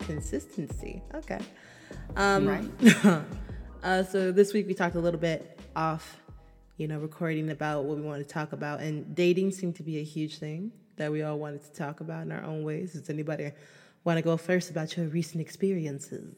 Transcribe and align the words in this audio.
consistency. 0.00 1.02
Okay. 1.14 1.38
Um, 2.16 2.46
Right. 2.46 2.64
uh, 3.82 4.02
so 4.02 4.32
this 4.32 4.52
week 4.52 4.66
we 4.66 4.74
talked 4.74 4.96
a 4.96 5.00
little 5.00 5.20
bit 5.20 5.58
off, 5.76 6.20
you 6.76 6.88
know, 6.88 6.98
recording 6.98 7.50
about 7.50 7.84
what 7.84 7.96
we 7.96 8.02
wanted 8.02 8.26
to 8.28 8.34
talk 8.34 8.52
about, 8.52 8.80
and 8.80 9.14
dating 9.14 9.52
seemed 9.52 9.76
to 9.76 9.82
be 9.82 9.98
a 9.98 10.04
huge 10.04 10.38
thing 10.38 10.72
that 10.96 11.10
we 11.10 11.22
all 11.22 11.38
wanted 11.38 11.62
to 11.62 11.72
talk 11.72 12.00
about 12.00 12.22
in 12.22 12.32
our 12.32 12.42
own 12.44 12.62
ways. 12.64 12.92
Does 12.92 13.08
anybody 13.08 13.52
want 14.04 14.18
to 14.18 14.22
go 14.22 14.36
first 14.36 14.70
about 14.70 14.96
your 14.96 15.06
recent 15.06 15.40
experiences? 15.40 16.36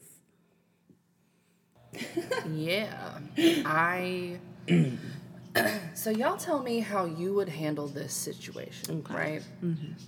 Yeah. 2.49 3.19
I. 3.65 4.39
so, 5.93 6.09
y'all 6.09 6.37
tell 6.37 6.63
me 6.63 6.79
how 6.79 7.05
you 7.05 7.33
would 7.33 7.49
handle 7.49 7.87
this 7.87 8.13
situation, 8.13 9.03
right? 9.09 9.43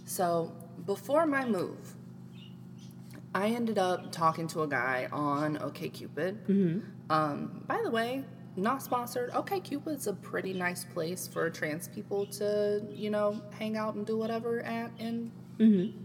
So, 0.06 0.52
before 0.86 1.26
my 1.26 1.46
move, 1.46 1.94
I 3.36 3.50
ended 3.50 3.78
up 3.78 4.14
talking 4.14 4.48
to 4.48 4.64
a 4.64 4.68
guy 4.68 5.10
on 5.12 5.58
OKCupid. 5.58 6.48
Um, 7.10 7.64
by 7.68 7.82
the 7.84 7.92
way, 7.92 8.24
not 8.56 8.82
sponsored. 8.82 9.30
OKCupid's 9.32 10.08
a 10.08 10.14
pretty 10.14 10.54
nice 10.54 10.86
place 10.86 11.28
for 11.28 11.50
trans 11.50 11.90
people 11.90 12.26
to, 12.28 12.82
you 12.90 13.10
know, 13.10 13.42
hang 13.60 13.76
out 13.76 13.96
and 13.96 14.06
do 14.06 14.18
whatever 14.18 14.62
at 14.62 14.90
and 15.00 15.32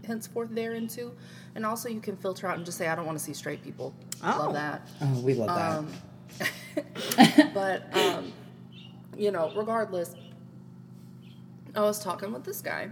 henceforth 0.05 0.49
there 0.51 0.73
into. 0.73 1.13
And 1.55 1.65
also, 1.65 1.87
you 1.87 2.01
can 2.01 2.17
filter 2.17 2.47
out 2.47 2.57
and 2.57 2.65
just 2.65 2.77
say, 2.77 2.89
I 2.89 2.95
don't 2.95 3.05
want 3.05 3.17
to 3.17 3.23
see 3.23 3.33
straight 3.33 3.63
people. 3.63 3.95
Oh. 4.21 4.27
Love 4.27 4.53
that. 4.53 4.87
Oh, 5.01 5.21
we 5.21 5.33
love 5.33 5.47
that. 5.47 5.77
Um, 5.77 7.51
but 7.53 7.95
um, 7.95 8.33
you 9.17 9.31
know, 9.31 9.53
regardless, 9.55 10.15
I 11.75 11.79
was 11.79 12.03
talking 12.03 12.33
with 12.33 12.43
this 12.43 12.61
guy, 12.61 12.89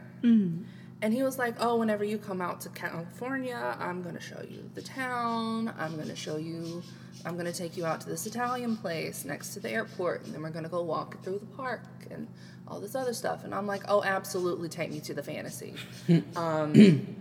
and 1.02 1.14
he 1.14 1.23
was 1.23 1.38
like, 1.38 1.55
"Oh, 1.59 1.78
whenever 1.78 2.03
you 2.03 2.17
come 2.17 2.42
out 2.42 2.59
to 2.61 2.69
California, 2.69 3.75
I'm 3.80 4.02
gonna 4.02 4.19
show 4.19 4.42
you 4.47 4.69
the 4.75 4.81
town. 4.81 5.73
I'm 5.80 5.95
gonna 5.95 6.16
show 6.16 6.38
you. 6.38 6.83
I'm 7.25 7.38
gonna 7.38 7.53
take 7.53 7.78
you 7.78 7.86
out 7.86 8.02
to 8.02 8.09
this 8.09 8.25
Italian 8.25 8.75
place 8.75 9.23
next 9.23 9.53
to 9.53 9.59
the 9.59 9.70
airport, 9.70 10.25
and 10.25 10.33
then 10.33 10.42
we're 10.42 10.50
gonna 10.50 10.70
go 10.70 10.83
walk 10.83 11.23
through 11.23 11.39
the 11.39 11.45
park 11.45 11.83
and 12.11 12.27
all 12.67 12.81
this 12.81 12.95
other 12.95 13.14
stuff." 13.14 13.45
And 13.45 13.55
I'm 13.55 13.66
like, 13.66 13.83
"Oh, 13.88 14.03
absolutely, 14.03 14.67
take 14.67 14.92
me 14.92 15.00
to 15.02 15.14
the 15.14 15.23
fantasy." 15.23 15.73
um, 16.36 17.16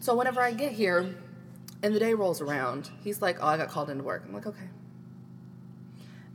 so 0.00 0.14
whenever 0.14 0.40
I 0.40 0.52
get 0.52 0.72
here, 0.72 1.16
and 1.82 1.94
the 1.94 1.98
day 1.98 2.14
rolls 2.14 2.40
around, 2.40 2.90
he's 3.02 3.20
like, 3.20 3.38
"Oh, 3.40 3.46
I 3.46 3.56
got 3.56 3.70
called 3.70 3.90
into 3.90 4.04
work." 4.04 4.22
I'm 4.24 4.32
like, 4.32 4.46
"Okay." 4.46 4.68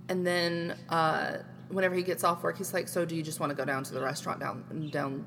And 0.10 0.28
then 0.28 0.76
uh, 0.90 1.38
whenever 1.70 1.96
he 1.96 2.04
gets 2.04 2.26
off 2.26 2.44
work, 2.44 2.58
he's 2.58 2.74
like, 2.74 2.90
"So 2.90 3.06
do 3.06 3.16
you 3.16 3.24
just 3.24 3.40
want 3.40 3.52
to 3.52 3.56
go 3.56 3.64
down 3.64 3.86
to 3.86 3.94
the 3.94 4.02
restaurant 4.02 4.42
down 4.42 4.90
down 4.92 5.26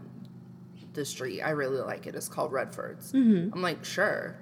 the 0.94 1.04
street? 1.04 1.40
I 1.42 1.50
really 1.50 1.80
like 1.80 2.06
it. 2.06 2.14
It's 2.14 2.28
called 2.28 2.52
Redford's." 2.52 3.12
I'm 3.52 3.62
like, 3.62 3.84
"Sure." 3.84 4.36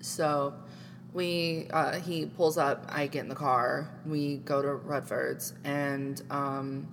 So 0.00 0.54
we 1.12 1.68
uh, 1.70 1.98
he 2.00 2.26
pulls 2.26 2.58
up. 2.58 2.86
I 2.88 3.06
get 3.06 3.20
in 3.20 3.28
the 3.28 3.34
car. 3.34 3.90
We 4.04 4.38
go 4.38 4.62
to 4.62 4.74
Redford's, 4.74 5.54
and 5.64 6.22
um, 6.30 6.88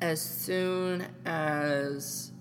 as 0.00 0.20
soon 0.20 1.06
as 1.24 2.32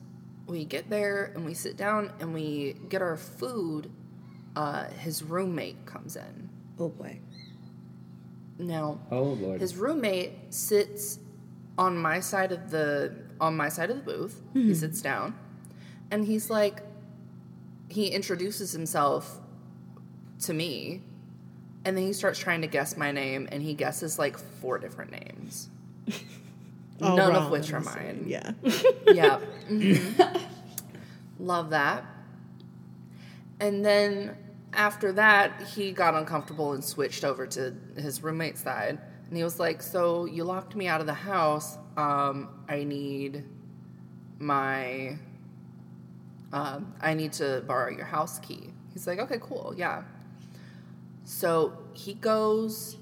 we 0.47 0.65
get 0.65 0.89
there 0.89 1.31
and 1.35 1.45
we 1.45 1.53
sit 1.53 1.77
down 1.77 2.11
and 2.19 2.33
we 2.33 2.75
get 2.89 3.01
our 3.01 3.17
food, 3.17 3.89
uh, 4.55 4.85
his 4.85 5.23
roommate 5.23 5.85
comes 5.85 6.15
in. 6.15 6.49
Oh 6.77 6.89
boy. 6.89 7.19
Now, 8.57 8.99
oh 9.11 9.23
Lord. 9.23 9.59
his 9.59 9.75
roommate 9.75 10.53
sits 10.53 11.19
on 11.77 11.97
my 11.97 12.19
side 12.19 12.51
of 12.51 12.69
the 12.71 13.13
on 13.39 13.55
my 13.55 13.69
side 13.69 13.89
of 13.89 13.97
the 13.97 14.03
booth. 14.03 14.41
He 14.53 14.73
sits 14.73 15.01
down, 15.01 15.35
and 16.11 16.25
he's 16.25 16.49
like, 16.49 16.81
he 17.89 18.07
introduces 18.07 18.71
himself 18.71 19.39
to 20.41 20.53
me, 20.53 21.01
and 21.83 21.95
then 21.95 22.05
he 22.05 22.13
starts 22.13 22.39
trying 22.39 22.61
to 22.61 22.67
guess 22.67 22.97
my 22.97 23.11
name, 23.11 23.47
and 23.51 23.61
he 23.61 23.73
guesses 23.73 24.17
like 24.17 24.37
four 24.37 24.77
different 24.79 25.11
names, 25.11 25.69
none 26.99 27.17
wrong, 27.17 27.35
of 27.35 27.51
which 27.51 27.71
are 27.73 27.79
mine. 27.81 28.23
Yeah. 28.27 28.51
yeah. 29.13 29.39
Mhm. 29.69 30.41
Love 31.39 31.69
that. 31.71 32.05
And 33.59 33.83
then 33.85 34.35
after 34.73 35.11
that, 35.13 35.61
he 35.75 35.91
got 35.91 36.13
uncomfortable 36.15 36.73
and 36.73 36.83
switched 36.83 37.23
over 37.23 37.45
to 37.47 37.73
his 37.97 38.21
roommate's 38.23 38.61
side. 38.61 38.99
And 39.27 39.37
he 39.37 39.43
was 39.43 39.59
like, 39.59 39.81
So 39.81 40.25
you 40.25 40.43
locked 40.43 40.75
me 40.75 40.87
out 40.87 41.01
of 41.01 41.07
the 41.07 41.13
house. 41.13 41.77
Um, 41.97 42.49
I 42.67 42.83
need 42.83 43.43
my. 44.39 45.17
Um, 46.53 46.93
I 47.01 47.13
need 47.13 47.33
to 47.33 47.63
borrow 47.67 47.89
your 47.91 48.05
house 48.05 48.39
key. 48.39 48.69
He's 48.93 49.07
like, 49.07 49.19
Okay, 49.19 49.37
cool. 49.41 49.73
Yeah. 49.75 50.03
So 51.23 51.73
he 51.93 52.13
goes 52.13 52.97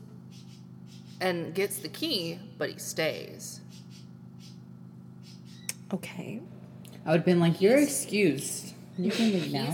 and 1.22 1.54
gets 1.54 1.78
the 1.78 1.90
key, 1.90 2.40
but 2.58 2.70
he 2.70 2.80
stays. 2.80 3.62
okay. 5.94 6.42
I 7.06 7.12
would 7.12 7.18
have 7.20 7.26
been 7.26 7.40
like, 7.42 7.60
you're 7.62 7.78
excused. 7.78 8.74
You 8.98 9.12
can 9.12 9.32
leave 9.34 9.44
He 9.46 9.54
now. 9.54 9.72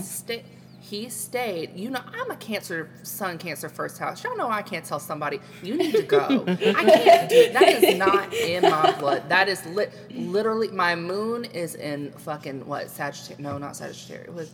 He 0.90 1.08
stayed. 1.08 1.76
You 1.76 1.90
know, 1.90 2.00
I'm 2.12 2.32
a 2.32 2.36
Cancer, 2.36 2.90
Sun 3.04 3.38
Cancer 3.38 3.68
first 3.68 3.96
house. 3.96 4.24
Y'all 4.24 4.36
know 4.36 4.50
I 4.50 4.60
can't 4.60 4.84
tell 4.84 4.98
somebody 4.98 5.38
you 5.62 5.76
need 5.76 5.94
to 5.94 6.02
go. 6.02 6.44
I 6.48 6.56
can't 6.56 7.30
do 7.30 7.52
that. 7.52 7.62
Is 7.62 7.96
not 7.96 8.34
in 8.34 8.62
my 8.62 8.98
blood. 8.98 9.28
That 9.28 9.48
is 9.48 9.64
lit. 9.66 9.94
Literally, 10.10 10.66
my 10.66 10.96
moon 10.96 11.44
is 11.44 11.76
in 11.76 12.10
fucking 12.10 12.66
what 12.66 12.90
Sagittarius? 12.90 13.38
No, 13.38 13.56
not 13.56 13.76
Sagittarius. 13.76 14.50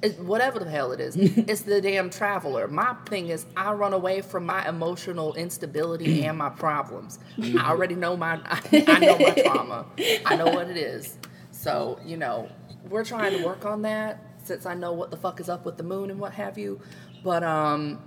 It- 0.00 0.18
whatever 0.20 0.58
the 0.58 0.70
hell 0.70 0.92
it 0.92 1.00
is, 1.00 1.16
it's 1.18 1.60
the 1.60 1.82
damn 1.82 2.08
traveler. 2.08 2.66
My 2.66 2.94
thing 3.04 3.28
is, 3.28 3.44
I 3.54 3.72
run 3.72 3.92
away 3.92 4.22
from 4.22 4.46
my 4.46 4.66
emotional 4.66 5.34
instability 5.34 6.24
and 6.24 6.38
my 6.38 6.48
problems. 6.48 7.18
I 7.36 7.40
mm-hmm. 7.42 7.58
already 7.58 7.94
know 7.94 8.16
my, 8.16 8.40
I, 8.46 8.84
I 8.88 8.98
know 9.00 9.18
my 9.18 9.34
trauma. 9.34 9.84
I 10.24 10.34
know 10.34 10.46
what 10.46 10.70
it 10.70 10.78
is. 10.78 11.18
So 11.50 12.00
you 12.06 12.16
know, 12.16 12.48
we're 12.88 13.04
trying 13.04 13.36
to 13.36 13.44
work 13.44 13.66
on 13.66 13.82
that 13.82 14.27
since 14.48 14.66
I 14.66 14.74
know 14.74 14.92
what 14.92 15.10
the 15.12 15.16
fuck 15.16 15.38
is 15.40 15.48
up 15.48 15.64
with 15.64 15.76
the 15.76 15.84
moon 15.84 16.10
and 16.10 16.18
what 16.18 16.32
have 16.32 16.58
you. 16.58 16.80
But 17.22 17.44
um, 17.44 18.02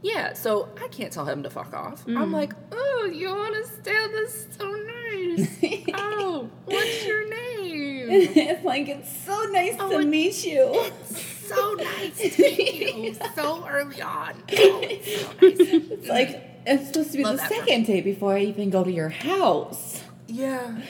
yeah. 0.00 0.32
So 0.32 0.68
I 0.82 0.88
can't 0.88 1.12
tell 1.12 1.26
him 1.26 1.42
to 1.42 1.50
fuck 1.50 1.74
off. 1.74 2.04
I'm 2.08 2.32
like, 2.32 2.54
oh, 2.72 3.10
you 3.12 3.28
want 3.28 3.54
to 3.54 3.64
stay? 3.70 4.06
This 4.12 4.46
so 4.58 4.70
nice. 4.70 5.58
oh, 5.94 6.48
what's 6.64 7.06
your 7.06 7.28
name? 7.28 8.08
it's 8.10 8.64
like 8.64 8.88
it's 8.88 9.24
so 9.24 9.42
nice 9.52 9.76
Oh, 9.78 10.00
to 10.00 10.06
meet 10.06 10.44
you. 10.44 10.90
so 11.14 11.74
nice 11.74 12.36
to 12.36 12.42
meet 12.42 12.94
you 12.94 13.14
so 13.34 13.66
early 13.68 14.00
on. 14.02 14.34
Oh, 14.52 14.80
it's 14.82 15.20
so 15.20 15.26
nice. 15.32 15.90
It's 15.90 16.08
like 16.08 16.42
it's 16.66 16.86
supposed 16.88 17.10
to 17.12 17.18
be 17.18 17.24
Love 17.24 17.36
the 17.38 17.48
second 17.48 17.86
date 17.86 18.04
before 18.04 18.34
I 18.34 18.40
even 18.40 18.70
go 18.70 18.84
to 18.84 18.92
your 18.92 19.08
house. 19.10 20.02
Yeah. 20.26 20.80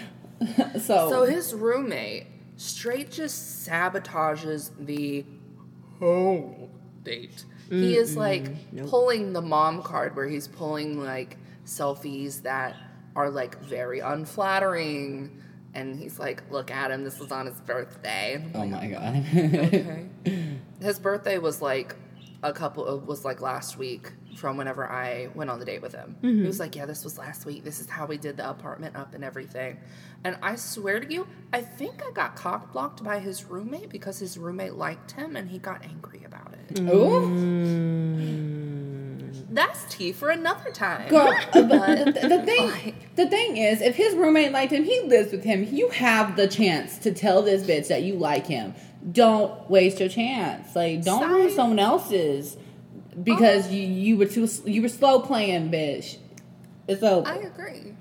So, 0.75 1.09
So 1.09 1.25
his 1.25 1.55
roommate 1.55 2.27
straight 2.63 3.11
just 3.11 3.67
sabotages 3.69 4.71
the 4.79 5.25
whole 5.99 6.71
date. 7.03 7.45
He 7.69 7.97
is 7.97 8.17
like 8.17 8.51
pulling 8.89 9.33
the 9.33 9.41
mom 9.41 9.83
card 9.83 10.15
where 10.15 10.29
he's 10.29 10.47
pulling 10.47 11.03
like 11.03 11.39
selfies 11.65 12.43
that 12.43 12.77
are 13.17 13.31
like 13.31 13.59
very 13.61 14.01
unflattering. 14.01 15.43
And 15.75 15.99
he's 15.99 16.19
like, 16.19 16.43
look 16.51 16.71
at 16.71 16.91
him, 16.91 17.03
this 17.03 17.19
was 17.19 17.33
on 17.33 17.47
his 17.47 17.59
birthday. 17.63 18.45
Oh 18.55 18.67
my 18.67 18.89
god. 18.89 19.25
okay. 19.27 20.07
His 20.83 20.99
birthday 20.99 21.39
was 21.39 21.63
like 21.63 21.97
a 22.43 22.53
couple 22.53 22.85
of, 22.85 23.09
was 23.09 23.25
like 23.25 23.41
last 23.41 23.79
week 23.79 24.13
from 24.37 24.57
whenever 24.57 24.91
I 24.91 25.29
went 25.35 25.51
on 25.51 25.59
the 25.59 25.65
date 25.65 25.83
with 25.83 25.95
him. 25.95 26.17
He 26.21 26.29
mm-hmm. 26.29 26.47
was 26.47 26.59
like, 26.61 26.75
"Yeah, 26.77 26.87
this 26.87 27.05
was 27.05 27.19
last 27.19 27.45
week. 27.45 27.65
This 27.65 27.81
is 27.81 27.89
how 27.89 28.07
we 28.07 28.17
did 28.17 28.37
the 28.37 28.49
apartment 28.49 28.97
up 28.97 29.15
and 29.15 29.23
everything." 29.25 29.79
And 30.25 30.37
I 30.43 30.55
swear 30.57 31.01
to 31.01 31.13
you, 31.13 31.27
I 31.53 31.61
think 31.61 32.03
I 32.07 32.13
got 32.13 32.37
cock 32.37 32.73
blocked 32.73 33.03
by 33.03 33.19
his 33.19 33.45
roommate 33.45 33.91
because 33.91 34.19
his 34.19 34.39
roommate 34.39 34.75
liked 34.75 35.13
him 35.13 35.35
and 35.37 35.49
he 35.51 35.59
got 35.59 35.85
angry 35.85 36.23
about 36.25 36.55
it. 36.55 36.75
Mm. 36.77 36.95
Ooh. 36.95 38.23
That's 39.51 39.85
tea 39.95 40.13
for 40.13 40.31
another 40.31 40.71
time. 40.71 41.09
Girl, 41.09 41.35
but 41.53 41.65
the, 42.07 42.13
the 42.13 42.29
Like- 42.29 42.45
thing, 42.47 42.95
the 43.17 43.29
thing 43.29 43.57
is, 43.59 43.81
if 43.83 43.97
his 43.97 44.15
roommate 44.15 44.53
liked 44.53 44.73
him, 44.73 44.85
he 44.85 45.01
lives 45.01 45.33
with 45.33 45.45
him. 45.45 45.67
You 45.71 45.89
have 45.91 46.37
the 46.37 46.47
chance 46.49 46.99
to 46.99 47.13
tell 47.13 47.43
this 47.43 47.63
bitch 47.63 47.89
that 47.89 48.03
you 48.03 48.15
like 48.15 48.47
him. 48.47 48.75
Don't 49.11 49.69
waste 49.69 49.99
your 50.01 50.09
chance. 50.09 50.75
Like, 50.77 51.03
don't 51.03 51.29
ruin 51.29 51.51
someone 51.51 51.81
else's 51.81 52.57
because 53.23 53.71
you 53.71 53.83
you 53.83 54.17
were 54.17 54.27
too 54.27 54.49
you 54.65 54.83
were 54.83 54.89
slow 54.89 55.21
playing, 55.21 55.71
bitch. 55.71 56.19
It's 56.89 57.03
over. 57.03 57.29
I 57.29 57.37
agree. 57.37 57.95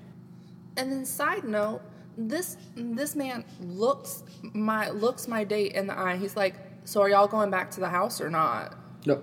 And 0.76 0.90
then 0.90 1.04
side 1.04 1.44
note, 1.44 1.82
this 2.16 2.56
this 2.74 3.14
man 3.14 3.44
looks 3.60 4.24
my 4.42 4.90
looks 4.90 5.28
my 5.28 5.44
date 5.44 5.72
in 5.72 5.86
the 5.86 5.98
eye. 5.98 6.16
He's 6.16 6.36
like, 6.36 6.56
"So 6.84 7.02
are 7.02 7.08
y'all 7.08 7.28
going 7.28 7.50
back 7.50 7.70
to 7.72 7.80
the 7.80 7.88
house 7.88 8.20
or 8.20 8.30
not?" 8.30 8.74
no. 9.06 9.22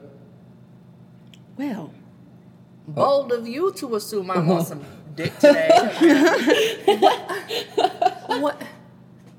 Well, 1.58 1.94
Bold 2.88 3.32
of 3.32 3.48
you 3.48 3.72
to 3.74 3.96
assume 3.96 4.32
I 4.32 4.40
want 4.40 4.68
some 4.68 4.84
dick 5.16 5.38
today. 5.40 5.70
what? 6.86 7.56
What? 8.40 8.62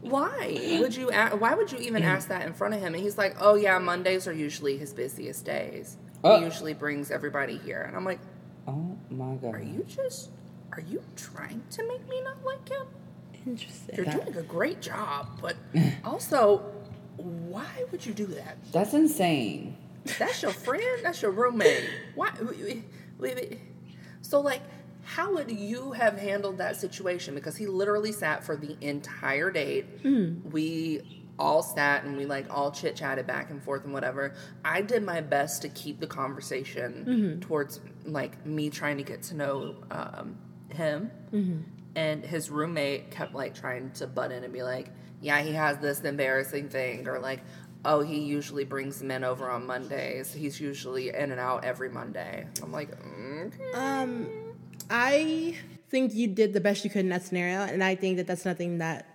why 0.01 0.79
would 0.81 0.95
you? 0.95 1.11
a- 1.11 1.37
Why 1.37 1.55
would 1.55 1.71
you 1.71 1.79
even 1.79 2.03
mm. 2.03 2.07
ask 2.07 2.29
that 2.29 2.47
in 2.47 2.53
front 2.53 2.75
of 2.75 2.81
him? 2.81 2.95
And 2.95 3.03
he's 3.03 3.17
like, 3.17 3.37
"Oh 3.41 3.55
yeah, 3.55 3.79
Mondays 3.79 4.27
are 4.27 4.33
usually 4.33 4.77
his 4.77 4.93
busiest 4.93 5.45
days. 5.45 5.97
Uh. 6.23 6.39
He 6.39 6.45
usually 6.45 6.75
brings 6.75 7.11
everybody 7.11 7.57
here." 7.59 7.83
And 7.83 7.97
I'm 7.97 8.05
like, 8.05 8.21
Oh 8.67 8.97
my 9.11 9.35
god. 9.37 9.55
"Are 9.55 9.63
you 9.63 9.85
just? 9.89 10.31
Are 10.73 10.81
you 10.81 11.03
trying 11.17 11.63
to 11.73 11.89
make 11.89 12.09
me 12.09 12.21
not 12.23 12.45
like 12.45 12.69
him? 12.69 12.87
Interesting. 13.47 13.97
You're 13.97 14.05
doing 14.07 14.37
a 14.37 14.43
great 14.43 14.81
job, 14.81 15.41
but 15.41 15.57
also, 16.05 16.59
why 17.17 17.67
would 17.91 18.05
you 18.05 18.13
do 18.13 18.27
that? 18.27 18.57
That's 18.73 18.95
insane. 18.95 19.77
That's 20.19 20.43
your 20.43 20.53
friend. 20.53 21.01
That's 21.03 21.23
your 21.23 21.31
roommate. 21.31 21.89
Why? 22.15 22.31
So, 24.23 24.41
like, 24.41 24.63
how 25.05 25.35
would 25.35 25.51
you 25.51 25.93
have 25.93 26.19
handled 26.19 26.59
that 26.59 26.77
situation? 26.77 27.35
Because 27.35 27.57
he 27.57 27.67
literally 27.67 28.13
sat 28.13 28.45
for 28.45 28.57
the 28.57 28.77
entire 28.81 29.51
date. 29.51 29.87
Hmm. 30.03 30.37
We 30.51 31.20
all 31.41 31.63
sat 31.63 32.05
and 32.05 32.17
we 32.17 32.27
like 32.27 32.47
all 32.51 32.71
chit 32.71 32.95
chatted 32.95 33.27
back 33.27 33.51
and 33.51 33.63
forth 33.63 33.85
and 33.85 33.93
whatever. 33.93 34.35
I 34.65 34.83
did 34.83 35.03
my 35.03 35.21
best 35.21 35.63
to 35.63 35.69
keep 35.71 35.99
the 35.99 36.07
conversation 36.07 37.41
towards 37.41 37.81
like 38.05 38.45
me 38.47 38.71
trying 38.71 38.99
to 38.99 39.03
get 39.03 39.23
to 39.25 39.35
know 39.35 39.77
um, 39.91 40.39
him. 40.69 41.11
And 41.97 42.25
his 42.25 42.51
roommate 42.51 43.11
kept 43.11 43.35
like 43.35 43.55
trying 43.55 43.91
to 43.93 44.07
butt 44.07 44.31
in 44.31 44.45
and 44.45 44.53
be 44.53 44.63
like, 44.63 44.91
yeah, 45.21 45.41
he 45.41 45.53
has 45.53 45.79
this 45.79 46.01
embarrassing 46.03 46.69
thing, 46.69 47.09
or 47.09 47.19
like, 47.19 47.41
oh, 47.85 48.01
he 48.01 48.21
usually 48.21 48.65
brings 48.65 49.03
men 49.03 49.25
over 49.25 49.51
on 49.51 49.67
Mondays. 49.67 50.33
He's 50.33 50.61
usually 50.61 51.09
in 51.09 51.33
and 51.33 51.41
out 51.41 51.65
every 51.65 51.91
Monday. 51.91 52.47
I'm 52.63 52.71
like, 52.71 52.91
okay. 52.93 53.73
Um, 53.75 54.29
I 54.89 55.57
think 55.89 56.15
you 56.15 56.29
did 56.29 56.53
the 56.53 56.61
best 56.61 56.85
you 56.85 56.91
could 56.91 57.01
in 57.01 57.09
that 57.09 57.25
scenario, 57.25 57.61
and 57.63 57.83
I 57.83 57.97
think 57.97 58.19
that 58.19 58.27
that's 58.29 58.45
nothing 58.45 58.79
that 58.79 59.10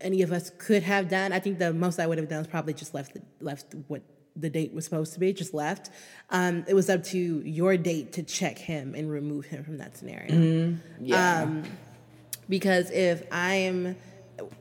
any 0.00 0.22
of 0.22 0.32
us 0.32 0.50
could 0.58 0.82
have 0.82 1.08
done. 1.08 1.32
I 1.32 1.38
think 1.38 1.58
the 1.58 1.72
most 1.72 1.98
I 1.98 2.06
would 2.06 2.18
have 2.18 2.28
done 2.28 2.40
is 2.40 2.46
probably 2.46 2.74
just 2.74 2.94
left 2.94 3.14
the, 3.14 3.22
left 3.40 3.74
what 3.88 4.02
the 4.36 4.48
date 4.48 4.72
was 4.72 4.84
supposed 4.84 5.12
to 5.14 5.20
be, 5.20 5.32
just 5.32 5.52
left. 5.52 5.90
Um, 6.30 6.64
it 6.66 6.74
was 6.74 6.88
up 6.88 7.04
to 7.04 7.18
your 7.18 7.76
date 7.76 8.12
to 8.14 8.22
check 8.22 8.58
him 8.58 8.94
and 8.94 9.10
remove 9.10 9.46
him 9.46 9.64
from 9.64 9.78
that 9.78 9.96
scenario. 9.96 10.76
Yeah. 11.00 11.42
Um, 11.42 11.64
because 12.48 12.90
if 12.90 13.22
I'm 13.30 13.96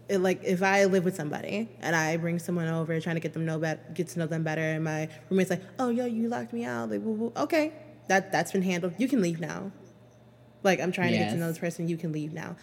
it- 0.10 0.20
like 0.20 0.44
if 0.44 0.62
I 0.62 0.86
live 0.86 1.06
with 1.06 1.16
somebody 1.16 1.70
and 1.80 1.96
I 1.96 2.18
bring 2.18 2.38
someone 2.40 2.68
over 2.68 3.00
trying 3.00 3.16
to 3.16 3.22
get 3.22 3.34
them 3.34 3.46
know 3.46 3.60
bet 3.60 3.94
get 3.94 4.10
to 4.10 4.20
know 4.20 4.28
them 4.28 4.44
better 4.44 4.62
and 4.62 4.84
my 4.84 5.10
roommate's 5.30 5.50
like, 5.50 5.64
"Oh, 5.80 5.90
yo, 5.90 6.06
you 6.06 6.28
locked 6.28 6.54
me 6.54 6.66
out." 6.66 6.90
Like, 6.90 7.02
woo. 7.02 7.32
okay, 7.36 7.72
that 8.08 8.32
that's 8.32 8.52
been 8.52 8.62
handled. 8.62 8.94
You 8.98 9.08
can 9.08 9.22
leave 9.22 9.40
now. 9.40 9.72
Like 10.64 10.80
I'm 10.80 10.92
trying 10.92 11.12
to 11.14 11.18
get 11.18 11.32
to 11.32 11.38
know 11.38 11.48
this 11.48 11.58
person. 11.58 11.88
You 11.88 11.98
can 11.98 12.12
leave 12.12 12.34
now. 12.34 12.56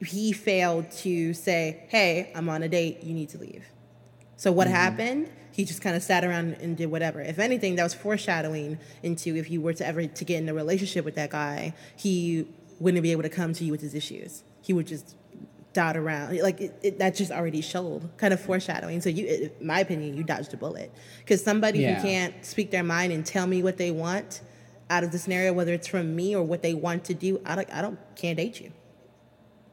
He 0.00 0.32
failed 0.32 0.90
to 1.02 1.34
say, 1.34 1.84
"Hey, 1.88 2.32
I'm 2.34 2.48
on 2.48 2.62
a 2.62 2.68
date. 2.68 3.02
You 3.02 3.14
need 3.14 3.28
to 3.30 3.38
leave." 3.38 3.64
So 4.36 4.50
what 4.50 4.66
mm-hmm. 4.66 4.76
happened? 4.76 5.32
He 5.52 5.64
just 5.64 5.82
kind 5.82 5.94
of 5.96 6.02
sat 6.02 6.24
around 6.24 6.54
and 6.54 6.76
did 6.76 6.90
whatever. 6.90 7.20
If 7.20 7.38
anything, 7.38 7.76
that 7.76 7.82
was 7.82 7.92
foreshadowing 7.92 8.78
into 9.02 9.36
if 9.36 9.50
you 9.50 9.60
were 9.60 9.74
to 9.74 9.86
ever 9.86 10.06
to 10.06 10.24
get 10.24 10.42
in 10.42 10.48
a 10.48 10.54
relationship 10.54 11.04
with 11.04 11.16
that 11.16 11.30
guy, 11.30 11.74
he 11.96 12.46
wouldn't 12.78 13.02
be 13.02 13.12
able 13.12 13.22
to 13.22 13.28
come 13.28 13.52
to 13.52 13.64
you 13.64 13.72
with 13.72 13.82
his 13.82 13.94
issues. 13.94 14.42
He 14.62 14.72
would 14.72 14.86
just 14.86 15.16
dot 15.72 15.96
around. 15.96 16.38
Like 16.38 16.60
it, 16.60 16.78
it, 16.82 16.98
that 16.98 17.14
just 17.14 17.30
already 17.30 17.60
showed 17.60 18.08
kind 18.16 18.32
of 18.32 18.40
foreshadowing. 18.40 19.00
So 19.00 19.08
you, 19.08 19.50
in 19.60 19.66
my 19.66 19.80
opinion, 19.80 20.16
you 20.16 20.24
dodged 20.24 20.52
a 20.54 20.56
bullet 20.56 20.92
because 21.18 21.42
somebody 21.42 21.80
Yeah. 21.80 21.96
who 21.96 22.02
can't 22.02 22.44
speak 22.44 22.70
their 22.70 22.82
mind 22.82 23.12
and 23.12 23.24
tell 23.24 23.46
me 23.46 23.62
what 23.62 23.76
they 23.76 23.90
want 23.90 24.40
out 24.88 25.04
of 25.04 25.12
the 25.12 25.18
scenario, 25.18 25.52
whether 25.52 25.72
it's 25.72 25.86
from 25.86 26.16
me 26.16 26.34
or 26.34 26.42
what 26.42 26.62
they 26.62 26.74
want 26.74 27.04
to 27.04 27.14
do, 27.14 27.40
I 27.44 27.54
don't, 27.54 27.72
I 27.72 27.82
don't 27.82 27.98
can't 28.16 28.36
date 28.36 28.60
you. 28.60 28.72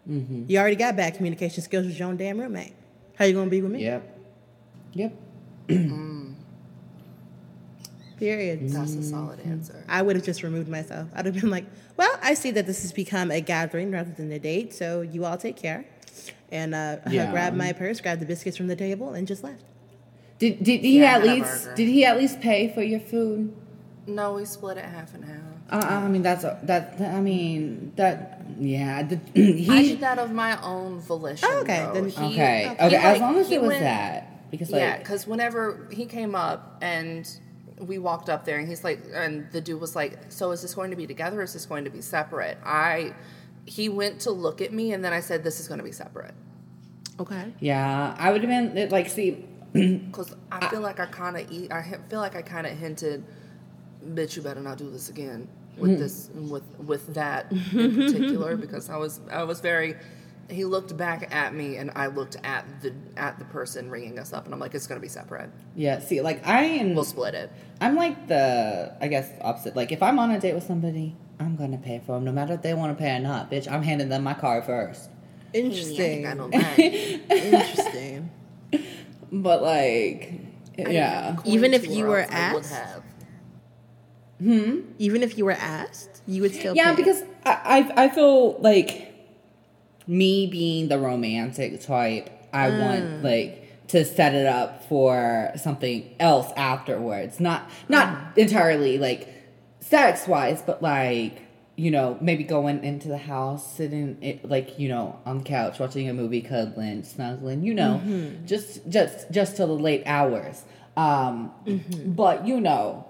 Mm-hmm. 0.09 0.45
You 0.47 0.59
already 0.59 0.75
got 0.75 0.95
bad 0.95 1.15
communication 1.15 1.61
skills 1.63 1.85
with 1.85 1.97
your 1.99 2.07
own 2.07 2.17
damn 2.17 2.39
roommate. 2.39 2.73
How 3.15 3.25
you 3.25 3.33
gonna 3.33 3.49
be 3.49 3.61
with 3.61 3.71
me? 3.71 3.83
Yep. 3.83 4.19
Yep. 4.93 5.13
Mm. 5.67 6.33
Period. 8.19 8.69
That's 8.69 8.93
a 8.93 9.03
solid 9.03 9.39
mm-hmm. 9.39 9.51
answer. 9.51 9.83
I 9.87 10.01
would 10.01 10.15
have 10.15 10.25
just 10.25 10.43
removed 10.43 10.69
myself. 10.69 11.09
I'd 11.13 11.25
have 11.25 11.35
been 11.35 11.51
like, 11.51 11.65
well, 11.97 12.17
I 12.21 12.33
see 12.33 12.51
that 12.51 12.65
this 12.65 12.81
has 12.81 12.91
become 12.91 13.31
a 13.31 13.41
gathering 13.41 13.91
rather 13.91 14.11
than 14.11 14.31
a 14.31 14.39
date, 14.39 14.73
so 14.73 15.01
you 15.01 15.25
all 15.25 15.37
take 15.37 15.55
care. 15.55 15.85
And 16.51 16.73
uh, 16.73 16.97
I 17.05 17.11
Yeah. 17.11 17.31
grabbed 17.31 17.57
my 17.57 17.73
purse, 17.73 17.99
grabbed 18.01 18.21
the 18.21 18.25
biscuits 18.25 18.57
from 18.57 18.67
the 18.67 18.75
table, 18.75 19.13
and 19.13 19.27
just 19.27 19.43
left. 19.43 19.63
Did 20.39 20.63
did 20.63 20.81
he 20.81 20.99
Yeah, 20.99 21.15
at 21.15 21.23
least 21.23 21.75
did 21.75 21.87
he 21.87 22.05
at 22.05 22.17
least 22.17 22.39
pay 22.39 22.71
for 22.73 22.81
your 22.81 22.99
food? 22.99 23.53
No, 24.05 24.33
we 24.33 24.45
split 24.45 24.77
it 24.77 24.85
half 24.85 25.13
and 25.13 25.25
half. 25.25 25.41
Uh, 25.69 25.77
I 26.05 26.07
mean 26.07 26.21
that's 26.21 26.43
a, 26.43 26.59
that 26.63 26.95
I 27.01 27.19
mean 27.19 27.91
that 27.97 28.41
yeah 28.59 29.03
the, 29.03 29.19
he 29.33 29.67
I 29.69 29.81
did 29.83 29.99
that 29.99 30.17
of 30.19 30.31
my 30.31 30.61
own 30.63 30.99
volition. 30.99 31.47
Oh, 31.51 31.59
okay, 31.61 31.87
then- 31.93 32.09
He- 32.09 32.25
okay 32.25 32.63
he, 32.79 32.85
okay 32.85 32.95
as 32.95 33.03
like- 33.13 33.21
long 33.21 33.37
as 33.37 33.49
he 33.49 33.55
it 33.55 33.61
was 33.61 33.69
went- 33.69 33.81
that 33.81 34.49
because 34.51 34.69
yeah, 34.71 34.97
because 34.97 35.27
whenever 35.27 35.87
he 35.91 36.05
came 36.05 36.33
up 36.35 36.77
and 36.81 37.29
we 37.79 37.97
walked 37.99 38.29
up 38.29 38.45
there, 38.45 38.57
and 38.57 38.67
he's 38.67 38.83
like, 38.83 39.01
and 39.13 39.45
the 39.51 39.59
dude 39.61 39.79
was 39.81 39.93
like, 39.95 40.17
"So 40.29 40.51
is 40.51 40.61
this 40.61 40.73
going 40.73 40.89
to 40.91 40.95
be 40.95 41.05
together? 41.05 41.41
or 41.41 41.43
Is 41.43 41.51
this 41.53 41.65
going 41.65 41.83
to 41.83 41.91
be 41.91 41.99
separate?" 42.01 42.57
I, 42.65 43.13
he 43.65 43.89
went 43.89 44.21
to 44.21 44.31
look 44.31 44.61
at 44.61 44.71
me, 44.73 44.93
and 44.93 45.03
then 45.03 45.11
I 45.13 45.19
said, 45.19 45.43
"This 45.43 45.59
is 45.59 45.67
going 45.67 45.79
to 45.79 45.83
be 45.83 45.91
separate," 45.91 46.33
Okay. 47.19 47.53
yeah 47.59 48.15
I 48.17 48.31
would 48.31 48.41
have 48.43 48.49
been 48.49 48.89
like 48.89 49.09
see 49.09 49.45
because 49.73 50.33
I 50.51 50.67
feel 50.69 50.79
like 50.81 50.99
I 51.01 51.05
kind 51.07 51.35
of, 51.37 51.71
I 51.71 51.97
feel 52.09 52.19
like 52.19 52.35
I 52.37 52.41
kind 52.41 52.65
of 52.65 52.73
hinted, 52.77 53.25
"Bitch, 54.07 54.35
you 54.35 54.41
better 54.41 54.61
not 54.61 54.77
do 54.77 54.89
this 54.89 55.09
again." 55.09 55.47
With 55.77 55.91
hmm. 55.91 55.97
this, 55.97 56.29
with 56.33 56.63
with 56.79 57.13
that 57.13 57.51
in 57.71 57.95
particular, 57.95 58.57
because 58.57 58.89
I 58.89 58.97
was 58.97 59.19
I 59.31 59.43
was 59.43 59.59
very. 59.59 59.95
He 60.49 60.63
looked 60.63 60.95
back 60.95 61.35
at 61.35 61.53
me, 61.53 61.75
and 61.75 61.91
I 61.93 62.07
looked 62.07 62.37
at 62.43 62.65
the 62.81 62.93
at 63.17 63.37
the 63.37 63.45
person 63.45 63.91
ringing 63.91 64.17
us 64.17 64.31
up, 64.31 64.45
and 64.45 64.53
I'm 64.53 64.59
like, 64.59 64.73
"It's 64.73 64.87
going 64.87 64.99
to 64.99 65.01
be 65.01 65.09
separate. 65.09 65.49
yeah 65.75 65.99
see 65.99 66.21
like 66.21 66.47
I 66.47 66.63
am 66.63 66.95
We'll 66.95 67.03
split 67.03 67.35
it." 67.35 67.51
I'm 67.81 67.95
like 67.95 68.27
the 68.27 68.95
I 69.01 69.07
guess 69.07 69.29
opposite 69.41 69.75
like 69.75 69.91
if 69.91 70.01
I'm 70.01 70.17
on 70.19 70.31
a 70.31 70.39
date 70.39 70.55
with 70.55 70.63
somebody 70.63 71.15
I'm 71.39 71.55
gonna 71.55 71.77
pay 71.77 72.01
for 72.03 72.13
them 72.13 72.23
no 72.23 72.31
matter 72.31 72.53
if 72.53 72.61
they 72.61 72.73
want 72.73 72.97
to 72.97 73.03
pay 73.03 73.15
or 73.15 73.19
not 73.19 73.51
bitch 73.51 73.69
I'm 73.69 73.83
handing 73.83 74.09
them 74.09 74.23
my 74.23 74.33
card 74.33 74.65
first 74.65 75.09
Interesting. 75.53 76.25
I 76.25 76.35
don't 76.35 76.51
mind. 76.51 76.79
Interesting. 76.79 78.31
but 79.31 79.61
like 79.61 80.33
yeah 80.77 81.37
Even 81.45 81.73
if 81.73 81.87
you 81.87 82.05
were 82.05 82.19
else 82.19 82.31
I 82.31 82.53
would 82.53 82.65
asked? 82.65 83.01
Have. 84.39 84.79
Even 84.99 85.23
if 85.23 85.37
you 85.37 85.45
were 85.45 85.51
asked, 85.51 86.21
you 86.27 86.41
would 86.41 86.53
still. 86.53 86.75
Yeah, 86.75 86.93
because 86.95 87.23
I, 87.45 87.91
I 87.97 88.03
I 88.05 88.09
feel 88.09 88.57
like 88.59 89.13
me 90.07 90.47
being 90.47 90.87
the 90.87 90.99
romantic 90.99 91.81
type, 91.81 92.29
I 92.53 92.69
Mm. 92.69 92.79
want 92.79 93.23
like 93.23 93.63
to 93.89 94.03
set 94.05 94.35
it 94.35 94.45
up 94.45 94.83
for 94.85 95.51
something 95.55 96.09
else 96.19 96.51
afterwards. 96.55 97.39
Not 97.39 97.69
not 97.89 98.07
Mm. 98.35 98.37
entirely 98.37 98.97
like 98.97 99.27
sex 99.79 100.27
wise, 100.27 100.61
but 100.61 100.81
like 100.81 101.41
you 101.75 101.91
know 101.91 102.17
maybe 102.21 102.43
going 102.43 102.83
into 102.83 103.07
the 103.07 103.17
house, 103.17 103.75
sitting 103.75 104.17
it, 104.21 104.47
like 104.49 104.77
you 104.79 104.89
know 104.89 105.17
on 105.25 105.39
the 105.39 105.43
couch 105.43 105.79
watching 105.79 106.07
a 106.09 106.13
movie, 106.13 106.41
cuddling, 106.41 107.03
snuggling. 107.03 107.63
You 107.63 107.73
know, 107.73 108.01
Mm-hmm. 108.05 108.45
just 108.45 108.87
just 108.89 109.31
just 109.31 109.57
till 109.57 109.67
the 109.67 109.73
late 109.81 110.03
hours. 110.05 110.63
Um, 110.95 111.51
Mm-hmm. 111.65 112.11
but 112.13 112.47
you 112.47 112.59
know 112.61 113.05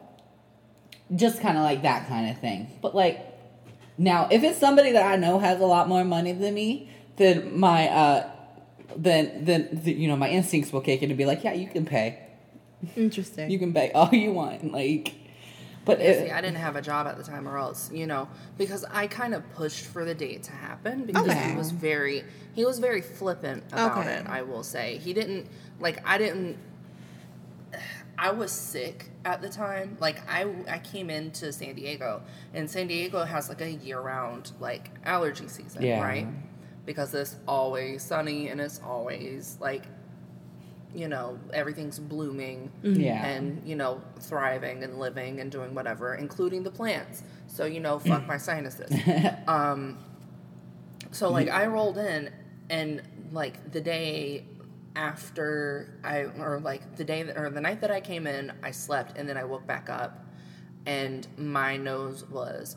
just 1.15 1.41
kind 1.41 1.57
of 1.57 1.63
like 1.63 1.81
that 1.83 2.07
kind 2.07 2.29
of 2.29 2.37
thing. 2.39 2.67
But 2.81 2.95
like 2.95 3.19
now, 3.97 4.27
if 4.29 4.43
it's 4.43 4.57
somebody 4.59 4.91
that 4.91 5.05
I 5.05 5.15
know 5.15 5.39
has 5.39 5.59
a 5.59 5.65
lot 5.65 5.87
more 5.87 6.03
money 6.03 6.31
than 6.33 6.53
me, 6.53 6.89
then 7.15 7.57
my 7.59 7.87
uh, 7.89 8.29
then 8.95 9.45
then 9.45 9.69
the, 9.83 9.93
you 9.93 10.07
know 10.07 10.15
my 10.15 10.29
instincts 10.29 10.71
will 10.71 10.81
kick 10.81 11.01
in 11.01 11.09
and 11.09 11.17
be 11.17 11.25
like, 11.25 11.43
yeah, 11.43 11.53
you 11.53 11.67
can 11.67 11.85
pay, 11.85 12.19
Interesting. 12.95 13.49
you 13.49 13.57
can 13.59 13.73
pay 13.73 13.91
all 13.91 14.13
you 14.13 14.31
want, 14.33 14.71
like. 14.71 15.13
But 15.85 16.01
it, 16.01 16.25
see, 16.25 16.31
I 16.31 16.41
didn't 16.41 16.57
have 16.57 16.75
a 16.75 16.81
job 16.81 17.07
at 17.07 17.15
the 17.17 17.23
time, 17.23 17.47
or 17.47 17.57
else, 17.57 17.89
you 17.93 18.07
know, 18.07 18.27
because 18.57 18.83
I 18.91 19.07
kind 19.07 19.33
of 19.33 19.49
pushed 19.53 19.85
for 19.85 20.03
the 20.03 20.13
date 20.13 20.43
to 20.43 20.51
happen 20.51 21.05
because 21.05 21.25
Okay. 21.29 21.49
he 21.51 21.55
was 21.55 21.71
very, 21.71 22.25
he 22.53 22.65
was 22.65 22.79
very 22.79 23.01
flippant 23.01 23.63
about 23.71 23.99
Okay. 24.05 24.15
it. 24.15 24.27
I 24.27 24.41
will 24.41 24.63
say 24.63 24.97
he 24.97 25.13
didn't 25.13 25.47
like. 25.79 26.05
I 26.05 26.17
didn't. 26.17 26.57
I 28.17 28.31
was 28.31 28.51
sick 28.51 29.09
at 29.25 29.41
the 29.41 29.49
time. 29.49 29.97
Like 29.99 30.27
I, 30.29 30.45
I 30.69 30.79
came 30.79 31.09
into 31.09 31.53
San 31.53 31.75
Diego, 31.75 32.21
and 32.53 32.69
San 32.69 32.87
Diego 32.87 33.23
has 33.23 33.47
like 33.49 33.61
a 33.61 33.71
year-round 33.71 34.51
like 34.59 34.89
allergy 35.05 35.47
season, 35.47 35.83
Yeah. 35.83 36.01
right? 36.01 36.27
Because 36.85 37.13
it's 37.13 37.35
always 37.47 38.01
sunny 38.01 38.47
and 38.49 38.59
it's 38.61 38.81
always 38.83 39.57
like, 39.59 39.83
you 40.95 41.07
know, 41.07 41.37
everything's 41.53 41.99
blooming 41.99 42.71
Yeah. 42.81 43.23
and 43.25 43.61
you 43.67 43.75
know 43.75 44.01
thriving 44.19 44.83
and 44.83 44.97
living 44.97 45.39
and 45.41 45.51
doing 45.51 45.75
whatever 45.75 46.15
including 46.15 46.63
the 46.63 46.71
plants 46.71 47.23
so 47.45 47.65
you 47.65 47.79
know 47.81 47.99
fuck 47.99 48.25
my 48.25 48.37
sinuses 48.37 48.89
um 49.47 49.97
so 51.11 51.29
like 51.29 51.49
i 51.49 51.65
rolled 51.67 51.97
in 51.97 52.31
and 52.69 53.01
like 53.31 53.71
the 53.73 53.81
day 53.81 54.45
after 54.97 55.99
i 56.03 56.21
or 56.39 56.59
like 56.59 56.95
the 56.95 57.03
day 57.03 57.21
that, 57.23 57.37
or 57.37 57.49
the 57.49 57.61
night 57.61 57.79
that 57.79 57.91
i 57.91 58.01
came 58.01 58.25
in 58.25 58.51
i 58.63 58.71
slept 58.71 59.17
and 59.17 59.29
then 59.29 59.37
i 59.37 59.43
woke 59.43 59.65
back 59.67 59.89
up 59.89 60.25
and 60.87 61.27
my 61.37 61.77
nose 61.77 62.25
was 62.29 62.75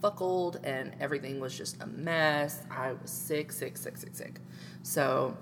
fuckled 0.00 0.60
and 0.62 0.94
everything 1.00 1.40
was 1.40 1.58
just 1.58 1.82
a 1.82 1.86
mess 1.86 2.62
i 2.70 2.92
was 2.92 3.10
sick 3.10 3.50
sick 3.50 3.76
sick 3.76 3.96
sick 3.96 4.14
sick 4.14 4.40
so 4.82 5.36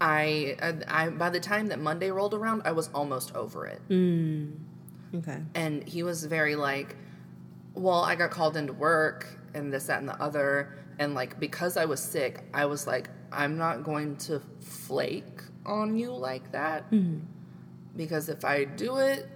I, 0.00 0.56
I, 0.60 1.04
I, 1.04 1.08
by 1.10 1.30
the 1.30 1.38
time 1.38 1.68
that 1.68 1.78
Monday 1.78 2.10
rolled 2.10 2.34
around, 2.34 2.62
I 2.64 2.72
was 2.72 2.90
almost 2.92 3.36
over 3.36 3.66
it. 3.66 3.80
Mm. 3.88 4.54
Okay. 5.14 5.38
And 5.54 5.86
he 5.86 6.02
was 6.02 6.24
very 6.24 6.56
like, 6.56 6.96
well, 7.74 8.02
I 8.02 8.16
got 8.16 8.32
called 8.32 8.56
into 8.56 8.72
work 8.72 9.28
and 9.54 9.72
this, 9.72 9.86
that, 9.86 10.00
and 10.00 10.08
the 10.08 10.20
other. 10.20 10.76
And 10.98 11.14
like, 11.14 11.38
because 11.38 11.76
I 11.76 11.84
was 11.84 12.02
sick, 12.02 12.42
I 12.52 12.66
was 12.66 12.84
like, 12.84 13.10
I'm 13.32 13.56
not 13.56 13.84
going 13.84 14.16
to 14.16 14.40
flake 14.60 15.42
on 15.66 15.96
you 15.96 16.12
like 16.12 16.52
that. 16.52 16.90
Mm-hmm. 16.90 17.20
Because 17.96 18.28
if 18.28 18.44
I 18.44 18.64
do 18.64 18.96
it, 18.96 19.28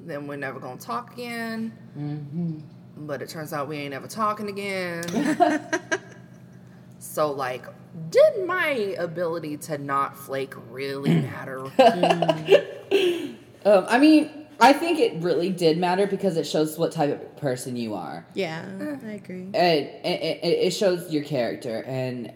then 0.00 0.26
we're 0.26 0.36
never 0.36 0.60
going 0.60 0.78
to 0.78 0.84
talk 0.84 1.12
again. 1.12 1.76
Mm-hmm. 1.98 2.58
But 3.06 3.22
it 3.22 3.28
turns 3.28 3.52
out 3.52 3.68
we 3.68 3.76
ain't 3.76 3.94
ever 3.94 4.06
talking 4.06 4.48
again. 4.48 5.04
so, 6.98 7.30
like, 7.30 7.64
did 8.10 8.46
my 8.46 8.68
ability 8.98 9.56
to 9.58 9.78
not 9.78 10.16
flake 10.16 10.54
really 10.70 11.14
matter? 11.20 11.64
Um, 13.64 13.84
I 13.88 13.98
mean, 13.98 14.30
I 14.60 14.72
think 14.72 14.98
it 14.98 15.22
really 15.22 15.50
did 15.50 15.78
matter 15.78 16.06
because 16.06 16.36
it 16.36 16.46
shows 16.46 16.78
what 16.78 16.92
type 16.92 17.10
of 17.10 17.36
person 17.36 17.76
you 17.76 17.94
are. 17.94 18.26
Yeah, 18.34 18.64
eh. 18.80 18.96
I 19.06 19.10
agree. 19.12 19.42
And 19.42 19.54
it, 19.54 20.40
it, 20.42 20.58
it 20.66 20.70
shows 20.70 21.12
your 21.12 21.24
character, 21.24 21.82
and 21.84 22.32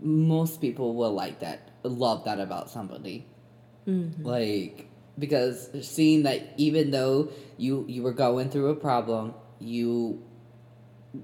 most 0.00 0.60
people 0.60 0.94
will 0.94 1.12
like 1.12 1.40
that, 1.40 1.70
love 1.82 2.24
that 2.24 2.40
about 2.40 2.70
somebody. 2.70 3.26
Mm-hmm. 3.86 4.24
Like, 4.24 4.88
because 5.18 5.70
seeing 5.86 6.24
that 6.24 6.54
even 6.56 6.90
though 6.90 7.30
you 7.56 7.84
you 7.88 8.02
were 8.02 8.12
going 8.12 8.50
through 8.50 8.68
a 8.70 8.76
problem, 8.76 9.34
you 9.58 10.22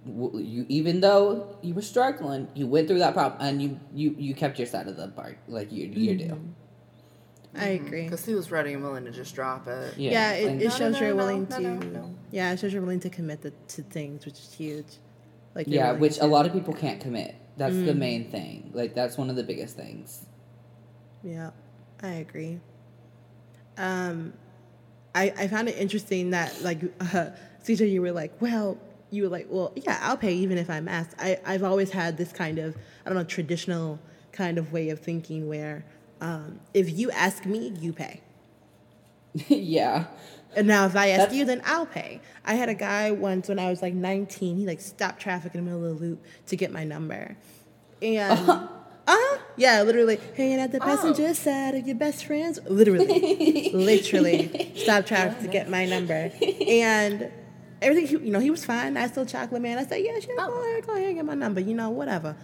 you 0.06 0.64
even 0.68 1.00
though 1.00 1.56
you 1.62 1.74
were 1.74 1.82
struggling, 1.82 2.48
you 2.54 2.66
went 2.66 2.88
through 2.88 3.00
that 3.00 3.14
problem, 3.14 3.40
and 3.40 3.62
you 3.62 3.80
you 3.92 4.14
you 4.18 4.34
kept 4.34 4.58
your 4.58 4.66
side 4.66 4.88
of 4.88 4.96
the 4.96 5.08
bark, 5.08 5.38
like 5.48 5.70
you 5.72 5.86
you 5.86 6.16
do. 6.16 6.24
Mm-hmm. 6.24 6.48
I 7.54 7.58
mm-hmm. 7.58 7.86
agree. 7.86 8.04
Because 8.04 8.24
he 8.24 8.34
was 8.34 8.50
ready 8.50 8.72
and 8.72 8.82
willing 8.82 9.04
to 9.04 9.10
just 9.10 9.34
drop 9.34 9.66
it. 9.66 9.96
Yeah, 9.98 10.10
Yeah, 10.10 10.32
it, 10.32 10.48
and- 10.48 10.62
it 10.62 10.68
No, 10.68 10.70
shows 10.70 10.94
no, 10.94 11.00
you're 11.00 11.10
no, 11.10 11.16
willing 11.16 11.46
no, 11.50 11.56
to. 11.56 11.62
no, 11.62 11.78
no. 12.00 12.14
Yeah, 12.30 12.52
it 12.52 12.60
shows 12.60 12.72
you're 12.72 12.82
willing 12.82 13.00
to 13.00 13.10
commit 13.10 13.42
the, 13.42 13.50
to 13.50 13.82
things, 13.82 14.24
which 14.24 14.38
is 14.38 14.54
huge. 14.54 14.86
Like 15.54 15.66
yeah, 15.68 15.88
willing 15.88 16.00
which 16.00 16.18
a 16.18 16.26
lot 16.26 16.46
of 16.46 16.52
people 16.52 16.74
can't 16.74 17.00
commit. 17.00 17.34
That's 17.56 17.76
the 17.76 17.94
main 17.94 18.30
thing. 18.30 18.70
Like 18.72 18.94
that's 18.94 19.18
one 19.18 19.30
of 19.30 19.36
the 19.36 19.42
biggest 19.42 19.76
things. 19.76 20.26
Yeah, 21.22 21.50
I 22.02 22.12
agree. 22.14 22.60
Um, 23.76 24.32
I 25.14 25.32
I 25.36 25.48
found 25.48 25.68
it 25.68 25.76
interesting 25.76 26.30
that 26.30 26.62
like 26.62 26.82
uh, 27.00 27.30
CJ, 27.64 27.90
you 27.90 28.02
were 28.02 28.12
like, 28.12 28.32
well, 28.40 28.78
you 29.10 29.24
were 29.24 29.28
like, 29.28 29.46
well, 29.50 29.72
yeah, 29.76 29.98
I'll 30.02 30.16
pay 30.16 30.34
even 30.34 30.58
if 30.58 30.70
I'm 30.70 30.88
asked. 30.88 31.14
I 31.18 31.38
I've 31.44 31.62
always 31.62 31.90
had 31.90 32.16
this 32.16 32.32
kind 32.32 32.58
of 32.58 32.76
I 33.04 33.10
don't 33.10 33.18
know 33.18 33.24
traditional 33.24 33.98
kind 34.32 34.56
of 34.56 34.72
way 34.72 34.88
of 34.88 35.00
thinking 35.00 35.48
where 35.48 35.84
um, 36.20 36.60
if 36.72 36.96
you 36.96 37.10
ask 37.10 37.44
me, 37.44 37.74
you 37.80 37.92
pay. 37.92 38.20
yeah. 39.48 40.06
And 40.54 40.66
now 40.66 40.86
if 40.86 40.94
I 40.96 41.08
ask 41.10 41.18
That's- 41.18 41.36
you, 41.36 41.44
then 41.44 41.62
I'll 41.64 41.86
pay. 41.86 42.20
I 42.44 42.54
had 42.54 42.68
a 42.68 42.74
guy 42.74 43.10
once 43.10 43.48
when 43.48 43.58
I 43.58 43.70
was 43.70 43.82
like 43.82 43.94
19. 43.94 44.56
He 44.56 44.66
like 44.66 44.80
stopped 44.80 45.20
traffic 45.20 45.54
in 45.54 45.64
the 45.64 45.70
middle 45.70 45.90
of 45.90 45.98
the 45.98 46.04
loop 46.06 46.24
to 46.46 46.56
get 46.56 46.72
my 46.72 46.84
number, 46.84 47.36
and 48.02 48.48
uh-huh, 48.48 49.38
yeah, 49.56 49.82
literally 49.82 50.18
hanging 50.36 50.58
at 50.60 50.72
the 50.72 50.80
passenger 50.80 51.34
side 51.34 51.74
of 51.74 51.86
your 51.86 51.96
best 51.96 52.24
friends. 52.24 52.58
Literally, 52.66 53.70
literally 53.72 54.72
stopped 54.76 55.08
traffic 55.12 55.40
to 55.42 55.48
get 55.48 55.68
my 55.70 55.86
number, 55.86 56.30
and 56.66 57.30
everything. 57.80 58.24
You 58.26 58.32
know, 58.32 58.40
he 58.40 58.50
was 58.50 58.64
fine. 58.64 58.96
I 58.96 59.06
still 59.06 59.24
chocolate 59.26 59.62
man. 59.62 59.78
I 59.78 59.84
said, 59.86 60.02
yeah, 60.04 60.18
sure, 60.20 60.36
go 60.36 60.60
ahead, 60.62 60.86
go 60.86 60.94
ahead, 60.94 61.06
and 61.06 61.16
get 61.16 61.24
my 61.24 61.34
number. 61.34 61.60
You 61.60 61.74
know, 61.74 61.90
whatever. 61.90 62.36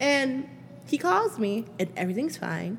And 0.00 0.48
he 0.86 0.98
calls 0.98 1.38
me, 1.38 1.66
and 1.78 1.90
everything's 1.96 2.36
fine. 2.36 2.78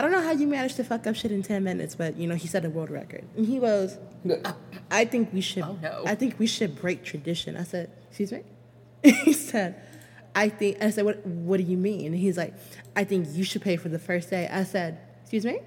I 0.00 0.02
don't 0.02 0.12
know 0.12 0.22
how 0.22 0.32
you 0.32 0.46
managed 0.46 0.76
to 0.76 0.84
fuck 0.84 1.06
up 1.06 1.14
shit 1.14 1.30
in 1.30 1.42
10 1.42 1.62
minutes, 1.62 1.94
but 1.94 2.16
you 2.16 2.26
know, 2.26 2.34
he 2.34 2.48
set 2.48 2.64
a 2.64 2.70
world 2.70 2.88
record. 2.88 3.22
And 3.36 3.44
he 3.44 3.58
goes, 3.58 3.98
I 4.90 5.04
think 5.04 5.30
we 5.30 5.42
should 5.42 5.62
Oh, 5.62 5.78
no. 5.82 6.04
I 6.06 6.14
think 6.14 6.38
we 6.38 6.46
should 6.46 6.74
break 6.80 7.04
tradition. 7.04 7.54
I 7.54 7.64
said, 7.64 7.90
Excuse 8.08 8.32
me? 8.32 8.42
he 9.02 9.34
said, 9.34 9.78
I 10.34 10.48
think 10.48 10.82
I 10.82 10.88
said, 10.88 11.04
What 11.04 11.26
what 11.26 11.58
do 11.58 11.64
you 11.64 11.76
mean? 11.76 12.06
And 12.06 12.16
he's 12.16 12.38
like, 12.38 12.54
I 12.96 13.04
think 13.04 13.28
you 13.32 13.44
should 13.44 13.60
pay 13.60 13.76
for 13.76 13.90
the 13.90 13.98
first 13.98 14.30
day. 14.30 14.48
I 14.50 14.64
said, 14.64 14.98
Excuse 15.20 15.44
me? 15.44 15.60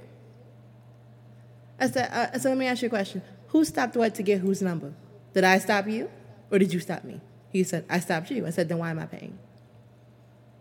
I 1.80 1.88
said, 1.92 2.10
uh, 2.12 2.28
I 2.34 2.38
said, 2.40 2.50
let 2.50 2.58
me 2.58 2.66
ask 2.66 2.82
you 2.82 2.88
a 2.88 2.90
question. 2.90 3.22
Who 3.50 3.64
stopped 3.64 3.96
what 3.96 4.16
to 4.16 4.24
get 4.24 4.40
whose 4.40 4.64
number? 4.64 4.94
Did 5.36 5.44
I 5.44 5.60
stop 5.60 5.88
you? 5.88 6.10
Or 6.50 6.58
did 6.58 6.74
you 6.74 6.80
stop 6.80 7.04
me? 7.04 7.22
He 7.52 7.64
said, 7.64 7.86
I 7.88 8.00
stopped 8.00 8.32
you. 8.32 8.48
I 8.48 8.50
said, 8.50 8.68
then 8.68 8.80
why 8.80 8.90
am 8.90 8.98
I 8.98 9.06
paying? 9.06 9.38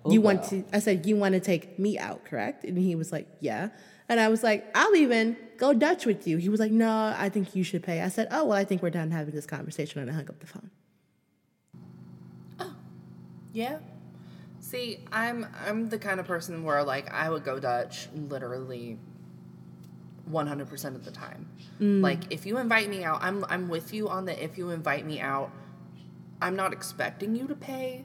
You 0.06 0.20
Oh, 0.20 0.24
want 0.24 0.44
to 0.44 0.64
i 0.72 0.78
said 0.78 1.06
you 1.06 1.16
want 1.16 1.34
to 1.34 1.40
take 1.40 1.78
me 1.78 1.98
out 1.98 2.24
correct? 2.24 2.64
And 2.64 2.76
he 2.78 2.94
was 2.94 3.12
like 3.12 3.28
yeah. 3.40 3.68
And 4.08 4.18
i 4.20 4.28
was 4.28 4.42
like 4.42 4.66
i'll 4.74 4.96
even 4.96 5.36
go 5.58 5.72
dutch 5.72 6.06
with 6.06 6.26
you. 6.26 6.36
He 6.38 6.48
was 6.48 6.60
like 6.60 6.72
no 6.72 7.14
i 7.16 7.28
think 7.28 7.54
you 7.54 7.62
should 7.62 7.82
pay. 7.82 8.00
I 8.02 8.08
said 8.08 8.28
oh 8.30 8.44
well 8.46 8.58
i 8.58 8.64
think 8.64 8.82
we're 8.82 8.90
done 8.90 9.10
having 9.10 9.34
this 9.34 9.46
conversation 9.46 10.00
and 10.00 10.10
i 10.10 10.14
hung 10.14 10.28
up 10.28 10.40
the 10.40 10.46
phone. 10.46 10.70
Oh. 12.60 12.74
Yeah. 13.52 13.78
See, 14.60 15.00
I'm 15.12 15.46
I'm 15.66 15.88
the 15.88 15.98
kind 15.98 16.18
of 16.20 16.26
person 16.26 16.64
where 16.64 16.82
like 16.82 17.12
I 17.12 17.28
would 17.28 17.44
go 17.44 17.58
Dutch 17.60 18.08
literally 18.14 18.98
100% 20.30 20.84
of 20.94 21.04
the 21.04 21.10
time. 21.10 21.48
Mm. 21.80 22.00
Like 22.00 22.32
if 22.32 22.46
you 22.46 22.58
invite 22.58 22.88
me 22.88 23.04
out, 23.04 23.18
I'm 23.22 23.44
I'm 23.48 23.68
with 23.68 23.92
you 23.92 24.08
on 24.08 24.24
the 24.24 24.42
if 24.42 24.56
you 24.56 24.70
invite 24.70 25.04
me 25.04 25.20
out, 25.20 25.50
I'm 26.40 26.56
not 26.56 26.72
expecting 26.72 27.34
you 27.34 27.46
to 27.48 27.54
pay, 27.54 28.04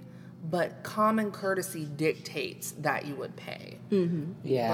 but 0.50 0.84
common 0.84 1.32
courtesy 1.32 1.86
dictates 1.86 2.72
that 2.80 3.06
you 3.06 3.16
would 3.16 3.36
pay. 3.36 3.78
Mm-hmm. 3.92 4.32
Yeah. 4.44 4.70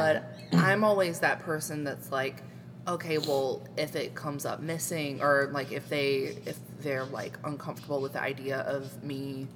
But 0.52 0.60
I'm 0.60 0.84
always 0.84 1.20
that 1.20 1.40
person 1.40 1.84
that's 1.84 2.12
like, 2.12 2.44
okay, 2.88 3.18
well, 3.18 3.68
if 3.76 3.96
it 3.96 4.14
comes 4.14 4.46
up 4.46 4.60
missing, 4.60 5.22
or 5.22 5.50
like 5.52 5.72
if 5.72 5.90
they 5.90 6.38
if 6.46 6.60
they're 6.80 7.06
like 7.06 7.38
uncomfortable 7.44 8.02
with 8.02 8.14
the 8.14 8.22
idea 8.22 8.60
of 8.60 9.04
me 9.04 9.48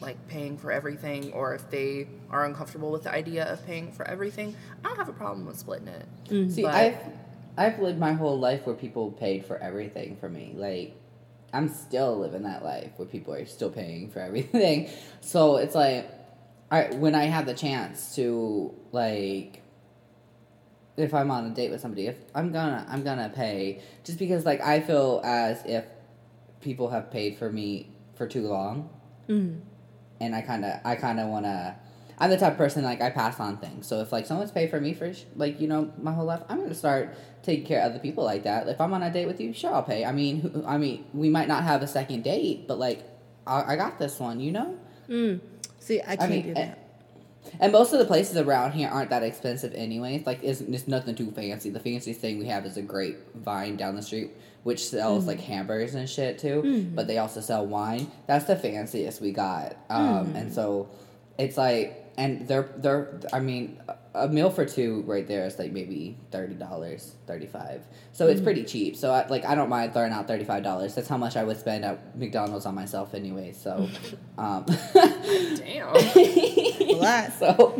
like 0.00 0.16
paying 0.28 0.58
for 0.58 0.72
everything, 0.72 1.32
or 1.32 1.54
if 1.54 1.70
they 1.70 2.08
are 2.30 2.44
uncomfortable 2.44 2.90
with 2.90 3.04
the 3.04 3.12
idea 3.12 3.44
of 3.44 3.64
paying 3.66 3.92
for 3.92 4.06
everything, 4.08 4.56
I 4.84 4.88
don't 4.88 4.96
have 4.96 5.08
a 5.08 5.12
problem 5.12 5.46
with 5.46 5.58
splitting 5.58 5.88
it. 5.88 6.06
Mm-hmm. 6.28 6.50
See, 6.50 6.62
But- 6.62 6.74
I've 6.74 6.98
I've 7.56 7.78
lived 7.78 8.00
my 8.00 8.14
whole 8.14 8.36
life 8.38 8.66
where 8.66 8.74
people 8.74 9.12
paid 9.12 9.46
for 9.46 9.56
everything 9.58 10.16
for 10.16 10.28
me. 10.28 10.54
Like 10.56 10.96
I'm 11.54 11.68
still 11.68 12.18
living 12.18 12.42
that 12.42 12.64
life 12.64 12.90
where 12.96 13.06
people 13.06 13.32
are 13.34 13.46
still 13.46 13.70
paying 13.70 14.10
for 14.10 14.20
everything. 14.28 14.90
So 15.20 15.56
it's 15.56 15.74
like 15.74 16.10
I 16.70 16.86
when 16.94 17.14
I 17.14 17.24
have 17.24 17.46
the 17.46 17.54
chance 17.54 18.14
to 18.16 18.74
like 18.92 19.62
if 20.96 21.12
I'm 21.12 21.30
on 21.30 21.46
a 21.46 21.50
date 21.50 21.70
with 21.70 21.80
somebody, 21.80 22.06
if 22.06 22.16
I'm 22.34 22.52
gonna 22.52 22.86
I'm 22.88 23.02
gonna 23.02 23.30
pay 23.34 23.82
just 24.04 24.18
because 24.18 24.44
like 24.44 24.60
I 24.60 24.80
feel 24.80 25.20
as 25.24 25.62
if 25.64 25.84
people 26.60 26.90
have 26.90 27.10
paid 27.10 27.36
for 27.36 27.50
me 27.50 27.90
for 28.14 28.26
too 28.26 28.46
long. 28.48 28.90
Mm. 29.28 29.60
And 30.20 30.34
I 30.34 30.42
kind 30.42 30.64
of 30.64 30.80
I 30.84 30.96
kind 30.96 31.20
of 31.20 31.28
want 31.28 31.46
to 31.46 31.76
I'm 32.18 32.30
the 32.30 32.36
type 32.36 32.52
of 32.52 32.58
person 32.58 32.84
like 32.84 33.00
I 33.00 33.10
pass 33.10 33.40
on 33.40 33.56
things. 33.56 33.86
So 33.86 34.00
if 34.00 34.12
like 34.12 34.26
someone's 34.26 34.50
paid 34.52 34.70
for 34.70 34.80
me 34.80 34.94
for 34.94 35.12
like 35.36 35.60
you 35.60 35.68
know 35.68 35.92
my 36.00 36.12
whole 36.12 36.26
life, 36.26 36.42
I'm 36.48 36.60
gonna 36.60 36.74
start 36.74 37.16
taking 37.42 37.66
care 37.66 37.80
of 37.82 37.90
other 37.90 37.98
people 37.98 38.24
like 38.24 38.44
that. 38.44 38.68
If 38.68 38.80
I'm 38.80 38.92
on 38.94 39.02
a 39.02 39.10
date 39.12 39.26
with 39.26 39.40
you, 39.40 39.52
sure 39.52 39.74
I'll 39.74 39.82
pay. 39.82 40.04
I 40.04 40.12
mean, 40.12 40.64
I 40.66 40.78
mean 40.78 41.04
we 41.12 41.28
might 41.28 41.48
not 41.48 41.64
have 41.64 41.82
a 41.82 41.86
second 41.86 42.22
date, 42.24 42.66
but 42.68 42.78
like 42.78 43.02
I, 43.46 43.72
I 43.74 43.76
got 43.76 43.98
this 43.98 44.18
one, 44.18 44.40
you 44.40 44.52
know. 44.52 44.78
see 45.80 46.00
i 46.00 46.16
can't 46.16 46.30
mean, 46.30 46.42
do 46.42 46.50
eh, 46.52 46.54
that 46.54 46.78
And 47.60 47.72
most 47.72 47.92
of 47.92 47.98
the 47.98 48.06
places 48.06 48.38
around 48.38 48.72
here 48.72 48.88
aren't 48.88 49.10
that 49.10 49.22
expensive 49.22 49.74
anyways. 49.74 50.24
Like 50.24 50.42
it's, 50.42 50.60
it's 50.62 50.88
nothing 50.88 51.14
too 51.14 51.30
fancy. 51.32 51.68
The 51.70 51.80
fanciest 51.80 52.20
thing 52.20 52.38
we 52.38 52.46
have 52.46 52.64
is 52.64 52.76
a 52.78 52.82
grapevine 52.82 53.76
down 53.76 53.94
the 53.96 54.02
street, 54.02 54.30
which 54.62 54.86
sells 54.88 55.26
like 55.26 55.40
hamburgers 55.40 55.94
and 55.94 56.08
shit 56.08 56.38
too. 56.38 56.62
But 56.94 57.06
they 57.06 57.18
also 57.18 57.40
sell 57.42 57.66
wine. 57.66 58.10
That's 58.26 58.46
the 58.46 58.56
fanciest 58.56 59.20
we 59.20 59.32
got. 59.32 59.76
Um, 59.90 60.32
And 60.36 60.52
so 60.52 60.88
it's 61.36 61.58
like, 61.58 62.00
and 62.16 62.46
they're 62.48 62.70
they're. 62.76 63.20
I 63.32 63.40
mean, 63.40 63.80
a 63.88 63.96
a 64.14 64.28
meal 64.28 64.48
for 64.48 64.64
two 64.64 65.02
right 65.06 65.26
there 65.26 65.44
is 65.44 65.58
like 65.58 65.72
maybe 65.72 66.16
thirty 66.30 66.54
dollars, 66.54 67.16
thirty 67.26 67.46
five. 67.46 67.82
So 68.12 68.28
it's 68.28 68.40
pretty 68.40 68.62
cheap. 68.64 68.96
So 68.96 69.10
I, 69.12 69.26
like 69.26 69.44
I 69.44 69.54
don't 69.56 69.68
mind 69.68 69.92
throwing 69.92 70.12
out 70.12 70.28
thirty 70.28 70.44
five 70.44 70.62
dollars. 70.62 70.94
That's 70.94 71.08
how 71.08 71.16
much 71.16 71.36
I 71.36 71.42
would 71.42 71.58
spend 71.58 71.84
at 71.84 72.16
McDonald's 72.16 72.64
on 72.64 72.74
myself 72.76 73.14
anyway. 73.14 73.52
So, 73.52 73.88
um, 74.38 74.64
Damn. 74.94 75.88
a 75.96 76.94
lot 76.94 77.32
so. 77.32 77.76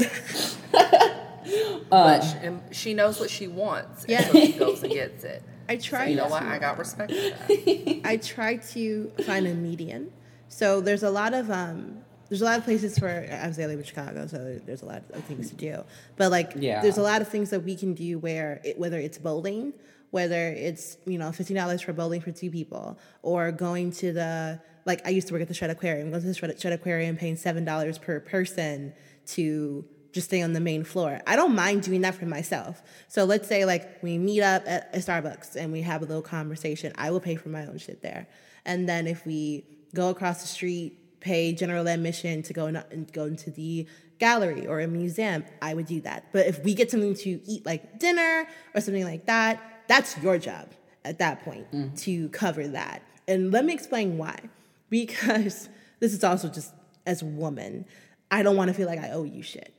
but 1.91 2.21
she, 2.23 2.37
and 2.39 2.63
she 2.73 2.95
knows 2.95 3.21
what 3.21 3.31
she 3.31 3.47
wants, 3.47 4.05
Yeah. 4.09 4.23
and 4.23 4.33
so 4.33 4.41
she 4.41 4.53
goes 4.53 4.83
and 4.83 4.93
gets 4.93 5.25
it. 5.25 5.43
i 5.69 5.79
So 5.79 5.85
try 5.91 6.07
you 6.07 6.17
know 6.17 6.27
what? 6.27 6.43
I 6.43 6.59
got 6.59 6.79
respect 6.79 7.13
for 7.13 7.17
that. 7.47 8.01
I 8.05 8.17
try 8.17 8.57
to 8.57 9.13
find 9.25 9.47
a 9.47 9.55
median. 9.55 10.11
So 10.49 10.81
there's 10.81 11.03
a 11.03 11.11
lot 11.11 11.33
of 11.35 11.51
um, 11.51 11.99
there's 12.29 12.43
a 12.43 12.45
lot 12.45 12.59
of 12.59 12.65
places 12.65 12.99
for 12.99 13.09
obviously 13.09 13.65
I 13.65 13.67
live 13.67 13.79
in 13.79 13.85
Chicago, 13.85 14.27
so 14.27 14.59
there's 14.65 14.83
a 14.83 14.87
lot 14.87 15.03
of 15.11 15.25
things 15.25 15.51
to 15.51 15.57
do. 15.57 15.85
But 16.17 16.31
like, 16.31 16.53
Yeah. 16.57 16.81
there's 16.83 16.99
a 16.99 17.03
lot 17.03 17.21
of 17.23 17.29
things 17.29 17.51
that 17.51 17.61
we 17.61 17.77
can 17.77 17.95
do 17.95 18.19
where 18.19 18.61
it, 18.65 18.79
whether 18.79 18.99
it's 18.99 19.19
bowling, 19.19 19.73
whether 20.11 20.49
it's 20.49 20.97
you 21.07 21.19
know 21.19 21.33
fifteen 21.33 21.57
dollars 21.57 21.83
for 21.83 21.93
bowling 21.93 22.21
for 22.21 22.31
two 22.31 22.51
people, 22.51 22.99
or 23.23 23.53
going 23.53 23.91
to 23.93 24.13
the 24.13 24.61
like 24.87 25.07
I 25.07 25.11
used 25.11 25.29
to 25.29 25.33
work 25.35 25.43
at 25.43 25.49
the 25.49 25.55
Shedd 25.55 25.71
Aquarium, 25.71 26.11
going 26.11 26.23
to 26.23 26.27
the 26.29 26.35
Shedd, 26.35 26.61
Shedd 26.61 26.73
Aquarium, 26.73 27.17
paying 27.17 27.37
seven 27.37 27.65
dollars 27.65 27.99
per 27.99 28.21
person 28.21 28.93
to 29.29 29.85
just 30.13 30.29
stay 30.29 30.43
on 30.43 30.53
the 30.53 30.61
main 30.61 30.85
floor. 30.85 31.21
I 31.27 31.35
don't 31.35 31.55
mind 31.57 31.83
doing 31.83 32.03
that 32.03 32.15
for 32.15 32.27
myself. 32.27 32.83
So 33.09 33.25
let's 33.25 33.49
say 33.49 33.65
like 33.65 34.01
we 34.03 34.17
meet 34.17 34.43
up 34.43 34.63
at 34.67 34.95
a 34.95 34.99
Starbucks 34.99 35.57
and 35.57 35.73
we 35.73 35.81
have 35.83 36.03
a 36.03 36.05
little 36.05 36.23
conversation. 36.23 36.93
I 36.97 37.11
will 37.11 37.19
pay 37.21 37.35
for 37.35 37.49
my 37.49 37.67
own 37.67 37.79
shit 37.79 38.01
there. 38.01 38.29
And 38.65 38.89
then 38.89 39.09
if 39.09 39.27
we 39.27 39.65
go 39.93 40.11
across 40.11 40.41
the 40.43 40.47
street, 40.49 40.99
pay 41.25 41.53
general 41.55 41.89
admission 41.89 42.43
to 42.43 42.53
go 42.53 42.67
and 42.67 43.11
go 43.13 43.25
into 43.25 43.51
the 43.51 43.87
gallery 44.19 44.67
or 44.67 44.81
a 44.81 44.87
museum, 44.87 45.43
I 45.63 45.75
would 45.75 45.87
do 45.87 46.01
that. 46.03 46.27
But 46.33 46.47
if 46.47 46.63
we 46.63 46.75
get 46.75 46.91
something 46.91 47.15
to 47.15 47.41
eat 47.51 47.65
like 47.65 47.99
dinner 47.99 48.47
or 48.75 48.81
something 48.81 49.05
like 49.05 49.27
that, 49.27 49.61
that's 49.89 50.17
your 50.19 50.39
job 50.39 50.69
at 51.05 51.19
that 51.19 51.43
point 51.43 51.71
mm. 51.73 51.99
to 52.03 52.29
cover 52.29 52.69
that. 52.69 53.03
And 53.27 53.51
let 53.51 53.65
me 53.65 53.73
explain 53.73 54.19
why. 54.19 54.39
Because 54.91 55.69
this 55.99 56.13
is 56.13 56.23
also 56.23 56.47
just 56.49 56.73
as 57.05 57.21
a 57.21 57.25
woman, 57.25 57.85
I 58.31 58.45
don't 58.45 58.55
want 58.55 58.69
to 58.69 58.75
feel 58.75 58.87
like 58.87 59.01
I 59.01 59.11
owe 59.11 59.25
you 59.25 59.43
shit. 59.43 59.75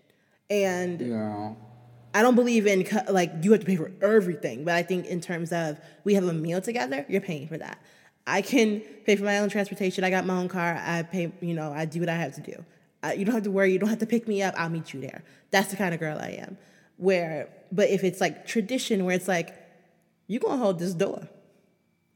And 0.49 0.99
yeah. 0.99 1.53
I 2.13 2.21
don't 2.21 2.35
believe 2.35 2.67
in 2.67 2.85
like 3.07 3.31
you 3.41 3.51
have 3.51 3.61
to 3.61 3.65
pay 3.65 3.77
for 3.77 3.91
everything, 4.01 4.65
but 4.65 4.73
I 4.73 4.83
think 4.83 5.05
in 5.05 5.21
terms 5.21 5.53
of 5.53 5.79
we 6.03 6.15
have 6.15 6.25
a 6.25 6.33
meal 6.33 6.59
together, 6.59 7.05
you're 7.07 7.21
paying 7.21 7.47
for 7.47 7.57
that. 7.57 7.79
I 8.27 8.41
can 8.41 8.81
pay 9.05 9.15
for 9.15 9.23
my 9.23 9.39
own 9.39 9.49
transportation. 9.49 10.03
I 10.03 10.09
got 10.09 10.25
my 10.25 10.35
own 10.35 10.47
car. 10.47 10.81
I 10.83 11.03
pay, 11.03 11.31
you 11.41 11.53
know, 11.53 11.71
I 11.71 11.85
do 11.85 11.99
what 11.99 12.09
I 12.09 12.15
have 12.15 12.35
to 12.35 12.41
do. 12.41 12.65
You 13.15 13.23
don't 13.23 13.35
have 13.35 13.43
to 13.43 13.51
worry. 13.51 13.71
You 13.71 13.77
don't 13.77 13.89
have 13.89 13.99
to 13.99 14.07
pick 14.07 14.27
me 14.27 14.41
up. 14.41 14.55
I'll 14.57 14.69
meet 14.69 14.93
you 14.93 14.99
there. 14.99 15.23
That's 15.51 15.69
the 15.69 15.75
kind 15.75 15.93
of 15.93 15.99
girl 15.99 16.17
I 16.19 16.29
am. 16.29 16.57
Where, 16.97 17.49
but 17.71 17.89
if 17.89 18.03
it's 18.03 18.19
like 18.19 18.47
tradition, 18.47 19.05
where 19.05 19.15
it's 19.15 19.27
like, 19.27 19.53
you're 20.27 20.39
gonna 20.39 20.57
hold 20.57 20.79
this 20.79 20.93
door, 20.93 21.29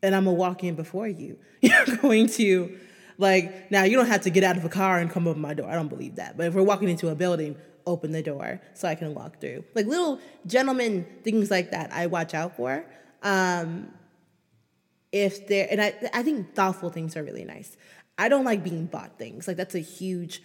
and 0.01 0.16
I'm 0.16 0.25
gonna 0.25 0.36
walk 0.36 0.63
in 0.63 0.75
before 0.75 1.08
you. 1.08 1.38
You're 1.62 1.98
going 1.98 2.28
to, 2.28 2.75
like, 3.18 3.70
now 3.70 3.84
you 3.84 3.98
don't 3.98 4.08
have 4.08 4.22
to 4.22 4.30
get 4.30 4.46
out 4.46 4.56
of 4.56 4.63
a 4.63 4.70
car 4.70 4.98
and 4.98 5.12
come 5.12 5.28
open 5.28 5.42
my 5.42 5.54
door. 5.54 5.70
I 5.70 5.74
don't 5.74 5.89
believe 5.89 6.16
that. 6.16 6.38
But 6.38 6.48
if 6.48 6.54
we're 6.54 6.63
walking 6.63 6.88
into 6.88 7.10
a 7.10 7.16
building, 7.16 7.58
open 7.86 8.12
the 8.12 8.24
door 8.24 8.62
so 8.74 8.88
I 8.88 8.96
can 8.96 9.13
walk 9.13 9.42
through. 9.42 9.66
Like 9.75 9.86
little 9.86 10.20
gentlemen, 10.48 11.06
things 11.24 11.51
like 11.51 11.72
that, 11.72 11.92
I 11.92 12.08
watch 12.08 12.34
out 12.34 12.56
for. 12.56 12.86
Um, 13.22 13.92
if 15.12 15.48
they're, 15.48 15.68
and 15.70 15.82
I, 15.82 15.94
I 16.13 16.24
think 16.24 16.54
thoughtful 16.56 16.89
things 16.89 17.18
are 17.18 17.24
really 17.24 17.46
nice. 17.46 17.75
I 18.18 18.30
don't 18.30 18.46
like 18.46 18.63
being 18.63 18.86
bought 18.86 19.18
things. 19.18 19.48
Like 19.48 19.58
that's 19.58 19.75
a 19.75 19.80
huge 19.80 20.42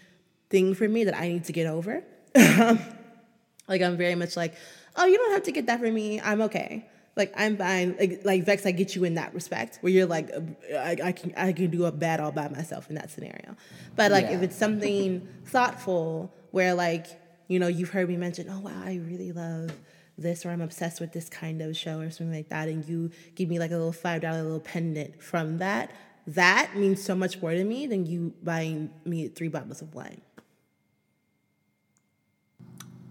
thing 0.48 0.74
for 0.74 0.88
me 0.88 1.04
that 1.04 1.14
I 1.16 1.28
need 1.28 1.44
to 1.44 1.52
get 1.52 1.66
over. 1.66 2.04
like 2.34 3.82
I'm 3.82 3.96
very 3.96 4.14
much 4.14 4.36
like, 4.36 4.54
oh, 4.96 5.04
you 5.04 5.16
don't 5.16 5.32
have 5.32 5.42
to 5.44 5.52
get 5.52 5.66
that 5.66 5.80
for 5.80 5.90
me. 5.90 6.20
I'm 6.20 6.42
okay. 6.42 6.86
Like 7.16 7.32
I'm 7.36 7.56
fine. 7.56 7.96
Like 7.98 8.20
like 8.24 8.44
Vex, 8.44 8.66
I 8.66 8.72
get 8.72 8.96
you 8.96 9.04
in 9.04 9.14
that 9.14 9.34
respect 9.34 9.78
where 9.80 9.92
you're 9.92 10.06
like, 10.06 10.30
I, 10.72 10.96
I 11.02 11.12
can 11.12 11.32
I 11.36 11.52
can 11.52 11.70
do 11.70 11.84
a 11.84 11.92
bad 11.92 12.20
all 12.20 12.32
by 12.32 12.48
myself 12.48 12.88
in 12.88 12.96
that 12.96 13.10
scenario. 13.10 13.56
But 13.94 14.10
like 14.10 14.26
yeah. 14.26 14.36
if 14.36 14.42
it's 14.42 14.56
something 14.56 15.26
thoughtful 15.44 16.32
where 16.50 16.74
like 16.74 17.06
you 17.46 17.58
know 17.58 17.68
you've 17.68 17.90
heard 17.90 18.08
me 18.08 18.16
mention, 18.16 18.48
oh 18.50 18.60
wow, 18.60 18.82
I 18.84 18.96
really 18.96 19.32
love 19.32 19.70
this 20.16 20.44
or 20.46 20.50
I'm 20.50 20.60
obsessed 20.60 21.00
with 21.00 21.12
this 21.12 21.28
kind 21.28 21.60
of 21.60 21.76
show 21.76 22.00
or 22.00 22.10
something 22.10 22.34
like 22.34 22.48
that, 22.48 22.68
and 22.68 22.86
you 22.88 23.10
give 23.34 23.48
me 23.48 23.58
like 23.58 23.70
a 23.70 23.74
little 23.74 23.92
five 23.92 24.22
dollar 24.22 24.42
little 24.42 24.60
pendant 24.60 25.22
from 25.22 25.58
that, 25.58 25.90
that 26.26 26.76
means 26.76 27.02
so 27.02 27.14
much 27.14 27.40
more 27.42 27.52
to 27.52 27.64
me 27.64 27.86
than 27.86 28.06
you 28.06 28.32
buying 28.42 28.90
me 29.04 29.28
three 29.28 29.48
bottles 29.48 29.82
of 29.82 29.94
wine. 29.94 30.20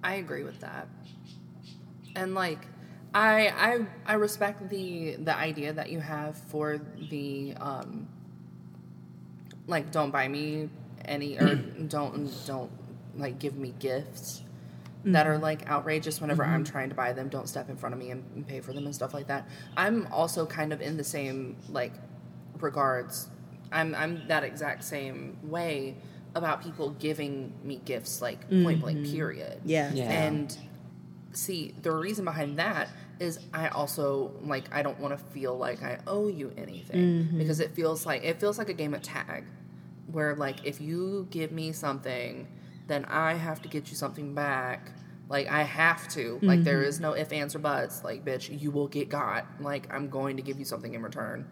I 0.04 0.16
agree 0.16 0.44
with 0.44 0.60
that. 0.62 0.88
And 2.16 2.36
like 2.36 2.68
I 3.14 3.48
I 3.48 4.14
I 4.14 4.14
respect 4.16 4.70
the 4.70 5.16
the 5.16 5.36
idea 5.36 5.74
that 5.74 5.90
you 5.90 6.00
have 6.00 6.38
for 6.38 6.80
the 7.10 7.54
um 7.60 8.08
like 9.68 9.92
don't 9.92 10.12
buy 10.12 10.28
me 10.28 10.70
any 11.06 11.38
or 11.38 11.56
don't 11.88 12.32
don't 12.46 12.72
like 13.16 13.40
give 13.40 13.56
me 13.56 13.74
gifts. 13.80 14.43
That 15.06 15.28
are 15.28 15.38
like 15.38 15.70
outrageous 15.70 16.22
whenever 16.22 16.44
mm-hmm. 16.44 16.54
I'm 16.54 16.64
trying 16.64 16.90
to 16.90 16.96
buy 16.96 17.14
them. 17.14 17.30
Don't 17.30 17.48
step 17.48 17.70
in 17.70 17.76
front 17.76 17.94
of 17.94 18.00
me 18.00 18.12
and, 18.12 18.24
and 18.36 18.48
pay 18.48 18.62
for 18.62 18.74
them 18.74 18.86
and 18.86 18.96
stuff 18.96 19.14
like 19.14 19.28
that. 19.28 19.48
I'm 19.76 20.08
also 20.12 20.46
kind 20.46 20.72
of 20.72 20.82
in 20.82 20.98
the 20.98 21.04
same 21.04 21.58
like 21.70 21.94
regards. 22.60 23.30
I'm 23.72 23.94
I'm 23.96 24.28
that 24.28 24.44
exact 24.44 24.84
same 24.84 25.38
way 25.44 25.96
about 26.36 26.64
people 26.64 26.92
giving 26.92 27.54
me 27.64 27.82
gifts 27.86 28.22
like 28.22 28.42
mm-hmm. 28.50 28.64
point 28.64 28.82
blank 28.82 29.00
mm-hmm. 29.00 29.14
period. 29.14 29.62
Yeah. 29.66 29.92
yeah. 29.94 30.10
And 30.10 30.56
see, 31.34 31.76
the 31.82 31.92
reason 31.92 32.26
behind 32.26 32.58
that 32.60 32.90
is 33.20 33.40
I 33.54 33.68
also 33.70 34.32
like 34.42 34.74
I 34.74 34.82
don't 34.82 35.00
want 35.00 35.18
to 35.18 35.24
feel 35.26 35.58
like 35.58 35.84
I 35.84 36.00
owe 36.08 36.28
you 36.28 36.52
anything 36.58 37.00
mm-hmm. 37.00 37.38
because 37.38 37.60
it 37.60 37.72
feels 37.72 38.06
like 38.06 38.24
it 38.24 38.40
feels 38.40 38.58
like 38.58 38.70
a 38.70 38.74
game 38.74 38.94
of 38.94 39.02
tag 39.02 39.46
where 40.08 40.36
like 40.36 40.66
if 40.66 40.82
you 40.82 41.28
give 41.30 41.52
me 41.52 41.72
something 41.72 42.48
then 42.88 43.06
I 43.06 43.34
have 43.34 43.62
to 43.64 43.70
get 43.70 43.90
you 43.90 43.96
something 43.96 44.34
back. 44.34 44.92
Like 45.30 45.50
I 45.50 45.64
have 45.64 46.08
to. 46.10 46.36
Mm-hmm. 46.36 46.46
Like 46.46 46.64
there 46.64 46.80
mm-hmm. 46.80 46.90
is 46.90 47.00
no 47.00 47.14
if, 47.14 47.32
ands, 47.32 47.56
or 47.56 47.60
buts. 47.60 48.04
Like 48.04 48.26
bitch, 48.26 48.60
you 48.62 48.72
will 48.72 48.88
get 48.88 49.10
got. 49.10 49.46
Like 49.60 49.92
I'm 49.94 50.10
going 50.10 50.38
to 50.38 50.44
give 50.44 50.60
you 50.60 50.66
something 50.66 50.94
in 50.94 51.02
return. 51.02 51.48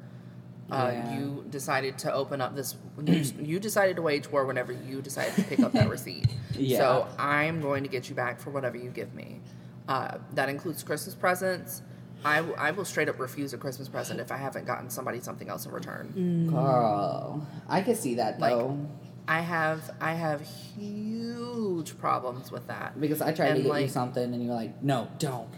Uh, 0.70 0.92
yeah. 0.94 1.18
you 1.18 1.46
decided 1.50 1.98
to 1.98 2.14
open 2.14 2.40
up 2.40 2.56
this. 2.56 2.78
You, 3.06 3.14
you, 3.42 3.60
decided 3.60 3.98
to 3.98 4.02
wage 4.02 4.32
war 4.32 4.46
whenever 4.46 4.72
you 4.72 5.02
decided 5.02 5.36
to 5.36 5.44
pick 5.44 5.60
up 5.60 5.74
that 5.74 5.90
receipt. 5.90 6.28
Yeah. 6.54 6.78
So 6.78 7.08
I'm 7.18 7.62
going 7.62 7.84
to 7.84 7.90
get 7.90 8.08
you 8.08 8.16
back 8.16 8.40
for 8.40 8.52
whatever 8.52 8.78
you 8.78 8.90
give 8.90 9.14
me. 9.14 9.42
Uh, 9.88 10.20
that 10.34 10.48
includes 10.48 10.84
Christmas 10.84 11.14
presents. 11.14 11.82
I, 12.24 12.38
w- 12.38 12.56
I 12.58 12.72
will 12.72 12.86
straight 12.86 13.10
up 13.10 13.20
refuse 13.20 13.54
a 13.54 13.58
Christmas 13.58 13.90
present 13.90 14.20
if 14.20 14.32
I 14.32 14.38
haven't 14.38 14.66
gotten 14.66 14.90
somebody 14.90 15.20
something 15.20 15.50
else 15.50 15.66
in 15.66 15.72
return. 15.72 16.14
Mm. 16.16 16.52
Girl, 16.52 17.48
I 17.68 17.82
could 17.82 17.98
see 17.98 18.16
that 18.16 18.40
though. 18.40 18.68
Like, 18.68 18.88
I 19.28 19.42
have 19.42 19.92
I 20.00 20.14
have 20.14 20.42
huge 20.42 21.98
problems 21.98 22.52
with 22.52 22.68
that 22.68 23.00
because 23.00 23.22
I 23.22 23.32
tried 23.34 23.50
and 23.50 23.58
to 23.58 23.64
get 23.64 23.70
like, 23.70 23.82
you 23.84 23.90
something 23.90 24.34
and 24.34 24.44
you're 24.44 24.56
like, 24.56 24.82
no, 24.84 25.08
don't. 25.20 25.50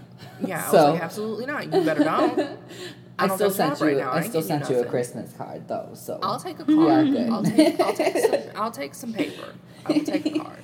Yeah, 0.46 0.70
so, 0.70 0.78
I 0.78 0.82
was 0.84 0.94
like, 0.94 1.04
absolutely 1.04 1.46
not. 1.46 1.64
You 1.66 1.84
better 1.84 2.04
don't. 2.04 2.40
I, 3.20 3.26
I 3.26 3.36
still 3.36 3.52
sent 3.52 3.80
you. 3.80 4.00
Right 4.00 4.08
I, 4.08 4.18
I 4.20 4.22
still 4.22 4.42
sent 4.42 4.70
you, 4.70 4.78
you 4.78 4.82
a 4.82 4.86
Christmas 4.86 5.34
card 5.34 5.68
though, 5.68 5.92
so 5.94 6.20
I'll 6.22 6.40
take 6.40 6.60
a 6.60 6.66
card. 6.66 7.16
I'll 7.30 7.44
take, 7.44 7.80
I'll 7.80 7.94
take 7.94 8.18
some. 8.18 8.42
I'll 8.56 8.72
take 8.72 8.96
some 8.96 9.14
paper. 9.14 9.54
I 9.86 9.92
will 9.92 10.04
take 10.04 10.26
a 10.26 10.40
card. 10.40 10.60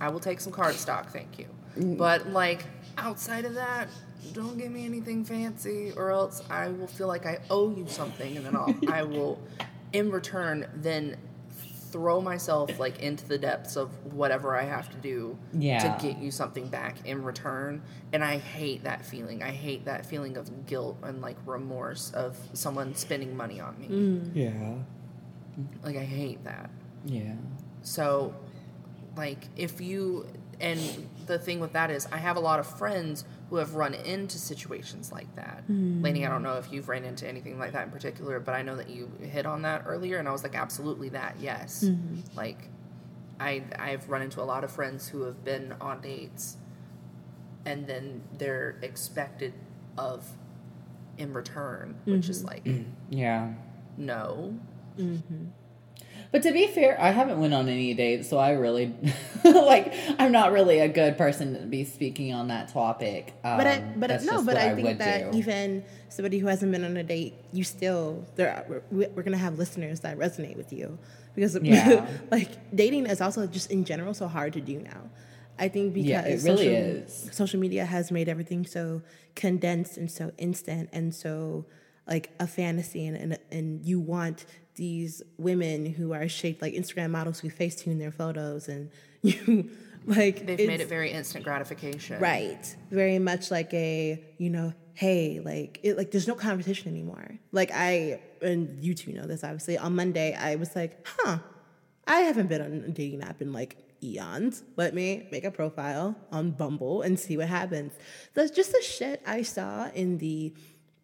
I 0.00 0.08
will 0.08 0.20
take 0.20 0.40
some 0.40 0.52
card 0.52 0.74
stock, 0.74 1.10
thank 1.10 1.38
you. 1.38 1.46
Mm. 1.78 1.96
But 1.96 2.28
like 2.30 2.64
outside 2.98 3.44
of 3.44 3.54
that, 3.54 3.88
don't 4.32 4.58
give 4.58 4.70
me 4.70 4.84
anything 4.84 5.24
fancy, 5.24 5.92
or 5.96 6.10
else 6.10 6.42
I 6.50 6.68
will 6.68 6.86
feel 6.86 7.08
like 7.08 7.26
I 7.26 7.38
owe 7.50 7.74
you 7.74 7.86
something, 7.88 8.36
and 8.36 8.44
then 8.44 8.56
I'll 8.56 8.74
I 8.88 9.02
will 9.02 9.40
in 9.94 10.10
return 10.10 10.66
then 10.74 11.16
throw 11.94 12.20
myself 12.20 12.80
like 12.80 12.98
into 12.98 13.24
the 13.28 13.38
depths 13.38 13.76
of 13.76 14.12
whatever 14.12 14.56
I 14.56 14.64
have 14.64 14.90
to 14.90 14.96
do 14.96 15.38
yeah. 15.52 15.78
to 15.78 16.04
get 16.04 16.18
you 16.18 16.32
something 16.32 16.66
back 16.66 16.96
in 17.04 17.22
return. 17.22 17.82
And 18.12 18.24
I 18.24 18.38
hate 18.38 18.82
that 18.82 19.06
feeling. 19.06 19.44
I 19.44 19.52
hate 19.52 19.84
that 19.84 20.04
feeling 20.04 20.36
of 20.36 20.66
guilt 20.66 20.98
and 21.04 21.22
like 21.22 21.36
remorse 21.46 22.10
of 22.10 22.36
someone 22.52 22.96
spending 22.96 23.36
money 23.36 23.60
on 23.60 23.78
me. 23.78 23.86
Mm. 23.86 24.30
Yeah. 24.34 24.74
Like 25.84 25.96
I 25.96 26.04
hate 26.04 26.42
that. 26.42 26.68
Yeah. 27.04 27.36
So 27.82 28.34
like 29.16 29.46
if 29.56 29.80
you 29.80 30.26
and 30.60 30.80
the 31.26 31.38
thing 31.38 31.60
with 31.60 31.74
that 31.74 31.92
is 31.92 32.08
I 32.10 32.16
have 32.16 32.36
a 32.36 32.40
lot 32.40 32.58
of 32.58 32.66
friends 32.66 33.24
who 33.54 33.60
have 33.60 33.76
run 33.76 33.94
into 33.94 34.36
situations 34.36 35.12
like 35.12 35.32
that. 35.36 35.62
Mm. 35.70 36.02
Lainey, 36.02 36.26
I 36.26 36.28
don't 36.28 36.42
know 36.42 36.54
if 36.54 36.72
you've 36.72 36.88
ran 36.88 37.04
into 37.04 37.28
anything 37.28 37.56
like 37.56 37.70
that 37.70 37.84
in 37.84 37.92
particular, 37.92 38.40
but 38.40 38.52
I 38.52 38.62
know 38.62 38.74
that 38.74 38.90
you 38.90 39.08
hit 39.20 39.46
on 39.46 39.62
that 39.62 39.84
earlier, 39.86 40.18
and 40.18 40.26
I 40.26 40.32
was 40.32 40.42
like, 40.42 40.56
absolutely 40.56 41.10
that, 41.10 41.36
yes. 41.38 41.84
Mm-hmm. 41.84 42.36
Like, 42.36 42.68
I 43.38 43.62
I've 43.78 44.08
run 44.08 44.22
into 44.22 44.42
a 44.42 44.42
lot 44.42 44.64
of 44.64 44.72
friends 44.72 45.06
who 45.06 45.22
have 45.22 45.44
been 45.44 45.72
on 45.80 46.00
dates, 46.00 46.56
and 47.64 47.86
then 47.86 48.22
they're 48.36 48.76
expected 48.82 49.54
of 49.96 50.28
in 51.16 51.32
return, 51.32 51.94
which 52.06 52.22
mm-hmm. 52.22 52.30
is 52.32 52.42
like, 52.42 52.66
yeah, 53.08 53.52
no. 53.96 54.58
Mm-hmm. 54.98 55.44
But 56.34 56.42
to 56.42 56.52
be 56.52 56.66
fair, 56.66 57.00
I 57.00 57.10
haven't 57.10 57.38
went 57.38 57.54
on 57.54 57.68
any 57.68 57.94
dates, 57.94 58.28
so 58.28 58.38
I 58.38 58.54
really 58.54 58.92
like 59.44 59.94
I'm 60.18 60.32
not 60.32 60.50
really 60.50 60.80
a 60.80 60.88
good 60.88 61.16
person 61.16 61.54
to 61.54 61.64
be 61.64 61.84
speaking 61.84 62.34
on 62.34 62.48
that 62.48 62.72
topic. 62.72 63.32
Um, 63.44 63.56
but 63.56 63.66
I, 63.68 63.78
but 63.94 64.24
no, 64.24 64.44
but 64.44 64.56
I, 64.56 64.72
I 64.72 64.74
think 64.74 64.98
that 64.98 65.30
do. 65.30 65.38
even 65.38 65.84
somebody 66.08 66.40
who 66.40 66.48
hasn't 66.48 66.72
been 66.72 66.82
on 66.82 66.96
a 66.96 67.04
date, 67.04 67.34
you 67.52 67.62
still 67.62 68.26
there. 68.34 68.82
We're, 68.90 69.10
we're 69.10 69.22
gonna 69.22 69.36
have 69.36 69.60
listeners 69.60 70.00
that 70.00 70.18
resonate 70.18 70.56
with 70.56 70.72
you 70.72 70.98
because 71.36 71.56
yeah. 71.62 72.04
like 72.32 72.50
dating 72.74 73.06
is 73.06 73.20
also 73.20 73.46
just 73.46 73.70
in 73.70 73.84
general 73.84 74.12
so 74.12 74.26
hard 74.26 74.54
to 74.54 74.60
do 74.60 74.80
now. 74.80 75.02
I 75.56 75.68
think 75.68 75.94
because 75.94 76.08
yeah, 76.08 76.22
it 76.22 76.42
really 76.42 76.64
social, 76.64 76.72
is. 76.74 77.28
social 77.30 77.60
media 77.60 77.84
has 77.84 78.10
made 78.10 78.28
everything 78.28 78.66
so 78.66 79.02
condensed 79.36 79.98
and 79.98 80.10
so 80.10 80.32
instant 80.36 80.88
and 80.92 81.14
so 81.14 81.64
like 82.08 82.32
a 82.40 82.48
fantasy 82.48 83.06
and, 83.06 83.16
and 83.16 83.38
and 83.52 83.86
you 83.86 84.00
want 84.00 84.46
these 84.76 85.22
women 85.38 85.86
who 85.86 86.12
are 86.12 86.28
shaped 86.28 86.60
like 86.62 86.74
Instagram 86.74 87.10
models 87.10 87.40
who 87.40 87.50
face 87.50 87.76
tune 87.76 87.98
their 87.98 88.10
photos 88.10 88.68
and 88.68 88.90
you 89.22 89.70
like 90.06 90.46
they've 90.46 90.66
made 90.66 90.80
it 90.80 90.88
very 90.88 91.10
instant 91.10 91.44
gratification. 91.44 92.20
Right. 92.20 92.76
Very 92.90 93.18
much 93.18 93.50
like 93.50 93.72
a, 93.72 94.22
you 94.38 94.50
know, 94.50 94.74
hey, 94.94 95.40
like 95.40 95.80
it 95.82 95.96
like 95.96 96.10
there's 96.10 96.28
no 96.28 96.34
competition 96.34 96.90
anymore. 96.90 97.38
Like 97.52 97.70
I 97.72 98.20
and 98.42 98.82
you 98.84 98.94
two 98.94 99.12
know 99.12 99.26
this 99.26 99.44
obviously. 99.44 99.78
On 99.78 99.94
Monday 99.94 100.34
I 100.34 100.56
was 100.56 100.74
like, 100.76 101.06
huh, 101.06 101.38
I 102.06 102.20
haven't 102.20 102.48
been 102.48 102.60
on 102.60 102.72
a 102.86 102.88
dating 102.88 103.22
app 103.22 103.40
in 103.40 103.52
like 103.52 103.78
eons. 104.02 104.62
Let 104.76 104.94
me 104.94 105.26
make 105.32 105.44
a 105.44 105.50
profile 105.50 106.14
on 106.30 106.50
Bumble 106.50 107.02
and 107.02 107.18
see 107.18 107.36
what 107.36 107.48
happens. 107.48 107.92
That's 108.34 108.50
just 108.50 108.72
the 108.72 108.82
shit 108.82 109.22
I 109.26 109.42
saw 109.42 109.88
in 109.94 110.18
the 110.18 110.54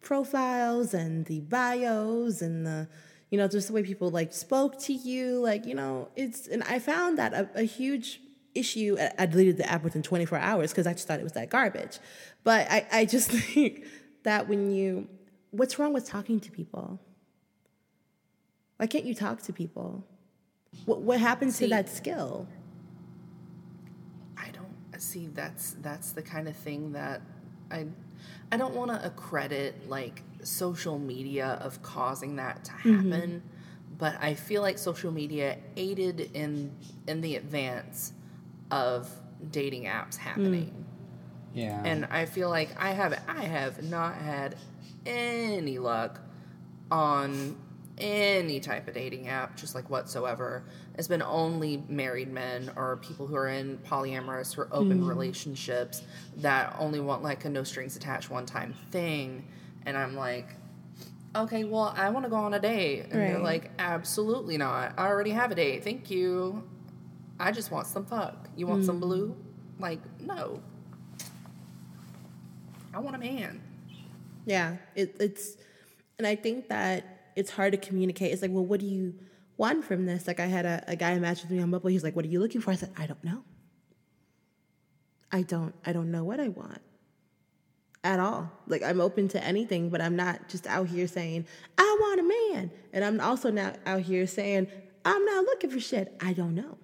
profiles 0.01 0.93
and 0.93 1.25
the 1.25 1.39
bios 1.41 2.41
and 2.41 2.65
the 2.65 2.87
you 3.31 3.37
know 3.37 3.47
just 3.47 3.67
the 3.67 3.73
way 3.73 3.81
people 3.81 4.11
like 4.11 4.33
spoke 4.33 4.77
to 4.77 4.93
you 4.93 5.39
like 5.39 5.65
you 5.65 5.73
know 5.73 6.09
it's 6.15 6.47
and 6.47 6.61
i 6.63 6.77
found 6.77 7.17
that 7.17 7.33
a, 7.33 7.49
a 7.55 7.63
huge 7.63 8.21
issue 8.53 8.97
i 9.17 9.25
deleted 9.25 9.57
the 9.57 9.67
app 9.71 9.83
within 9.83 10.03
24 10.03 10.37
hours 10.37 10.71
because 10.71 10.85
i 10.85 10.93
just 10.93 11.07
thought 11.07 11.19
it 11.19 11.23
was 11.23 11.31
that 11.31 11.49
garbage. 11.49 11.99
But 12.43 12.69
I, 12.69 12.85
I 12.91 13.05
just 13.05 13.31
think 13.31 13.85
that 14.23 14.47
when 14.47 14.71
you 14.71 15.07
what's 15.51 15.77
wrong 15.77 15.93
with 15.93 16.07
talking 16.07 16.39
to 16.41 16.51
people? 16.51 16.99
Why 18.77 18.87
can't 18.87 19.05
you 19.05 19.13
talk 19.13 19.41
to 19.43 19.53
people? 19.53 20.03
What, 20.85 21.01
what 21.01 21.19
happens 21.19 21.57
See, 21.57 21.65
to 21.65 21.69
that 21.69 21.89
skill? 21.89 22.47
I 24.37 24.49
don't 24.51 25.01
see 25.01 25.27
that's 25.27 25.75
that's 25.81 26.11
the 26.11 26.21
kind 26.21 26.47
of 26.47 26.55
thing 26.55 26.93
that 26.93 27.21
I 27.69 27.87
I 28.51 28.57
don't 28.57 28.73
want 28.73 28.91
to 28.91 29.05
accredit 29.05 29.89
like 29.89 30.23
social 30.43 30.99
media 30.99 31.59
of 31.61 31.81
causing 31.81 32.35
that 32.37 32.65
to 32.65 32.71
mm-hmm. 32.71 33.11
happen, 33.11 33.43
but 33.97 34.15
I 34.21 34.33
feel 34.33 34.61
like 34.61 34.77
social 34.77 35.11
media 35.11 35.57
aided 35.75 36.31
in 36.33 36.75
in 37.07 37.21
the 37.21 37.35
advance 37.35 38.13
of 38.69 39.09
dating 39.49 39.83
apps 39.83 40.17
happening. 40.17 40.65
Mm. 40.65 40.83
Yeah. 41.53 41.81
And 41.83 42.05
I 42.05 42.25
feel 42.25 42.49
like 42.49 42.69
I 42.77 42.91
have 42.91 43.21
I 43.27 43.43
have 43.43 43.83
not 43.83 44.15
had 44.15 44.55
any 45.05 45.79
luck 45.79 46.19
on 46.89 47.57
any 47.97 48.59
type 48.59 48.87
of 48.87 48.93
dating 48.93 49.27
app, 49.27 49.55
just 49.55 49.75
like 49.75 49.89
whatsoever. 49.89 50.63
It's 50.95 51.07
been 51.07 51.21
only 51.21 51.83
married 51.87 52.31
men 52.31 52.71
or 52.75 52.97
people 52.97 53.27
who 53.27 53.35
are 53.35 53.47
in 53.47 53.77
polyamorous 53.79 54.57
or 54.57 54.67
open 54.71 55.01
mm. 55.01 55.07
relationships 55.07 56.01
that 56.37 56.75
only 56.79 56.99
want 56.99 57.23
like 57.23 57.45
a 57.45 57.49
no 57.49 57.63
strings 57.63 57.95
attached 57.95 58.29
one 58.29 58.45
time 58.45 58.73
thing. 58.91 59.47
And 59.85 59.97
I'm 59.97 60.15
like, 60.15 60.47
okay, 61.35 61.63
well, 61.63 61.93
I 61.95 62.09
want 62.09 62.25
to 62.25 62.29
go 62.29 62.35
on 62.35 62.53
a 62.53 62.59
date. 62.59 63.05
And 63.09 63.13
they're 63.13 63.39
like, 63.39 63.71
absolutely 63.79 64.57
not. 64.57 64.93
I 64.97 65.07
already 65.07 65.31
have 65.31 65.51
a 65.51 65.55
date. 65.55 65.83
Thank 65.83 66.09
you. 66.09 66.63
I 67.39 67.51
just 67.51 67.71
want 67.71 67.87
some 67.87 68.05
fuck. 68.05 68.49
You 68.55 68.67
want 68.67 68.85
some 68.85 68.97
mm. 68.97 69.01
blue? 69.01 69.35
Like, 69.79 69.99
no. 70.19 70.61
I 72.93 72.99
want 72.99 73.15
a 73.15 73.19
man. 73.19 73.61
Yeah, 74.45 74.77
it, 74.95 75.15
it's, 75.19 75.55
and 76.17 76.27
I 76.27 76.35
think 76.35 76.67
that 76.69 77.31
it's 77.35 77.49
hard 77.49 77.71
to 77.71 77.77
communicate. 77.77 78.33
It's 78.33 78.41
like, 78.41 78.51
well, 78.51 78.65
what 78.65 78.79
do 78.79 78.85
you 78.85 79.15
want 79.57 79.85
from 79.85 80.05
this? 80.05 80.27
Like, 80.27 80.39
I 80.39 80.47
had 80.47 80.65
a, 80.65 80.83
a 80.87 80.95
guy 80.95 81.17
match 81.19 81.41
with 81.41 81.51
me 81.51 81.61
on 81.61 81.71
Bumble. 81.71 81.89
He's 81.89 82.03
like, 82.03 82.15
"What 82.15 82.25
are 82.25 82.27
you 82.27 82.39
looking 82.39 82.59
for?" 82.59 82.71
I 82.71 82.75
said, 82.75 82.91
"I 82.97 83.05
don't 83.05 83.23
know. 83.23 83.43
I 85.31 85.43
don't. 85.43 85.73
I 85.85 85.93
don't 85.93 86.11
know 86.11 86.23
what 86.23 86.39
I 86.39 86.49
want 86.49 86.81
at 88.03 88.19
all. 88.19 88.51
Like, 88.67 88.83
I'm 88.83 88.99
open 88.99 89.27
to 89.29 89.43
anything, 89.43 89.89
but 89.89 90.01
I'm 90.01 90.15
not 90.15 90.49
just 90.49 90.67
out 90.67 90.87
here 90.87 91.07
saying 91.07 91.45
I 91.77 91.97
want 91.99 92.19
a 92.19 92.23
man, 92.23 92.71
and 92.93 93.05
I'm 93.05 93.19
also 93.19 93.51
not 93.51 93.77
out 93.85 94.01
here 94.01 94.25
saying 94.27 94.67
I'm 95.05 95.25
not 95.25 95.45
looking 95.45 95.69
for 95.69 95.79
shit. 95.79 96.15
I 96.21 96.33
don't 96.33 96.55
know." 96.55 96.77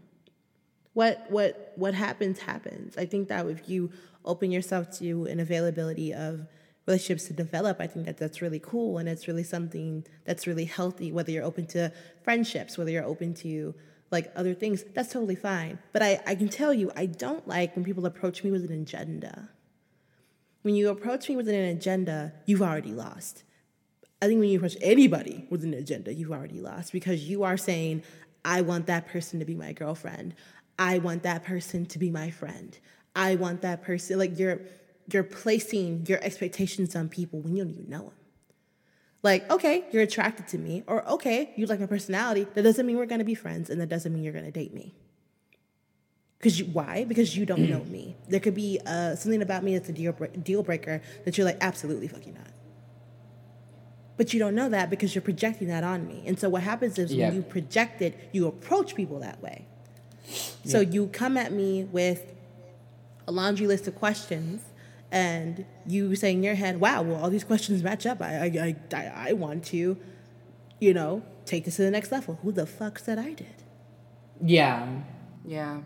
what 0.97 1.29
what 1.29 1.73
what 1.75 1.93
happens 1.93 2.39
happens. 2.39 2.97
I 2.97 3.05
think 3.05 3.27
that 3.27 3.45
if 3.45 3.69
you 3.69 3.91
open 4.25 4.49
yourself 4.49 4.89
to 4.97 5.25
an 5.27 5.39
availability 5.39 6.11
of 6.11 6.47
relationships 6.87 7.25
to 7.25 7.33
develop, 7.33 7.79
I 7.79 7.85
think 7.85 8.07
that 8.07 8.17
that's 8.17 8.41
really 8.41 8.57
cool 8.57 8.97
and 8.97 9.07
it's 9.07 9.27
really 9.27 9.43
something 9.43 10.07
that's 10.25 10.47
really 10.47 10.65
healthy. 10.65 11.11
Whether 11.11 11.31
you're 11.31 11.43
open 11.43 11.67
to 11.67 11.93
friendships, 12.23 12.79
whether 12.79 12.89
you're 12.89 13.03
open 13.03 13.35
to 13.45 13.75
like 14.09 14.31
other 14.35 14.55
things, 14.55 14.85
that's 14.95 15.13
totally 15.13 15.35
fine. 15.35 15.77
But 15.93 16.01
I, 16.01 16.19
I 16.25 16.33
can 16.33 16.49
tell 16.49 16.73
you, 16.73 16.91
I 16.95 17.05
don't 17.05 17.47
like 17.47 17.75
when 17.75 17.85
people 17.85 18.07
approach 18.07 18.43
me 18.43 18.49
with 18.49 18.65
an 18.65 18.81
agenda. 18.81 19.49
When 20.67 20.75
you 20.75 20.89
approach 20.89 21.29
me 21.29 21.37
with 21.37 21.47
an 21.47 21.55
agenda, 21.55 22.33
you've 22.45 22.61
already 22.61 22.91
lost. 22.91 23.45
I 24.21 24.25
think 24.25 24.41
when 24.41 24.49
you 24.49 24.57
approach 24.57 24.75
anybody 24.81 25.47
with 25.49 25.63
an 25.63 25.73
agenda, 25.73 26.13
you've 26.13 26.33
already 26.33 26.59
lost 26.59 26.91
because 26.91 27.23
you 27.23 27.43
are 27.43 27.55
saying, 27.55 28.03
I 28.43 28.59
want 28.63 28.87
that 28.87 29.07
person 29.07 29.39
to 29.39 29.45
be 29.45 29.55
my 29.55 29.71
girlfriend. 29.71 30.35
I 30.77 30.97
want 30.97 31.23
that 31.23 31.45
person 31.45 31.85
to 31.85 31.97
be 31.97 32.11
my 32.11 32.31
friend. 32.31 32.77
I 33.15 33.35
want 33.35 33.61
that 33.61 33.81
person 33.81 34.19
like 34.19 34.37
you're 34.37 34.59
you're 35.09 35.23
placing 35.23 36.05
your 36.05 36.21
expectations 36.21 36.97
on 36.97 37.07
people 37.07 37.39
when 37.39 37.55
you 37.55 37.63
don't 37.63 37.71
even 37.71 37.89
know 37.89 38.01
them. 38.01 38.11
Like, 39.23 39.49
okay, 39.49 39.85
you're 39.93 40.03
attracted 40.03 40.49
to 40.49 40.57
me, 40.57 40.83
or 40.85 41.07
okay, 41.11 41.53
you 41.55 41.65
like 41.65 41.79
my 41.79 41.85
personality. 41.85 42.45
That 42.55 42.63
doesn't 42.63 42.85
mean 42.85 42.97
we're 42.97 43.05
gonna 43.05 43.23
be 43.23 43.35
friends, 43.35 43.69
and 43.69 43.79
that 43.79 43.87
doesn't 43.87 44.13
mean 44.13 44.21
you're 44.21 44.33
gonna 44.33 44.51
date 44.51 44.73
me. 44.73 44.95
Because 46.37 46.59
you, 46.59 46.65
why? 46.65 47.03
Because 47.03 47.35
you 47.35 47.45
don't 47.45 47.67
know 47.69 47.83
me. 47.85 48.15
There 48.29 48.39
could 48.39 48.53
be 48.55 48.79
uh, 48.85 49.15
something 49.15 49.41
about 49.41 49.63
me 49.63 49.75
that's 49.77 49.89
a 49.89 49.93
deal 49.93 50.11
bre- 50.13 50.25
deal 50.27 50.61
breaker 50.63 51.01
that 51.25 51.37
you're 51.37 51.45
like, 51.45 51.57
absolutely 51.61 52.07
fucking 52.07 52.33
not. 52.35 52.47
But 54.17 54.33
you 54.33 54.39
don't 54.39 54.55
know 54.55 54.69
that 54.69 54.89
because 54.89 55.13
you're 55.15 55.21
projecting 55.21 55.67
that 55.69 55.83
on 55.83 56.07
me. 56.07 56.23
And 56.27 56.39
so 56.39 56.49
what 56.49 56.63
happens 56.63 56.97
is 56.99 57.13
Yeah. 57.13 57.27
when 57.27 57.35
you 57.37 57.41
project 57.43 58.01
it, 58.01 58.29
you 58.33 58.47
approach 58.47 58.95
people 58.95 59.19
that 59.19 59.41
way. 59.41 59.65
So 60.65 60.79
you 60.81 61.07
come 61.07 61.37
at 61.37 61.51
me 61.53 61.85
with 61.85 62.21
a 63.27 63.31
laundry 63.31 63.65
list 63.67 63.87
of 63.87 63.95
questions 63.95 64.61
and 65.11 65.65
you 65.85 66.15
say 66.15 66.31
in 66.33 66.43
your 66.43 66.55
head, 66.55 66.79
wow, 66.81 67.01
well, 67.01 67.23
all 67.23 67.29
these 67.29 67.45
questions 67.45 67.81
match 67.81 68.05
up. 68.05 68.21
I, 68.21 68.35
I, 68.35 68.75
I, 68.91 68.95
I, 68.97 69.29
I 69.29 69.33
want 69.33 69.63
to, 69.65 69.97
you 70.79 70.93
know, 70.93 71.23
take 71.45 71.63
this 71.65 71.77
to 71.77 71.83
the 71.83 71.91
next 71.91 72.11
level. 72.11 72.37
Who 72.43 72.51
the 72.51 72.65
fuck 72.65 72.99
said 72.99 73.17
I 73.17 73.33
did? 73.33 73.63
yeah. 74.43 74.87
Yeah. 75.45 75.79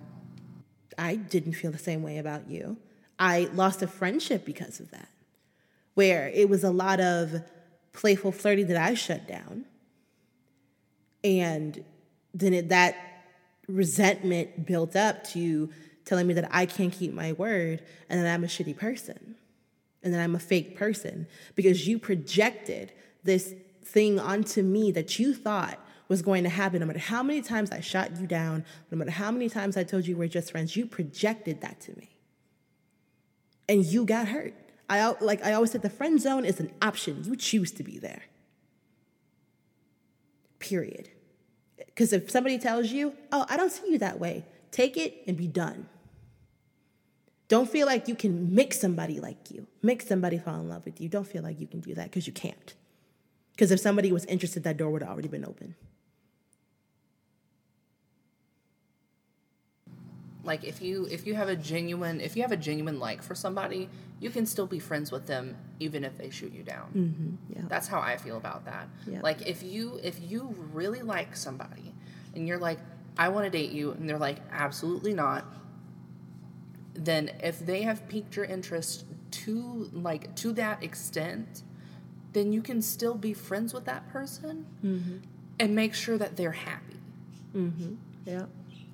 I 1.02 1.16
didn't 1.16 1.54
feel 1.54 1.72
the 1.72 1.80
same 1.80 2.04
way 2.04 2.20
about 2.20 2.48
you. 2.48 2.78
I 3.18 3.50
lost 3.56 3.82
a 3.82 3.88
friendship 3.88 4.46
because 4.46 4.80
of 4.80 4.92
that, 4.92 5.10
where 5.96 6.28
it 6.30 6.48
was 6.48 6.64
a 6.64 6.70
lot 6.70 7.00
of 7.00 7.42
playful 7.92 8.32
flirting 8.32 8.68
that 8.68 8.78
I 8.78 8.94
shut 8.94 9.28
down. 9.28 9.66
And 11.24 11.84
then 12.36 12.54
it, 12.54 12.70
that 12.70 12.96
resentment 13.68 14.66
built 14.66 14.96
up 14.96 15.24
to 15.30 15.72
telling 16.06 16.28
me 16.28 16.36
that 16.36 16.50
I 16.52 16.68
can't 16.68 16.94
keep 16.94 17.14
my 17.14 17.34
word 17.34 17.82
and 18.08 18.22
that 18.22 18.32
I'm 18.32 18.44
a 18.44 18.48
shitty 18.48 18.78
person 18.78 19.36
and 20.04 20.14
that 20.14 20.22
I'm 20.22 20.36
a 20.36 20.40
fake 20.40 20.78
person 20.78 21.28
because 21.56 21.88
you 21.88 21.98
projected 21.98 22.92
this 23.24 23.56
thing 23.84 24.20
onto 24.20 24.62
me 24.62 24.92
that 24.92 25.18
you 25.18 25.34
thought 25.34 25.80
was 26.12 26.22
going 26.22 26.44
to 26.44 26.50
happen. 26.50 26.82
No 26.82 26.86
matter 26.86 27.00
how 27.00 27.24
many 27.24 27.42
times 27.42 27.72
I 27.72 27.80
shot 27.80 28.18
you 28.20 28.28
down, 28.28 28.66
no 28.92 28.98
matter 28.98 29.12
how 29.12 29.32
many 29.32 29.48
times 29.48 29.78
I 29.78 29.86
told 29.86 30.06
you 30.06 30.18
we're 30.18 30.28
just 30.28 30.52
friends, 30.52 30.76
you 30.76 30.86
projected 30.86 31.62
that 31.62 31.80
to 31.82 31.98
me. 31.98 32.10
And 33.70 33.86
you 33.86 34.04
got 34.04 34.28
hurt. 34.28 34.54
I 34.90 35.16
like 35.22 35.42
I 35.46 35.54
always 35.54 35.72
said 35.72 35.84
the 35.84 35.90
friend 35.90 36.20
zone 36.20 36.44
is 36.44 36.60
an 36.60 36.74
option. 36.82 37.24
You 37.24 37.38
choose 37.38 37.72
to 37.72 37.84
be 37.84 37.98
there. 37.98 38.24
Period. 40.60 41.08
Because 41.78 42.12
if 42.12 42.30
somebody 42.30 42.60
tells 42.60 42.92
you, 42.92 43.14
oh, 43.32 43.46
I 43.48 43.56
don't 43.56 43.72
see 43.72 43.94
you 43.94 43.98
that 44.00 44.20
way, 44.20 44.46
take 44.70 44.98
it 44.98 45.24
and 45.28 45.38
be 45.38 45.48
done. 45.48 45.88
Don't 47.48 47.70
feel 47.70 47.88
like 47.88 48.10
you 48.10 48.16
can 48.16 48.54
make 48.54 48.74
somebody 48.74 49.22
like 49.22 49.50
you, 49.50 49.66
make 49.82 50.02
somebody 50.02 50.38
fall 50.38 50.60
in 50.60 50.68
love 50.68 50.84
with 50.84 51.00
you. 51.00 51.08
Don't 51.08 51.28
feel 51.28 51.42
like 51.42 51.62
you 51.62 51.68
can 51.68 51.80
do 51.80 51.96
that 51.96 52.06
because 52.06 52.28
you 52.28 52.34
can't. 52.34 52.74
Because 53.54 53.72
if 53.72 53.80
somebody 53.80 54.12
was 54.12 54.26
interested, 54.26 54.64
that 54.64 54.76
door 54.76 54.90
would 54.90 55.04
have 55.04 55.12
already 55.12 55.30
been 55.30 55.46
open. 55.46 55.76
Like 60.44 60.64
if 60.64 60.82
you 60.82 61.08
if 61.12 61.28
you 61.28 61.36
have 61.36 61.50
a 61.50 61.56
genuine 61.56 62.20
if 62.20 62.36
you 62.36 62.42
have 62.42 62.52
a 62.52 62.58
genuine 62.58 63.00
like 63.00 63.22
for 63.22 63.36
somebody 63.36 63.90
you 64.20 64.30
can 64.30 64.46
still 64.46 64.66
be 64.68 64.80
friends 64.80 65.12
with 65.12 65.28
them 65.28 65.56
even 65.80 66.04
if 66.04 66.18
they 66.18 66.30
shoot 66.30 66.52
you 66.54 66.64
down 66.64 66.88
mm-hmm. 66.96 67.56
Yeah. 67.56 67.64
that's 67.68 67.88
how 67.88 68.00
i 68.00 68.18
feel 68.18 68.38
about 68.38 68.66
that 68.66 68.88
Yeah. 69.06 69.22
like 69.22 69.48
if 69.48 69.64
you 69.64 70.00
if 70.04 70.20
you 70.22 70.56
really 70.74 71.02
like 71.02 71.36
somebody 71.36 71.94
and 72.36 72.48
you're 72.48 72.58
like 72.58 72.80
i 73.18 73.30
want 73.30 73.46
to 73.46 73.52
date 73.52 73.72
you 73.72 73.92
and 73.92 74.10
they're 74.10 74.18
like 74.18 74.38
absolutely 74.52 75.14
not 75.14 75.46
then 76.94 77.32
if 77.42 77.60
they 77.60 77.84
have 77.84 78.08
piqued 78.08 78.36
your 78.36 78.46
interest 78.46 79.06
to 79.32 79.90
like 79.94 80.36
to 80.36 80.52
that 80.54 80.84
extent 80.84 81.64
then 82.34 82.54
you 82.54 82.62
can 82.62 82.82
still 82.82 83.16
be 83.16 83.34
friends 83.34 83.74
with 83.74 83.86
that 83.86 84.10
person 84.12 84.66
mm-hmm. 84.84 85.18
and 85.60 85.76
make 85.76 85.94
sure 85.94 86.18
that 86.18 86.36
they're 86.36 86.52
happy 86.52 87.00
mm-hmm. 87.56 87.96
Yeah. 88.26 88.46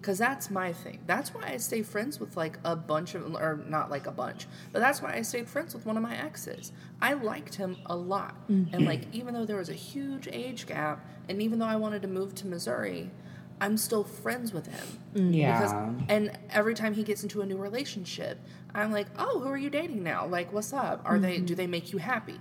Cause 0.07 0.17
that's 0.17 0.49
my 0.49 0.71
thing. 0.71 0.99
That's 1.05 1.33
why 1.33 1.49
I 1.49 1.57
stay 1.57 1.81
friends 1.81 2.17
with 2.17 2.37
like 2.37 2.59
a 2.63 2.77
bunch 2.77 3.13
of, 3.13 3.35
or 3.35 3.59
not 3.67 3.91
like 3.91 4.07
a 4.07 4.11
bunch, 4.11 4.47
but 4.71 4.79
that's 4.79 5.01
why 5.01 5.13
I 5.13 5.21
stayed 5.21 5.49
friends 5.49 5.73
with 5.73 5.85
one 5.85 5.97
of 5.97 6.01
my 6.01 6.15
exes. 6.15 6.71
I 7.01 7.11
liked 7.11 7.55
him 7.55 7.75
a 7.87 7.95
lot, 7.97 8.33
and 8.47 8.85
like 8.85 9.01
mm-hmm. 9.01 9.17
even 9.17 9.33
though 9.33 9.45
there 9.45 9.57
was 9.57 9.67
a 9.67 9.73
huge 9.73 10.29
age 10.31 10.65
gap, 10.65 11.05
and 11.27 11.41
even 11.41 11.59
though 11.59 11.65
I 11.65 11.75
wanted 11.75 12.03
to 12.03 12.07
move 12.07 12.33
to 12.35 12.47
Missouri, 12.47 13.11
I'm 13.59 13.75
still 13.75 14.05
friends 14.05 14.53
with 14.53 14.67
him. 14.67 14.87
Mm. 15.13 15.35
Yeah. 15.35 15.59
Because, 15.59 16.05
and 16.07 16.39
every 16.51 16.73
time 16.73 16.93
he 16.93 17.03
gets 17.03 17.23
into 17.23 17.41
a 17.41 17.45
new 17.45 17.57
relationship, 17.57 18.39
I'm 18.73 18.93
like, 18.93 19.07
oh, 19.19 19.41
who 19.41 19.49
are 19.49 19.57
you 19.57 19.69
dating 19.69 20.03
now? 20.03 20.25
Like, 20.25 20.53
what's 20.53 20.71
up? 20.71 21.01
Are 21.03 21.19
they? 21.19 21.35
Mm-hmm. 21.35 21.47
Do 21.47 21.55
they 21.55 21.67
make 21.67 21.91
you 21.91 21.97
happy? 21.97 22.39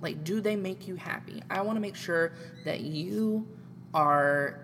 Like, 0.00 0.24
do 0.24 0.40
they 0.40 0.56
make 0.56 0.88
you 0.88 0.96
happy? 0.96 1.44
I 1.48 1.60
want 1.60 1.76
to 1.76 1.80
make 1.80 1.94
sure 1.94 2.32
that 2.64 2.80
you 2.80 3.46
are 3.94 4.63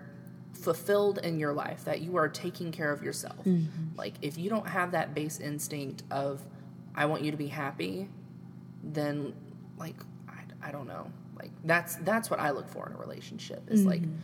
fulfilled 0.61 1.17
in 1.19 1.39
your 1.39 1.53
life, 1.53 1.85
that 1.85 2.01
you 2.01 2.17
are 2.17 2.29
taking 2.29 2.71
care 2.71 2.91
of 2.91 3.01
yourself. 3.03 3.43
Mm-hmm. 3.45 3.97
Like 3.97 4.13
if 4.21 4.37
you 4.37 4.49
don't 4.49 4.67
have 4.67 4.91
that 4.91 5.13
base 5.13 5.39
instinct 5.39 6.03
of 6.11 6.41
I 6.95 7.05
want 7.05 7.23
you 7.23 7.31
to 7.31 7.37
be 7.37 7.47
happy, 7.47 8.09
then 8.83 9.33
like 9.77 9.95
I, 10.29 10.67
I 10.67 10.71
don't 10.71 10.87
know. 10.87 11.11
Like 11.37 11.51
that's 11.63 11.95
that's 11.97 12.29
what 12.29 12.39
I 12.39 12.51
look 12.51 12.69
for 12.69 12.87
in 12.87 12.93
a 12.93 12.97
relationship. 12.97 13.63
Is 13.69 13.85
like 13.85 14.01
Mm-hmm. 14.01 14.15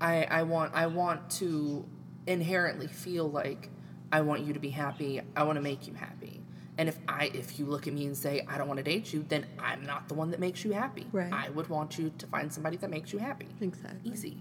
I 0.00 0.24
I 0.24 0.42
want 0.44 0.74
I 0.74 0.86
want 0.86 1.28
to 1.32 1.84
inherently 2.26 2.86
feel 2.86 3.28
like 3.28 3.70
I 4.12 4.20
want 4.22 4.42
you 4.42 4.52
to 4.52 4.60
be 4.60 4.70
happy. 4.70 5.20
I 5.36 5.42
want 5.42 5.56
to 5.56 5.62
make 5.62 5.86
you 5.86 5.94
happy. 5.94 6.40
And 6.78 6.88
if 6.88 6.96
I 7.08 7.30
if 7.34 7.58
you 7.58 7.66
look 7.66 7.86
at 7.88 7.92
me 7.92 8.06
and 8.06 8.16
say 8.16 8.46
I 8.48 8.56
don't 8.56 8.68
want 8.68 8.78
to 8.78 8.84
date 8.84 9.12
you, 9.12 9.24
then 9.28 9.44
I'm 9.58 9.84
not 9.84 10.08
the 10.08 10.14
one 10.14 10.30
that 10.30 10.40
makes 10.40 10.64
you 10.64 10.72
happy. 10.72 11.06
Right. 11.10 11.32
I 11.32 11.50
would 11.50 11.68
want 11.68 11.98
you 11.98 12.12
to 12.18 12.26
find 12.26 12.52
somebody 12.52 12.76
that 12.78 12.90
makes 12.90 13.12
you 13.12 13.18
happy. 13.18 13.48
Exactly. 13.60 14.12
Easy. 14.12 14.38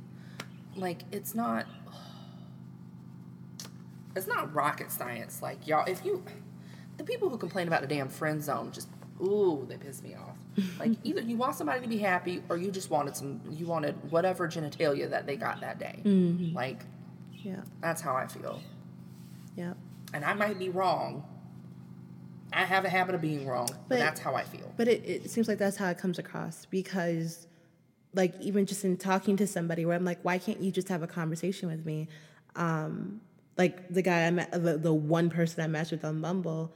Like 0.77 1.03
it's 1.11 1.33
not 1.35 1.65
it's 4.15 4.27
not 4.27 4.53
rocket 4.53 4.91
science. 4.91 5.41
Like 5.41 5.67
y'all 5.67 5.85
if 5.87 6.03
you 6.05 6.23
the 6.97 7.03
people 7.03 7.29
who 7.29 7.37
complain 7.37 7.67
about 7.67 7.81
the 7.81 7.87
damn 7.87 8.09
friend 8.09 8.43
zone 8.43 8.71
just 8.71 8.89
ooh, 9.21 9.65
they 9.67 9.77
piss 9.77 10.01
me 10.01 10.15
off. 10.15 10.35
Like 10.79 10.91
either 11.03 11.21
you 11.21 11.37
want 11.37 11.55
somebody 11.55 11.81
to 11.81 11.87
be 11.87 11.97
happy 11.99 12.41
or 12.49 12.57
you 12.57 12.71
just 12.71 12.89
wanted 12.89 13.15
some 13.15 13.41
you 13.51 13.65
wanted 13.65 13.95
whatever 14.11 14.47
genitalia 14.47 15.09
that 15.09 15.25
they 15.27 15.35
got 15.35 15.61
that 15.61 15.79
day. 15.79 16.01
Mm-hmm. 16.03 16.55
Like 16.55 16.83
Yeah. 17.33 17.61
that's 17.81 18.01
how 18.01 18.15
I 18.15 18.27
feel. 18.27 18.61
Yeah. 19.55 19.73
And 20.13 20.23
I 20.25 20.33
might 20.33 20.57
be 20.57 20.69
wrong. 20.69 21.25
I 22.53 22.63
have 22.63 22.85
a 22.85 22.89
habit 22.89 23.13
of 23.13 23.21
being 23.21 23.45
wrong, 23.45 23.67
but, 23.67 23.89
But- 23.89 23.99
that's 23.99 24.19
how 24.19 24.33
I 24.35 24.43
feel. 24.43 24.73
But 24.77 24.87
it, 24.87 25.03
it 25.05 25.29
seems 25.29 25.47
like 25.47 25.57
that's 25.57 25.77
how 25.77 25.89
it 25.89 25.97
comes 25.97 26.17
across 26.17 26.65
because, 26.65 27.46
like, 28.17 28.33
even 28.41 28.65
just 28.65 28.83
in 28.83 28.97
talking 28.97 29.37
to 29.37 29.47
somebody 29.47 29.85
where 29.85 29.95
I'm 29.95 30.03
like, 30.03 30.19
why 30.23 30.37
can't 30.39 30.59
you 30.59 30.71
just 30.71 30.89
have 30.89 31.03
a 31.03 31.07
conversation 31.07 31.69
with 31.69 31.85
me? 31.85 32.07
Um, 32.55 33.21
like 33.57 33.89
the 33.89 34.01
guy 34.01 34.27
I 34.27 34.31
met, 34.31 34.51
the, 34.51 34.77
the 34.77 34.93
one 34.93 35.29
person 35.29 35.63
I 35.63 35.67
matched 35.67 35.91
with 35.91 36.05
on 36.05 36.21
Bumble, 36.21 36.73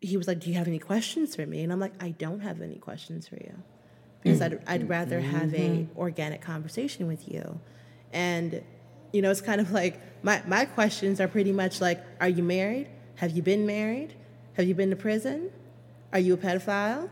he 0.00 0.16
was 0.16 0.28
like, 0.28 0.38
"Do 0.40 0.48
you 0.48 0.56
have 0.56 0.68
any 0.68 0.78
questions 0.78 1.34
for 1.34 1.44
me?" 1.44 1.62
And 1.62 1.72
I'm 1.72 1.80
like, 1.80 2.00
"I 2.02 2.10
don't 2.10 2.40
have 2.40 2.60
any 2.60 2.76
questions 2.76 3.26
for 3.26 3.36
you 3.36 3.54
because 4.22 4.40
I'd 4.40 4.60
I'd 4.66 4.88
rather 4.88 5.20
have 5.20 5.52
a 5.54 5.88
organic 5.96 6.40
conversation 6.40 7.06
with 7.06 7.28
you." 7.28 7.60
And 8.12 8.62
you 9.12 9.22
know, 9.22 9.30
it's 9.30 9.40
kind 9.40 9.60
of 9.60 9.72
like 9.72 10.00
my 10.22 10.42
my 10.46 10.64
questions 10.66 11.20
are 11.20 11.28
pretty 11.28 11.52
much 11.52 11.80
like, 11.80 12.00
"Are 12.20 12.28
you 12.28 12.42
married? 12.42 12.88
Have 13.16 13.32
you 13.32 13.42
been 13.42 13.66
married? 13.66 14.14
Have 14.54 14.68
you 14.68 14.74
been 14.74 14.90
to 14.90 14.96
prison? 14.96 15.50
Are 16.12 16.18
you 16.18 16.34
a 16.34 16.36
pedophile? 16.36 17.10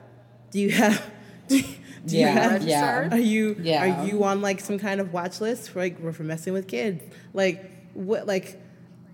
Do 0.50 0.60
you 0.60 0.70
have 0.70 1.10
do, 1.48 1.60
do 2.06 2.16
you 2.16 2.22
Yeah, 2.22 2.28
have 2.28 2.62
yeah. 2.64 3.08
are 3.10 3.18
you 3.18 3.56
Yeah. 3.60 4.02
are 4.02 4.06
you 4.06 4.24
on 4.24 4.40
like 4.42 4.60
some 4.60 4.78
kind 4.78 5.00
of 5.00 5.12
watch 5.12 5.40
list 5.40 5.70
for 5.70 5.80
like 5.80 6.00
for 6.14 6.22
messing 6.22 6.52
with 6.52 6.68
kids? 6.68 7.02
Like 7.32 7.70
what 7.94 8.26
like 8.26 8.60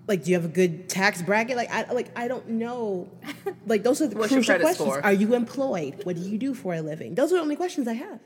like 0.07 0.23
do 0.25 0.31
you 0.31 0.35
have 0.35 0.45
a 0.45 0.49
good 0.53 0.89
tax 0.89 1.21
bracket? 1.21 1.55
Like 1.55 1.71
I 1.71 1.91
like 1.93 2.11
I 2.17 2.27
don't 2.27 2.49
know. 2.49 3.09
Like 3.65 3.83
those 3.83 4.01
are 4.01 4.07
the 4.07 4.17
What's 4.17 4.33
crucial 4.33 4.59
questions. 4.59 4.77
score? 4.89 5.01
Are 5.03 5.13
you 5.13 5.33
employed? 5.35 6.01
What 6.03 6.15
do 6.17 6.21
you 6.21 6.37
do 6.37 6.53
for 6.53 6.73
a 6.75 6.81
living? 6.81 7.15
Those 7.15 7.31
are 7.31 7.35
the 7.37 7.41
only 7.41 7.55
questions 7.55 7.87
I 7.87 7.93
have. 7.93 8.19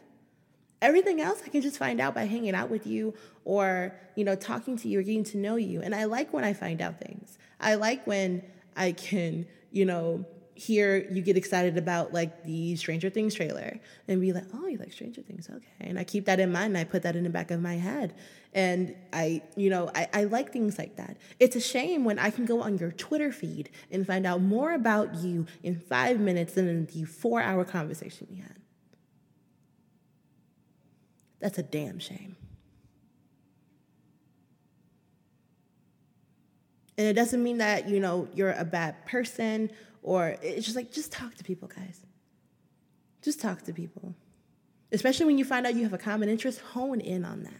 Everything 0.82 1.22
else 1.22 1.41
I 1.46 1.50
can 1.50 1.62
just 1.62 1.78
find 1.78 2.00
out 2.00 2.13
by 2.15 2.26
hanging 2.26 2.54
out 2.56 2.70
with 2.70 2.86
you 2.88 3.13
or, 3.46 3.93
you 4.15 4.24
know, 4.24 4.36
talking 4.36 4.78
to 4.78 4.88
you 4.88 5.00
or 5.00 5.04
getting 5.04 5.24
to 5.26 5.38
know 5.38 5.56
you. 5.56 5.82
And 5.82 5.93
I 5.96 6.04
like 6.06 6.34
when 6.34 6.43
I 6.43 6.54
find 6.54 6.82
out 6.82 7.00
things. 7.00 7.38
I 7.60 7.76
like 7.76 8.06
when 8.06 8.43
I 8.76 8.91
can, 8.91 9.48
you 9.72 9.86
know, 9.86 10.26
hear 10.58 10.98
you 11.12 11.22
get 11.22 11.38
excited 11.38 11.78
about 11.78 12.13
like 12.13 12.43
the 12.43 12.76
Stranger 12.76 13.10
Things 13.10 13.36
trailer 13.36 13.80
and 14.08 14.20
be 14.20 14.34
like, 14.34 14.46
oh, 14.54 14.67
you 14.67 14.78
like 14.78 14.91
Stranger 14.91 15.22
Things. 15.22 15.50
Okay. 15.50 15.67
And 15.80 16.00
I 16.00 16.04
keep 16.04 16.26
that 16.26 16.39
in 16.39 16.52
mind 16.52 16.76
and 16.76 16.78
I 16.78 16.84
put 16.84 17.04
that 17.04 17.15
in 17.15 17.24
the 17.24 17.30
back 17.30 17.52
of 17.52 17.62
my 17.62 17.76
head. 17.76 18.15
And 18.54 18.96
I, 19.13 19.43
you 19.56 19.70
know, 19.70 19.91
I, 19.93 20.08
I 20.13 20.24
like 20.24 20.52
things 20.52 20.78
like 20.78 20.96
that. 20.96 21.17
It's 21.39 21.56
a 21.56 21.62
shame 21.62 22.06
when 22.06 22.17
I 22.17 22.32
can 22.32 22.46
go 22.46 22.62
on 22.62 22.78
your 22.78 22.91
Twitter 22.91 23.32
feed 23.32 23.70
and 23.91 24.06
find 24.06 24.26
out 24.26 24.41
more 24.41 24.74
about 24.74 25.15
you 25.15 25.46
in 25.63 25.80
five 25.80 26.20
minutes 26.20 26.54
than 26.54 26.67
in 26.67 26.86
the 26.88 27.04
four 27.04 27.41
hour 27.41 27.63
conversation 27.63 28.28
we 28.30 28.38
had. 28.38 28.56
That's 31.39 31.60
a 31.60 31.63
damn 31.63 32.00
shame. 32.00 32.36
And 36.98 37.06
it 37.06 37.13
doesn't 37.13 37.43
mean 37.43 37.60
that, 37.60 37.88
you 37.88 38.00
know, 38.00 38.28
you're 38.34 38.54
a 38.54 38.65
bad 38.65 39.06
person 39.06 39.70
or 40.08 40.38
it's 40.41 40.65
just 40.65 40.78
like, 40.78 40.89
just 40.89 41.12
talk 41.12 41.36
to 41.36 41.43
people, 41.43 41.67
guys. 41.67 42.00
Just 43.22 43.41
talk 43.41 43.63
to 43.63 43.74
people. 43.74 44.15
Especially 44.93 45.26
when 45.26 45.38
you 45.38 45.43
find 45.43 45.67
out 45.67 45.76
you 45.76 45.84
have 45.84 45.91
a 45.91 45.98
common 45.98 46.30
interest, 46.30 46.62
hone 46.62 47.02
in 47.02 47.26
on 47.26 47.43
that. 47.43 47.60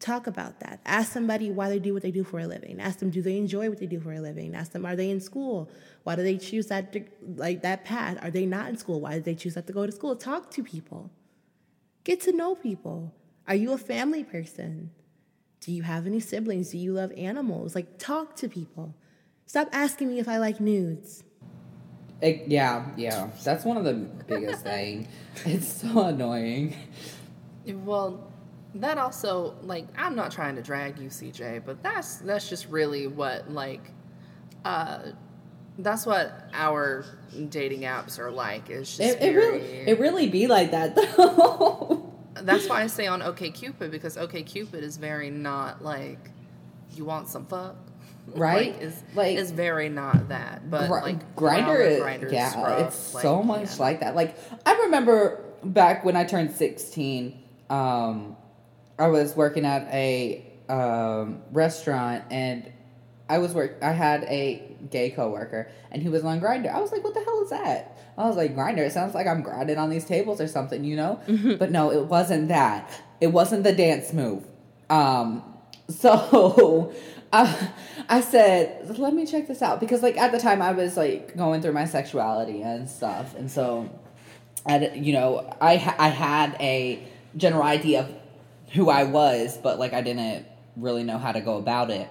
Talk 0.00 0.26
about 0.26 0.60
that. 0.60 0.80
Ask 0.84 1.12
somebody 1.12 1.50
why 1.50 1.70
they 1.70 1.78
do 1.78 1.94
what 1.94 2.02
they 2.02 2.10
do 2.10 2.24
for 2.24 2.40
a 2.40 2.46
living. 2.46 2.78
Ask 2.78 2.98
them, 2.98 3.08
do 3.08 3.22
they 3.22 3.38
enjoy 3.38 3.70
what 3.70 3.78
they 3.78 3.86
do 3.86 4.00
for 4.00 4.12
a 4.12 4.20
living? 4.20 4.54
Ask 4.54 4.72
them, 4.72 4.84
are 4.84 4.96
they 4.96 5.08
in 5.08 5.22
school? 5.22 5.70
Why 6.02 6.14
do 6.14 6.22
they 6.22 6.36
choose 6.36 6.66
that, 6.66 6.94
like 7.36 7.62
that 7.62 7.86
path? 7.86 8.18
Are 8.20 8.30
they 8.30 8.44
not 8.44 8.68
in 8.68 8.76
school? 8.76 9.00
Why 9.00 9.14
did 9.14 9.24
they 9.24 9.34
choose 9.34 9.56
not 9.56 9.66
to 9.66 9.72
go 9.72 9.86
to 9.86 9.92
school? 9.92 10.14
Talk 10.14 10.50
to 10.50 10.62
people. 10.62 11.10
Get 12.04 12.20
to 12.22 12.32
know 12.32 12.54
people. 12.54 13.14
Are 13.48 13.54
you 13.54 13.72
a 13.72 13.78
family 13.78 14.24
person? 14.24 14.90
Do 15.60 15.72
you 15.72 15.84
have 15.84 16.06
any 16.06 16.20
siblings? 16.20 16.68
Do 16.68 16.76
you 16.76 16.92
love 16.92 17.12
animals? 17.16 17.74
Like, 17.74 17.98
talk 17.98 18.36
to 18.36 18.48
people. 18.48 18.94
Stop 19.50 19.68
asking 19.72 20.06
me 20.06 20.20
if 20.20 20.28
I 20.28 20.36
like 20.36 20.60
nudes. 20.60 21.24
It, 22.22 22.44
yeah, 22.46 22.86
yeah. 22.96 23.30
That's 23.42 23.64
one 23.64 23.76
of 23.76 23.82
the 23.82 23.94
biggest 23.94 24.62
thing. 24.62 25.08
It's 25.44 25.66
so 25.66 26.04
annoying. 26.04 26.76
Well, 27.66 28.32
that 28.76 28.96
also 28.96 29.56
like 29.62 29.88
I'm 29.98 30.14
not 30.14 30.30
trying 30.30 30.54
to 30.54 30.62
drag 30.62 31.00
you, 31.00 31.08
CJ, 31.08 31.64
but 31.66 31.82
that's 31.82 32.18
that's 32.18 32.48
just 32.48 32.68
really 32.68 33.08
what 33.08 33.50
like 33.50 33.90
uh 34.64 35.00
that's 35.80 36.06
what 36.06 36.48
our 36.52 37.04
dating 37.48 37.80
apps 37.80 38.20
are 38.20 38.30
like. 38.30 38.70
It's 38.70 38.98
just 38.98 39.00
It, 39.00 39.20
it 39.20 39.34
really, 39.34 39.60
it 39.62 39.98
really 39.98 40.28
be 40.28 40.46
like 40.46 40.70
that 40.70 40.94
though. 41.16 42.14
that's 42.34 42.68
why 42.68 42.82
I 42.82 42.86
say 42.86 43.08
on 43.08 43.20
OK 43.20 43.50
Cupid 43.50 43.90
because 43.90 44.16
OK 44.16 44.44
Cupid 44.44 44.84
is 44.84 44.96
very 44.96 45.28
not 45.28 45.82
like 45.82 46.30
you 46.94 47.04
want 47.04 47.26
some 47.26 47.46
fuck. 47.46 47.89
Right? 48.28 48.72
Like, 48.74 48.82
is 48.82 49.02
Like- 49.14 49.36
is 49.38 49.50
very 49.50 49.88
not 49.88 50.28
that. 50.28 50.70
But 50.70 50.88
Gr- 50.88 51.00
like 51.00 51.36
grinder, 51.36 51.78
Grindr, 51.78 51.90
is, 51.90 52.00
Grindr 52.02 52.32
yeah, 52.32 52.62
rough. 52.62 52.86
it's 52.88 53.14
Like, 53.14 53.22
so 53.22 53.42
much 53.42 53.70
yeah. 53.76 53.82
like 53.84 54.00
that. 54.00 54.14
Like 54.14 54.36
I 54.66 54.74
remember 54.84 55.40
back 55.64 56.04
when 56.04 56.16
I 56.16 56.24
turned 56.24 56.52
sixteen, 56.52 57.42
um, 57.68 58.36
I 58.98 59.08
was 59.08 59.34
working 59.36 59.64
at 59.64 59.82
a 59.92 60.46
um, 60.68 61.42
restaurant 61.52 62.24
and 62.30 62.70
I 63.28 63.38
was 63.38 63.52
work. 63.54 63.78
I 63.82 63.90
had 63.92 64.24
a 64.24 64.62
gay 64.90 65.10
coworker 65.10 65.68
and 65.90 66.02
he 66.02 66.08
was 66.08 66.24
on 66.24 66.40
Grindr. 66.40 66.72
I 66.72 66.80
was 66.80 66.92
like, 66.92 67.02
"What 67.02 67.14
the 67.14 67.20
hell 67.24 67.42
is 67.42 67.50
that?" 67.50 67.96
I 68.18 68.26
was 68.26 68.36
like, 68.36 68.54
"Grindr." 68.54 68.78
It 68.78 68.92
sounds 68.92 69.14
like 69.14 69.26
I'm 69.26 69.42
grinding 69.42 69.78
on 69.78 69.88
these 69.90 70.04
tables 70.04 70.40
or 70.40 70.46
something, 70.46 70.84
you 70.84 70.96
know? 70.96 71.20
But 71.58 71.70
no, 71.70 71.90
it 71.92 72.06
wasn't 72.06 72.48
that. 72.48 72.90
It 73.20 73.28
wasn't 73.28 73.64
the 73.64 73.72
dance 73.72 74.12
move. 74.12 74.44
Um, 74.88 75.42
so 75.88 76.92
uh, 77.32 77.68
I 78.08 78.20
said, 78.20 78.98
let 78.98 79.14
me 79.14 79.26
check 79.26 79.46
this 79.46 79.62
out 79.62 79.80
because, 79.80 80.02
like, 80.02 80.16
at 80.16 80.32
the 80.32 80.38
time 80.38 80.60
I 80.60 80.72
was 80.72 80.96
like 80.96 81.36
going 81.36 81.62
through 81.62 81.72
my 81.72 81.84
sexuality 81.84 82.62
and 82.62 82.88
stuff, 82.88 83.34
and 83.36 83.50
so, 83.50 83.88
I, 84.66 84.88
you 84.88 85.12
know, 85.12 85.56
I 85.60 85.72
I 85.98 86.08
had 86.08 86.56
a 86.60 87.02
general 87.36 87.62
idea 87.62 88.00
of 88.00 88.14
who 88.72 88.90
I 88.90 89.04
was, 89.04 89.58
but 89.58 89.78
like 89.78 89.92
I 89.92 90.00
didn't 90.00 90.46
really 90.76 91.02
know 91.02 91.18
how 91.18 91.32
to 91.32 91.40
go 91.40 91.56
about 91.56 91.90
it. 91.90 92.08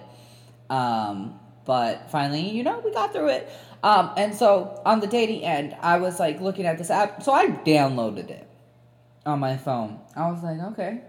Um, 0.68 1.38
but 1.64 2.10
finally, 2.10 2.48
you 2.50 2.62
know, 2.62 2.80
we 2.80 2.92
got 2.92 3.12
through 3.12 3.28
it. 3.28 3.50
Um, 3.82 4.10
and 4.16 4.34
so 4.34 4.80
on 4.84 5.00
the 5.00 5.06
dating 5.06 5.42
end, 5.42 5.76
I 5.80 5.98
was 5.98 6.20
like 6.20 6.40
looking 6.40 6.66
at 6.66 6.78
this 6.78 6.90
app, 6.90 7.22
so 7.22 7.32
I 7.32 7.46
downloaded 7.46 8.30
it 8.30 8.46
on 9.24 9.38
my 9.38 9.56
phone. 9.56 10.00
I 10.16 10.30
was 10.30 10.42
like, 10.42 10.60
okay. 10.72 11.02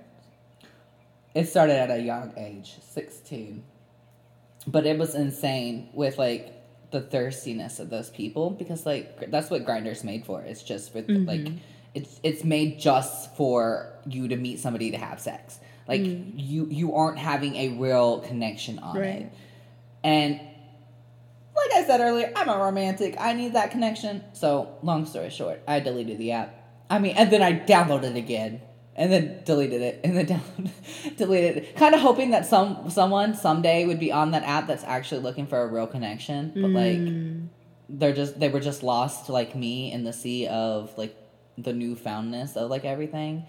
It 1.33 1.47
started 1.47 1.75
at 1.75 1.91
a 1.91 2.01
young 2.01 2.33
age, 2.37 2.75
16. 2.81 3.63
But 4.67 4.85
it 4.85 4.97
was 4.97 5.15
insane 5.15 5.89
with 5.93 6.17
like 6.17 6.53
the 6.91 7.01
thirstiness 7.01 7.79
of 7.79 7.89
those 7.89 8.09
people 8.09 8.49
because 8.51 8.85
like 8.85 9.31
that's 9.31 9.49
what 9.49 9.65
Grindr's 9.65 10.03
made 10.03 10.25
for. 10.25 10.41
It's 10.41 10.61
just 10.61 10.91
for 10.91 11.01
mm-hmm. 11.01 11.25
like 11.25 11.47
it's 11.93 12.19
it's 12.23 12.43
made 12.43 12.79
just 12.79 13.35
for 13.35 13.91
you 14.05 14.27
to 14.27 14.35
meet 14.35 14.59
somebody 14.59 14.91
to 14.91 14.97
have 14.97 15.19
sex. 15.19 15.59
Like 15.87 16.01
mm. 16.01 16.31
you 16.35 16.67
you 16.69 16.95
aren't 16.95 17.17
having 17.17 17.55
a 17.55 17.69
real 17.69 18.19
connection 18.19 18.79
on 18.79 18.97
Right. 18.97 19.07
it. 19.21 19.33
And 20.03 20.39
like 21.55 21.71
I 21.73 21.85
said 21.85 21.99
earlier, 21.99 22.31
I'm 22.35 22.49
a 22.49 22.57
romantic. 22.57 23.15
I 23.19 23.33
need 23.33 23.53
that 23.53 23.71
connection. 23.71 24.23
So, 24.33 24.77
long 24.81 25.05
story 25.05 25.29
short, 25.29 25.61
I 25.67 25.79
deleted 25.79 26.17
the 26.17 26.31
app. 26.31 26.57
I 26.89 26.99
mean, 26.99 27.15
and 27.15 27.31
then 27.31 27.41
I 27.41 27.53
downloaded 27.53 28.11
it 28.11 28.17
again, 28.17 28.61
and 29.01 29.11
then 29.11 29.41
deleted 29.45 29.81
it, 29.81 29.99
and 30.03 30.15
then 30.15 30.25
down, 30.33 30.71
deleted 31.17 31.57
it. 31.57 31.75
Kind 31.75 31.95
of 31.95 32.01
hoping 32.01 32.29
that 32.31 32.45
some 32.45 32.89
someone 32.89 33.33
someday 33.35 33.85
would 33.85 33.99
be 33.99 34.11
on 34.11 34.31
that 34.31 34.43
app 34.43 34.67
that's 34.67 34.83
actually 34.83 35.21
looking 35.21 35.47
for 35.47 35.59
a 35.61 35.67
real 35.67 35.87
connection, 35.87 36.51
but 36.55 36.69
like 36.71 37.01
they're 37.99 38.13
just 38.13 38.39
they 38.39 38.49
were 38.49 38.59
just 38.59 38.83
lost 38.83 39.27
like 39.29 39.55
me 39.55 39.91
in 39.91 40.03
the 40.03 40.13
sea 40.13 40.47
of 40.47 40.95
like 40.97 41.15
the 41.57 41.73
newfoundness 41.73 42.55
of 42.55 42.69
like 42.69 42.85
everything. 42.85 43.45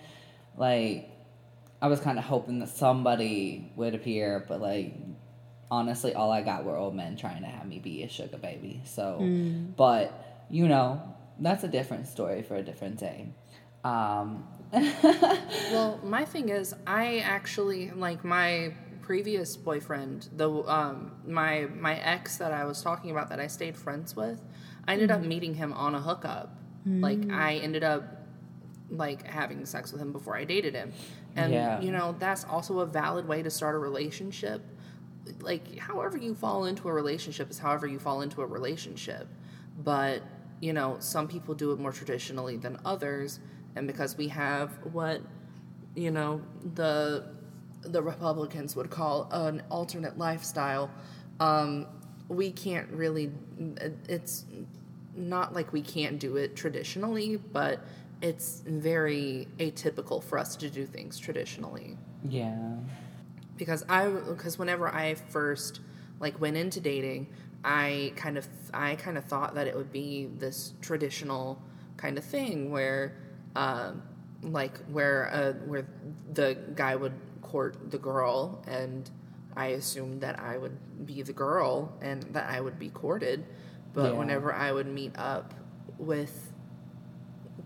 Like 0.57 1.09
I 1.83 1.89
was 1.89 2.01
kind 2.01 2.19
of 2.19 2.25
hoping 2.25 2.59
that 2.61 2.71
somebody 2.71 3.71
would 3.77 3.95
appear, 3.95 4.45
but 4.49 4.61
like 4.61 4.95
honestly, 5.71 6.15
all 6.15 6.31
I 6.31 6.43
got 6.43 6.65
were 6.65 6.77
old 6.77 6.95
men 6.95 7.17
trying 7.17 7.43
to 7.43 7.49
have 7.49 7.67
me 7.67 7.79
be 7.79 8.03
a 8.05 8.09
sugar 8.09 8.39
baby. 8.39 8.81
So, 8.85 9.19
Mm. 9.21 9.77
but 9.77 10.47
you 10.51 10.67
know, 10.69 11.01
that's 11.39 11.63
a 11.65 11.69
different 11.69 12.07
story 12.09 12.43
for 12.43 12.57
a 12.57 12.63
different 12.63 12.99
day. 12.99 13.27
Um, 13.85 14.47
Well, 14.73 16.01
my 16.03 16.25
thing 16.25 16.49
is, 16.49 16.75
I 16.87 17.19
actually 17.19 17.91
like 17.91 18.25
my 18.25 18.73
previous 19.03 19.57
boyfriend, 19.57 20.29
the 20.37 20.49
um 20.51 21.13
my 21.27 21.67
my 21.79 21.97
ex 21.99 22.37
that 22.39 22.53
I 22.53 22.65
was 22.65 22.81
talking 22.83 23.11
about 23.11 23.29
that 23.31 23.41
I 23.41 23.47
stayed 23.49 23.77
friends 23.77 24.15
with. 24.17 24.41
I 24.87 24.95
ended 24.95 25.11
up 25.11 25.23
meeting 25.23 25.55
him 25.55 25.73
on 25.73 25.95
a 25.95 26.01
hookup. 26.01 26.57
Like 26.87 27.31
I 27.33 27.55
ended 27.57 27.85
up 27.85 28.03
like 28.91 29.27
having 29.27 29.65
sex 29.65 29.93
with 29.93 30.01
him 30.01 30.13
before 30.13 30.37
I 30.37 30.45
dated 30.45 30.75
him. 30.75 30.93
And 31.37 31.53
Yeah. 31.53 31.81
you 31.81 31.93
know, 31.93 32.15
that's 32.19 32.45
also 32.45 32.81
a 32.81 32.87
valid 32.87 33.27
way 33.29 33.43
to 33.43 33.51
start 33.51 33.75
a 33.75 33.79
relationship. 33.79 34.63
Like 35.41 35.79
however 35.79 36.17
you 36.19 36.35
fall 36.35 36.65
into 36.67 36.89
a 36.89 36.93
relationship 36.93 37.51
is 37.51 37.59
however 37.59 37.87
you 37.87 37.99
fall 37.99 38.23
into 38.23 38.43
a 38.43 38.47
relationship. 38.47 39.29
But, 39.79 40.23
you 40.61 40.73
know, 40.73 40.97
some 40.99 41.29
people 41.29 41.55
do 41.55 41.73
it 41.73 41.79
more 41.79 41.93
traditionally 41.93 42.57
than 42.57 42.79
others, 42.85 43.41
and 43.77 43.87
because 43.87 44.17
we 44.17 44.29
have 44.29 44.71
what 44.93 45.23
you 45.95 46.11
know, 46.11 46.41
the 46.75 47.25
the 47.83 48.03
Republicans 48.03 48.77
would 48.77 48.91
call 48.91 49.29
an 49.33 49.63
alternate 49.69 50.17
lifestyle, 50.17 50.91
um, 51.41 51.87
we 52.29 52.53
can't 52.53 52.89
really 52.91 53.31
it's 54.09 54.47
not 55.15 55.55
like 55.55 55.73
we 55.73 55.83
can't 55.83 56.19
do 56.19 56.37
it 56.37 56.57
traditionally, 56.57 57.37
but 57.37 57.81
it's 58.23 58.63
very 58.67 59.49
atypical 59.59 60.23
for 60.23 60.39
us 60.39 60.57
to 60.57 60.71
do 60.71 60.87
things 60.87 61.19
traditionally. 61.19 61.97
yeah. 62.29 62.77
Because 63.57 63.85
I 63.89 64.09
because 64.09 64.59
whenever 64.59 64.89
I 64.89 65.15
first 65.15 65.81
like 66.21 66.41
went 66.41 66.57
into 66.57 66.81
dating, 66.81 67.29
I 67.65 68.13
kind 68.17 68.39
of 68.39 68.47
I 68.73 68.95
kind 68.97 69.19
of 69.19 69.25
thought 69.25 69.55
that 69.57 69.67
it 69.67 69.77
would 69.77 69.93
be 69.93 70.31
this 70.39 70.73
traditional 70.81 71.61
kind 71.97 72.17
of 72.17 72.25
thing 72.25 72.71
where 72.71 73.15
um 73.57 74.03
like 74.43 74.79
where 74.87 75.31
uh 75.33 75.53
where 75.67 75.87
the 76.33 76.57
guy 76.75 76.97
would 76.97 77.13
court 77.43 77.91
the 77.91 77.99
girl 77.99 78.63
and 78.67 79.11
I 79.55 79.67
assumed 79.69 80.23
that 80.23 80.41
I 80.41 80.57
would 80.57 81.07
be 81.07 81.21
the 81.23 81.33
girl 81.35 81.93
and 82.01 82.23
that 82.33 82.49
I 82.49 82.61
would 82.61 82.79
be 82.79 82.89
courted. 82.89 83.45
But 83.93 84.13
Yeah. 84.13 84.19
whenever 84.19 84.53
I 84.55 84.73
would 84.73 84.87
meet 84.87 85.13
up 85.19 85.53
with 85.99 86.53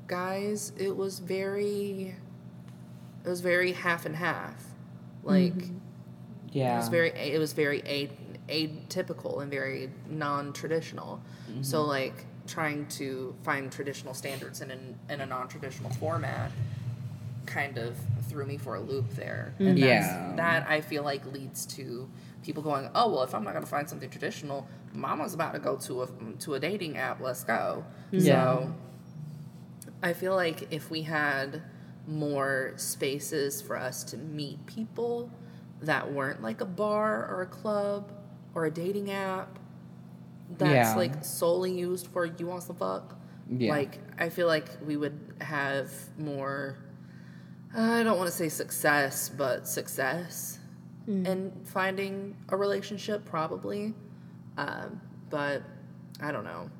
guys, 0.08 0.72
it 0.76 0.96
was 0.96 1.18
very 1.20 2.14
it 3.24 3.28
was 3.28 3.40
very 3.40 3.72
half 3.72 4.06
and 4.06 4.16
half. 4.16 4.64
Like 5.22 5.70
Yeah. 6.52 6.74
it 6.74 6.76
was 6.78 6.88
very 6.88 7.10
it 7.10 7.38
was 7.38 7.52
very 7.52 7.82
a, 7.86 8.10
atypical 8.48 9.42
and 9.42 9.50
very 9.50 9.90
non-traditional. 10.08 11.20
So 11.62 11.82
like 11.84 12.26
trying 12.46 12.86
to 12.86 13.34
find 13.42 13.70
traditional 13.70 14.14
standards 14.14 14.60
in 14.60 14.70
an, 14.70 14.98
in 15.08 15.20
a 15.20 15.26
non-traditional 15.26 15.90
format 15.90 16.50
kind 17.46 17.78
of 17.78 17.96
threw 18.28 18.44
me 18.44 18.56
for 18.56 18.74
a 18.74 18.80
loop 18.80 19.10
there. 19.10 19.54
And 19.58 19.78
mm. 19.78 19.84
Yeah. 19.86 20.32
that 20.36 20.68
I 20.68 20.80
feel 20.80 21.02
like 21.02 21.24
leads 21.32 21.64
to 21.76 22.08
people 22.42 22.62
going, 22.62 22.90
"Oh, 22.94 23.10
well, 23.10 23.22
if 23.22 23.34
I'm 23.34 23.44
not 23.44 23.52
going 23.52 23.64
to 23.64 23.70
find 23.70 23.88
something 23.88 24.10
traditional, 24.10 24.66
mama's 24.92 25.34
about 25.34 25.52
to 25.54 25.58
go 25.58 25.76
to 25.76 26.02
a 26.02 26.08
to 26.40 26.54
a 26.54 26.60
dating 26.60 26.96
app. 26.96 27.20
Let's 27.20 27.44
go." 27.44 27.84
Yeah. 28.10 28.20
So 28.20 28.74
I 30.02 30.12
feel 30.12 30.34
like 30.34 30.72
if 30.72 30.90
we 30.90 31.02
had 31.02 31.62
more 32.06 32.72
spaces 32.76 33.60
for 33.60 33.76
us 33.76 34.04
to 34.04 34.16
meet 34.16 34.64
people 34.66 35.30
that 35.82 36.12
weren't 36.12 36.42
like 36.42 36.60
a 36.60 36.64
bar 36.64 37.26
or 37.28 37.42
a 37.42 37.46
club 37.46 38.12
or 38.54 38.66
a 38.66 38.70
dating 38.70 39.10
app 39.10 39.58
that's 40.58 40.70
Yeah. 40.90 40.94
like 40.96 41.24
solely 41.24 41.72
used 41.72 42.06
for 42.08 42.24
you 42.26 42.46
want 42.46 42.62
some 42.62 42.76
fuck. 42.76 43.16
Yeah. 43.48 43.70
Like 43.72 43.98
I 44.18 44.28
feel 44.28 44.46
like 44.46 44.68
we 44.84 44.96
would 44.96 45.18
have 45.40 45.90
more 46.18 46.78
I 47.76 48.02
don't 48.02 48.16
want 48.16 48.30
to 48.30 48.36
say 48.36 48.48
success, 48.48 49.28
but 49.28 49.68
success 49.68 50.58
in 51.06 51.52
finding 51.64 52.36
a 52.48 52.56
relationship 52.56 53.24
probably. 53.24 53.94
Um, 54.56 55.00
but 55.30 55.62
I 56.20 56.32
don't 56.32 56.44
know 56.44 56.70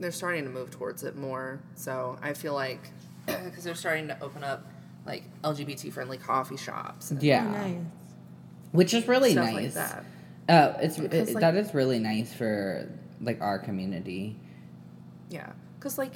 they're 0.00 0.12
starting 0.12 0.44
to 0.44 0.50
move 0.50 0.70
towards 0.70 1.02
it 1.02 1.16
more. 1.16 1.60
So 1.74 2.18
I 2.22 2.32
feel 2.34 2.54
like 2.54 2.90
because 3.26 3.64
they're 3.64 3.74
starting 3.74 4.08
to 4.08 4.22
open 4.22 4.44
up 4.44 4.64
like 5.06 5.24
LGBT 5.42 5.92
friendly 5.92 6.18
coffee 6.18 6.56
shops. 6.56 7.10
And 7.10 7.22
Yeah. 7.22 7.44
Nice. 7.50 7.76
Which 8.72 8.94
is 8.94 9.08
really 9.08 9.32
Stuff 9.32 9.52
like 9.54 9.72
Uh, 10.48 10.74
it's 10.80 10.98
it, 10.98 11.12
like- 11.34 11.40
that 11.40 11.54
is 11.56 11.74
really 11.74 11.98
nice 11.98 12.32
for 12.32 12.88
like 13.20 13.40
our 13.40 13.58
community. 13.58 14.36
Yeah, 15.30 15.52
because 15.78 15.98
like 15.98 16.12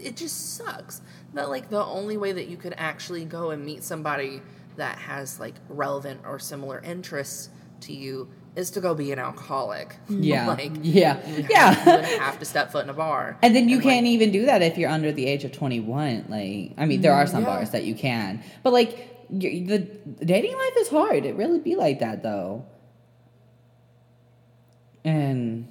it 0.00 0.16
just 0.16 0.56
sucks 0.56 1.00
that 1.34 1.48
like 1.48 1.68
the 1.70 1.84
only 1.84 2.16
way 2.16 2.32
that 2.32 2.48
you 2.48 2.56
could 2.56 2.74
actually 2.76 3.24
go 3.24 3.50
and 3.50 3.64
meet 3.64 3.82
somebody 3.82 4.40
that 4.76 4.96
has 4.98 5.40
like 5.40 5.54
relevant 5.68 6.20
or 6.24 6.38
similar 6.38 6.80
interests 6.80 7.50
to 7.80 7.92
you 7.92 8.28
is 8.54 8.70
to 8.72 8.80
go 8.80 8.94
be 8.94 9.12
an 9.12 9.18
alcoholic. 9.18 9.96
Yeah. 10.08 10.46
like 10.56 10.72
yeah. 10.82 11.26
you 11.28 11.42
have, 11.42 11.50
Yeah. 11.50 11.84
you 11.84 11.92
would 12.12 12.20
have 12.20 12.38
to 12.38 12.44
step 12.44 12.70
foot 12.72 12.84
in 12.84 12.90
a 12.90 12.94
bar, 12.94 13.36
And 13.42 13.54
then 13.56 13.68
you 13.68 13.76
like, 13.76 13.84
can't 13.84 14.06
even 14.06 14.30
do 14.30 14.46
that 14.46 14.62
if 14.62 14.78
you're 14.78 14.90
under 14.90 15.10
the 15.12 15.26
age 15.26 15.44
of 15.44 15.52
21. 15.52 16.26
Like, 16.28 16.74
I 16.78 16.86
mean, 16.86 17.00
there 17.00 17.12
are 17.12 17.26
some 17.26 17.42
Yeah. 17.42 17.48
bars 17.56 17.70
that 17.70 17.84
you 17.84 17.94
can, 17.94 18.42
but 18.62 18.72
like, 18.72 19.17
the 19.30 19.78
dating 20.24 20.56
life 20.56 20.76
is 20.78 20.88
hard. 20.88 21.24
It 21.24 21.36
really 21.36 21.58
be 21.58 21.76
like 21.76 22.00
that 22.00 22.22
though. 22.22 22.64
And 25.04 25.68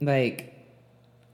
like, 0.00 0.54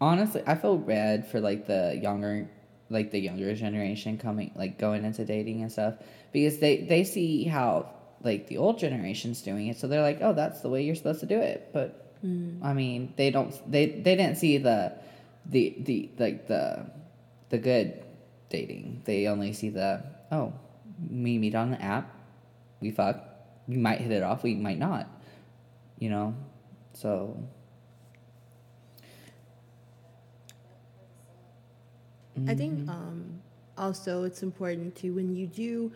honestly, 0.01 0.43
I 0.47 0.55
feel 0.55 0.77
bad 0.77 1.27
for 1.29 1.41
like 1.41 1.67
the 1.67 1.99
younger, 2.01 2.49
like 2.91 3.11
the 3.11 3.21
younger 3.21 3.55
generation 3.55 4.19
coming, 4.19 4.53
like 4.57 4.79
going 4.79 5.05
into 5.05 5.25
dating 5.25 5.63
and 5.63 5.71
stuff 5.71 5.95
because 6.33 6.59
they 6.59 6.79
they 6.83 7.05
see 7.05 7.45
how 7.45 7.91
like 8.23 8.49
the 8.49 8.59
old 8.59 8.79
generation's 8.79 9.43
doing 9.43 9.69
it, 9.69 9.79
so 9.79 9.87
they're 9.87 10.03
like, 10.03 10.19
oh, 10.21 10.33
that's 10.33 10.61
the 10.61 10.69
way 10.69 10.83
you're 10.83 10.95
supposed 10.95 11.21
to 11.21 11.27
do 11.27 11.39
it. 11.39 11.71
But 11.73 12.25
mm. 12.25 12.63
I 12.63 12.73
mean, 12.73 13.13
they 13.17 13.31
don't. 13.31 13.55
They 13.71 13.87
they 13.87 14.17
didn't 14.17 14.37
see 14.37 14.59
the 14.59 14.93
the 15.47 15.77
the 15.81 16.11
like 16.19 16.47
the 16.47 16.91
the 17.51 17.59
good 17.59 18.03
dating. 18.49 19.03
They 19.05 19.27
only 19.27 19.53
see 19.53 19.71
the 19.71 20.03
oh, 20.33 20.53
we 21.11 21.39
meet 21.39 21.55
on 21.55 21.71
the 21.71 21.81
app, 21.83 22.15
we 22.81 22.91
fuck, 22.91 23.23
we 23.67 23.77
might 23.77 24.01
hit 24.01 24.11
it 24.13 24.23
off, 24.23 24.43
we 24.43 24.55
might 24.55 24.79
not, 24.79 25.09
you 25.99 26.11
know. 26.11 26.35
So 26.95 27.37
I 32.47 32.55
think 32.55 32.89
um, 32.89 33.41
also 33.77 34.23
it's 34.25 34.43
important 34.43 34.95
to 34.97 35.11
when 35.11 35.35
you 35.35 35.47
do, 35.47 35.93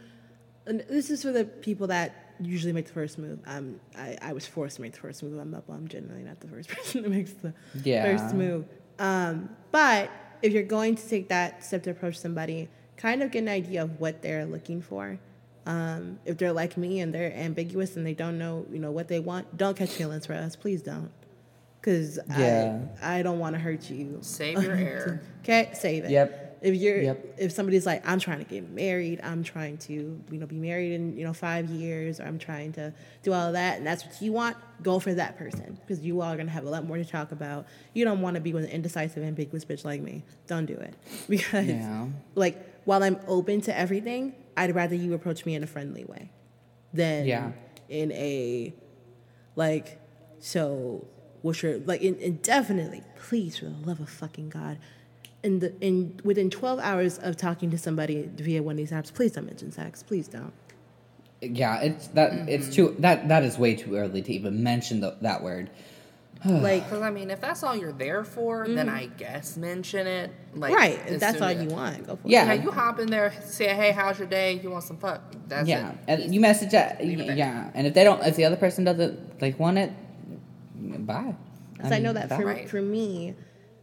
and 0.66 0.80
this 0.88 1.11
is 1.11 1.22
for 1.22 1.32
the 1.32 1.44
people 1.44 1.86
that 1.88 2.34
usually 2.40 2.72
make 2.72 2.86
the 2.86 2.92
first 2.92 3.18
move. 3.18 3.38
Um, 3.46 3.80
I, 3.96 4.16
I 4.20 4.32
was 4.32 4.46
forced 4.46 4.76
to 4.76 4.82
make 4.82 4.92
the 4.92 4.98
first 4.98 5.22
move. 5.22 5.38
I'm 5.38 5.55
up. 5.55 5.64
I'm 5.70 5.86
generally 5.88 6.22
not 6.24 6.40
the 6.40 6.48
first 6.48 6.68
person 6.74 7.03
that 7.03 7.11
makes 7.11 7.32
the 7.32 7.55
Yeah. 7.84 8.03
first 8.03 8.34
move. 8.34 8.66
Um, 8.98 9.48
but 9.70 10.11
if 10.42 10.53
you're 10.53 10.62
going 10.64 10.96
to 10.96 11.09
take 11.09 11.28
that 11.28 11.64
step 11.64 11.84
to 11.84 11.90
approach 11.90 12.18
somebody, 12.18 12.68
kind 13.03 13.22
of 13.22 13.30
get 13.32 13.40
an 13.40 13.48
idea 13.48 13.82
of 13.82 14.00
what 14.00 14.22
they're 14.22 14.46
looking 14.46 14.80
for. 14.80 15.18
Um, 15.66 16.18
if 16.24 16.38
they're 16.38 16.53
like 16.53 16.76
me 16.76 17.00
and 17.00 17.12
they're 17.14 17.32
ambiguous 17.34 17.96
and 17.96 18.07
they 18.07 18.14
don't 18.14 18.38
know, 18.38 18.66
you 18.72 18.78
know, 18.78 18.90
what 18.90 19.09
they 19.09 19.20
want, 19.20 19.57
don't 19.57 19.76
catch 19.76 19.90
feelings 19.90 20.26
for 20.26 20.34
us. 20.34 20.57
Please 20.57 20.82
don't, 20.82 21.11
because 21.80 22.18
Yeah. 22.38 22.78
I 23.03 23.18
I 23.18 23.22
don't 23.22 23.38
want 23.38 23.55
to 23.55 23.61
hurt 23.61 23.88
you. 23.90 24.18
Save 24.22 24.62
your 24.62 24.74
air. 24.88 25.20
Okay, 25.42 25.70
save 25.74 26.05
it. 26.05 26.11
Yep. 26.11 26.38
If 26.62 26.76
you're 26.76 27.00
Yep. 27.03 27.34
if 27.38 27.50
somebody's 27.53 27.86
like, 27.86 28.09
I'm 28.09 28.20
trying 28.20 28.38
to 28.38 28.44
get 28.44 28.70
married, 28.70 29.20
I'm 29.22 29.42
trying 29.42 29.78
to, 29.78 29.92
you 29.92 30.38
know, 30.38 30.46
be 30.46 30.57
married 30.57 30.92
in, 30.92 31.16
you 31.16 31.24
know, 31.24 31.32
five 31.32 31.68
years, 31.70 32.20
or 32.20 32.24
I'm 32.24 32.38
trying 32.38 32.72
to 32.74 32.92
do 33.24 33.32
all 33.32 33.48
of 33.48 33.53
that, 33.55 33.78
and 33.78 33.86
that's 33.86 34.05
what 34.05 34.20
you 34.22 34.32
want, 34.32 34.57
go 34.82 34.98
for 35.00 35.12
that 35.14 35.36
person. 35.38 35.76
Because 35.80 36.00
you 36.05 36.20
all 36.20 36.32
are 36.32 36.36
gonna 36.36 36.50
have 36.50 36.64
a 36.64 36.70
lot 36.70 36.84
more 36.84 36.98
to 36.98 37.05
talk 37.05 37.30
about. 37.32 37.66
You 37.94 38.05
don't 38.05 38.20
wanna 38.20 38.40
be 38.40 38.53
with 38.53 38.64
an 38.64 38.70
indecisive, 38.70 39.22
ambiguous 39.24 39.64
bitch 39.64 39.84
like 39.84 40.00
me. 40.03 40.22
Don't 40.48 40.66
do 40.66 40.74
it. 40.74 40.94
Because 41.28 41.66
Yeah. 41.68 42.07
like 42.36 42.57
while 42.85 43.03
I'm 43.03 43.18
open 43.26 43.61
to 43.62 43.76
everything, 43.76 44.35
I'd 44.57 44.74
rather 44.74 44.95
you 44.95 45.14
approach 45.14 45.47
me 45.47 45.55
in 45.55 45.62
a 45.62 45.66
friendly 45.66 46.05
way 46.05 46.30
than 46.93 47.26
Yeah. 47.26 47.53
in 47.89 48.12
a 48.12 48.74
like 49.57 49.99
so 50.39 51.07
what's 51.43 51.62
your 51.62 51.78
like 51.78 52.01
in, 52.03 52.14
indefinitely 52.16 53.03
please 53.16 53.59
for 53.59 53.66
the 53.66 53.87
love 53.87 54.01
of 54.01 54.09
fucking 54.09 54.49
god 54.49 54.78
in 55.43 55.59
the 55.59 55.74
in 55.80 56.18
within 56.24 56.51
12 56.51 56.78
hours 56.80 57.18
of 57.18 57.37
talking 57.37 57.70
to 57.70 57.78
somebody 57.78 58.28
via 58.35 58.62
one 58.62 58.72
of 58.72 58.76
these 58.78 58.91
apps 58.91 59.12
please 59.12 59.33
don't 59.33 59.47
mention 59.47 59.70
sex 59.70 60.03
please 60.03 60.28
don't 60.28 60.53
yeah, 61.43 61.80
it's 61.80 62.07
that 62.09 62.49
it's 62.49 62.66
mm-hmm. 62.66 62.72
too 62.72 62.97
that 63.01 63.28
that 63.28 63.43
is 63.43 63.59
way 63.59 63.74
too 63.74 63.97
early 63.97 64.22
to 64.22 64.33
even 64.33 64.62
mention 64.62 65.01
the, 65.01 65.16
that 65.22 65.43
word. 65.43 65.70
Like 66.45 66.84
Because 66.84 67.03
I 67.03 67.11
mean, 67.11 67.30
if 67.30 67.40
that's 67.40 67.62
all 67.62 67.76
you're 67.76 67.93
there 67.93 68.24
for, 68.24 68.66
then 68.66 68.86
mm-hmm. 68.86 68.97
I 68.97 69.07
guess 69.07 69.57
mention 69.57 70.07
it. 70.07 70.30
Like, 70.55 70.74
right, 70.74 71.01
if 71.07 71.20
that's 71.20 71.40
all 71.40 71.53
you 71.53 71.68
want, 71.68 72.07
go 72.07 72.16
for 72.16 72.28
Yeah. 72.28 72.53
Yeah, 72.53 72.62
you 72.62 72.70
hop 72.70 72.99
in 72.99 73.11
there, 73.11 73.32
say, 73.45 73.68
"Hey, 73.68 73.93
how's 73.93 74.18
your 74.18 74.28
day? 74.28 74.55
You 74.55 74.70
want 74.70 74.84
some 74.84 74.99
fuck?" 74.99 75.22
That's 75.49 75.68
yeah, 75.68 75.93
it. 76.09 76.20
and 76.20 76.34
you 76.34 76.40
message 76.40 76.72
that. 76.72 77.01
Leave 77.01 77.20
it. 77.20 77.36
Yeah, 77.36 77.70
and 77.74 77.86
if 77.86 77.95
they 77.95 78.05
don't, 78.05 78.22
if 78.24 78.36
the 78.36 78.45
other 78.45 78.57
person 78.57 78.84
doesn't 78.84 79.40
like 79.40 79.59
want 79.59 79.78
it, 79.78 79.93
bye. 81.07 81.34
it. 81.78 81.86
So 81.88 81.95
I, 81.95 81.99
know 81.99 82.12
mean, 82.12 82.28
that 82.28 82.28
for, 82.36 82.45
Right. 82.45 82.68
for 82.68 82.80
me, 82.82 83.34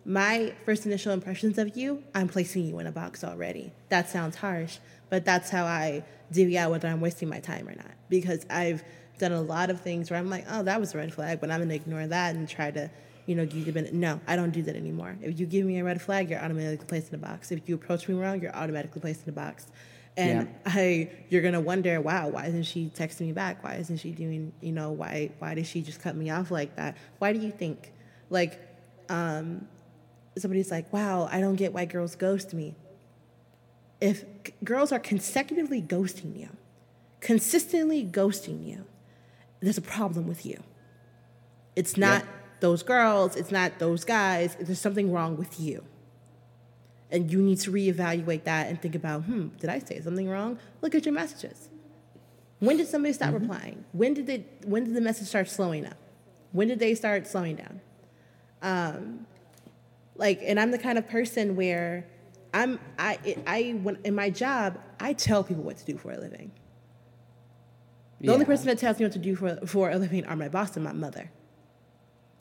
my 0.05 0.53
first 0.65 0.85
initial 0.85 1.13
impressions 1.13 1.57
of 1.57 1.77
you, 1.77 2.03
I'm 2.15 2.27
placing 2.27 2.65
you 2.65 2.79
in 2.79 2.87
a 2.87 2.91
box 2.91 3.23
already. 3.23 3.73
That 3.89 4.09
sounds 4.09 4.37
harsh, 4.37 4.79
but 5.09 5.25
that's 5.25 5.49
how 5.49 5.65
I 5.65 6.03
divvy 6.31 6.57
out 6.57 6.71
whether 6.71 6.87
I'm 6.87 7.01
wasting 7.01 7.29
my 7.29 7.39
time 7.39 7.67
or 7.67 7.75
not. 7.75 7.91
Because 8.09 8.45
I've 8.49 8.83
done 9.19 9.31
a 9.31 9.41
lot 9.41 9.69
of 9.69 9.81
things 9.81 10.09
where 10.09 10.19
I'm 10.19 10.29
like, 10.29 10.45
oh, 10.49 10.63
that 10.63 10.79
was 10.79 10.95
a 10.95 10.97
red 10.97 11.13
flag, 11.13 11.39
but 11.39 11.51
I'm 11.51 11.59
gonna 11.59 11.75
ignore 11.75 12.07
that 12.07 12.35
and 12.35 12.49
try 12.49 12.71
to, 12.71 12.89
you 13.27 13.35
know, 13.35 13.45
give 13.45 13.65
the 13.65 13.71
benefit. 13.71 13.93
No, 13.93 14.19
I 14.27 14.35
don't 14.35 14.51
do 14.51 14.63
that 14.63 14.75
anymore. 14.75 15.15
If 15.21 15.39
you 15.39 15.45
give 15.45 15.65
me 15.65 15.77
a 15.79 15.83
red 15.83 16.01
flag, 16.01 16.29
you're 16.29 16.39
automatically 16.39 16.87
placed 16.87 17.09
in 17.09 17.15
a 17.15 17.19
box. 17.19 17.51
If 17.51 17.69
you 17.69 17.75
approach 17.75 18.07
me 18.07 18.15
wrong, 18.15 18.41
you're 18.41 18.55
automatically 18.55 19.01
placed 19.01 19.23
in 19.23 19.29
a 19.29 19.33
box. 19.33 19.67
And 20.17 20.49
I, 20.65 21.11
you're 21.29 21.41
gonna 21.41 21.61
wonder, 21.61 22.01
wow, 22.01 22.27
why 22.29 22.47
isn't 22.47 22.63
she 22.63 22.91
texting 22.93 23.27
me 23.27 23.31
back? 23.31 23.63
Why 23.63 23.75
isn't 23.75 23.97
she 23.97 24.11
doing, 24.11 24.51
you 24.59 24.71
know, 24.71 24.91
why, 24.91 25.31
why 25.39 25.53
did 25.53 25.67
she 25.67 25.81
just 25.81 26.01
cut 26.01 26.15
me 26.15 26.29
off 26.29 26.49
like 26.51 26.75
that? 26.75 26.97
Why 27.19 27.31
do 27.31 27.39
you 27.39 27.51
think, 27.51 27.93
like, 28.29 28.59
um, 29.07 29.67
somebody's 30.37 30.71
like, 30.71 30.91
wow, 30.91 31.29
I 31.31 31.39
don't 31.39 31.55
get 31.55 31.73
why 31.73 31.85
girls 31.85 32.15
ghost 32.15 32.53
me. 32.53 32.75
If 34.01 34.25
girls 34.63 34.91
are 34.91 34.99
consecutively 34.99 35.81
ghosting 35.81 36.37
you, 36.37 36.49
consistently 37.21 38.05
ghosting 38.05 38.65
you, 38.65 38.85
there's 39.59 39.77
a 39.77 39.81
problem 39.81 40.27
with 40.27 40.45
you. 40.45 40.61
It's 41.75 41.97
not 41.97 42.25
those 42.59 42.83
girls, 42.83 43.35
it's 43.35 43.51
not 43.51 43.79
those 43.79 44.03
guys, 44.03 44.55
there's 44.59 44.79
something 44.79 45.11
wrong 45.11 45.37
with 45.37 45.59
you. 45.59 45.83
And 47.11 47.31
you 47.31 47.41
need 47.41 47.59
to 47.61 47.71
reevaluate 47.71 48.43
that 48.43 48.67
and 48.67 48.79
think 48.81 48.95
about, 48.95 49.23
hmm, 49.23 49.47
did 49.59 49.69
I 49.69 49.79
say 49.79 49.99
something 50.01 50.29
wrong? 50.29 50.59
Look 50.81 50.93
at 50.93 51.05
your 51.05 51.13
messages. 51.13 51.69
When 52.59 52.77
did 52.77 52.87
somebody 52.87 53.13
stop 53.13 53.33
replying? 53.33 53.85
When 53.93 54.13
did 54.13 54.29
it 54.29 54.63
when 54.65 54.83
did 54.83 54.93
the 54.93 55.01
message 55.01 55.27
start 55.27 55.49
slowing 55.49 55.85
up? 55.85 55.97
When 56.51 56.67
did 56.67 56.79
they 56.79 56.93
start 56.93 57.25
slowing 57.25 57.55
down? 57.55 57.79
Um, 58.61 59.25
like 60.19 60.41
and 60.43 60.59
i'm 60.59 60.69
the 60.69 60.77
kind 60.77 60.99
of 60.99 61.07
person 61.07 61.55
where 61.55 62.05
i'm 62.53 62.77
i 62.99 63.17
i 63.47 63.79
when 63.81 63.97
in 64.03 64.13
my 64.13 64.29
job 64.29 64.77
i 64.99 65.13
tell 65.13 65.43
people 65.43 65.63
what 65.63 65.77
to 65.77 65.85
do 65.85 65.97
for 65.97 66.11
a 66.11 66.17
living 66.19 66.51
the 68.21 68.33
only 68.33 68.45
person 68.45 68.67
that 68.67 68.77
tells 68.77 68.99
me 68.99 69.05
what 69.05 69.13
to 69.13 69.19
do 69.19 69.35
for, 69.35 69.55
for 69.65 69.89
a 69.91 69.97
living 69.97 70.25
are 70.25 70.35
my 70.35 70.49
boss 70.49 70.75
and 70.75 70.83
my 70.83 70.91
mother 70.93 71.31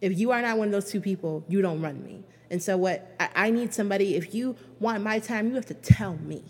if 0.01 0.18
you 0.18 0.31
are 0.31 0.43
not 0.43 0.59
one 0.59 0.68
of 0.68 0.72
those 0.72 0.91
two 0.91 1.01
people 1.01 1.45
you 1.49 1.61
don't 1.62 1.81
run 1.81 2.03
me 2.05 2.22
and 2.51 2.62
so 2.62 2.76
what 2.76 3.14
i, 3.20 3.29
I 3.35 3.51
need 3.51 3.72
somebody 3.74 4.14
if 4.16 4.35
you 4.35 4.57
want 4.81 5.03
my 5.03 5.18
time 5.18 5.49
you 5.49 5.55
have 5.55 5.66
to 5.66 5.74
tell 5.74 6.16
me 6.16 6.43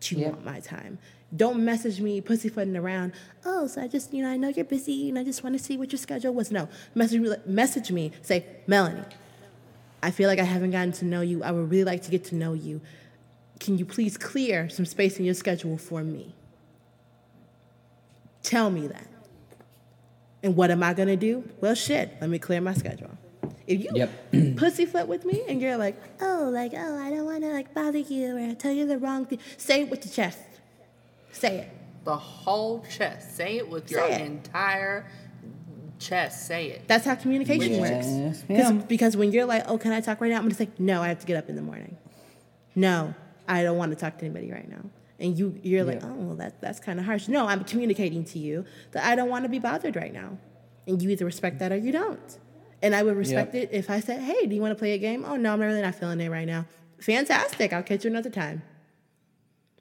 that 0.00 0.10
you 0.10 0.18
Yeah. 0.18 0.28
want 0.30 0.44
my 0.44 0.60
time 0.60 0.98
don't 1.34 1.64
message 1.64 2.00
me 2.00 2.20
pussyfooting 2.20 2.76
around 2.76 3.12
oh 3.44 3.66
so 3.66 3.82
i 3.82 3.88
just 3.88 4.12
you 4.14 4.22
know 4.22 4.30
i 4.30 4.36
know 4.36 4.48
you're 4.48 4.64
busy 4.64 5.08
and 5.08 5.18
i 5.18 5.24
just 5.24 5.42
want 5.42 5.56
to 5.58 5.62
see 5.62 5.76
what 5.76 5.90
your 5.92 5.98
schedule 5.98 6.32
was 6.34 6.50
no 6.52 6.68
message 6.94 7.20
me 7.20 7.34
message 7.46 7.90
me 7.90 8.12
say 8.22 8.44
melanie 8.66 9.02
I 10.02 10.10
feel 10.10 10.28
like 10.28 10.38
I 10.38 10.44
haven't 10.44 10.72
gotten 10.72 10.92
to 10.92 11.06
know 11.06 11.22
you. 11.22 11.42
I 11.42 11.50
would 11.50 11.70
really 11.70 11.84
like 11.84 12.02
to 12.02 12.10
get 12.10 12.24
to 12.24 12.34
know 12.34 12.52
you. 12.52 12.82
Can 13.58 13.78
you 13.78 13.86
please 13.86 14.18
clear 14.18 14.68
some 14.68 14.84
space 14.84 15.18
in 15.18 15.24
your 15.24 15.32
schedule 15.32 15.78
for 15.78 16.04
me? 16.04 16.34
Tell 18.44 18.70
me 18.70 18.86
that. 18.86 19.06
And 20.44 20.54
what 20.54 20.70
am 20.70 20.82
I 20.82 20.94
gonna 20.94 21.16
do? 21.16 21.42
Well, 21.60 21.74
shit, 21.74 22.16
let 22.20 22.30
me 22.30 22.38
clear 22.38 22.60
my 22.60 22.74
schedule. 22.74 23.10
If 23.66 23.80
you 23.82 23.88
Yep. 23.94 24.10
pussyfoot 24.56 25.08
with 25.08 25.24
me 25.24 25.42
and 25.48 25.60
you're 25.60 25.78
like, 25.78 25.96
oh, 26.20 26.50
like, 26.52 26.72
oh, 26.76 26.98
I 26.98 27.10
don't 27.10 27.24
wanna 27.24 27.48
like 27.48 27.72
bother 27.74 27.98
you 27.98 28.36
or 28.36 28.54
tell 28.54 28.70
you 28.72 28.86
the 28.86 28.98
wrong 28.98 29.24
thing, 29.24 29.38
say 29.56 29.80
it 29.82 29.90
with 29.90 30.04
your 30.04 30.12
chest. 30.12 30.38
Say 31.32 31.58
it. 31.60 31.68
The 32.04 32.16
whole 32.16 32.84
chest. 32.94 33.34
Say 33.34 33.56
it 33.56 33.68
with 33.68 33.90
your 33.90 34.04
it. 34.06 34.20
entire 34.20 35.06
chest. 35.98 36.46
Say 36.46 36.66
it. 36.68 36.86
That's 36.86 37.06
how 37.06 37.14
communication 37.14 37.72
Yes, 37.72 37.90
works. 37.90 38.44
yeah. 38.50 38.56
Because, 38.70 38.84
because 38.84 39.16
when 39.16 39.32
you're 39.32 39.46
like, 39.46 39.64
oh, 39.66 39.78
can 39.78 39.92
I 39.92 40.02
talk 40.02 40.20
right 40.20 40.30
now? 40.30 40.36
I'm 40.36 40.42
gonna 40.44 40.54
say, 40.54 40.68
no, 40.78 41.00
I 41.02 41.08
have 41.08 41.20
to 41.20 41.26
get 41.26 41.38
up 41.38 41.48
in 41.48 41.56
the 41.56 41.62
morning. 41.62 41.96
No, 42.74 43.14
I 43.48 43.62
don't 43.62 43.78
want 43.78 43.92
to 43.92 43.96
talk 43.96 44.18
to 44.18 44.26
anybody 44.26 44.52
right 44.52 44.68
now. 44.68 44.84
And 45.18 45.38
you, 45.38 45.58
you're 45.62 45.84
like, 45.84 46.00
Yeah. 46.00 46.08
oh, 46.10 46.14
well, 46.14 46.36
that, 46.36 46.60
that's 46.60 46.80
kind 46.80 46.98
of 46.98 47.04
harsh. 47.06 47.28
No, 47.28 47.46
I'm 47.46 47.64
communicating 47.64 48.24
to 48.26 48.38
you 48.38 48.64
that 48.92 49.04
I 49.04 49.14
don't 49.14 49.28
want 49.28 49.44
to 49.44 49.48
be 49.48 49.58
bothered 49.58 49.96
right 49.96 50.12
now. 50.12 50.38
And 50.86 51.00
you 51.00 51.10
either 51.10 51.24
respect 51.24 51.60
that 51.60 51.72
or 51.72 51.76
you 51.76 51.92
don't. 51.92 52.38
And 52.82 52.94
I 52.94 53.02
would 53.02 53.16
respect 53.16 53.54
it 53.54 53.70
if 53.72 53.88
I 53.88 54.00
said, 54.00 54.20
hey, 54.20 54.46
do 54.46 54.54
you 54.54 54.60
want 54.60 54.72
to 54.72 54.78
play 54.78 54.92
a 54.92 54.98
game? 54.98 55.24
Oh, 55.26 55.36
no, 55.36 55.52
I'm 55.52 55.60
really 55.60 55.80
not 55.80 55.94
feeling 55.94 56.20
it 56.20 56.30
right 56.30 56.46
now. 56.46 56.66
Fantastic. 57.00 57.72
I'll 57.72 57.82
catch 57.82 58.04
you 58.04 58.10
another 58.10 58.28
time. 58.30 58.62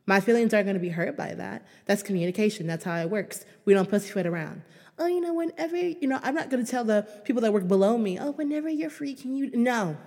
My 0.05 0.19
feelings 0.19 0.53
aren't 0.53 0.65
going 0.65 0.75
to 0.75 0.79
be 0.81 0.89
hurt 0.89 1.17
by 1.17 1.34
that. 1.34 1.65
That's 1.86 2.03
communication. 2.03 2.67
That's 2.67 2.84
how 2.84 2.97
it 3.01 3.09
works. 3.09 3.45
We 3.65 3.73
don't 3.73 3.89
pussyfoot 3.89 4.25
around. 4.25 4.61
Oh, 4.99 5.07
you 5.07 5.21
know, 5.21 5.34
whenever, 5.34 5.75
you 5.75 6.07
know, 6.07 6.19
I'm 6.21 6.36
not 6.36 6.49
going 6.49 6.63
to 6.63 6.69
tell 6.69 6.84
the 6.84 7.07
people 7.23 7.41
that 7.41 7.51
work 7.51 7.67
below 7.67 7.97
me, 7.97 8.19
oh, 8.19 8.31
whenever 8.31 8.69
you're 8.69 8.89
free, 8.89 9.15
can 9.15 9.36
you? 9.36 9.49
No. 9.53 9.97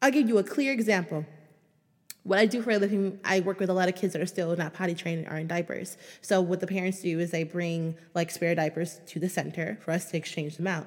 I'll 0.00 0.10
give 0.10 0.28
you 0.28 0.38
a 0.38 0.44
clear 0.44 0.72
example. 0.72 1.26
What 2.22 2.38
I 2.38 2.46
do 2.46 2.60
for 2.60 2.70
a 2.70 2.76
living, 2.78 3.18
I 3.24 3.40
work 3.40 3.58
with 3.60 3.70
a 3.70 3.72
lot 3.72 3.88
of 3.88 3.94
kids 3.96 4.12
that 4.12 4.20
are 4.20 4.26
still 4.26 4.54
not 4.54 4.74
potty 4.74 4.94
trained 4.94 5.20
and 5.20 5.28
are 5.28 5.38
in 5.38 5.46
diapers. 5.46 5.96
So 6.20 6.40
what 6.40 6.60
the 6.60 6.66
parents 6.66 7.00
do 7.00 7.18
is 7.18 7.30
they 7.30 7.44
bring 7.44 7.96
like 8.14 8.30
spare 8.30 8.54
diapers 8.54 9.00
to 9.06 9.18
the 9.18 9.28
center 9.28 9.78
for 9.82 9.92
us 9.92 10.10
to 10.10 10.16
exchange 10.18 10.56
them 10.58 10.66
out. 10.66 10.86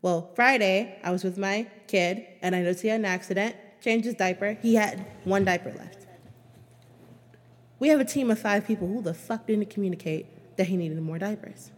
Well, 0.00 0.30
Friday, 0.34 0.98
I 1.04 1.10
was 1.10 1.24
with 1.24 1.36
my 1.36 1.66
kid 1.86 2.26
and 2.40 2.56
I 2.56 2.60
noticed 2.60 2.82
he 2.82 2.88
had 2.88 3.00
an 3.00 3.04
accident, 3.06 3.54
changed 3.82 4.06
his 4.06 4.14
diaper. 4.14 4.56
He 4.62 4.74
had 4.74 5.04
one 5.24 5.44
diaper 5.44 5.72
left. 5.72 6.06
We 7.78 7.88
have 7.88 8.00
a 8.00 8.04
team 8.04 8.30
of 8.30 8.38
five 8.38 8.66
people. 8.66 8.88
Who 8.88 9.02
the 9.02 9.14
fuck 9.14 9.46
didn't 9.46 9.68
communicate 9.70 10.56
that 10.56 10.68
he 10.68 10.76
needed 10.76 11.00
more 11.02 11.18
diapers? 11.18 11.70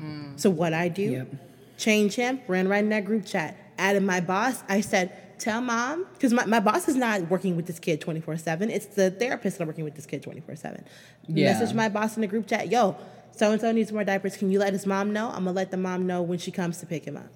Mm. 0.00 0.38
So 0.40 0.50
what 0.50 0.72
I 0.72 0.88
do, 0.88 1.02
Yep. 1.02 1.28
change 1.76 2.14
him, 2.16 2.40
ran 2.48 2.68
right 2.68 2.82
in 2.82 2.88
that 2.90 3.04
group 3.04 3.24
chat, 3.24 3.56
added 3.78 4.02
my 4.02 4.20
boss. 4.20 4.62
I 4.68 4.80
said, 4.80 5.12
tell 5.38 5.60
mom, 5.60 6.06
because 6.12 6.32
my, 6.32 6.44
my 6.46 6.60
boss 6.60 6.88
is 6.88 6.96
not 6.96 7.30
working 7.30 7.56
with 7.56 7.66
this 7.66 7.78
kid 7.78 8.00
24-7. 8.00 8.70
It's 8.70 8.86
the 8.86 9.10
therapist 9.10 9.58
that 9.58 9.64
are 9.64 9.66
working 9.66 9.84
with 9.84 9.94
this 9.94 10.06
kid 10.06 10.22
24-7. 10.22 10.84
Yeah. 11.26 11.52
Message 11.52 11.74
my 11.74 11.88
boss 11.88 12.16
in 12.16 12.22
the 12.22 12.26
group 12.26 12.46
chat, 12.46 12.70
yo, 12.70 12.96
so-and-so 13.32 13.72
needs 13.72 13.92
more 13.92 14.04
diapers. 14.04 14.36
Can 14.36 14.50
you 14.50 14.58
let 14.58 14.72
his 14.72 14.86
mom 14.86 15.12
know? 15.12 15.28
I'm 15.28 15.44
going 15.44 15.46
to 15.46 15.52
let 15.52 15.70
the 15.70 15.76
mom 15.76 16.06
know 16.06 16.22
when 16.22 16.38
she 16.38 16.50
comes 16.50 16.78
to 16.78 16.86
pick 16.86 17.04
him 17.04 17.16
up. 17.16 17.28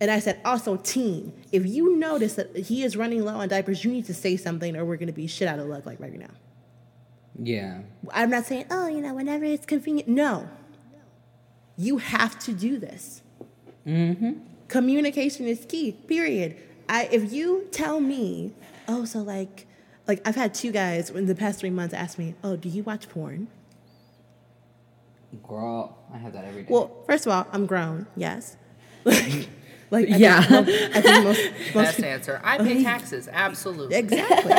And 0.00 0.10
I 0.10 0.18
said, 0.18 0.40
also, 0.44 0.76
team, 0.76 1.32
if 1.52 1.66
you 1.66 1.96
notice 1.96 2.34
that 2.34 2.56
he 2.56 2.82
is 2.82 2.96
running 2.96 3.24
low 3.24 3.34
on 3.34 3.48
diapers, 3.48 3.84
you 3.84 3.90
need 3.90 4.06
to 4.06 4.14
say 4.14 4.36
something 4.36 4.76
or 4.76 4.84
we're 4.84 4.96
going 4.96 5.08
to 5.08 5.12
be 5.12 5.26
shit 5.26 5.46
out 5.46 5.58
of 5.58 5.66
luck 5.66 5.84
like 5.84 6.00
right 6.00 6.18
now. 6.18 6.30
Yeah. 7.38 7.80
I'm 8.12 8.30
not 8.30 8.46
saying, 8.46 8.66
oh, 8.70 8.88
you 8.88 9.00
know, 9.00 9.14
whenever 9.14 9.44
it's 9.44 9.66
convenient. 9.66 10.08
No. 10.08 10.48
You 11.76 11.98
have 11.98 12.38
to 12.40 12.52
do 12.52 12.78
this. 12.78 13.22
Mm-hmm. 13.86 14.32
Communication 14.68 15.46
is 15.46 15.64
key, 15.66 15.92
period. 15.92 16.56
I, 16.90 17.08
if 17.12 17.32
you 17.32 17.68
tell 17.70 18.00
me, 18.00 18.52
oh, 18.88 19.04
so 19.04 19.20
like, 19.20 19.66
like 20.08 20.20
I've 20.26 20.34
had 20.34 20.52
two 20.52 20.72
guys 20.72 21.08
in 21.08 21.26
the 21.26 21.34
past 21.36 21.60
three 21.60 21.70
months 21.70 21.94
ask 21.94 22.18
me, 22.18 22.34
oh, 22.44 22.56
do 22.56 22.68
you 22.68 22.82
watch 22.82 23.08
porn? 23.08 23.46
Girl, 25.46 25.96
I 26.12 26.18
have 26.18 26.32
that 26.32 26.44
every 26.44 26.62
day. 26.62 26.68
Well, 26.72 26.90
first 27.06 27.26
of 27.26 27.32
all, 27.32 27.46
I'm 27.52 27.66
grown, 27.66 28.06
yes. 28.16 28.56
like, 29.04 29.48
like 29.90 30.10
I 30.10 30.16
Yeah. 30.16 30.42
Think, 30.42 30.66
most- 30.66 30.96
I 30.96 31.00
think 31.00 31.24
most, 31.24 31.40
most 31.58 31.74
Best 31.74 31.96
people, 31.98 32.10
answer. 32.10 32.40
I 32.42 32.58
pay 32.58 32.82
taxes. 32.82 33.28
Absolutely. 33.32 33.96
exactly. 33.96 34.52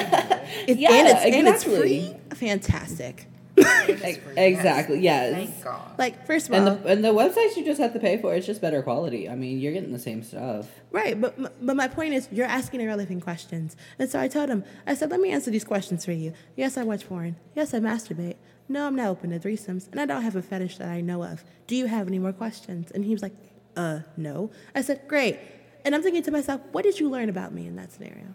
It's, 0.68 0.80
Yeah, 0.80 0.92
and, 0.94 1.08
it's, 1.10 1.22
and 1.26 1.48
it's 1.48 1.64
exactly. 1.66 1.80
free. 2.14 2.16
Fantastic. 2.38 3.28
Ex- 3.66 4.20
exactly. 4.38 5.00
Yes. 5.00 5.34
Thank 5.34 5.64
God. 5.64 6.00
Like, 6.00 6.26
first 6.26 6.50
of 6.50 6.56
And 6.56 6.68
all, 6.68 6.76
the 6.76 6.88
and 6.90 7.04
the 7.04 7.10
websites 7.10 7.56
you 7.56 7.66
just 7.66 7.80
have 7.80 7.94
to 7.94 8.00
pay 8.00 8.18
for 8.18 8.34
it's 8.34 8.46
just 8.46 8.62
better 8.62 8.82
quality. 8.82 9.30
I 9.30 9.36
mean, 9.36 9.60
you're 9.60 9.74
getting 9.74 9.92
the 9.92 10.00
same 10.00 10.24
stuff. 10.24 10.68
Right, 10.92 11.20
but 11.20 11.38
but 11.66 11.76
my 11.76 11.88
point 11.88 12.14
is, 12.14 12.28
you're 12.32 12.46
asking 12.48 12.82
irrelevant 12.82 13.24
questions, 13.24 13.76
and 14.00 14.10
so 14.10 14.20
I 14.20 14.28
told 14.28 14.50
him, 14.50 14.64
I 14.86 14.94
said, 14.94 15.10
let 15.12 15.20
me 15.20 15.32
answer 15.32 15.52
these 15.52 15.64
questions 15.64 16.04
for 16.06 16.12
you. 16.12 16.34
Yes, 16.56 16.78
I 16.78 16.84
watch 16.84 17.08
porn. 17.08 17.36
Yes, 17.56 17.74
I 17.74 17.80
masturbate. 17.80 18.36
No, 18.70 18.88
I'm 18.88 18.96
not 18.96 19.08
open 19.08 19.32
to 19.32 19.40
threesomes, 19.40 19.92
and 19.92 20.00
I 20.00 20.06
don't 20.06 20.22
have 20.22 20.36
a 20.36 20.42
fetish 20.42 20.78
that 20.78 20.88
I 20.90 21.02
know 21.02 21.24
of. 21.24 21.44
Do 21.68 21.76
you 21.76 21.88
have 21.88 22.08
any 22.08 22.20
more 22.20 22.32
questions? 22.34 22.90
And 22.92 23.04
he 23.04 23.12
was 23.14 23.22
like, 23.22 23.34
uh, 23.76 24.00
no. 24.16 24.50
I 24.74 24.82
said, 24.82 25.02
great. 25.08 25.40
And 25.84 25.94
I'm 25.94 26.02
thinking 26.04 26.24
to 26.24 26.32
myself, 26.32 26.62
what 26.72 26.84
did 26.84 27.00
you 27.00 27.10
learn 27.10 27.28
about 27.30 27.54
me 27.54 27.68
in 27.68 27.76
that 27.76 27.92
scenario? 27.92 28.28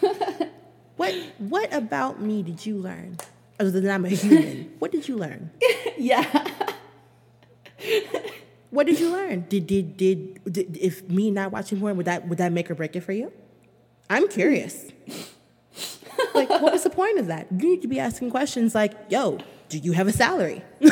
what 0.96 1.14
what 1.38 1.72
about 1.72 2.20
me 2.20 2.42
did 2.42 2.64
you 2.64 2.76
learn? 2.76 3.16
Other 3.60 3.70
than 3.70 3.90
I'm 3.90 4.06
a 4.06 4.08
human, 4.08 4.72
what 4.78 4.90
did 4.90 5.06
you 5.06 5.16
learn? 5.16 5.50
yeah. 5.98 6.24
What 8.70 8.86
did 8.86 9.00
you 9.00 9.10
learn? 9.10 9.46
Did, 9.48 9.66
did 9.66 9.96
did 9.96 10.44
did 10.44 10.76
if 10.76 11.02
me 11.10 11.32
not 11.32 11.50
watching 11.50 11.80
porn 11.80 11.96
would 11.96 12.06
that 12.06 12.28
would 12.28 12.38
that 12.38 12.52
make 12.52 12.70
or 12.70 12.76
break 12.76 12.94
it 12.94 13.00
for 13.00 13.10
you? 13.10 13.32
I'm 14.08 14.28
curious. 14.28 14.92
like, 16.36 16.48
what 16.48 16.72
was 16.72 16.84
the 16.84 16.90
point 16.90 17.18
of 17.18 17.26
that? 17.26 17.48
You 17.50 17.70
need 17.70 17.82
to 17.82 17.88
be 17.88 17.98
asking 17.98 18.30
questions 18.30 18.72
like, 18.72 18.92
"Yo, 19.08 19.38
do 19.70 19.78
you 19.78 19.90
have 19.90 20.06
a 20.06 20.12
salary? 20.12 20.62
do 20.80 20.90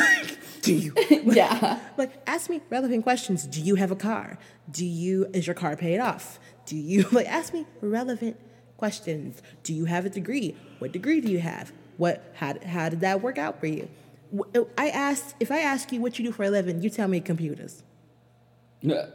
Do 0.61 0.73
you? 0.73 0.93
yeah. 1.23 1.79
Like, 1.95 2.11
ask 2.27 2.49
me 2.49 2.59
relevant 2.69 3.03
questions. 3.03 3.45
Do 3.47 3.61
you 3.61 3.75
have 3.75 3.91
a 3.91 3.95
car? 3.95 4.37
Do 4.69 4.85
you 4.85 5.27
is 5.33 5.47
your 5.47 5.53
car 5.53 5.77
paid 5.77 5.99
off? 5.99 6.37
Do 6.65 6.75
you 6.75 7.03
like 7.13 7.27
ask 7.27 7.53
me 7.53 7.65
relevant 7.79 8.35
questions? 8.75 9.41
Do 9.63 9.73
you 9.73 9.85
have 9.85 10.05
a 10.05 10.09
degree? 10.09 10.57
What 10.79 10.91
degree 10.91 11.21
do 11.21 11.31
you 11.31 11.39
have? 11.39 11.71
What 11.99 12.23
how 12.33 12.55
how 12.65 12.87
did 12.87 13.01
that 13.01 13.21
work 13.21 13.37
out 13.37 13.59
for 13.59 13.67
you? 13.67 13.89
I 14.77 14.87
asked 14.89 15.35
if 15.41 15.51
I 15.51 15.59
ask 15.59 15.91
you 15.91 15.99
what 15.99 16.17
you 16.17 16.23
do 16.23 16.31
for 16.31 16.45
a 16.45 16.49
living, 16.49 16.81
you 16.81 16.89
tell 16.89 17.09
me 17.09 17.19
computers. 17.19 17.83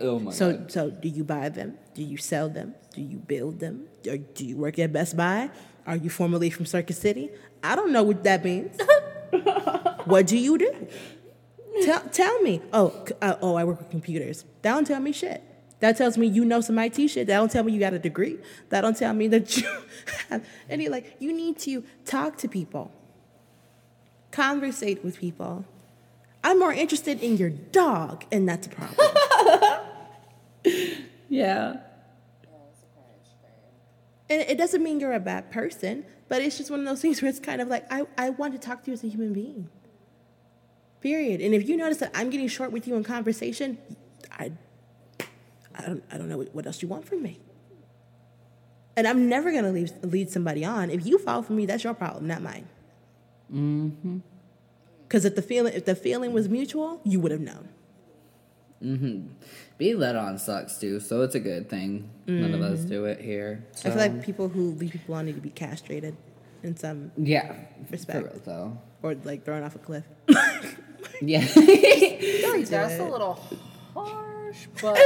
Oh 0.02 0.18
my 0.18 0.30
So 0.30 0.52
god. 0.52 0.70
so 0.70 0.90
do 0.90 1.08
you 1.08 1.24
buy 1.24 1.48
them? 1.48 1.78
Do 1.94 2.02
you 2.02 2.18
sell 2.18 2.50
them? 2.50 2.74
Do 2.94 3.00
you 3.00 3.16
build 3.16 3.58
them? 3.58 3.86
Or 4.06 4.18
do 4.18 4.44
you 4.44 4.58
work 4.58 4.78
at 4.78 4.92
Best 4.92 5.16
Buy? 5.16 5.48
Are 5.86 5.96
you 5.96 6.10
formerly 6.10 6.50
from 6.50 6.66
Circuit 6.66 6.96
City? 6.96 7.30
I 7.62 7.74
don't 7.74 7.90
know 7.90 8.02
what 8.02 8.22
that 8.24 8.44
means. 8.44 8.76
what 10.04 10.26
do 10.26 10.36
you 10.36 10.58
do? 10.58 10.72
Tell, 11.86 12.02
tell 12.02 12.42
me. 12.42 12.60
Oh, 12.74 13.06
uh, 13.22 13.36
oh, 13.40 13.54
I 13.54 13.64
work 13.64 13.78
with 13.78 13.90
computers. 13.90 14.44
That 14.60 14.74
don't 14.74 14.86
tell 14.86 15.00
me 15.00 15.12
shit. 15.12 15.42
That 15.84 15.98
tells 15.98 16.16
me 16.16 16.26
you 16.26 16.46
know 16.46 16.62
some 16.62 16.78
IT 16.78 16.96
shit. 17.08 17.26
That 17.26 17.36
don't 17.36 17.50
tell 17.50 17.62
me 17.62 17.70
you 17.70 17.78
got 17.78 17.92
a 17.92 17.98
degree. 17.98 18.38
That 18.70 18.80
don't 18.80 18.96
tell 18.96 19.12
me 19.12 19.28
that 19.28 19.54
you 19.54 19.68
have 20.30 20.42
any 20.70 20.88
like. 20.88 21.16
You 21.18 21.30
need 21.30 21.58
to 21.58 21.84
talk 22.06 22.38
to 22.38 22.48
people, 22.48 22.90
conversate 24.30 25.04
with 25.04 25.18
people. 25.18 25.66
I'm 26.42 26.58
more 26.58 26.72
interested 26.72 27.22
in 27.22 27.36
your 27.36 27.50
dog, 27.50 28.24
and 28.32 28.48
that's 28.48 28.66
a 28.66 28.70
problem. 28.70 29.06
Yeah. 31.28 31.78
And 34.30 34.40
it 34.40 34.56
doesn't 34.56 34.82
mean 34.82 35.00
you're 35.00 35.12
a 35.12 35.20
bad 35.20 35.50
person, 35.50 36.06
but 36.28 36.40
it's 36.40 36.56
just 36.56 36.70
one 36.70 36.80
of 36.80 36.86
those 36.86 37.02
things 37.02 37.20
where 37.20 37.28
it's 37.28 37.40
kind 37.40 37.60
of 37.60 37.68
like, 37.68 37.84
I, 37.92 38.06
I 38.16 38.30
want 38.30 38.54
to 38.54 38.58
talk 38.58 38.84
to 38.84 38.90
you 38.90 38.94
as 38.94 39.04
a 39.04 39.08
human 39.08 39.32
being. 39.32 39.68
Period. 41.00 41.42
And 41.42 41.54
if 41.54 41.68
you 41.68 41.76
notice 41.76 41.98
that 41.98 42.12
I'm 42.14 42.30
getting 42.30 42.48
short 42.48 42.72
with 42.72 42.88
you 42.88 42.94
in 42.94 43.02
conversation, 43.04 43.76
I, 44.30 44.52
I 45.74 45.82
don't, 45.86 46.04
I 46.10 46.18
don't 46.18 46.28
know 46.28 46.38
what- 46.38 46.54
what 46.54 46.66
else 46.66 46.82
you 46.82 46.88
want 46.88 47.04
from 47.06 47.22
me. 47.22 47.40
And 48.96 49.08
I'm 49.08 49.28
never 49.28 49.50
gonna 49.52 49.72
leave, 49.72 49.92
lead 50.02 50.30
somebody 50.30 50.64
on. 50.64 50.88
If 50.90 51.04
you 51.04 51.18
fall 51.18 51.42
for 51.42 51.52
me, 51.52 51.66
that's 51.66 51.82
your 51.82 51.94
problem, 51.94 52.26
not 52.28 52.42
mine. 52.42 52.68
Mm-hmm. 53.52 54.18
Because 55.02 55.24
if 55.24 55.34
the 55.34 55.42
feeling, 55.42 55.74
if 55.74 55.84
the 55.84 55.94
feeling 55.96 56.32
was 56.32 56.48
mutual, 56.48 57.00
you 57.04 57.18
would 57.20 57.32
have 57.32 57.40
known. 57.40 57.68
Mm-hmm. 58.82 59.28
Being 59.78 59.98
led 59.98 60.14
on 60.16 60.38
sucks 60.38 60.78
too, 60.78 61.00
so 61.00 61.22
it's 61.22 61.34
a 61.34 61.40
good 61.40 61.68
thing. 61.68 62.10
None 62.26 62.54
of 62.54 62.60
us 62.60 62.80
do 62.80 63.04
it 63.06 63.20
here. 63.20 63.64
I 63.84 63.88
feel 63.90 63.96
like 63.96 64.24
people 64.24 64.48
who 64.48 64.70
lead 64.72 64.92
people 64.92 65.14
on 65.14 65.26
need 65.26 65.34
to 65.34 65.40
be 65.40 65.50
castrated 65.50 66.16
in 66.62 66.76
some, 66.76 67.10
yeah, 67.16 67.54
Respect. 67.90 68.18
For 68.18 68.24
real, 68.32 68.40
though. 68.44 68.78
or 69.02 69.14
like 69.24 69.44
thrown 69.44 69.62
off 69.62 69.74
a 69.74 69.78
cliff. 69.78 70.04
Yeah. 71.20 71.40
That's 71.54 71.56
it. 72.94 73.00
a 73.00 73.04
little 73.04 73.38
harsh, 74.54 74.66
but 74.80 74.96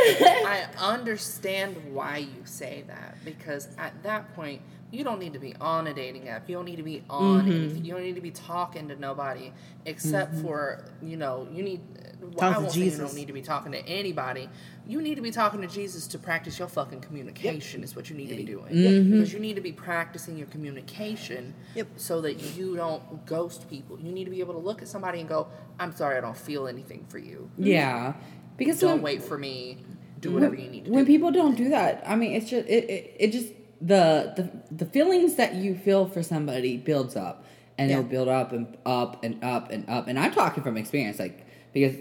I 0.46 0.66
understand 0.78 1.76
why 1.92 2.18
you 2.18 2.42
say 2.44 2.84
that 2.88 3.16
because 3.24 3.68
at 3.78 4.02
that 4.02 4.34
point 4.34 4.60
you 4.90 5.04
don't 5.04 5.18
need 5.20 5.34
to 5.34 5.38
be 5.38 5.54
on 5.60 5.86
a 5.86 5.92
dating 5.92 6.28
app. 6.28 6.48
You 6.48 6.56
don't 6.56 6.64
need 6.64 6.76
to 6.76 6.82
be 6.82 7.02
on 7.10 7.44
Mm-hmm. 7.44 7.52
anything. 7.52 7.84
You 7.84 7.92
don't 7.92 8.02
need 8.02 8.14
to 8.14 8.22
be 8.22 8.30
talking 8.30 8.88
to 8.88 8.96
nobody 8.96 9.52
except 9.84 10.34
for 10.36 10.84
you 11.02 11.16
know 11.16 11.46
you 11.52 11.62
need. 11.62 11.80
Well, 12.20 12.30
Talk 12.50 12.56
I 12.56 12.58
won't 12.58 12.72
say 12.72 12.80
you 12.80 12.90
don't 12.90 13.14
need 13.14 13.26
to 13.28 13.32
be 13.32 13.42
talking 13.42 13.70
to 13.72 13.86
anybody. 13.86 14.48
You 14.86 15.00
need 15.02 15.14
to 15.16 15.22
be 15.22 15.30
talking 15.30 15.60
to 15.60 15.66
Jesus 15.68 16.06
to 16.08 16.18
practice 16.18 16.58
your 16.58 16.68
fucking 16.68 17.00
communication. 17.00 17.84
Is 17.84 17.94
what 17.94 18.08
you 18.10 18.16
need 18.16 18.28
to 18.30 18.34
be 18.36 18.44
doing 18.44 18.82
because 19.10 19.32
you 19.32 19.38
need 19.38 19.54
to 19.56 19.60
be 19.62 19.72
practicing 19.72 20.36
your 20.38 20.46
communication 20.48 21.54
Yep. 21.74 21.88
so 21.96 22.20
that 22.22 22.34
you 22.56 22.74
don't 22.76 23.24
ghost 23.26 23.68
people. 23.68 23.98
You 24.00 24.10
need 24.10 24.24
to 24.24 24.30
be 24.30 24.40
able 24.40 24.54
to 24.54 24.60
look 24.60 24.80
at 24.82 24.88
somebody 24.88 25.20
and 25.20 25.28
go, 25.28 25.46
"I'm 25.78 25.94
sorry, 25.94 26.16
I 26.16 26.20
don't 26.20 26.36
feel 26.36 26.66
anything 26.66 27.04
for 27.08 27.18
you." 27.18 27.50
yeah. 27.58 28.14
Because 28.58 28.78
Don't 28.80 28.94
when- 28.94 29.02
wait 29.02 29.22
for 29.22 29.38
me. 29.38 29.78
Do 30.20 30.32
whatever 30.32 30.56
you 30.56 30.68
need 30.68 30.80
to 30.84 30.90
do. 30.90 30.92
when 30.92 31.04
do. 31.04 31.12
people 31.12 31.30
don't 31.30 31.56
do 31.56 31.68
that 31.68 32.02
i 32.04 32.16
mean 32.16 32.32
it's 32.32 32.50
just 32.50 32.66
it, 32.68 32.90
it, 32.90 33.16
it 33.20 33.28
just 33.30 33.52
the, 33.80 34.32
the 34.36 34.74
the 34.74 34.84
feelings 34.84 35.36
that 35.36 35.54
you 35.54 35.76
feel 35.76 36.08
for 36.08 36.24
somebody 36.24 36.76
builds 36.76 37.14
up 37.14 37.44
and 37.78 37.88
Yeah. 37.88 37.98
it'll 37.98 38.10
build 38.10 38.26
up 38.26 38.50
and 38.52 38.76
up 38.84 39.22
and 39.22 39.44
up 39.44 39.70
and 39.70 39.88
up 39.88 40.08
and 40.08 40.18
i'm 40.18 40.32
talking 40.32 40.64
from 40.64 40.76
experience 40.76 41.20
like 41.20 41.46
because 41.72 41.94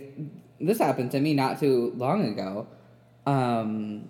this 0.60 0.80
happened 0.80 1.12
to 1.12 1.20
me 1.20 1.36
not 1.36 1.60
too 1.60 1.94
long 1.96 2.26
ago 2.28 2.66
um 3.28 4.10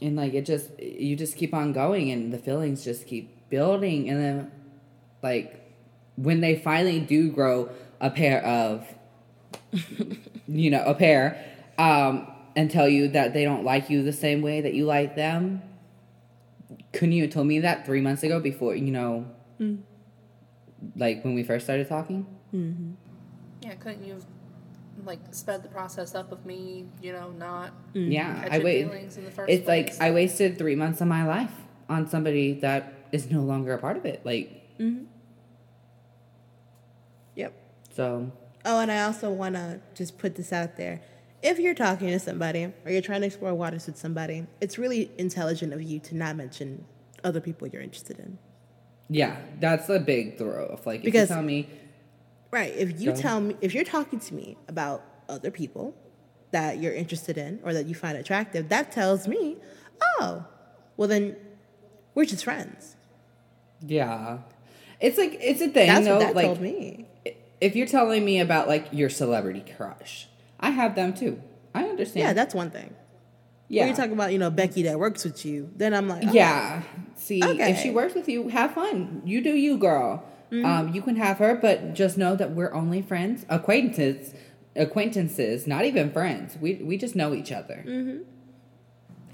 and 0.00 0.16
like 0.16 0.32
it 0.32 0.46
just 0.46 0.70
you 0.80 1.14
just 1.14 1.36
keep 1.36 1.52
on 1.52 1.74
going 1.74 2.10
and 2.10 2.32
the 2.32 2.38
feelings 2.38 2.82
just 2.82 3.06
keep 3.06 3.46
building 3.50 4.08
and 4.08 4.18
then 4.24 4.52
like 5.22 5.70
when 6.16 6.40
they 6.40 6.56
finally 6.56 6.98
do 6.98 7.30
grow 7.30 7.68
a 8.00 8.08
pair 8.08 8.42
of 8.42 8.86
you 10.48 10.70
know 10.70 10.82
a 10.84 10.94
pair 10.94 11.44
um 11.78 12.26
and 12.56 12.70
tell 12.70 12.88
you 12.88 13.08
that 13.08 13.34
they 13.34 13.44
don't 13.44 13.64
like 13.64 13.90
you 13.90 14.02
the 14.02 14.12
same 14.12 14.42
way 14.42 14.60
that 14.60 14.74
you 14.74 14.84
like 14.84 15.16
them 15.16 15.62
couldn't 16.92 17.12
you 17.12 17.22
have 17.22 17.32
told 17.32 17.46
me 17.46 17.60
that 17.60 17.84
three 17.84 18.00
months 18.00 18.22
ago 18.22 18.40
before 18.40 18.74
you 18.74 18.90
know 18.90 19.26
mm. 19.60 19.78
like 20.96 21.24
when 21.24 21.34
we 21.34 21.42
first 21.42 21.64
started 21.64 21.88
talking 21.88 22.26
mm-hmm. 22.54 22.92
yeah, 23.62 23.74
couldn't 23.74 24.04
you 24.04 24.14
have 24.14 24.24
like 25.04 25.18
sped 25.32 25.62
the 25.62 25.68
process 25.68 26.14
up 26.14 26.30
of 26.30 26.46
me? 26.46 26.86
You 27.02 27.12
know, 27.12 27.30
not 27.32 27.72
mm. 27.94 28.12
yeah 28.12 28.48
i 28.50 28.56
your 28.56 28.64
wait 28.64 28.82
in 28.82 29.24
the 29.24 29.30
first 29.30 29.50
it's 29.50 29.64
place. 29.64 29.98
like 29.98 30.00
i 30.00 30.12
wasted 30.12 30.56
three 30.56 30.76
months 30.76 31.00
of 31.00 31.08
my 31.08 31.26
life 31.26 31.52
on 31.88 32.08
somebody 32.08 32.54
that 32.60 32.94
is 33.12 33.30
no 33.30 33.40
longer 33.42 33.74
a 33.74 33.78
part 33.78 33.96
of 33.96 34.06
it 34.06 34.24
like 34.24 34.78
mm-hmm. 34.78 35.04
Yep. 37.34 37.52
so 37.92 38.30
Oh, 38.64 38.80
and 38.80 38.90
I 38.90 39.02
also 39.02 39.30
want 39.30 39.56
to 39.56 39.80
just 39.94 40.16
put 40.16 40.36
this 40.36 40.52
out 40.52 40.76
there. 40.76 41.02
If 41.44 41.58
you're 41.58 41.74
talking 41.74 42.08
to 42.08 42.18
somebody 42.18 42.72
or 42.84 42.90
you're 42.90 43.02
trying 43.02 43.20
to 43.20 43.26
explore 43.26 43.54
waters 43.54 43.86
with 43.86 43.98
somebody, 43.98 44.46
it's 44.62 44.78
really 44.78 45.10
intelligent 45.18 45.72
of 45.74 45.82
you 45.82 46.00
to 46.00 46.16
not 46.16 46.36
mention 46.36 46.84
other 47.22 47.40
people 47.40 47.68
you're 47.68 47.82
interested 47.82 48.18
in. 48.18 48.38
yeah 49.08 49.36
that's 49.60 49.88
a 49.90 49.98
big 50.00 50.38
throw 50.38 50.64
off 50.72 50.86
like 50.86 51.00
if 51.00 51.04
Because- 51.04 51.28
you 51.30 51.34
tell 51.36 51.42
me 51.44 51.68
Right. 52.50 52.72
If 52.76 53.00
you 53.00 53.12
tell 53.12 53.40
me, 53.40 53.56
if 53.60 53.74
you're 53.74 53.82
talking 53.98 54.20
to 54.20 54.32
me 54.34 54.56
about 54.68 55.02
other 55.28 55.50
people 55.50 55.92
that 56.52 56.78
you're 56.80 56.94
interested 56.94 57.36
in 57.36 57.58
or 57.64 57.72
that 57.74 57.86
you 57.86 57.96
find 57.96 58.16
attractive, 58.16 58.68
that 58.68 58.92
tells 58.92 59.26
me, 59.26 59.56
oh, 60.20 60.46
well 60.96 61.08
then 61.08 61.34
we're 62.14 62.24
just 62.34 62.44
friends. 62.44 62.94
yeah 63.80 64.38
it's 65.00 65.18
like 65.18 65.36
it's 65.40 65.60
a 65.60 65.68
thing 65.68 65.88
That's 65.88 66.06
though 66.06 66.18
what 66.18 66.26
that 66.26 66.36
like 66.36 66.46
told 66.46 66.60
me. 66.60 67.06
if 67.60 67.74
you're 67.76 67.88
telling 67.98 68.24
me 68.24 68.38
about 68.40 68.68
like 68.68 68.86
your 68.92 69.10
celebrity 69.10 69.64
crush 69.76 70.28
i 70.66 70.70
have 70.70 70.92
them 70.94 71.10
too 71.14 71.34
i 71.74 71.82
understand 71.92 72.22
Yeah, 72.24 72.32
that's 72.32 72.54
one 72.54 72.70
thing. 72.70 72.90
yeah 73.68 73.82
When 73.82 73.88
you're 73.88 73.96
talking 74.02 74.12
about, 74.20 74.30
you 74.34 74.38
know, 74.44 74.50
Becky 74.50 74.82
that 74.88 74.98
works 74.98 75.24
with 75.24 75.44
you, 75.48 75.58
then 75.80 75.90
I'm 75.98 76.06
like, 76.14 76.24
oh, 76.28 76.32
Yeah. 76.32 76.82
See, 77.16 77.40
if 77.42 77.76
she 77.82 77.90
works 77.90 78.14
with 78.14 78.28
you, 78.28 78.48
have 78.48 78.70
fun. 78.80 79.22
You 79.24 79.38
do 79.48 79.54
you, 79.66 79.78
girl. 79.78 80.10
Mm-hmm. 80.52 80.64
Um, 80.70 80.84
you 80.94 81.02
can 81.02 81.16
have 81.16 81.36
her, 81.44 81.52
but 81.66 81.94
just 81.94 82.14
know 82.22 82.36
that 82.36 82.50
we're 82.56 82.72
only 82.82 83.00
friends, 83.02 83.46
acquaintances, 83.48 84.34
acquaintances, 84.76 85.66
not 85.66 85.82
even 85.90 86.12
friends. 86.12 86.56
We 86.64 86.70
we 86.88 86.94
just 87.04 87.14
know 87.20 87.30
each 87.40 87.50
other. 87.60 87.78
Mm-hmm. 87.86 88.18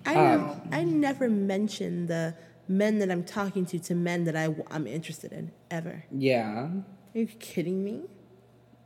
I 0.07 0.15
Um, 0.15 0.41
never, 0.47 0.61
I 0.79 0.85
never 0.85 1.27
mention 1.29 2.07
the 2.07 2.35
men 2.69 2.99
that 3.01 3.11
I'm 3.11 3.25
talking 3.25 3.65
to 3.67 3.79
to 3.89 3.95
men 3.95 4.25
that 4.25 4.37
I 4.37 4.47
I, 4.71 4.77
am 4.81 4.87
interested 4.87 5.31
in 5.33 5.51
ever. 5.71 6.05
Yeah. 6.31 6.69
Are 7.15 7.19
you 7.19 7.27
kidding 7.27 7.79
me? 7.89 7.97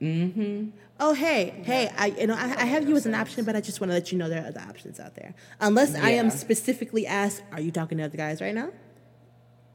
Mm-hmm. 0.00 0.70
Oh 1.00 1.12
hey, 1.12 1.52
hey, 1.64 1.90
I 1.98 2.06
you 2.06 2.26
know 2.28 2.34
I, 2.34 2.44
I 2.44 2.64
have 2.66 2.88
you 2.88 2.94
as 2.96 3.04
an 3.04 3.14
option, 3.14 3.44
but 3.44 3.56
I 3.56 3.60
just 3.60 3.80
want 3.80 3.90
to 3.90 3.94
let 3.94 4.12
you 4.12 4.18
know 4.18 4.28
there 4.28 4.44
are 4.44 4.48
other 4.48 4.60
options 4.60 5.00
out 5.00 5.14
there. 5.16 5.34
Unless 5.60 5.94
I 5.96 6.10
am 6.10 6.30
specifically 6.30 7.04
asked, 7.06 7.42
"Are 7.52 7.60
you 7.60 7.72
talking 7.72 7.98
to 7.98 8.04
other 8.04 8.16
guys 8.16 8.40
right 8.40 8.54
now?" 8.54 8.70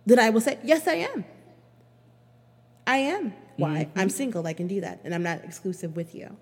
Then 0.05 0.17
I 0.19 0.29
will 0.29 0.41
say, 0.41 0.57
"Yes, 0.63 0.87
I 0.87 0.93
am." 0.95 1.25
I 2.87 2.97
am. 2.97 3.33
Why? 3.57 3.85
Mm-hmm. 3.85 3.99
I'm 3.99 4.09
single. 4.09 4.47
I 4.47 4.53
can 4.53 4.67
do 4.67 4.81
that, 4.81 5.01
and 5.03 5.13
I'm 5.13 5.21
not 5.23 5.43
exclusive 5.43 5.95
with 5.95 6.15
you. 6.15 6.35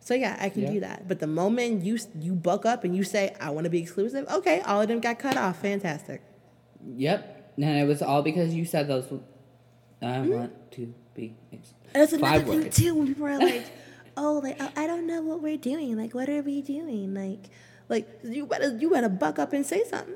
So 0.00 0.14
yeah, 0.14 0.36
I 0.40 0.48
can 0.48 0.62
Yeah. 0.62 0.72
do 0.72 0.80
that. 0.80 1.06
But 1.08 1.20
the 1.20 1.26
moment 1.26 1.84
you 1.84 1.98
you 2.18 2.34
buck 2.34 2.66
up 2.66 2.82
and 2.84 2.96
you 2.96 3.04
say, 3.04 3.34
"I 3.40 3.50
want 3.50 3.64
to 3.64 3.70
be 3.70 3.78
exclusive," 3.78 4.26
okay, 4.28 4.60
all 4.62 4.82
of 4.82 4.88
them 4.88 5.00
got 5.00 5.18
cut 5.20 5.36
off. 5.36 5.62
Fantastic. 5.62 6.22
Yep. 6.84 7.52
And 7.56 7.78
it 7.78 7.86
was 7.86 8.02
all 8.02 8.22
because 8.22 8.52
you 8.54 8.64
said 8.64 8.88
those. 8.88 9.06
I 10.02 10.20
want 10.20 10.52
to 10.72 10.92
be. 11.14 11.36
ex- 11.52 11.72
And 11.94 12.02
that's 12.02 12.12
another 12.12 12.38
Five 12.38 12.48
thing 12.48 12.60
words. 12.62 12.76
too. 12.76 12.94
When 12.94 13.06
people 13.08 13.26
are 13.26 13.38
like, 13.38 13.64
"Oh, 14.18 14.40
like 14.42 14.60
I 14.60 14.84
I 14.84 14.86
don't 14.86 15.06
know 15.06 15.22
what 15.22 15.40
we're 15.40 15.56
doing. 15.56 15.96
Like, 15.96 16.14
what 16.14 16.28
are 16.28 16.42
we 16.42 16.60
doing? 16.60 17.14
Like, 17.14 17.50
like 17.88 18.08
you 18.22 18.46
better 18.46 18.76
you 18.76 18.90
better 18.90 19.08
buck 19.08 19.38
up 19.38 19.52
and 19.52 19.64
say 19.64 19.84
something. 19.84 20.14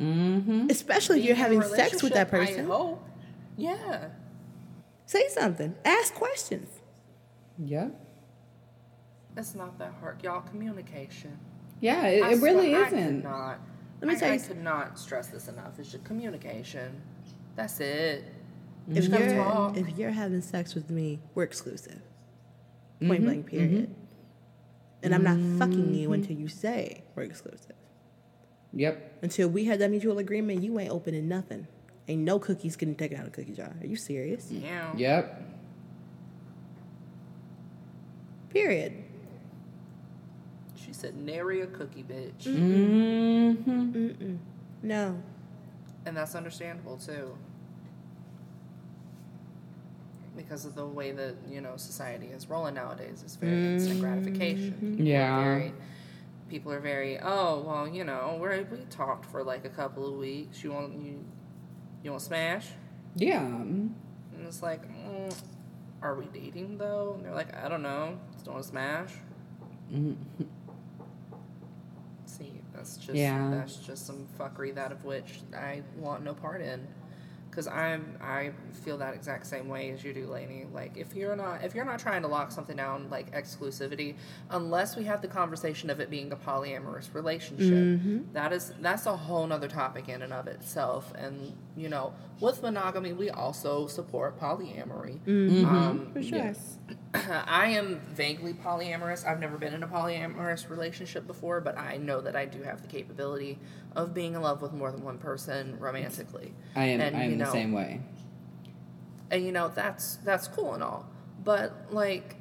Mm-hmm. 0.00 0.70
Especially 0.70 1.20
if 1.20 1.26
you're 1.26 1.36
having 1.36 1.62
sex 1.62 2.02
with 2.02 2.14
that 2.14 2.30
person. 2.30 2.66
I 2.66 2.74
hope. 2.74 3.08
Yeah. 3.56 4.08
Say 5.06 5.28
something. 5.28 5.74
Ask 5.84 6.14
questions. 6.14 6.68
Yeah. 7.58 7.88
It's 9.36 9.54
not 9.54 9.78
that 9.78 9.94
hard, 10.00 10.22
y'all. 10.22 10.40
Communication. 10.40 11.38
Yeah. 11.80 12.06
It, 12.06 12.32
it 12.32 12.40
really 12.40 12.70
swear 12.70 12.86
isn't. 12.86 13.22
not. 13.22 13.60
Let 14.00 14.08
me 14.08 14.14
I, 14.16 14.18
tell 14.18 14.32
I 14.32 14.38
could 14.38 14.62
not 14.62 14.98
stress 14.98 15.28
this 15.28 15.48
enough. 15.48 15.78
It's 15.78 15.92
just 15.92 16.04
communication. 16.04 17.00
That's 17.56 17.78
it. 17.80 18.24
If 18.92 19.08
you're 19.08 19.72
if 19.76 19.96
you're 19.96 20.10
having 20.10 20.42
sex 20.42 20.74
with 20.74 20.90
me, 20.90 21.20
we're 21.34 21.44
exclusive. 21.44 22.00
Point 23.06 23.20
mm-hmm. 23.20 23.24
blank 23.24 23.46
period. 23.46 23.94
And 25.02 25.14
I'm 25.14 25.22
not 25.22 25.36
fucking 25.58 25.94
you 25.94 26.08
mm-hmm. 26.08 26.14
until 26.14 26.36
you 26.36 26.48
say 26.48 27.04
we're 27.14 27.24
exclusive. 27.24 27.76
Yep. 28.72 29.18
Until 29.22 29.48
we 29.48 29.64
had 29.66 29.78
that 29.80 29.90
mutual 29.90 30.18
agreement, 30.18 30.62
you 30.62 30.78
ain't 30.80 30.90
opening 30.90 31.28
nothing. 31.28 31.66
Ain't 32.08 32.22
no 32.22 32.38
cookies 32.38 32.76
getting 32.76 32.94
taken 32.94 33.18
out 33.18 33.26
of 33.26 33.32
the 33.32 33.36
cookie 33.36 33.54
jar. 33.54 33.74
Are 33.80 33.86
you 33.86 33.96
serious? 33.96 34.46
Mm. 34.46 34.62
Yeah. 34.62 34.92
Yep. 34.96 35.42
Period. 38.50 38.92
She 40.76 40.92
said, 40.92 41.16
nary 41.16 41.62
a 41.62 41.66
cookie, 41.66 42.02
bitch. 42.02 42.44
Mm-hmm. 42.44 44.36
No. 44.82 45.22
And 46.06 46.16
that's 46.16 46.34
understandable 46.34 46.98
too. 46.98 47.36
Because 50.36 50.64
of 50.64 50.74
the 50.74 50.86
way 50.86 51.12
that, 51.12 51.36
you 51.48 51.60
know, 51.60 51.76
society 51.76 52.26
is 52.26 52.48
rolling 52.48 52.74
nowadays. 52.74 53.22
It's 53.24 53.36
very 53.36 53.74
instant 53.74 54.00
gratification. 54.00 54.96
Yeah. 54.98 55.42
Very, 55.44 55.72
people 56.48 56.72
are 56.72 56.80
very, 56.80 57.18
oh, 57.20 57.62
well, 57.66 57.86
you 57.86 58.04
know, 58.04 58.38
we 58.42 58.48
we 58.76 58.84
talked 58.86 59.26
for 59.26 59.42
like 59.44 59.64
a 59.64 59.68
couple 59.68 60.06
of 60.06 60.14
weeks. 60.14 60.64
You 60.64 60.72
want 60.72 60.92
you 60.94 61.24
you 62.02 62.10
want 62.10 62.22
smash? 62.22 62.66
Yeah. 63.14 63.44
And 63.44 63.94
it's 64.46 64.62
like, 64.62 64.82
mm, 64.88 65.32
are 66.02 66.14
we 66.16 66.26
dating 66.26 66.78
though? 66.78 67.14
And 67.16 67.24
they're 67.24 67.34
like, 67.34 67.54
I 67.56 67.68
don't 67.68 67.82
know. 67.82 68.18
Just 68.32 68.48
want 68.48 68.62
to 68.62 68.68
smash. 68.68 69.10
See, 72.26 72.60
that's 72.74 72.96
just 72.96 73.14
Yeah. 73.14 73.50
that's 73.50 73.76
just 73.76 74.06
some 74.06 74.26
fuckery 74.38 74.74
that 74.74 74.90
of 74.92 75.04
which 75.04 75.40
I 75.56 75.82
want 75.96 76.24
no 76.24 76.34
part 76.34 76.60
in. 76.60 76.86
Cause 77.54 77.68
I'm 77.68 78.16
I 78.20 78.50
feel 78.84 78.98
that 78.98 79.14
exact 79.14 79.46
same 79.46 79.68
way 79.68 79.90
as 79.90 80.02
you 80.02 80.12
do, 80.12 80.26
Lainey. 80.26 80.66
Like 80.72 80.96
if 80.96 81.14
you're 81.14 81.36
not 81.36 81.62
if 81.62 81.74
you're 81.74 81.84
not 81.84 81.98
trying 82.00 82.22
to 82.22 82.28
lock 82.28 82.50
something 82.50 82.76
down 82.76 83.08
like 83.10 83.32
exclusivity, 83.32 84.16
unless 84.50 84.96
we 84.96 85.04
have 85.04 85.22
the 85.22 85.28
conversation 85.28 85.88
of 85.90 86.00
it 86.00 86.10
being 86.10 86.32
a 86.32 86.36
polyamorous 86.36 87.14
relationship, 87.14 88.00
that 88.32 88.52
is 88.52 88.72
that's 88.80 89.06
a 89.06 89.16
whole 89.16 89.46
nother 89.46 89.68
topic 89.68 90.08
in 90.08 90.22
and 90.22 90.32
of 90.32 90.48
itself. 90.48 91.12
And 91.16 91.56
you 91.76 91.88
know, 91.88 92.12
with 92.40 92.62
monogamy, 92.62 93.12
we 93.12 93.30
also 93.30 93.86
support 93.86 94.38
polyamory. 94.40 95.20
Um, 95.64 96.10
For 96.12 96.22
sure. 96.22 96.38
Yes. 96.38 96.78
I 97.14 97.66
am 97.66 98.00
vaguely 98.12 98.54
polyamorous. 98.54 99.24
I've 99.26 99.38
never 99.38 99.56
been 99.56 99.72
in 99.72 99.82
a 99.84 99.86
polyamorous 99.88 100.68
relationship 100.68 101.26
before, 101.26 101.60
but 101.60 101.78
I 101.78 101.96
know 101.96 102.20
that 102.20 102.34
I 102.34 102.44
do 102.44 102.62
have 102.62 102.82
the 102.82 102.88
capability 102.88 103.58
of 103.94 104.12
being 104.12 104.34
in 104.34 104.42
love 104.42 104.60
with 104.62 104.72
more 104.72 104.90
than 104.90 105.04
one 105.04 105.18
person 105.18 105.78
romantically. 105.78 106.52
I 106.74 106.86
am. 106.86 107.00
And, 107.00 107.16
I 107.16 107.22
am 107.24 107.30
you 107.30 107.36
the 107.44 107.52
same 107.52 107.72
way. 107.72 108.00
And 109.30 109.44
you 109.44 109.52
know 109.52 109.68
that's 109.68 110.16
that's 110.16 110.48
cool 110.48 110.74
and 110.74 110.82
all, 110.82 111.06
but 111.42 111.72
like, 111.90 112.36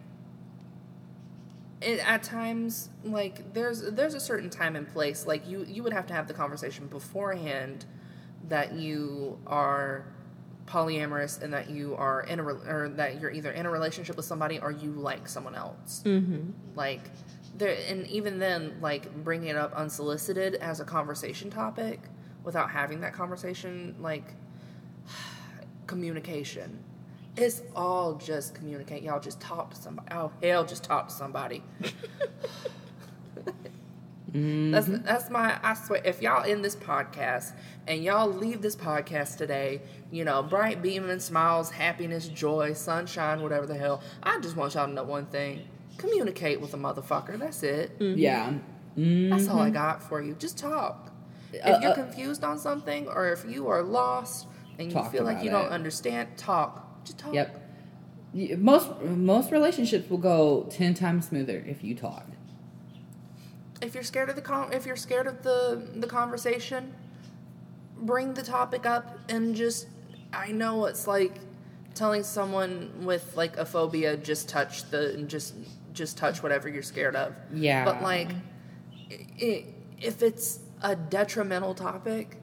it, 1.82 2.00
at 2.08 2.24
times 2.24 2.90
like 3.04 3.54
there's 3.54 3.82
there's 3.92 4.14
a 4.14 4.20
certain 4.20 4.50
time 4.50 4.76
and 4.76 4.88
place. 4.88 5.26
Like 5.26 5.48
you 5.48 5.66
you 5.68 5.84
would 5.84 5.94
have 5.94 6.08
to 6.08 6.14
have 6.14 6.28
the 6.28 6.34
conversation 6.34 6.88
beforehand 6.88 7.86
that 8.50 8.74
you 8.74 9.40
are 9.48 10.06
polyamorous 10.66 11.42
and 11.42 11.54
that 11.54 11.70
you 11.70 11.96
are 11.96 12.22
in 12.22 12.40
a 12.40 12.44
re- 12.44 12.70
or 12.70 12.90
that 12.90 13.20
you're 13.20 13.32
either 13.32 13.52
in 13.52 13.66
a 13.66 13.70
relationship 13.70 14.16
with 14.16 14.26
somebody 14.26 14.60
or 14.60 14.72
you 14.72 14.92
like 14.92 15.28
someone 15.28 15.56
else. 15.56 16.02
Mm-hmm. 16.06 16.52
Like 16.76 17.02
there, 17.58 17.78
and 17.90 18.08
even 18.08 18.40
then, 18.40 18.78
like 18.82 19.14
bringing 19.24 19.50
it 19.50 19.56
up 19.56 19.74
unsolicited 19.74 20.56
as 20.56 20.80
a 20.80 20.86
conversation 20.86 21.50
topic 21.50 22.00
without 22.44 22.70
having 22.72 23.02
that 23.02 23.14
conversation, 23.14 23.96
like 24.00 24.34
communication. 25.88 26.80
It's 27.36 27.62
all 27.76 28.16
just 28.16 28.54
communicate. 28.54 29.02
Y'all 29.04 29.20
just 29.20 29.40
talk 29.42 29.72
to 29.74 29.76
somebody. 29.76 30.08
Oh 30.12 30.32
hell, 30.42 30.66
just 30.66 30.84
talk 30.84 31.08
to 31.08 31.14
somebody. 31.14 31.64
That's 34.36 34.88
that's 34.88 35.30
my 35.30 35.60
I 35.62 35.76
swear 35.76 36.02
if 36.04 36.22
y'all 36.22 36.44
in 36.44 36.64
this 36.64 36.76
podcast 36.76 37.54
and 37.88 38.04
y'all 38.04 38.28
leave 38.28 38.64
this 38.64 38.76
podcast 38.76 39.38
today, 39.38 39.82
you 40.12 40.26
know, 40.26 40.42
bright 40.42 40.82
beaming 40.82 41.20
smiles, 41.20 41.70
happiness, 41.70 42.28
joy, 42.30 42.74
sunshine, 42.74 43.44
whatever 43.44 43.68
the 43.68 43.76
hell. 43.76 44.02
I 44.24 44.40
just 44.40 44.56
want 44.56 44.74
y'all 44.74 44.88
to 44.88 44.94
know 44.94 45.04
one 45.04 45.28
thing. 45.28 45.68
Communicate 45.98 46.60
with 46.60 46.74
a 46.74 46.78
motherfucker. 46.78 47.38
That's 47.38 47.62
it. 47.62 47.92
Yeah. 48.00 48.54
That's 48.98 49.48
all 49.50 49.60
I 49.60 49.70
got 49.70 50.02
for 50.02 50.20
you. 50.22 50.34
Just 50.34 50.58
talk. 50.58 51.12
Uh, 51.54 51.58
If 51.76 51.82
you're 51.84 51.92
uh, 51.92 51.96
confused 51.96 52.44
on 52.44 52.58
something 52.58 53.08
or 53.08 53.30
if 53.32 53.46
you 53.48 53.68
are 53.68 53.84
lost 53.84 54.48
and 54.80 54.92
you 54.92 55.04
feel 55.06 55.24
like 55.24 55.44
you 55.44 55.50
don't 55.50 55.70
understand, 55.70 56.30
talk. 56.38 57.04
Just 57.06 57.18
talk. 57.20 57.34
Yep. 57.34 57.60
Most 58.58 58.90
most 59.02 59.52
relationships 59.52 60.10
will 60.10 60.18
go 60.18 60.68
ten 60.70 60.94
times 60.94 61.28
smoother 61.28 61.64
if 61.68 61.84
you 61.84 61.96
talk. 61.96 62.26
if 63.82 63.94
you're 63.94 64.04
scared 64.04 64.30
of 64.30 64.36
the 64.36 64.42
con- 64.42 64.72
if 64.74 64.86
you're 64.86 64.96
scared 64.96 65.28
of 65.28 65.44
the 65.44 65.88
the 65.96 66.08
conversation, 66.08 66.94
bring 67.98 68.34
the 68.34 68.42
topic 68.42 68.86
up 68.86 69.20
and 69.30 69.56
just 69.56 69.88
I 70.32 70.52
know 70.52 70.86
it's 70.86 71.06
like 71.08 71.36
telling 71.94 72.24
someone 72.24 72.92
with 73.04 73.36
like 73.38 73.58
a 73.58 73.66
phobia 73.66 74.18
just 74.18 74.50
touch 74.50 74.90
the 74.90 75.24
just 75.28 75.54
just 75.94 76.18
touch 76.18 76.42
whatever 76.42 76.68
you're 76.68 76.82
scared 76.82 77.16
of. 77.16 77.36
Yeah. 77.54 77.86
But 77.86 78.02
like 78.02 78.32
i 79.42 79.66
if 80.02 80.24
it's 80.24 80.60
a 80.82 80.96
detrimental 80.96 81.74
topic, 81.76 82.38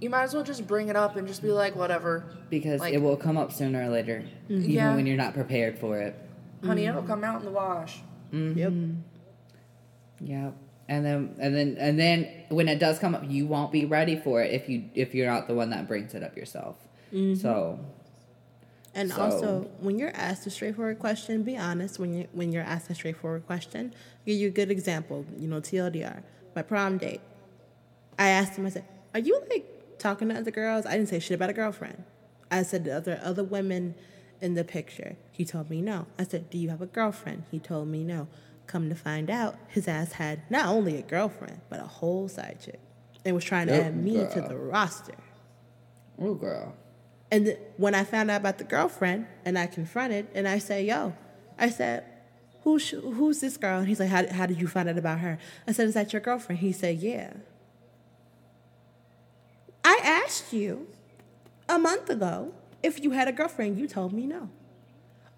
you 0.00 0.10
might 0.10 0.24
as 0.24 0.34
well 0.34 0.44
just 0.44 0.66
bring 0.66 0.88
it 0.88 0.96
up 0.96 1.16
and 1.16 1.26
just 1.26 1.42
be 1.42 1.50
like 1.50 1.74
whatever. 1.74 2.24
Because 2.50 2.80
Like- 2.80 2.94
it 2.94 2.98
will 3.02 3.16
come 3.16 3.36
up 3.36 3.52
sooner 3.52 3.82
or 3.82 3.88
later, 3.88 4.24
mm-hmm. 4.44 4.54
even 4.54 4.70
Yeah. 4.70 4.94
when 4.94 5.06
you're 5.06 5.16
not 5.16 5.34
prepared 5.34 5.78
for 5.78 5.98
it. 6.00 6.14
Honey, 6.64 6.84
mm. 6.84 6.88
it'll 6.88 7.02
come 7.02 7.24
out 7.24 7.40
in 7.40 7.44
the 7.44 7.50
wash. 7.52 8.00
Mm-hmm. 8.32 8.58
Yep. 8.58 8.72
Yep. 10.20 10.54
And 10.88 11.04
then 11.04 11.34
and 11.38 11.54
then 11.54 11.76
and 11.78 11.98
then 11.98 12.28
when 12.48 12.66
it 12.68 12.78
does 12.78 12.98
come 12.98 13.14
up, 13.14 13.22
you 13.28 13.46
won't 13.46 13.70
be 13.70 13.84
ready 13.84 14.16
for 14.16 14.42
it 14.42 14.52
if 14.52 14.68
you 14.68 14.84
if 14.94 15.14
you're 15.14 15.26
not 15.26 15.46
the 15.46 15.54
one 15.54 15.70
that 15.70 15.86
brings 15.86 16.14
it 16.14 16.22
up 16.22 16.36
yourself. 16.36 16.76
Mm-hmm. 17.12 17.34
So 17.40 17.78
And 18.94 19.10
So- 19.10 19.20
also, 19.22 19.70
when 19.80 19.98
you're 19.98 20.14
asked 20.14 20.46
a 20.46 20.50
straightforward 20.50 20.98
question, 20.98 21.42
be 21.42 21.56
honest. 21.56 21.98
When 21.98 22.14
you 22.14 22.26
when 22.32 22.52
you're 22.52 22.62
asked 22.64 22.90
a 22.90 22.94
straightforward 22.94 23.46
question, 23.46 23.92
I'll 23.94 24.26
give 24.26 24.36
you 24.36 24.48
a 24.48 24.50
good 24.50 24.70
example. 24.70 25.26
You 25.38 25.48
know, 25.48 25.60
TLDR, 25.60 26.22
my 26.56 26.62
prom 26.62 26.98
date. 26.98 27.20
I 28.18 28.30
asked 28.30 28.56
him. 28.56 28.66
I 28.66 28.70
said, 28.70 28.84
"Are 29.14 29.20
you 29.20 29.40
like 29.50 29.77
talking 29.98 30.28
to 30.28 30.34
other 30.36 30.50
girls?" 30.50 30.86
I 30.86 30.92
didn't 30.96 31.08
say 31.08 31.18
shit 31.18 31.34
about 31.34 31.50
a 31.50 31.54
girlfriend. 31.54 32.04
I 32.50 32.62
said, 32.62 32.86
"Are 32.88 33.00
there 33.00 33.20
other 33.22 33.44
women 33.44 33.94
in 34.40 34.54
the 34.54 34.64
picture?" 34.64 35.16
He 35.32 35.44
told 35.44 35.68
me 35.70 35.80
no. 35.82 36.06
I 36.18 36.24
said, 36.24 36.50
"Do 36.50 36.58
you 36.58 36.70
have 36.70 36.80
a 36.82 36.86
girlfriend?" 36.86 37.44
He 37.50 37.58
told 37.58 37.88
me 37.88 38.04
no. 38.04 38.28
Come 38.66 38.88
to 38.90 38.94
find 38.94 39.30
out, 39.30 39.56
his 39.68 39.88
ass 39.88 40.12
had 40.12 40.42
not 40.50 40.66
only 40.66 40.96
a 40.98 41.02
girlfriend 41.02 41.60
but 41.70 41.80
a 41.80 41.86
whole 41.86 42.28
side 42.28 42.58
chick, 42.62 42.80
and 43.24 43.34
was 43.34 43.44
trying 43.44 43.66
to 43.68 43.72
Oh, 43.78 43.82
add 43.82 43.96
me 43.96 44.26
to 44.34 44.40
the 44.46 44.56
roster. 44.56 45.14
oh 46.20 46.34
girl. 46.34 46.74
And 47.30 47.46
th- 47.46 47.58
when 47.76 47.94
I 47.94 48.04
found 48.04 48.30
out 48.30 48.40
about 48.40 48.58
the 48.58 48.64
girlfriend, 48.64 49.26
and 49.44 49.58
I 49.58 49.66
confronted, 49.66 50.28
and 50.34 50.46
I 50.48 50.58
said, 50.58 50.84
"Yo," 50.86 51.14
I 51.58 51.68
said, 51.70 52.04
"Who's 52.64 52.90
who's 52.90 53.40
this 53.40 53.56
girl?" 53.56 53.78
And 53.80 53.88
he's 53.88 54.00
like, 54.00 54.08
how, 54.10 54.26
"How 54.28 54.46
did 54.46 54.60
you 54.60 54.66
find 54.66 54.88
out 54.88 54.98
about 54.98 55.20
her?" 55.20 55.38
I 55.66 55.72
said, 55.72 55.88
"Is 55.88 55.94
that 55.94 56.12
your 56.12 56.20
girlfriend?" 56.20 56.60
He 56.60 56.72
said, 56.72 56.98
"Yeah." 56.98 57.32
I 59.88 60.00
asked 60.04 60.52
you 60.52 60.86
a 61.66 61.78
month 61.78 62.10
ago 62.10 62.52
if 62.82 63.02
you 63.02 63.12
had 63.12 63.26
a 63.26 63.32
girlfriend. 63.32 63.78
You 63.78 63.88
told 63.88 64.12
me 64.12 64.26
no. 64.26 64.50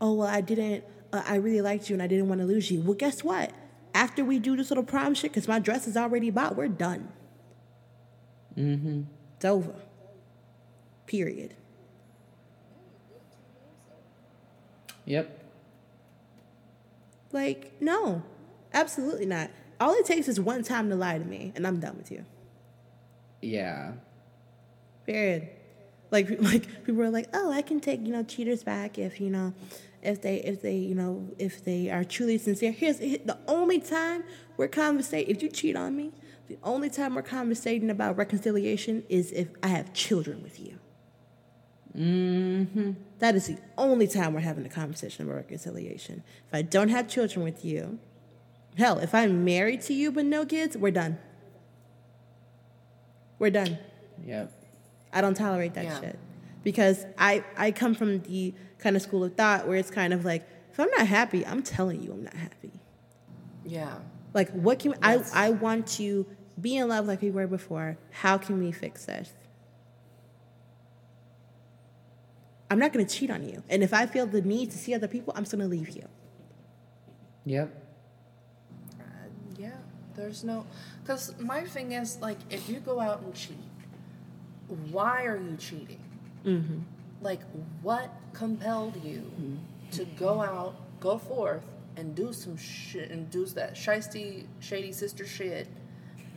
Oh 0.00 0.14
well, 0.14 0.26
I 0.26 0.40
didn't. 0.40 0.82
Uh, 1.12 1.22
I 1.24 1.36
really 1.36 1.60
liked 1.60 1.88
you, 1.88 1.94
and 1.94 2.02
I 2.02 2.08
didn't 2.08 2.28
want 2.28 2.40
to 2.40 2.46
lose 2.48 2.68
you. 2.68 2.80
Well, 2.80 2.94
guess 2.94 3.22
what? 3.22 3.52
After 3.94 4.24
we 4.24 4.40
do 4.40 4.56
this 4.56 4.68
little 4.68 4.82
prom 4.82 5.14
shit, 5.14 5.30
because 5.30 5.46
my 5.46 5.60
dress 5.60 5.86
is 5.86 5.96
already 5.96 6.30
bought, 6.30 6.56
we're 6.56 6.66
done. 6.66 7.12
Mm-hmm. 8.56 9.02
It's 9.36 9.44
over. 9.44 9.74
Period. 11.06 11.54
Yep. 15.04 15.44
Like, 17.30 17.80
no, 17.80 18.24
absolutely 18.72 19.26
not. 19.26 19.50
All 19.80 19.94
it 19.94 20.06
takes 20.06 20.26
is 20.26 20.40
one 20.40 20.64
time 20.64 20.90
to 20.90 20.96
lie 20.96 21.18
to 21.18 21.24
me, 21.24 21.52
and 21.54 21.68
I'm 21.68 21.78
done 21.78 21.96
with 21.96 22.10
you. 22.10 22.24
Yeah. 23.40 23.92
Period. 25.10 25.48
Like, 26.10 26.28
like 26.40 26.84
people 26.84 27.02
are 27.02 27.10
like, 27.10 27.28
oh, 27.32 27.50
I 27.52 27.62
can 27.62 27.80
take 27.80 28.00
you 28.06 28.12
know 28.12 28.22
cheaters 28.22 28.62
back 28.62 28.98
if 28.98 29.20
you 29.20 29.30
know, 29.30 29.52
if 30.02 30.22
they 30.22 30.36
if 30.36 30.62
they 30.62 30.76
you 30.76 30.94
know 30.94 31.28
if 31.38 31.64
they 31.64 31.90
are 31.90 32.04
truly 32.04 32.38
sincere. 32.38 32.72
Here's 32.72 32.98
the 32.98 33.38
only 33.48 33.80
time 33.80 34.24
we're 34.56 34.68
conversating. 34.68 35.34
If 35.34 35.42
you 35.42 35.48
cheat 35.48 35.76
on 35.76 35.96
me, 35.96 36.12
the 36.48 36.58
only 36.62 36.90
time 36.90 37.14
we're 37.14 37.22
conversating 37.22 37.90
about 37.90 38.16
reconciliation 38.16 39.04
is 39.08 39.32
if 39.32 39.48
I 39.62 39.68
have 39.68 39.92
children 39.92 40.42
with 40.42 40.60
you. 40.60 40.78
Mm-hmm. 41.96 42.92
That 43.18 43.34
is 43.34 43.48
the 43.48 43.58
only 43.76 44.06
time 44.06 44.32
we're 44.32 44.40
having 44.40 44.64
a 44.64 44.68
conversation 44.68 45.24
about 45.26 45.36
reconciliation. 45.36 46.22
If 46.46 46.54
I 46.54 46.62
don't 46.62 46.88
have 46.88 47.08
children 47.08 47.44
with 47.44 47.64
you, 47.64 47.98
hell, 48.78 48.98
if 49.00 49.12
I'm 49.12 49.44
married 49.44 49.80
to 49.82 49.92
you 49.92 50.12
but 50.12 50.24
no 50.24 50.46
kids, 50.46 50.76
we're 50.76 50.92
done. 50.92 51.18
We're 53.40 53.50
done. 53.50 53.78
Yep. 54.24 54.59
I 55.12 55.20
don't 55.20 55.34
tolerate 55.34 55.74
that 55.74 55.84
Yeah. 55.84 56.00
shit. 56.00 56.18
Because 56.62 57.06
I, 57.18 57.42
I 57.56 57.70
come 57.70 57.94
from 57.94 58.20
the 58.20 58.54
kind 58.78 58.94
of 58.96 59.02
school 59.02 59.24
of 59.24 59.34
thought 59.34 59.66
where 59.66 59.76
it's 59.76 59.90
kind 59.90 60.12
of 60.12 60.24
like 60.24 60.46
if 60.70 60.78
I'm 60.78 60.90
not 60.90 61.06
happy, 61.06 61.44
I'm 61.46 61.62
telling 61.62 62.02
you 62.02 62.12
I'm 62.12 62.22
not 62.24 62.34
happy. 62.34 62.72
Yeah. 63.64 63.98
Like, 64.32 64.50
what 64.50 64.78
can 64.78 64.94
I? 65.02 65.22
I 65.34 65.50
want 65.50 65.86
to 65.98 66.26
be 66.60 66.76
in 66.76 66.88
love 66.88 67.06
like 67.06 67.22
we 67.22 67.30
were 67.30 67.46
before. 67.46 67.98
How 68.10 68.38
can 68.38 68.58
we 68.62 68.70
fix 68.70 69.06
this? 69.06 69.32
I'm 72.70 72.78
not 72.78 72.92
going 72.92 73.04
to 73.04 73.12
cheat 73.12 73.30
on 73.30 73.48
you, 73.48 73.64
and 73.68 73.82
if 73.82 73.92
I 73.92 74.06
feel 74.06 74.26
the 74.26 74.42
need 74.42 74.70
to 74.70 74.78
see 74.78 74.94
other 74.94 75.08
people, 75.08 75.32
I'm 75.36 75.42
just 75.42 75.52
going 75.56 75.62
to 75.62 75.68
leave 75.68 75.90
you. 75.90 76.06
Yep. 77.46 77.82
Uh, 79.00 79.02
yeah. 79.58 79.70
There's 80.14 80.44
no. 80.44 80.64
Because 81.02 81.34
my 81.40 81.62
thing 81.64 81.92
is, 81.92 82.18
like, 82.20 82.38
if 82.48 82.68
you 82.68 82.78
go 82.78 83.00
out 83.00 83.22
and 83.22 83.34
cheat, 83.34 83.56
why 84.90 85.24
are 85.24 85.36
you 85.36 85.56
cheating? 85.56 86.00
Mm-hmm. 86.44 86.78
Like, 87.22 87.40
what 87.82 88.10
compelled 88.32 89.02
you 89.04 89.18
mm-hmm. 89.18 89.56
to 89.92 90.04
go 90.04 90.40
out, 90.40 90.74
go 91.00 91.18
forth, 91.18 91.62
and 91.96 92.14
do 92.14 92.32
some 92.32 92.56
shit, 92.56 93.10
and 93.10 93.30
do 93.30 93.44
that 93.46 93.74
shisty, 93.74 94.46
shady 94.60 94.92
sister 94.92 95.26
shit 95.26 95.68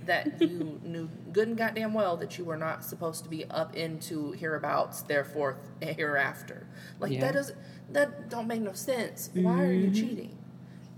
that 0.06 0.42
you 0.42 0.80
knew 0.84 1.10
good 1.32 1.48
and 1.48 1.58
goddamn 1.58 1.94
well 1.94 2.18
that 2.18 2.38
you 2.38 2.46
were 2.46 2.58
not 2.58 2.84
supposed 2.84 3.24
to 3.24 3.30
be 3.30 3.46
up 3.50 3.76
into 3.76 4.32
hereabouts, 4.34 5.02
therefore 5.04 5.58
hereafter. 5.82 6.68
Like 7.00 7.12
Yeah. 7.12 7.22
that 7.22 7.34
doesn't 7.34 7.58
that 7.92 8.30
don't 8.30 8.48
make 8.48 8.62
no 8.62 8.74
sense. 8.74 9.30
Why 9.34 9.62
are 9.62 9.72
you 9.72 9.88
mm-hmm. 9.88 9.94
cheating? 9.94 10.38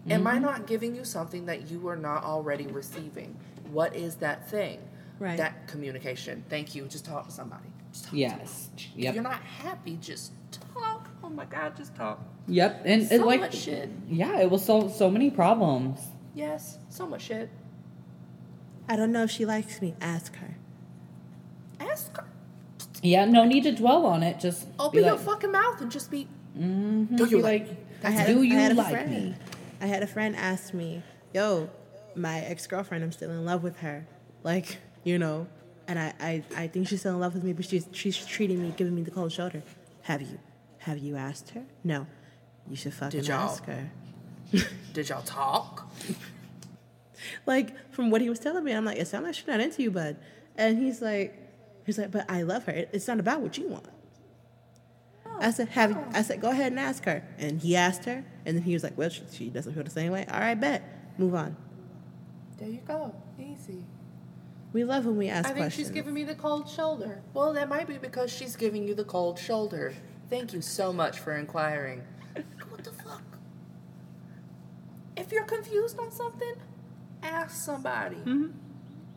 Am 0.09 0.27
I 0.27 0.35
mm-hmm. 0.35 0.45
not 0.45 0.67
giving 0.67 0.95
you 0.95 1.03
something 1.03 1.47
that 1.47 1.69
you 1.69 1.87
are 1.87 1.95
not 1.95 2.23
already 2.23 2.67
receiving? 2.67 3.35
What 3.71 3.95
is 3.95 4.15
that 4.17 4.49
thing? 4.49 4.79
Right. 5.19 5.37
That 5.37 5.67
communication. 5.67 6.43
Thank 6.49 6.75
you. 6.75 6.85
Just 6.85 7.05
talk 7.05 7.25
to 7.27 7.31
somebody. 7.31 7.63
Just 7.91 8.05
talk 8.05 8.11
to 8.11 8.17
Yes. 8.17 8.69
If 8.97 9.13
you're 9.15 9.23
not 9.23 9.41
happy, 9.41 9.97
just 10.01 10.31
talk. 10.51 11.07
Oh 11.23 11.29
my 11.29 11.45
God, 11.45 11.75
just 11.77 11.95
talk. 11.95 12.21
Yep. 12.47 12.81
And 12.85 13.01
it 13.03 13.09
So 13.09 13.25
like 13.25 13.39
much 13.39 13.55
shit. 13.55 13.89
yeah, 14.09 14.39
it 14.41 14.49
will 14.51 14.57
solve 14.59 14.93
so 14.93 15.09
many 15.09 15.29
problems. 15.29 15.99
Yes, 16.33 16.77
so 16.89 17.07
much 17.07 17.21
shit. 17.23 17.49
I 18.89 18.95
don't 18.95 19.11
know 19.11 19.23
if 19.23 19.31
she 19.31 19.45
likes 19.45 19.81
me. 19.81 19.95
Ask 20.01 20.35
her. 20.35 20.55
Ask 21.79 22.15
her. 22.17 22.25
Yeah, 23.01 23.25
no 23.25 23.45
need 23.45 23.63
to 23.63 23.71
dwell 23.71 24.05
on 24.05 24.21
it. 24.23 24.39
Just 24.39 24.67
Open 24.79 24.99
be 25.01 25.05
your 25.05 25.17
fucking 25.17 25.51
mouth 25.51 25.81
and 25.81 25.91
just 25.91 26.11
be. 26.11 26.27
Mm-hmm, 26.57 27.15
Do 27.15 27.25
you 27.25 27.37
be 27.37 27.43
like 27.43 27.67
like, 27.67 27.77
I 28.03 28.09
had, 28.11 28.27
do 28.27 28.41
a, 28.41 28.45
you 28.45 28.57
I 28.57 28.61
had 28.61 28.71
a 28.71 28.75
like 28.75 28.91
friend. 28.91 29.11
me? 29.11 29.35
I 29.81 29.87
had 29.87 30.03
a 30.03 30.07
friend 30.07 30.35
ask 30.35 30.73
me, 30.73 31.01
"Yo, 31.33 31.69
my 32.15 32.39
ex 32.41 32.67
girlfriend, 32.67 33.03
I'm 33.03 33.11
still 33.11 33.31
in 33.31 33.43
love 33.45 33.63
with 33.63 33.79
her. 33.79 34.05
Like, 34.43 34.77
you 35.05 35.17
know, 35.17 35.47
and 35.87 35.97
I, 35.97 36.13
I, 36.19 36.43
I 36.57 36.67
think 36.67 36.89
she's 36.89 36.99
still 36.99 37.13
in 37.13 37.21
love 37.21 37.33
with 37.35 37.43
me, 37.45 37.53
but 37.53 37.63
she's 37.65 37.87
she's 37.93 38.25
treating 38.25 38.61
me, 38.61 38.73
giving 38.75 38.93
me 38.93 39.03
the 39.03 39.11
cold 39.11 39.31
shoulder. 39.31 39.63
Have 40.01 40.21
you, 40.21 40.37
have 40.79 40.97
you 40.97 41.15
asked 41.15 41.51
her? 41.51 41.63
No. 41.83 42.05
You 42.69 42.75
should 42.75 42.93
fucking 42.93 43.21
Did 43.21 43.27
y'all? 43.29 43.49
ask 43.49 43.63
her. 43.65 43.89
Did 44.91 45.07
y'all 45.07 45.21
talk? 45.21 45.89
Like 47.47 47.91
from 47.91 48.11
what 48.11 48.21
he 48.21 48.29
was 48.29 48.37
telling 48.39 48.63
me, 48.63 48.71
I'm 48.71 48.85
like, 48.85 48.97
it 48.99 49.07
sounds 49.07 49.25
like 49.25 49.33
she's 49.33 49.47
not 49.47 49.59
into 49.59 49.81
you, 49.81 49.89
bud. 49.89 50.17
And 50.57 50.77
he's 50.77 51.01
like, 51.01 51.33
he's 51.85 51.97
like, 51.97 52.11
but 52.11 52.29
I 52.29 52.43
love 52.43 52.65
her. 52.65 52.85
It's 52.91 53.07
not 53.07 53.19
about 53.19 53.41
what 53.41 53.57
you 53.57 53.67
want. 53.67 53.87
I 55.39 55.51
said, 55.51 55.69
have 55.69 55.91
you, 55.91 55.97
I 56.13 56.21
said, 56.21 56.39
go 56.39 56.49
ahead 56.49 56.71
and 56.71 56.79
ask 56.79 57.03
her. 57.05 57.23
And 57.37 57.59
he 57.59 57.75
asked 57.75 58.05
her, 58.05 58.23
and 58.45 58.55
then 58.55 58.63
he 58.63 58.73
was 58.73 58.83
like, 58.83 58.97
well, 58.97 59.09
she, 59.09 59.23
she 59.31 59.49
doesn't 59.49 59.73
feel 59.73 59.83
the 59.83 59.89
same 59.89 60.11
way. 60.11 60.25
All 60.31 60.39
right, 60.39 60.59
bet. 60.59 60.83
Move 61.17 61.35
on. 61.35 61.57
There 62.57 62.69
you 62.69 62.81
go. 62.87 63.13
Easy. 63.39 63.83
We 64.75 64.83
love 64.83 65.05
when 65.05 65.15
we 65.15 65.29
ask 65.29 65.45
I 65.45 65.53
think 65.53 65.59
questions. 65.59 65.87
she's 65.87 65.93
giving 65.93 66.13
me 66.13 66.25
the 66.25 66.35
cold 66.35 66.67
shoulder. 66.67 67.21
Well, 67.33 67.53
that 67.53 67.69
might 67.69 67.87
be 67.87 67.97
because 67.97 68.29
she's 68.29 68.57
giving 68.57 68.85
you 68.85 68.93
the 68.93 69.05
cold 69.05 69.39
shoulder. 69.39 69.93
Thank 70.29 70.51
you 70.51 70.59
so 70.61 70.91
much 70.91 71.19
for 71.19 71.37
inquiring. 71.37 72.03
what 72.67 72.83
the 72.83 72.91
fuck? 72.91 73.23
If 75.15 75.31
you're 75.31 75.45
confused 75.45 75.97
on 75.97 76.11
something, 76.11 76.55
ask 77.23 77.55
somebody. 77.55 78.17
Mm-hmm. 78.17 78.47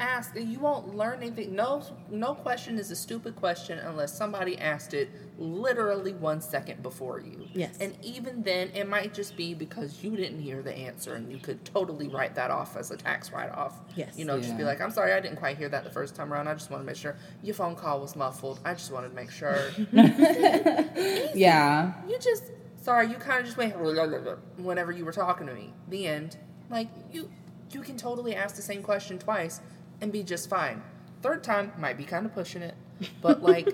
Ask. 0.01 0.34
You 0.36 0.61
won't 0.61 0.94
learn 0.96 1.22
anything. 1.22 1.55
No, 1.55 1.82
no 2.11 2.34
question 2.34 2.78
is 2.78 2.90
a 2.90 2.96
stupid 2.96 3.34
question 3.34 3.78
unless 3.78 4.16
somebody 4.16 4.57
asked 4.59 4.94
it 4.94 5.11
literally 5.38 6.12
one 6.12 6.40
second 6.40 6.82
before 6.82 7.20
you. 7.20 7.46
Yes. 7.53 7.78
And 7.80 7.96
even 8.03 8.42
then, 8.42 8.70
it 8.74 8.88
might 8.88 9.12
just 9.12 9.36
be 9.36 9.55
because 9.55 10.03
you 10.03 10.16
didn't 10.16 10.40
hear 10.40 10.62
the 10.62 10.76
answer, 10.76 11.14
and 11.14 11.30
you 11.32 11.38
could 11.38 11.64
totally 11.64 12.09
write 12.09 12.34
that 12.36 12.51
off 12.51 12.76
as 12.76 12.90
a 12.90 12.96
tax 12.96 13.32
write-off. 13.32 13.80
Yes. 13.96 14.16
You 14.16 14.24
know, 14.24 14.40
just 14.40 14.57
be 14.57 14.64
like, 14.64 14.80
I'm 14.80 14.90
sorry, 14.90 15.12
I 15.12 15.20
didn't 15.20 15.38
quite 15.38 15.57
hear 15.57 15.68
that 15.68 15.84
the 15.84 15.90
first 15.90 16.14
time 16.14 16.32
around. 16.32 16.49
I 16.49 16.55
just 16.55 16.70
want 16.70 16.82
to 16.82 16.86
make 16.86 16.96
sure 16.96 17.16
your 17.42 17.55
phone 17.55 17.74
call 17.74 18.01
was 18.01 18.14
muffled. 18.14 18.61
I 18.64 18.74
just 18.74 18.92
wanted 18.92 19.09
to 19.11 19.14
make 19.14 19.30
sure. 19.30 19.59
Yeah. 21.34 21.92
you 22.09 22.18
just, 22.18 22.44
sorry, 22.82 23.09
you 23.09 23.14
kind 23.14 23.40
of 23.40 23.46
just 23.46 23.57
went 23.57 23.76
whenever 24.59 24.92
you 24.92 25.05
were 25.05 25.12
talking 25.12 25.46
to 25.46 25.55
me. 25.55 25.72
The 25.88 26.07
end. 26.07 26.36
Like 26.70 26.88
you, 27.12 27.30
you 27.72 27.80
can 27.80 27.96
totally 27.96 28.34
ask 28.34 28.57
the 28.57 28.62
same 28.62 28.82
question 28.82 29.18
twice 29.18 29.61
and 30.01 30.12
be 30.12 30.22
just 30.22 30.49
fine. 30.49 30.82
Third 31.22 31.42
time 31.42 31.72
might 31.78 31.96
be 31.96 32.05
kind 32.05 32.26
of 32.26 32.32
pushing 32.34 32.62
it, 32.62 32.74
but 33.20 33.42
like, 33.42 33.68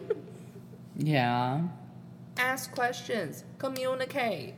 Yeah. 0.96 1.62
ask 2.36 2.72
questions, 2.74 3.44
communicate, 3.58 4.54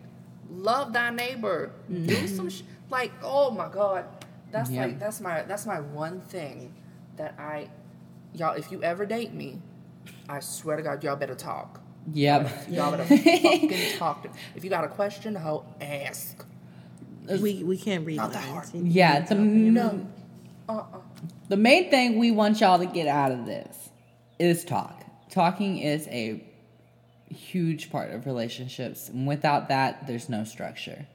love 0.51 0.93
thy 0.93 1.11
neighbor, 1.11 1.73
do 1.89 1.95
mm-hmm. 2.07 2.27
some 2.37 2.51
sh- 2.51 2.63
like, 2.91 3.13
oh 3.23 3.51
my 3.51 3.69
god, 3.69 4.05
that's 4.51 4.71
Yeah. 4.71 4.87
like 4.87 4.99
that's 4.99 5.21
my 5.21 5.43
that's 5.43 5.67
my 5.67 5.81
one 5.81 6.21
thing 6.21 6.75
that 7.17 7.35
I, 7.39 7.71
y'all, 8.35 8.55
if 8.55 8.71
you 8.71 8.83
ever 8.83 9.07
date 9.07 9.33
me, 9.33 9.61
I 10.29 10.41
swear 10.41 10.77
to 10.77 10.83
God, 10.83 11.03
y'all 11.03 11.17
better 11.17 11.35
talk. 11.35 11.81
Yep. 12.13 12.69
Y'all 12.71 12.91
better 12.93 13.05
fucking 13.17 13.99
talk. 13.99 14.23
To, 14.23 14.31
if 14.55 14.63
you 14.63 14.71
got 14.71 14.85
a 14.85 14.89
question, 14.89 15.35
ho, 15.35 15.65
ask. 15.81 16.45
we 17.41 17.65
we 17.65 17.77
can't 17.77 18.07
read 18.07 18.17
Not 18.19 18.33
that 18.33 18.49
minds. 18.49 18.73
Yeah, 18.75 19.19
it's 19.19 19.31
a 19.31 19.35
talk 19.35 19.43
in 19.45 19.65
your 19.65 19.73
no. 19.73 19.83
mind. 19.89 20.13
Uh-uh. 20.69 20.99
The 21.49 21.57
main 21.57 21.91
thing 21.91 22.19
we 22.19 22.31
want 22.31 22.61
y'all 22.61 22.79
to 22.79 22.87
get 22.87 23.07
out 23.07 23.33
of 23.33 23.47
this 23.47 23.91
is 24.39 24.65
talk. 24.65 25.05
Talking 25.31 25.79
is 25.79 26.07
a 26.09 26.43
huge 27.29 27.91
part 27.91 28.11
of 28.11 28.27
relationships. 28.27 29.09
And 29.09 29.27
without 29.27 29.69
that, 29.69 30.07
there's 30.07 30.29
no 30.29 30.45
structure. 30.45 31.07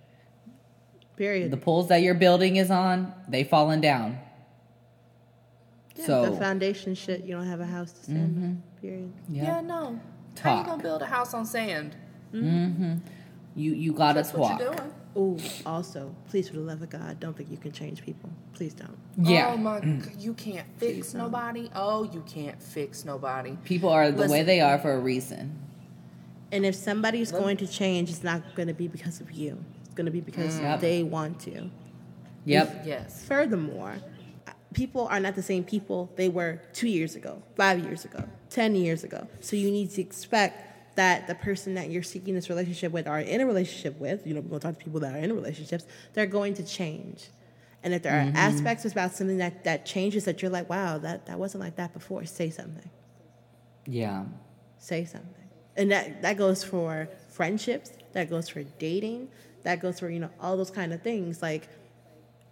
Period. 1.17 1.51
The 1.51 1.57
poles 1.57 1.89
that 1.89 2.01
you're 2.01 2.15
building 2.15 2.55
is 2.55 2.71
on, 2.71 3.13
they 3.27 3.43
falling 3.43 3.81
down. 3.81 4.17
Yeah, 5.95 6.05
so 6.05 6.31
the 6.31 6.37
foundation 6.37 6.95
shit, 6.95 7.25
you 7.25 7.35
don't 7.35 7.45
have 7.45 7.59
a 7.59 7.65
house 7.65 7.91
to 7.91 8.03
stand 8.03 8.43
on. 8.43 8.63
Period. 8.81 9.11
Yeah, 9.29 9.43
yeah, 9.43 9.61
no. 9.61 9.99
How 10.39 10.59
you 10.59 10.65
gonna 10.65 10.81
build 10.81 11.01
a 11.01 11.05
house 11.05 11.33
on 11.33 11.45
sand? 11.45 11.95
Mm-hmm. 12.33 12.95
you 13.55 13.73
you 13.73 13.91
gotta 13.91 14.21
That's 14.21 14.33
what 14.33 14.57
talk. 14.57 14.85
You're 15.15 15.35
doing. 15.35 15.39
Oh, 15.65 15.69
also, 15.71 16.15
please, 16.29 16.47
for 16.49 16.55
the 16.55 16.61
love 16.61 16.81
of 16.81 16.89
God, 16.89 17.19
don't 17.19 17.35
think 17.35 17.49
you 17.51 17.57
can 17.57 17.71
change 17.71 18.01
people. 18.03 18.29
Please 18.53 18.73
don't. 18.73 18.97
Yeah, 19.17 19.51
Oh 19.53 19.57
my, 19.57 19.79
mm. 19.79 20.03
g- 20.03 20.11
you 20.19 20.33
can't 20.33 20.67
fix 20.77 21.13
nobody. 21.13 21.69
Oh, 21.75 22.03
you 22.03 22.23
can't 22.27 22.61
fix 22.61 23.05
nobody. 23.05 23.57
people 23.63 23.89
are 23.89 24.11
the 24.11 24.27
way 24.27 24.43
they 24.43 24.61
are 24.61 24.77
for 24.79 24.93
a 24.93 24.99
reason. 24.99 25.57
And 26.51 26.65
if 26.65 26.75
somebody's 26.75 27.31
Let- 27.31 27.41
going 27.41 27.57
to 27.57 27.67
change, 27.67 28.09
it's 28.09 28.23
not 28.23 28.55
going 28.55 28.67
to 28.67 28.73
be 28.73 28.87
because 28.87 29.21
of 29.21 29.31
you. 29.31 29.63
It's 29.85 29.93
going 29.93 30.05
to 30.05 30.11
be 30.11 30.21
because 30.21 30.55
mm. 30.59 30.63
Yep. 30.63 30.79
they 30.81 31.03
want 31.03 31.39
to. 31.41 31.69
Yep. 32.45 32.83
Yes. 32.85 33.23
Furthermore, 33.25 33.95
uh, 34.47 34.51
people 34.73 35.07
are 35.07 35.19
not 35.19 35.35
the 35.35 35.43
same 35.43 35.63
people 35.63 36.11
they 36.15 36.27
were 36.29 36.59
two 36.73 36.87
years 36.89 37.15
ago, 37.15 37.41
five 37.55 37.79
years 37.79 38.03
ago, 38.05 38.23
10 38.49 38.75
years 38.75 39.03
ago. 39.03 39.27
So 39.39 39.55
you 39.55 39.71
need 39.71 39.91
to 39.91 40.01
expect 40.01 40.67
that 40.95 41.27
the 41.27 41.35
person 41.35 41.73
that 41.75 41.89
you're 41.89 42.03
seeking 42.03 42.35
this 42.35 42.49
relationship 42.49 42.91
with 42.91 43.07
are 43.07 43.19
in 43.19 43.41
a 43.41 43.45
relationship 43.45 43.99
with, 43.99 44.25
you 44.27 44.33
know, 44.33 44.41
we'll 44.41 44.59
talk 44.59 44.77
to 44.77 44.83
people 44.83 44.99
that 44.99 45.13
are 45.15 45.17
in 45.17 45.33
relationships, 45.33 45.85
they're 46.13 46.25
going 46.25 46.53
to 46.55 46.63
change. 46.63 47.29
And 47.83 47.93
if 47.93 48.03
there 48.03 48.13
are 48.13 48.25
mm-hmm. 48.25 48.35
aspects 48.35 48.85
about 48.85 49.13
something 49.13 49.37
that, 49.37 49.63
that 49.63 49.85
changes 49.85 50.25
that 50.25 50.41
you're 50.41 50.51
like, 50.51 50.69
wow, 50.69 50.97
that, 50.99 51.25
that 51.25 51.39
wasn't 51.39 51.63
like 51.63 51.77
that 51.77 51.93
before, 51.93 52.25
say 52.25 52.49
something. 52.49 52.89
Yeah. 53.85 54.25
Say 54.77 55.05
something. 55.05 55.29
And 55.77 55.91
that, 55.91 56.21
that 56.21 56.37
goes 56.37 56.63
for 56.63 57.07
friendships, 57.29 57.91
that 58.13 58.29
goes 58.29 58.49
for 58.49 58.63
dating, 58.63 59.29
that 59.63 59.79
goes 59.79 59.99
for, 59.99 60.09
you 60.09 60.19
know, 60.19 60.29
all 60.39 60.57
those 60.57 60.71
kind 60.71 60.93
of 60.93 61.01
things. 61.01 61.41
Like, 61.41 61.67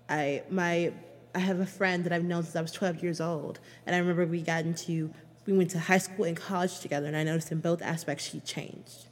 I 0.09 0.43
my 0.49 0.91
I 1.35 1.39
have 1.39 1.59
a 1.59 1.65
friend 1.65 2.03
that 2.05 2.11
I've 2.11 2.23
known 2.23 2.43
since 2.43 2.55
I 2.55 2.61
was 2.61 2.71
12 2.71 3.03
years 3.03 3.21
old, 3.21 3.59
and 3.85 3.95
I 3.95 3.99
remember 3.99 4.25
we 4.25 4.41
got 4.41 4.65
into 4.65 5.13
we 5.49 5.57
went 5.57 5.71
to 5.71 5.79
high 5.79 5.97
school 5.97 6.25
and 6.25 6.37
college 6.37 6.79
together, 6.79 7.07
and 7.07 7.17
I 7.17 7.23
noticed 7.23 7.51
in 7.51 7.59
both 7.59 7.81
aspects 7.81 8.29
she 8.29 8.39
changed, 8.41 9.07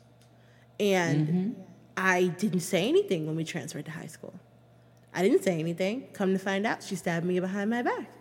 and 0.79 1.27
mm-hmm. 1.27 1.61
I 1.95 2.27
didn't 2.27 2.59
say 2.61 2.87
anything 2.87 3.25
when 3.25 3.35
we 3.35 3.43
transferred 3.43 3.85
to 3.85 3.91
high 3.91 4.07
school. 4.07 4.33
I 5.13 5.23
didn't 5.23 5.43
say 5.43 5.59
anything. 5.59 6.07
Come 6.13 6.33
to 6.33 6.39
find 6.39 6.67
out, 6.67 6.83
she 6.83 6.95
stabbed 6.95 7.25
me 7.25 7.39
behind 7.39 7.69
my 7.71 7.81
back. 7.81 8.11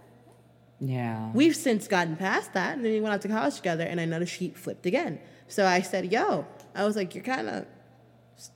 Yeah. 0.81 1.31
We've 1.33 1.57
since 1.57 1.89
gotten 1.89 2.17
past 2.17 2.55
that, 2.55 2.77
and 2.77 2.85
then 2.85 2.93
we 2.93 3.01
went 3.01 3.14
out 3.14 3.23
to 3.23 3.29
college 3.29 3.57
together, 3.57 3.85
and 3.85 4.01
I 4.01 4.05
noticed 4.05 4.33
she 4.33 4.51
flipped 4.51 4.87
again. 4.87 5.21
So 5.49 5.67
I 5.67 5.83
said, 5.83 6.12
"Yo," 6.12 6.47
I 6.75 6.85
was 6.85 6.97
like, 6.97 7.14
"You're 7.14 7.25
kind 7.25 7.49
of 7.49 7.67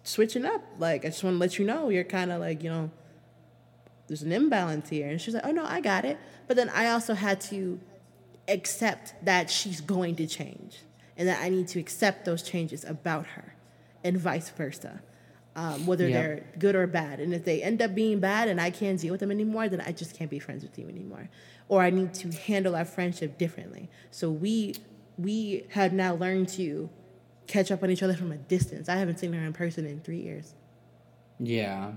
switching 0.03 0.45
up. 0.45 0.63
Like, 0.79 1.05
I 1.05 1.09
just 1.09 1.25
want 1.25 1.35
to 1.35 1.39
let 1.39 1.59
you 1.59 1.65
know, 1.65 1.89
you're 1.89 2.05
kind 2.05 2.31
of 2.31 2.41
like, 2.41 2.63
you 2.63 2.71
know, 2.71 2.91
there's 4.07 4.23
an 4.23 4.33
imbalance 4.33 4.89
here." 4.89 5.09
And 5.09 5.21
she's 5.21 5.35
like, 5.35 5.47
"Oh 5.47 5.53
no, 5.53 5.65
I 5.65 5.81
got 5.81 6.05
it." 6.05 6.19
But 6.47 6.57
then 6.57 6.69
I 6.71 6.91
also 6.91 7.15
had 7.15 7.41
to 7.43 7.81
accept 8.49 9.15
that 9.25 9.51
she's 9.51 9.81
going 9.81 10.17
to 10.17 10.27
change, 10.27 10.79
and 11.17 11.29
that 11.29 11.41
I 11.43 11.49
need 11.49 11.69
to 11.69 11.81
accept 11.81 12.25
those 12.25 12.43
changes 12.43 12.85
about 12.85 13.27
her, 13.29 13.55
and 14.05 14.17
vice 14.17 14.51
versa. 14.51 15.03
um, 15.57 15.85
whether 15.85 16.09
Yeah. 16.09 16.23
they're 16.23 16.45
good 16.61 16.77
or 16.77 16.87
bad. 16.87 17.19
And 17.19 17.35
if 17.35 17.45
they 17.45 17.61
end 17.61 17.83
up 17.83 17.93
being 17.93 18.21
bad 18.21 18.47
and 18.47 18.61
I 18.61 18.71
can't 18.71 18.99
deal 19.01 19.11
with 19.11 19.19
them 19.19 19.33
anymore, 19.33 19.69
then 19.69 19.81
I 19.81 19.91
just 19.91 20.17
can't 20.17 20.31
be 20.31 20.39
friends 20.39 20.63
with 20.63 20.79
you 20.79 20.89
anymore. 20.89 21.29
Or 21.69 21.83
I 21.83 21.91
need 21.91 22.15
to 22.15 22.31
handle 22.31 22.77
our 22.77 22.85
friendship 22.85 23.37
differently. 23.37 23.91
So 24.13 24.31
we 24.31 24.77
we 25.19 25.67
have 25.71 25.93
now 25.93 26.15
learned 26.15 26.49
to 26.51 26.89
catch 27.49 27.73
up 27.73 27.83
on 27.83 27.91
each 27.91 28.03
other 28.05 28.15
from 28.15 28.31
a 28.31 28.37
distance. 28.37 28.89
I 28.89 28.95
haven't 28.95 29.19
seen 29.19 29.33
her 29.33 29.45
in 29.45 29.53
person 29.53 29.85
in 29.87 30.01
three 30.01 30.21
years. 30.23 30.55
Yeah. 31.41 31.93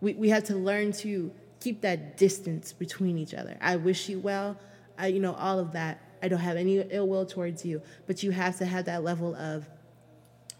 We 0.00 0.14
we 0.14 0.28
had 0.28 0.44
to 0.46 0.54
learn 0.56 0.92
to 1.04 1.32
keep 1.58 1.80
that 1.80 2.16
distance 2.16 2.72
between 2.72 3.18
each 3.18 3.34
other. 3.34 3.58
I 3.60 3.76
wish 3.76 4.08
you 4.08 4.20
well. 4.20 4.56
I 4.98 5.08
you 5.08 5.20
know 5.20 5.34
all 5.34 5.58
of 5.58 5.72
that. 5.72 6.00
I 6.22 6.28
don't 6.28 6.38
have 6.38 6.56
any 6.56 6.78
ill 6.78 7.08
will 7.08 7.26
towards 7.26 7.64
you, 7.64 7.82
but 8.06 8.22
you 8.22 8.30
have 8.30 8.58
to 8.58 8.64
have 8.64 8.84
that 8.84 9.02
level 9.02 9.34
of 9.34 9.68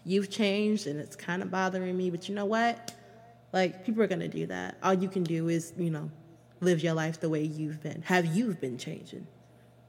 you've 0.05 0.29
changed 0.29 0.87
and 0.87 0.99
it's 0.99 1.15
kind 1.15 1.41
of 1.41 1.49
bothering 1.49 1.95
me, 1.95 2.09
but 2.09 2.27
you 2.27 2.35
know 2.35 2.45
what? 2.45 2.93
Like 3.53 3.85
people 3.85 4.03
are 4.03 4.07
going 4.07 4.19
to 4.19 4.27
do 4.27 4.45
that. 4.47 4.77
All 4.83 4.93
you 4.93 5.07
can 5.07 5.23
do 5.23 5.47
is, 5.47 5.73
you 5.77 5.89
know, 5.89 6.11
live 6.59 6.83
your 6.83 6.93
life 6.93 7.19
the 7.19 7.29
way 7.29 7.43
you've 7.43 7.81
been. 7.81 8.01
Have 8.03 8.25
you've 8.25 8.59
been 8.59 8.77
changing? 8.77 9.27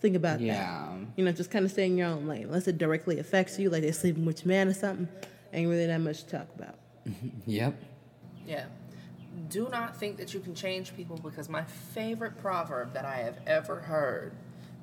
Think 0.01 0.17
about 0.17 0.39
that. 0.39 0.45
Yeah. 0.45 0.97
You 1.17 1.25
know, 1.25 1.33
just 1.33 1.51
kind 1.51 1.65
of 1.65 1.71
stay 1.71 1.87
in 1.87 1.97
your 1.97 2.09
own 2.09 2.27
lane. 2.27 2.45
Unless 2.45 2.69
it 2.69 2.79
directly 2.79 3.19
affects 3.19 3.59
you, 3.59 3.71
like 3.71 3.83
they're 3.83 3.93
sleeping 3.93 4.25
with 4.25 4.45
your 4.45 4.49
man 4.49 4.69
or 4.69 4.75
something, 4.75 5.09
ain't 5.53 5.69
really 5.69 5.87
that 5.87 5.99
much 5.99 6.25
to 6.25 6.31
talk 6.31 6.49
about. 6.55 6.77
Yep. 7.47 7.75
Yeah. 8.47 8.65
Do 9.49 9.69
not 9.71 9.97
think 9.97 10.17
that 10.19 10.35
you 10.35 10.41
can 10.41 10.55
change 10.55 10.95
people 10.97 11.17
because 11.17 11.49
my 11.49 11.65
favorite 11.65 12.39
proverb 12.39 12.95
that 12.95 13.05
I 13.05 13.17
have 13.19 13.39
ever 13.47 13.77
heard, 13.77 14.33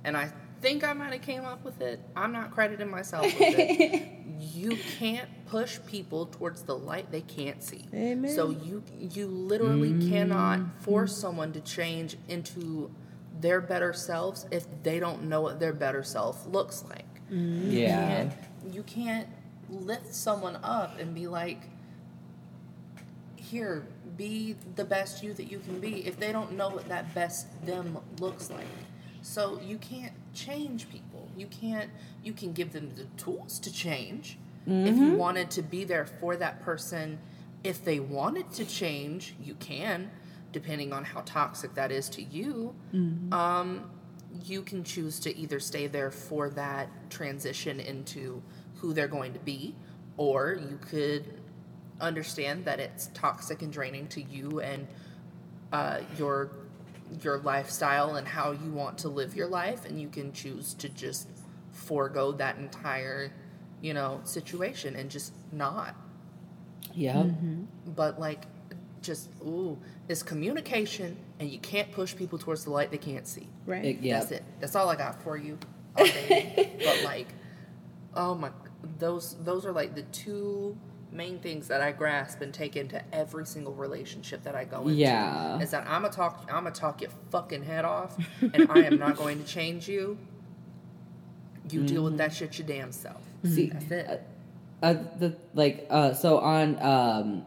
and 0.03 0.17
I 0.17 0.31
think 0.61 0.83
I 0.83 0.93
might 0.93 1.13
have 1.13 1.21
came 1.21 1.45
up 1.45 1.63
with 1.63 1.81
it. 1.81 1.99
I'm 2.15 2.31
not 2.31 2.51
crediting 2.51 2.89
myself 2.89 3.25
with 3.25 3.35
it. 3.39 4.09
you 4.39 4.77
can't 4.97 5.29
push 5.47 5.79
people 5.87 6.27
towards 6.27 6.63
the 6.63 6.75
light 6.75 7.11
they 7.11 7.21
can't 7.21 7.63
see. 7.63 7.85
Amen. 7.93 8.33
So 8.33 8.49
you 8.49 8.83
you 8.99 9.27
literally 9.27 9.91
mm-hmm. 9.91 10.09
cannot 10.09 10.59
force 10.81 11.15
someone 11.15 11.53
to 11.53 11.61
change 11.61 12.17
into 12.27 12.91
their 13.39 13.61
better 13.61 13.93
selves 13.93 14.45
if 14.51 14.65
they 14.83 14.99
don't 14.99 15.23
know 15.23 15.41
what 15.41 15.59
their 15.59 15.73
better 15.73 16.03
self 16.03 16.45
looks 16.45 16.83
like 16.89 17.05
mm-hmm. 17.31 17.71
Yeah. 17.71 18.07
can't, 18.07 18.33
you 18.71 18.83
can't 18.83 19.27
lift 19.69 20.13
someone 20.13 20.57
up 20.63 20.99
and 20.99 21.15
be 21.15 21.27
like, 21.27 21.61
here, 23.35 23.85
be 24.18 24.55
the 24.76 24.86
best 24.86 25.24
you 25.24 25.34
that 25.34 25.51
you 25.51 25.59
can 25.59 25.80
be 25.80 26.05
if 26.07 26.20
they 26.20 26.32
don't 26.32 26.53
know 26.53 26.70
what 26.70 26.88
that 26.89 27.14
best 27.16 27.47
them 27.66 27.97
looks 28.20 28.49
like. 28.49 28.66
So 29.22 29.59
you 29.64 29.78
can't 29.78 30.14
change 30.34 30.89
people. 30.89 31.28
You 31.38 31.47
can't, 31.47 31.89
you 32.24 32.34
can 32.34 32.53
give 32.53 32.74
them 32.74 32.91
the 32.95 33.05
tools 33.22 33.59
to 33.59 33.72
change. 33.72 34.38
If 34.68 34.95
you 34.97 35.14
wanted 35.18 35.49
to 35.51 35.62
be 35.64 35.84
there 35.86 36.05
for 36.05 36.36
that 36.36 36.62
person, 36.62 37.20
if 37.64 37.84
they 37.84 37.99
wanted 37.99 38.51
to 38.53 38.66
change, 38.66 39.36
you 39.43 39.55
can, 39.55 40.12
depending 40.51 40.93
on 40.93 41.03
how 41.03 41.22
toxic 41.22 41.74
that 41.76 41.91
is 41.91 42.09
to 42.09 42.22
you 42.24 42.76
um, 43.32 43.89
you 44.45 44.62
can 44.62 44.84
choose 44.84 45.20
to 45.20 45.36
either 45.38 45.59
stay 45.59 45.88
there 45.88 46.09
for 46.12 46.49
that 46.51 46.89
transition 47.09 47.80
into 47.80 48.41
who 48.76 48.93
they're 48.93 49.07
going 49.07 49.34
to 49.34 49.39
be, 49.39 49.76
or 50.18 50.53
you 50.70 50.78
could 50.82 51.40
understand 52.01 52.65
that 52.65 52.79
it's 52.79 53.07
toxic 53.13 53.61
and 53.61 53.71
draining 53.71 54.07
to 54.09 54.21
you 54.21 54.59
and 54.59 54.87
uh, 55.71 55.99
your 56.17 56.51
your 57.23 57.39
lifestyle 57.39 58.15
and 58.15 58.27
how 58.27 58.51
you 58.51 58.71
want 58.71 58.97
to 58.99 59.09
live 59.09 59.35
your 59.35 59.47
life, 59.47 59.85
and 59.85 59.99
you 60.01 60.07
can 60.09 60.31
choose 60.33 60.73
to 60.75 60.87
just 60.89 61.27
forego 61.71 62.31
that 62.33 62.57
entire, 62.57 63.31
you 63.81 63.93
know, 63.93 64.19
situation 64.23 64.95
and 64.95 65.09
just 65.09 65.33
not 65.51 65.95
Yep. 66.93 67.27
but 67.95 68.19
like 68.19 68.43
just 69.01 69.29
ooh 69.45 69.77
it's 70.09 70.21
communication 70.23 71.15
and 71.39 71.49
you 71.49 71.57
can't 71.59 71.91
push 71.91 72.15
people 72.15 72.37
towards 72.37 72.65
the 72.65 72.69
light 72.69 72.91
they 72.91 72.97
can't 72.97 73.25
see 73.27 73.47
Right? 73.65 73.83
It- 73.85 73.99
yep. 74.01 74.19
that's 74.19 74.31
it 74.33 74.43
that's 74.59 74.75
all 74.75 74.89
i 74.89 74.95
got 74.95 75.21
for 75.23 75.37
you 75.37 75.57
but 75.95 77.01
like 77.05 77.27
oh 78.13 78.35
my 78.35 78.51
those 78.99 79.37
those 79.43 79.65
are 79.65 79.71
like 79.71 79.95
the 79.95 80.03
two 80.03 80.77
main 81.12 81.39
things 81.39 81.68
that 81.68 81.82
i 81.82 81.91
grasp 81.91 82.41
and 82.41 82.53
take 82.53 82.76
into 82.78 83.01
every 83.14 83.45
single 83.45 83.74
relationship 83.74 84.43
that 84.43 84.55
i 84.55 84.64
go 84.64 84.82
into 84.84 84.93
Yeah. 84.93 85.59
is 85.59 85.72
that 85.72 85.86
i'm 85.88 86.01
gonna 86.03 86.14
talk 86.14 86.47
i'm 86.49 86.64
gonna 86.64 86.72
talk 86.72 87.01
your 87.01 87.12
fucking 87.32 87.64
head 87.64 87.84
off 87.86 88.18
and 88.53 88.72
i 88.72 88.84
am 88.84 88.97
not 88.97 89.18
going 89.18 89.39
to 89.39 89.45
change 89.45 89.88
you. 89.89 90.18
You 91.70 91.84
deal 91.86 92.03
with 92.03 92.18
that 92.18 92.34
shit 92.34 92.57
your 92.57 92.68
damn 92.68 92.91
self. 92.91 93.22
See, 93.45 93.68
that's 93.70 93.91
it. 93.91 94.24
uh, 94.84 94.93
the 95.20 95.36
like 95.53 95.86
uh 95.89 96.14
so 96.14 96.39
on 96.39 96.82
um 96.82 97.43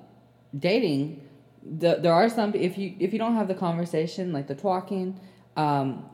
dating 0.58 1.20
the, 1.62 1.96
there 1.96 2.12
are 2.12 2.28
some 2.28 2.54
if 2.54 2.78
you 2.78 2.94
if 3.00 3.12
you 3.12 3.18
don't 3.18 3.34
have 3.34 3.48
the 3.48 3.54
conversation 3.54 4.32
like 4.32 4.46
the 4.46 4.54
talking 4.54 5.18
um 5.56 6.04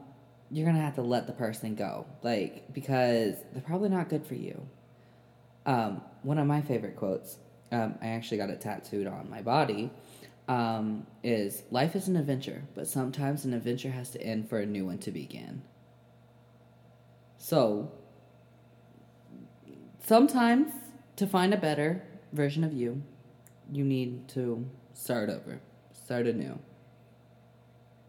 you're 0.51 0.67
gonna 0.67 0.81
have 0.81 0.95
to 0.97 1.03
let 1.03 1.27
the 1.27 1.33
person 1.33 1.75
go 1.75 2.07
like 2.23 2.73
because 2.73 3.37
they're 3.53 3.63
probably 3.63 3.89
not 3.89 4.09
good 4.09 4.25
for 4.27 4.35
you. 4.35 4.61
Um 5.67 6.01
one 6.23 6.39
of 6.39 6.47
my 6.47 6.61
favorite 6.61 6.97
quotes 6.97 7.39
um 7.73 7.95
i 8.03 8.09
actually 8.09 8.37
got 8.37 8.51
it 8.51 8.61
tattooed 8.61 9.07
on 9.07 9.29
my 9.31 9.43
body 9.43 9.91
um 10.49 11.07
is 11.23 11.63
life 11.71 11.95
is 11.95 12.09
an 12.09 12.17
adventure 12.17 12.63
but 12.75 12.87
sometimes 12.87 13.45
an 13.45 13.55
adventure 13.55 13.91
has 13.91 14.11
to 14.11 14.21
end 14.23 14.49
for 14.49 14.59
a 14.59 14.67
new 14.67 14.87
one 14.87 14.99
to 14.99 15.11
begin 15.11 15.63
so 17.37 17.91
sometimes 20.05 20.73
to 21.17 21.27
find 21.27 21.55
a 21.55 21.57
better 21.57 22.03
version 22.33 22.65
of 22.65 22.73
you, 22.73 23.03
you 23.71 23.85
need 23.85 24.29
to 24.29 24.69
start 24.95 25.31
over, 25.31 25.61
start 25.93 26.27
anew. 26.27 26.59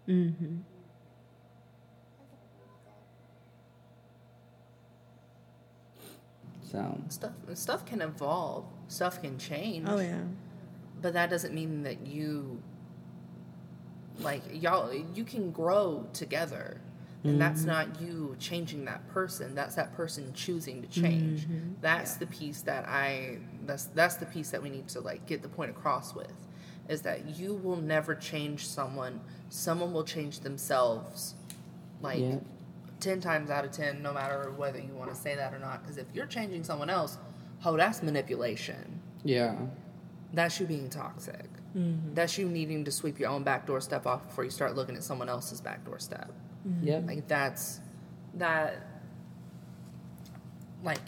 Mm-hmm. 0.07 0.57
So. 6.72 6.97
Stuff 7.09 7.34
stuff 7.53 7.86
can 7.86 8.01
evolve. 8.01 8.65
Stuff 8.88 9.22
can 9.22 9.38
change. 9.38 9.88
Oh 9.89 9.99
yeah. 9.99 10.22
but 11.01 11.13
that 11.13 11.30
doesn't 11.30 11.53
mean 11.53 11.84
that 11.84 12.07
you 12.07 12.61
like 14.19 14.41
y'all 14.53 14.93
you 14.93 15.24
can 15.24 15.51
grow 15.51 16.07
together. 16.13 16.80
And 17.24 17.39
that's 17.39 17.61
mm-hmm. 17.61 17.69
not 17.69 18.01
you 18.01 18.36
changing 18.39 18.86
that 18.86 19.07
person. 19.09 19.53
That's 19.53 19.76
that 19.76 19.93
person 19.95 20.34
choosing 20.34 20.82
to 20.82 20.88
change. 20.88 21.41
Mm-hmm. 21.41 21.74
That's 21.80 22.15
the 22.15 22.26
piece 22.26 22.61
that 22.61 22.88
i 22.88 23.38
that's 23.65 23.86
that's 23.86 24.15
the 24.15 24.26
piece 24.26 24.49
that 24.49 24.63
we 24.63 24.69
need 24.69 24.88
to 24.89 25.01
like 25.01 25.28
get 25.28 25.43
the 25.43 25.49
point 25.49 25.69
across 25.69 26.15
with 26.15 26.34
is 26.89 27.03
that 27.03 27.38
you 27.38 27.53
will 27.53 27.78
never 27.78 28.15
change 28.15 28.65
someone. 28.65 29.22
Someone 29.49 29.93
will 29.93 30.03
change 30.03 30.39
themselves. 30.39 31.36
Like 32.01 32.19
Yeah. 32.19 32.38
10 33.02 33.20
times 33.20 33.49
out 33.49 33.66
of 33.66 33.72
10 33.72 34.02
no 34.02 34.14
matter 34.14 34.54
whether 34.56 34.80
you 34.80 34.93
want 34.93 35.10
to 35.10 35.16
say 35.16 35.36
that 35.36 35.54
or 35.54 35.60
not 35.60 35.82
because 35.82 35.97
if 35.97 36.08
you're 36.14 36.26
changing 36.26 36.64
someone 36.64 36.89
else 36.89 37.18
oh 37.66 37.78
that's 37.78 38.02
manipulation. 38.04 38.99
Yeah, 39.24 39.56
that's 40.34 40.60
you 40.60 40.66
being 40.66 40.89
toxic. 40.89 41.45
Mm-hmm. 41.78 42.14
That's 42.14 42.38
you 42.38 42.47
needing 42.47 42.84
to 42.86 42.91
sweep 42.91 43.20
your 43.20 43.30
own 43.30 43.43
backdoor 43.43 43.82
step 43.82 44.06
off 44.06 44.28
before 44.28 44.43
you 44.43 44.49
start 44.49 44.76
looking 44.76 44.95
at 44.95 45.04
someone 45.04 45.30
else's 45.30 45.62
backdoor 45.62 45.99
step. 45.99 46.32
Mm-hmm. 46.68 46.88
yep, 46.88 47.04
Like 47.08 47.28
that's 47.28 47.80
that 48.36 48.88
like 50.84 51.02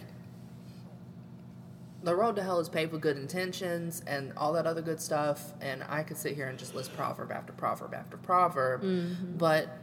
the 2.04 2.16
road 2.16 2.36
to 2.36 2.44
hell 2.44 2.60
is 2.60 2.70
paved 2.70 2.92
with 2.92 3.02
good 3.02 3.18
intentions 3.18 4.04
and 4.06 4.34
all 4.36 4.54
that 4.54 4.68
other 4.68 4.82
good 4.82 5.00
stuff 5.00 5.54
and 5.62 5.84
I 5.88 6.04
could 6.04 6.18
sit 6.18 6.36
here 6.36 6.48
and 6.48 6.60
just 6.60 6.76
list 6.76 6.94
proverb 6.96 7.32
after 7.32 7.54
proverb 7.54 7.94
after 7.94 8.18
proverb. 8.18 8.84
Mm-hmm. 8.84 9.38
But 9.38 9.78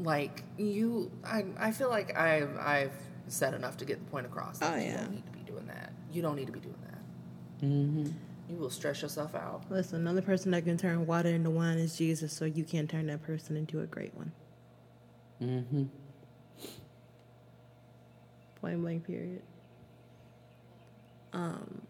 like 0.00 0.42
you 0.58 1.10
I, 1.24 1.44
I 1.58 1.70
feel 1.72 1.88
like 1.88 2.16
I've 2.16 2.56
I've 2.58 2.92
said 3.28 3.54
enough 3.54 3.76
to 3.78 3.84
get 3.84 3.98
the 4.04 4.10
point 4.10 4.26
across 4.26 4.58
that 4.58 4.74
Oh, 4.74 4.76
you 4.76 4.92
don't 4.92 5.10
need 5.12 5.26
to 5.26 5.32
be 5.32 5.40
doing 5.40 5.66
that. 5.66 5.92
You 6.12 6.22
don't 6.22 6.36
need 6.36 6.46
to 6.46 6.52
be 6.52 6.60
doing 6.60 6.78
that. 6.86 7.66
mm-hmm. 7.66 8.06
You 8.48 8.56
will 8.56 8.70
stress 8.70 9.02
yourself 9.02 9.34
out. 9.34 9.64
Listen, 9.70 10.00
another 10.00 10.22
person 10.22 10.52
that 10.52 10.64
can 10.64 10.76
turn 10.78 11.04
water 11.06 11.30
into 11.30 11.50
wine 11.50 11.78
is 11.78 11.96
Jesus, 11.96 12.32
so 12.32 12.44
you 12.44 12.62
can't 12.62 12.88
turn 12.88 13.06
that 13.08 13.22
person 13.24 13.56
into 13.56 13.80
a 13.80 13.86
great 13.86 14.14
one. 14.14 14.30
Mm-hmm. 15.42 15.84
Point 18.60 18.80
blank, 18.80 19.04
period. 19.06 19.42
Um, 21.32 21.82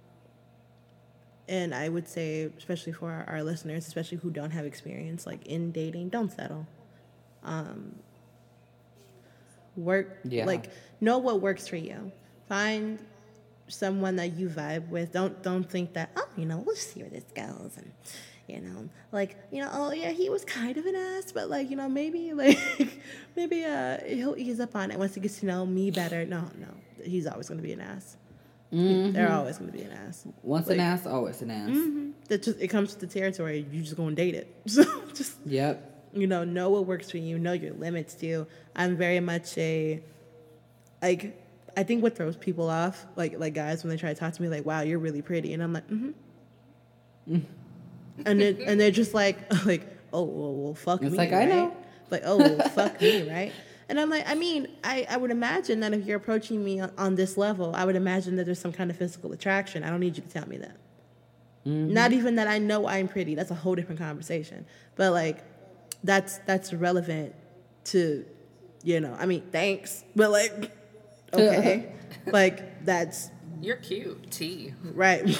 and 1.48 1.74
I 1.74 1.88
would 1.88 2.08
say, 2.08 2.50
especially 2.56 2.92
for 2.92 3.10
our, 3.10 3.24
our 3.28 3.42
listeners, 3.42 3.86
especially 3.86 4.18
who 4.18 4.30
don't 4.30 4.50
have 4.50 4.64
experience 4.64 5.26
like 5.26 5.46
in 5.46 5.70
dating, 5.72 6.08
don't 6.08 6.32
settle. 6.32 6.66
Um, 7.46 7.94
work 9.76 10.18
Yeah. 10.24 10.46
like 10.46 10.70
know 11.00 11.18
what 11.18 11.40
works 11.40 11.68
for 11.68 11.76
you. 11.76 12.12
Find 12.48 12.98
someone 13.68 14.16
that 14.16 14.34
you 14.34 14.48
vibe 14.48 14.88
with. 14.88 15.12
Don't 15.12 15.42
don't 15.42 15.68
think 15.68 15.94
that 15.94 16.10
oh 16.16 16.28
you 16.36 16.46
know 16.46 16.58
we'll 16.64 16.76
see 16.76 17.00
where 17.02 17.10
this 17.10 17.24
goes 17.34 17.72
and 17.76 17.90
you 18.48 18.60
know 18.60 18.88
like 19.12 19.36
you 19.50 19.60
know 19.62 19.68
oh 19.72 19.92
yeah 19.92 20.10
he 20.10 20.30
was 20.30 20.44
kind 20.44 20.76
of 20.76 20.86
an 20.86 20.94
ass 20.94 21.32
but 21.32 21.50
like 21.50 21.68
you 21.68 21.76
know 21.76 21.88
maybe 21.88 22.32
like 22.42 22.58
maybe 23.34 23.64
uh 23.64 23.98
he'll 24.06 24.36
ease 24.36 24.60
up 24.60 24.74
on 24.76 24.90
it 24.90 24.98
once 24.98 25.14
he 25.14 25.20
gets 25.20 25.40
to 25.40 25.46
know 25.46 25.66
me 25.66 25.90
better. 25.90 26.24
No 26.24 26.42
no 26.58 26.68
he's 27.04 27.26
always 27.26 27.48
gonna 27.48 27.62
be 27.62 27.72
an 27.72 27.80
ass. 27.80 28.16
They're 28.72 29.32
always 29.32 29.58
going 29.58 29.70
to 29.70 29.76
be 29.78 29.84
an 29.84 29.92
ass. 29.92 30.26
Once 30.42 30.68
an 30.68 30.80
ass, 30.80 31.06
always 31.06 31.40
an 31.40 31.50
ass. 31.52 31.76
That 32.28 32.42
just 32.42 32.60
it 32.60 32.66
comes 32.68 32.94
to 32.94 33.00
the 33.00 33.06
territory. 33.06 33.64
You 33.70 33.80
just 33.80 33.96
going 33.96 34.16
to 34.16 34.22
date 34.22 34.34
it. 34.34 34.54
So 34.66 34.82
just 35.14 35.36
Yep. 35.46 35.95
You 36.16 36.26
know, 36.26 36.44
know 36.44 36.70
what 36.70 36.86
works 36.86 37.10
for 37.10 37.18
you, 37.18 37.38
know 37.38 37.52
your 37.52 37.74
limits 37.74 38.14
too. 38.14 38.46
I'm 38.74 38.96
very 38.96 39.20
much 39.20 39.56
a 39.58 40.02
like 41.02 41.42
I 41.76 41.82
think 41.82 42.02
what 42.02 42.16
throws 42.16 42.36
people 42.36 42.70
off, 42.70 43.06
like 43.16 43.38
like 43.38 43.54
guys 43.54 43.82
when 43.82 43.90
they 43.90 43.96
try 43.96 44.12
to 44.12 44.18
talk 44.18 44.32
to 44.32 44.42
me, 44.42 44.48
like, 44.48 44.64
wow, 44.64 44.80
you're 44.80 44.98
really 44.98 45.22
pretty, 45.22 45.52
and 45.52 45.62
I'm 45.62 45.72
like, 45.72 45.88
mm-hmm. 45.88 47.38
and 48.24 48.40
then 48.40 48.58
and 48.66 48.80
they're 48.80 48.90
just 48.90 49.14
like 49.14 49.38
like, 49.66 49.86
oh 50.12 50.22
well, 50.22 50.54
well 50.54 50.74
fuck 50.74 51.02
It's 51.02 51.12
me. 51.12 51.18
like, 51.18 51.32
I 51.32 51.44
know. 51.44 51.76
Like, 52.10 52.22
oh 52.24 52.38
well, 52.38 52.68
fuck 52.74 53.00
me, 53.00 53.28
right? 53.28 53.52
And 53.88 54.00
I'm 54.00 54.10
like, 54.10 54.28
I 54.28 54.34
mean, 54.34 54.66
I, 54.82 55.06
I 55.08 55.16
would 55.16 55.30
imagine 55.30 55.78
that 55.80 55.94
if 55.94 56.06
you're 56.06 56.16
approaching 56.16 56.64
me 56.64 56.80
on, 56.80 56.90
on 56.98 57.14
this 57.14 57.36
level, 57.36 57.72
I 57.76 57.84
would 57.84 57.94
imagine 57.94 58.34
that 58.36 58.44
there's 58.44 58.58
some 58.58 58.72
kind 58.72 58.90
of 58.90 58.96
physical 58.96 59.32
attraction. 59.32 59.84
I 59.84 59.90
don't 59.90 60.00
need 60.00 60.16
you 60.16 60.24
to 60.24 60.28
tell 60.28 60.48
me 60.48 60.56
that. 60.56 60.76
Not 61.66 62.12
even 62.12 62.36
that 62.36 62.46
I 62.46 62.58
know 62.58 62.86
I'm 62.86 63.08
pretty. 63.08 63.34
That's 63.34 63.50
a 63.50 63.54
whole 63.54 63.74
different 63.74 64.00
conversation. 64.00 64.66
But 64.94 65.12
like, 65.12 65.42
that's 66.06 66.38
that's 66.38 66.72
relevant 66.72 67.34
to, 67.86 68.24
you 68.82 69.00
know. 69.00 69.14
I 69.18 69.26
mean, 69.26 69.42
thanks, 69.52 70.04
but 70.14 70.30
like, 70.30 70.70
okay, 71.34 71.92
like 72.26 72.84
that's 72.84 73.30
You're 73.60 73.76
cute. 73.76 74.30
T. 74.30 74.72
right. 74.94 75.38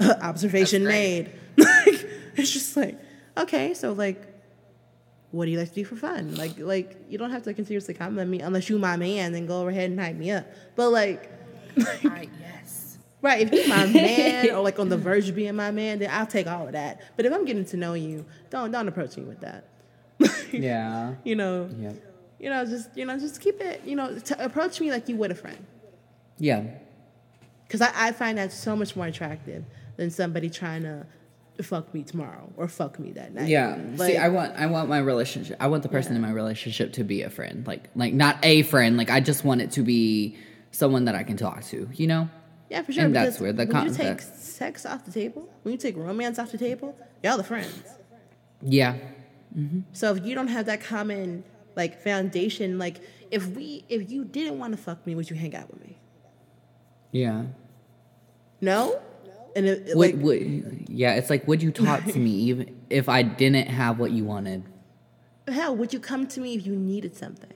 Observation 0.00 0.84
made. 0.84 1.30
like, 1.56 2.08
it's 2.36 2.50
just 2.50 2.76
like, 2.76 2.98
okay, 3.36 3.74
so 3.74 3.92
like, 3.92 4.22
what 5.30 5.44
do 5.44 5.50
you 5.50 5.58
like 5.58 5.68
to 5.68 5.74
do 5.74 5.84
for 5.84 5.96
fun? 5.96 6.34
Like, 6.36 6.58
like 6.58 6.96
you 7.08 7.18
don't 7.18 7.30
have 7.30 7.42
to 7.44 7.54
continuously 7.54 7.94
compliment 7.94 8.30
me 8.30 8.40
unless 8.40 8.68
you 8.68 8.78
my 8.78 8.96
man. 8.96 9.32
Then 9.32 9.46
go 9.46 9.60
over 9.60 9.70
ahead 9.70 9.90
and 9.90 10.00
hype 10.00 10.16
me 10.16 10.30
up. 10.30 10.46
But 10.76 10.90
like, 10.90 11.30
I 11.78 12.28
yes. 12.40 12.98
Right, 13.20 13.40
if 13.40 13.52
you're 13.52 13.68
my 13.68 13.86
man 13.86 14.50
or 14.50 14.62
like 14.62 14.78
on 14.78 14.88
the 14.88 14.98
verge 14.98 15.28
of 15.28 15.34
being 15.34 15.56
my 15.56 15.70
man, 15.70 15.98
then 15.98 16.10
I'll 16.12 16.26
take 16.26 16.46
all 16.46 16.66
of 16.66 16.72
that. 16.72 17.00
But 17.16 17.26
if 17.26 17.32
I'm 17.32 17.44
getting 17.44 17.64
to 17.66 17.76
know 17.76 17.94
you, 17.94 18.26
don't 18.50 18.70
don't 18.70 18.86
approach 18.86 19.16
me 19.16 19.24
with 19.24 19.40
that. 19.40 19.73
Yeah. 20.62 21.14
You 21.24 21.36
know, 21.36 21.68
Yep. 21.80 21.94
you 22.40 22.50
know, 22.50 22.64
just 22.64 22.96
you 22.96 23.04
know, 23.06 23.18
just 23.18 23.40
keep 23.40 23.60
it. 23.60 23.82
You 23.84 23.96
know, 23.96 24.18
t- 24.18 24.34
approach 24.38 24.80
me 24.80 24.90
like 24.90 25.08
you 25.08 25.16
would 25.16 25.30
a 25.30 25.34
friend, 25.34 25.64
Yeah. 26.38 26.64
because 27.66 27.80
I, 27.80 27.90
I 27.94 28.12
find 28.12 28.38
that 28.38 28.52
so 28.52 28.76
much 28.76 28.94
more 28.96 29.06
attractive 29.06 29.64
than 29.96 30.10
somebody 30.10 30.50
trying 30.50 30.82
to 30.82 31.06
fuck 31.62 31.94
me 31.94 32.02
tomorrow 32.02 32.52
or 32.56 32.66
fuck 32.66 32.98
me 32.98 33.12
that 33.12 33.32
night. 33.32 33.48
Yeah. 33.48 33.78
Like, 33.96 34.10
See, 34.12 34.16
I 34.16 34.28
want 34.28 34.56
I 34.56 34.66
want 34.66 34.88
my 34.88 34.98
relationship. 34.98 35.56
I 35.60 35.68
want 35.68 35.82
the 35.84 35.88
person 35.88 36.16
in 36.16 36.20
my 36.22 36.30
relationship 36.32 36.92
to 36.94 37.04
be 37.04 37.22
a 37.22 37.30
friend. 37.30 37.66
Like 37.66 37.88
like 37.94 38.12
not 38.12 38.38
a 38.42 38.62
friend. 38.62 38.96
Like 38.96 39.10
I 39.10 39.20
just 39.20 39.44
want 39.44 39.60
it 39.62 39.70
to 39.72 39.82
be 39.82 40.36
someone 40.72 41.04
that 41.04 41.14
I 41.14 41.22
can 41.22 41.36
talk 41.36 41.62
to. 41.66 41.88
You 41.94 42.06
know. 42.08 42.28
yeah, 42.70 42.82
for 42.82 42.92
sure. 42.92 43.04
and 43.04 43.14
that's 43.14 43.38
where 43.40 43.52
the 43.52 43.66
when 43.66 43.86
you 43.86 43.94
take 43.94 44.20
sex 44.20 44.84
off 44.84 45.04
the 45.04 45.12
table, 45.12 45.48
when 45.62 45.70
you 45.72 45.78
take 45.78 45.96
romance 45.96 46.38
off 46.40 46.50
the 46.50 46.58
table, 46.58 46.96
y'all 47.22 47.36
the 47.36 47.44
friends. 47.44 47.82
Yeah. 48.60 48.96
So 49.92 50.14
if 50.14 50.24
you 50.24 50.34
don't 50.34 50.48
have 50.48 50.66
that 50.66 50.80
common 50.80 51.44
like 51.76 52.02
foundation, 52.02 52.78
like 52.78 53.00
if 53.30 53.46
we 53.48 53.84
if 53.88 54.10
you 54.10 54.24
didn't 54.24 54.58
want 54.58 54.76
to 54.76 54.82
fuck 54.82 55.06
me, 55.06 55.14
would 55.14 55.30
you 55.30 55.36
hang 55.36 55.54
out 55.54 55.70
with 55.70 55.80
me? 55.80 55.98
Yeah. 57.12 57.44
No? 58.60 59.00
And 59.56 59.66
it, 59.66 59.88
it, 59.88 59.96
Would, 59.96 60.14
like 60.14 60.24
would, 60.24 60.86
yeah, 60.88 61.14
it's 61.14 61.30
like 61.30 61.46
would 61.46 61.62
you 61.62 61.70
talk 61.70 62.04
to 62.04 62.18
me 62.18 62.30
even 62.50 62.76
if 62.90 63.08
I 63.08 63.22
didn't 63.22 63.68
have 63.68 63.98
what 63.98 64.10
you 64.10 64.24
wanted? 64.24 64.64
hell, 65.46 65.76
would 65.76 65.92
you 65.92 66.00
come 66.00 66.26
to 66.26 66.40
me 66.40 66.54
if 66.54 66.66
you 66.66 66.74
needed 66.74 67.14
something? 67.14 67.52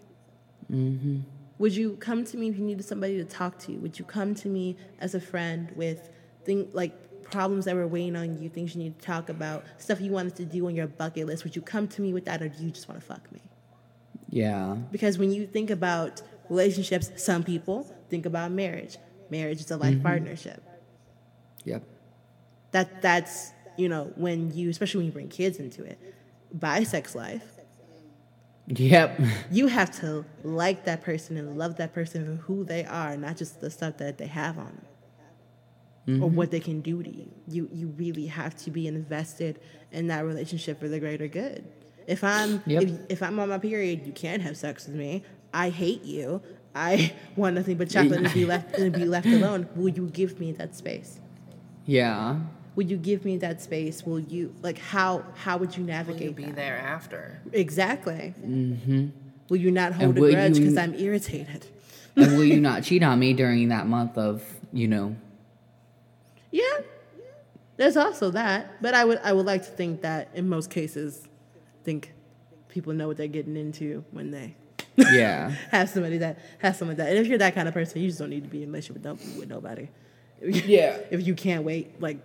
Mm-hmm. 0.70 1.20
Would 1.58 1.74
you 1.74 1.96
come 1.96 2.24
to 2.24 2.36
me 2.36 2.48
if 2.48 2.58
you 2.58 2.64
needed 2.64 2.84
somebody 2.84 3.16
to 3.16 3.24
talk 3.24 3.58
to? 3.60 3.72
Would 3.78 3.98
you 3.98 4.04
come 4.04 4.34
to 4.36 4.48
me 4.48 4.76
as 5.00 5.14
a 5.14 5.20
friend 5.20 5.72
with 5.74 6.10
thing 6.44 6.68
like 6.72 6.94
problems 7.30 7.64
that 7.66 7.74
were 7.74 7.86
weighing 7.86 8.16
on 8.16 8.40
you, 8.40 8.48
things 8.48 8.74
you 8.74 8.82
need 8.82 8.98
to 8.98 9.04
talk 9.04 9.28
about, 9.28 9.64
stuff 9.78 10.00
you 10.00 10.12
wanted 10.12 10.36
to 10.36 10.44
do 10.44 10.66
on 10.66 10.74
your 10.74 10.86
bucket 10.86 11.26
list? 11.26 11.44
Would 11.44 11.56
you 11.56 11.62
come 11.62 11.88
to 11.88 12.02
me 12.02 12.12
with 12.12 12.24
that, 12.26 12.42
or 12.42 12.48
do 12.48 12.64
you 12.64 12.70
just 12.70 12.88
want 12.88 13.00
to 13.00 13.06
fuck 13.06 13.30
me? 13.32 13.40
Yeah. 14.30 14.76
Because 14.90 15.18
when 15.18 15.32
you 15.32 15.46
think 15.46 15.70
about 15.70 16.22
relationships, 16.48 17.10
some 17.16 17.42
people 17.42 17.94
think 18.10 18.26
about 18.26 18.52
marriage. 18.52 18.98
Marriage 19.30 19.60
is 19.60 19.70
a 19.70 19.76
life 19.76 19.94
mm-hmm. 19.94 20.02
partnership. 20.02 20.62
Yep. 21.64 21.82
That 22.72 23.02
that's 23.02 23.52
you 23.76 23.88
know 23.88 24.12
when 24.16 24.52
you, 24.54 24.70
especially 24.70 24.98
when 24.98 25.06
you 25.06 25.12
bring 25.12 25.28
kids 25.28 25.58
into 25.58 25.84
it. 25.84 25.98
Bisex 26.56 27.14
life, 27.14 27.44
Yep. 28.68 29.20
you 29.50 29.66
have 29.66 29.90
to 30.00 30.24
like 30.42 30.84
that 30.84 31.02
person 31.02 31.36
and 31.36 31.58
love 31.58 31.76
that 31.76 31.94
person 31.94 32.24
for 32.24 32.42
who 32.42 32.64
they 32.64 32.84
are, 32.84 33.16
not 33.16 33.36
just 33.36 33.60
the 33.60 33.70
stuff 33.70 33.98
that 33.98 34.18
they 34.18 34.26
have 34.26 34.58
on 34.58 34.66
them 34.66 34.87
or 36.08 36.30
what 36.30 36.50
they 36.50 36.60
can 36.60 36.80
do 36.80 37.02
to 37.02 37.10
you. 37.14 37.28
You 37.48 37.68
you 37.72 37.88
really 37.98 38.26
have 38.26 38.56
to 38.64 38.70
be 38.70 38.86
invested 38.86 39.60
in 39.92 40.06
that 40.08 40.24
relationship 40.24 40.80
for 40.80 40.88
the 40.88 40.98
greater 40.98 41.28
good. 41.28 41.64
If 42.06 42.24
I'm 42.24 42.62
Yep. 42.66 42.82
if, 42.82 42.90
if 43.10 43.22
I'm 43.22 43.38
on 43.38 43.48
my 43.50 43.58
period, 43.58 44.06
you 44.06 44.12
can't 44.12 44.40
have 44.42 44.56
sex 44.56 44.86
with 44.86 44.96
me. 44.96 45.22
I 45.52 45.68
hate 45.68 46.04
you. 46.04 46.40
I 46.74 47.12
want 47.36 47.56
nothing 47.56 47.76
but 47.76 47.90
chocolate 47.90 48.20
and 48.24 48.32
be 48.32 48.46
left 48.46 48.76
and 48.78 48.92
be 48.92 49.04
left 49.04 49.26
alone. 49.26 49.68
Will 49.76 49.90
you 49.90 50.08
give 50.08 50.40
me 50.40 50.52
that 50.52 50.74
space? 50.74 51.20
Yeah. 51.84 52.36
Would 52.76 52.90
you 52.90 52.96
give 52.96 53.24
me 53.24 53.36
that 53.38 53.60
space? 53.60 54.06
Will 54.06 54.20
you 54.20 54.54
like 54.62 54.78
how 54.78 55.24
how 55.34 55.58
would 55.58 55.76
you 55.76 55.82
Will 55.82 55.88
navigate 55.88 56.22
you 56.22 56.32
be 56.32 56.44
that? 56.46 56.56
there 56.56 56.78
after? 56.78 57.40
Exactly. 57.52 58.34
Mm-hmm. 58.40 59.08
Will 59.50 59.56
you 59.56 59.70
not 59.70 59.92
hold 59.92 60.16
a 60.16 60.20
will 60.20 60.32
grudge 60.32 60.56
because 60.56 60.76
I'm 60.78 60.94
irritated? 60.94 61.66
and 62.16 62.36
will 62.36 62.44
you 62.44 62.60
not 62.60 62.82
cheat 62.82 63.02
on 63.02 63.18
me 63.18 63.32
during 63.32 63.68
that 63.68 63.86
month 63.86 64.16
of, 64.18 64.42
you 64.72 64.88
know, 64.88 65.14
Yeah, 66.50 66.78
there's 67.76 67.96
also 67.96 68.30
that. 68.30 68.80
But 68.82 68.94
I 68.94 69.04
would 69.04 69.20
I 69.22 69.32
would 69.32 69.46
like 69.46 69.62
to 69.64 69.70
think 69.70 70.02
that 70.02 70.30
in 70.34 70.48
most 70.48 70.70
cases, 70.70 71.26
think 71.84 72.12
people 72.68 72.92
know 72.92 73.08
what 73.08 73.16
they're 73.16 73.26
getting 73.28 73.56
into 73.56 74.04
when 74.10 74.30
they 74.30 74.54
yeah. 74.96 75.50
have 75.70 75.88
somebody 75.88 76.18
that 76.18 76.38
has 76.58 76.78
some 76.78 76.90
of 76.90 76.96
that. 76.98 77.08
And 77.08 77.18
if 77.18 77.26
you're 77.26 77.38
that 77.38 77.54
kind 77.54 77.68
of 77.68 77.74
person, 77.74 78.00
you 78.00 78.08
just 78.08 78.18
don't 78.18 78.30
need 78.30 78.44
to 78.44 78.50
be 78.50 78.62
in 78.62 78.68
a 78.68 78.72
relationship 78.72 79.02
with, 79.02 79.04
no- 79.04 79.38
with 79.40 79.48
nobody. 79.48 79.88
Yeah. 80.40 80.98
If 81.10 81.26
you 81.26 81.34
can't 81.34 81.64
wait 81.64 82.00
like 82.00 82.18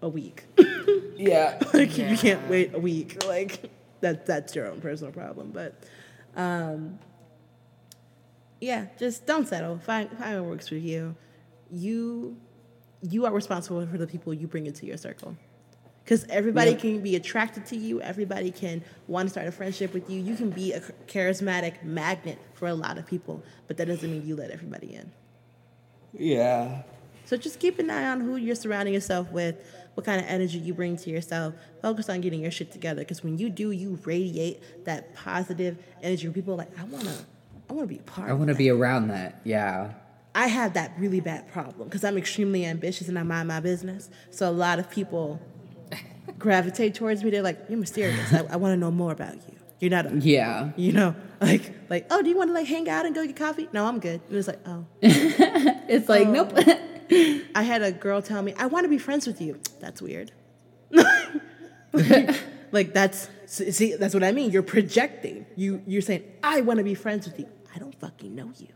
a 0.00 0.08
week, 0.08 0.44
Yeah. 1.16 1.58
like 1.74 1.98
if 1.98 2.10
you 2.10 2.16
can't 2.16 2.48
wait 2.48 2.72
a 2.72 2.78
week, 2.78 3.24
like 3.26 3.68
that 4.00 4.26
that's 4.26 4.54
your 4.54 4.68
own 4.68 4.80
personal 4.80 5.12
problem. 5.12 5.50
But 5.50 5.74
um, 6.36 7.00
yeah, 8.60 8.86
just 8.96 9.26
don't 9.26 9.48
settle. 9.48 9.78
Find 9.78 10.08
find 10.16 10.40
what 10.40 10.50
works 10.50 10.68
for 10.68 10.76
you. 10.76 11.16
You 11.68 12.36
you 13.02 13.26
are 13.26 13.32
responsible 13.32 13.86
for 13.86 13.98
the 13.98 14.06
people 14.06 14.32
you 14.32 14.46
bring 14.46 14.66
into 14.66 14.86
your 14.86 14.96
circle. 14.96 15.36
Because 16.04 16.26
everybody 16.30 16.72
Yep. 16.72 16.80
can 16.80 17.00
be 17.00 17.14
attracted 17.14 17.64
to 17.66 17.76
you. 17.76 18.00
Everybody 18.00 18.50
can 18.50 18.82
want 19.06 19.26
to 19.26 19.30
start 19.30 19.46
a 19.46 19.52
friendship 19.52 19.94
with 19.94 20.10
you. 20.10 20.20
You 20.20 20.34
can 20.34 20.50
be 20.50 20.72
a 20.72 20.80
charismatic 21.06 21.84
magnet 21.84 22.38
for 22.54 22.66
a 22.66 22.74
lot 22.74 22.98
of 22.98 23.06
people, 23.06 23.42
but 23.68 23.76
that 23.76 23.86
doesn't 23.86 24.10
mean 24.10 24.26
you 24.26 24.34
let 24.34 24.50
everybody 24.50 24.94
in. 24.94 25.12
Yeah. 26.12 26.82
So 27.24 27.36
just 27.36 27.60
keep 27.60 27.78
an 27.78 27.88
eye 27.88 28.06
on 28.08 28.20
who 28.20 28.36
you're 28.36 28.56
surrounding 28.56 28.92
yourself 28.92 29.30
with, 29.30 29.56
what 29.94 30.04
kind 30.04 30.20
of 30.20 30.26
energy 30.26 30.58
you 30.58 30.74
bring 30.74 30.96
to 30.98 31.10
yourself. 31.10 31.54
Focus 31.80 32.08
on 32.08 32.20
getting 32.20 32.40
your 32.40 32.50
shit 32.50 32.72
together 32.72 33.02
because 33.02 33.22
when 33.22 33.38
you 33.38 33.48
do, 33.48 33.70
you 33.70 33.98
radiate 34.04 34.84
that 34.84 35.14
positive 35.14 35.76
energy. 36.02 36.26
Where 36.26 36.34
people 36.34 36.54
are 36.54 36.58
like, 36.58 36.78
I 36.78 36.84
wanna, 36.84 37.14
I 37.70 37.72
wanna 37.72 37.86
be 37.86 37.98
a 37.98 38.02
part. 38.02 38.28
I 38.28 38.32
want 38.32 38.48
to 38.48 38.54
that." 38.54 38.58
be 38.58 38.70
around 38.70 39.08
that. 39.08 39.40
Yeah. 39.44 39.92
I 40.34 40.46
have 40.46 40.74
that 40.74 40.92
really 40.98 41.20
bad 41.20 41.50
problem 41.52 41.88
because 41.88 42.04
I'm 42.04 42.16
extremely 42.16 42.64
ambitious 42.64 43.08
and 43.08 43.18
I 43.18 43.22
mind 43.22 43.48
my 43.48 43.60
business. 43.60 44.08
So 44.30 44.48
a 44.48 44.52
lot 44.52 44.78
of 44.78 44.90
people 44.90 45.40
gravitate 46.38 46.94
towards 46.94 47.22
me. 47.22 47.30
They're 47.30 47.42
like, 47.42 47.58
"You're 47.68 47.78
mysterious. 47.78 48.32
I, 48.32 48.44
I 48.50 48.56
want 48.56 48.72
to 48.72 48.76
know 48.76 48.90
more 48.90 49.12
about 49.12 49.34
you. 49.34 49.56
You're 49.80 49.90
not 49.90 50.06
a, 50.06 50.16
Yeah. 50.20 50.70
you 50.76 50.92
know, 50.92 51.14
like, 51.40 51.72
like, 51.90 52.06
oh, 52.10 52.22
do 52.22 52.30
you 52.30 52.36
want 52.36 52.48
to 52.50 52.54
like 52.54 52.66
hang 52.66 52.88
out 52.88 53.04
and 53.04 53.14
go 53.14 53.26
get 53.26 53.36
coffee? 53.36 53.68
No, 53.72 53.84
I'm 53.86 53.98
good." 54.00 54.20
And 54.28 54.38
it's 54.38 54.48
like, 54.48 54.60
oh. 54.66 54.86
It's 55.02 56.08
like, 56.08 56.28
oh. 56.28 56.32
nope. 56.32 56.52
I 57.54 57.62
had 57.62 57.82
a 57.82 57.92
girl 57.92 58.22
tell 58.22 58.40
me, 58.40 58.54
I 58.56 58.66
want 58.66 58.84
to 58.84 58.88
be 58.88 58.98
friends 58.98 59.26
with 59.26 59.40
you. 59.40 59.60
That's 59.80 60.00
weird. 60.00 60.32
like 62.72 62.94
that's 62.94 63.28
see 63.46 63.96
that's 63.96 64.14
what 64.14 64.24
I 64.24 64.32
mean. 64.32 64.50
You're 64.50 64.62
projecting. 64.62 65.44
You 65.56 65.82
you're 65.86 66.02
saying 66.02 66.22
I 66.42 66.60
want 66.62 66.78
to 66.78 66.84
be 66.84 66.94
friends 66.94 67.26
with 67.26 67.38
you. 67.38 67.46
I 67.74 67.78
don't 67.78 67.94
fucking 67.98 68.34
know 68.34 68.50
you. 68.58 68.68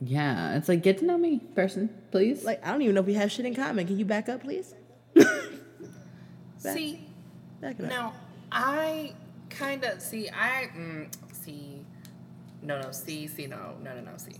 Yeah. 0.00 0.56
It's 0.56 0.68
like, 0.68 0.82
get 0.82 0.98
to 0.98 1.04
know 1.04 1.18
me, 1.18 1.38
person, 1.54 1.90
please. 2.10 2.44
Like 2.44 2.64
I 2.66 2.70
don't 2.72 2.82
even 2.82 2.94
know 2.94 3.00
if 3.02 3.06
we 3.06 3.14
have 3.14 3.30
shit 3.30 3.46
in 3.46 3.54
common. 3.54 3.86
Can 3.86 3.98
you 3.98 4.04
back 4.04 4.28
up, 4.28 4.42
please? 4.42 4.74
Back- 5.14 6.76
See, 6.76 7.00
Back 7.60 7.80
up. 7.80 7.86
now 7.88 8.12
I 8.52 9.14
kind 9.48 9.84
of 9.84 10.00
see. 10.02 10.28
I 10.28 10.68
mm, 10.76 11.08
see. 11.32 11.84
No, 12.62 12.80
no, 12.80 12.90
see, 12.92 13.26
see, 13.26 13.46
no, 13.46 13.74
no, 13.82 13.94
no, 13.94 14.00
no, 14.02 14.10
see. 14.18 14.36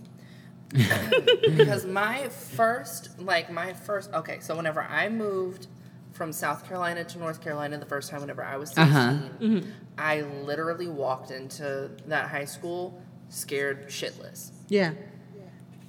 because 1.57 1.85
my 1.85 2.29
first, 2.29 3.19
like 3.19 3.51
my 3.51 3.73
first, 3.73 4.11
okay, 4.13 4.39
so 4.39 4.55
whenever 4.55 4.81
I 4.83 5.09
moved 5.09 5.67
from 6.13 6.31
South 6.31 6.65
Carolina 6.67 7.03
to 7.03 7.17
North 7.17 7.41
Carolina 7.41 7.77
the 7.79 7.85
first 7.85 8.09
time, 8.11 8.21
whenever 8.21 8.43
I 8.43 8.57
was 8.57 8.69
16, 8.69 8.85
Uh-huh. 8.87 9.61
I 9.97 10.21
literally 10.21 10.87
walked 10.87 11.31
into 11.31 11.89
that 12.07 12.29
high 12.29 12.45
school 12.45 13.01
scared 13.29 13.87
shitless. 13.87 14.51
Yeah. 14.69 14.93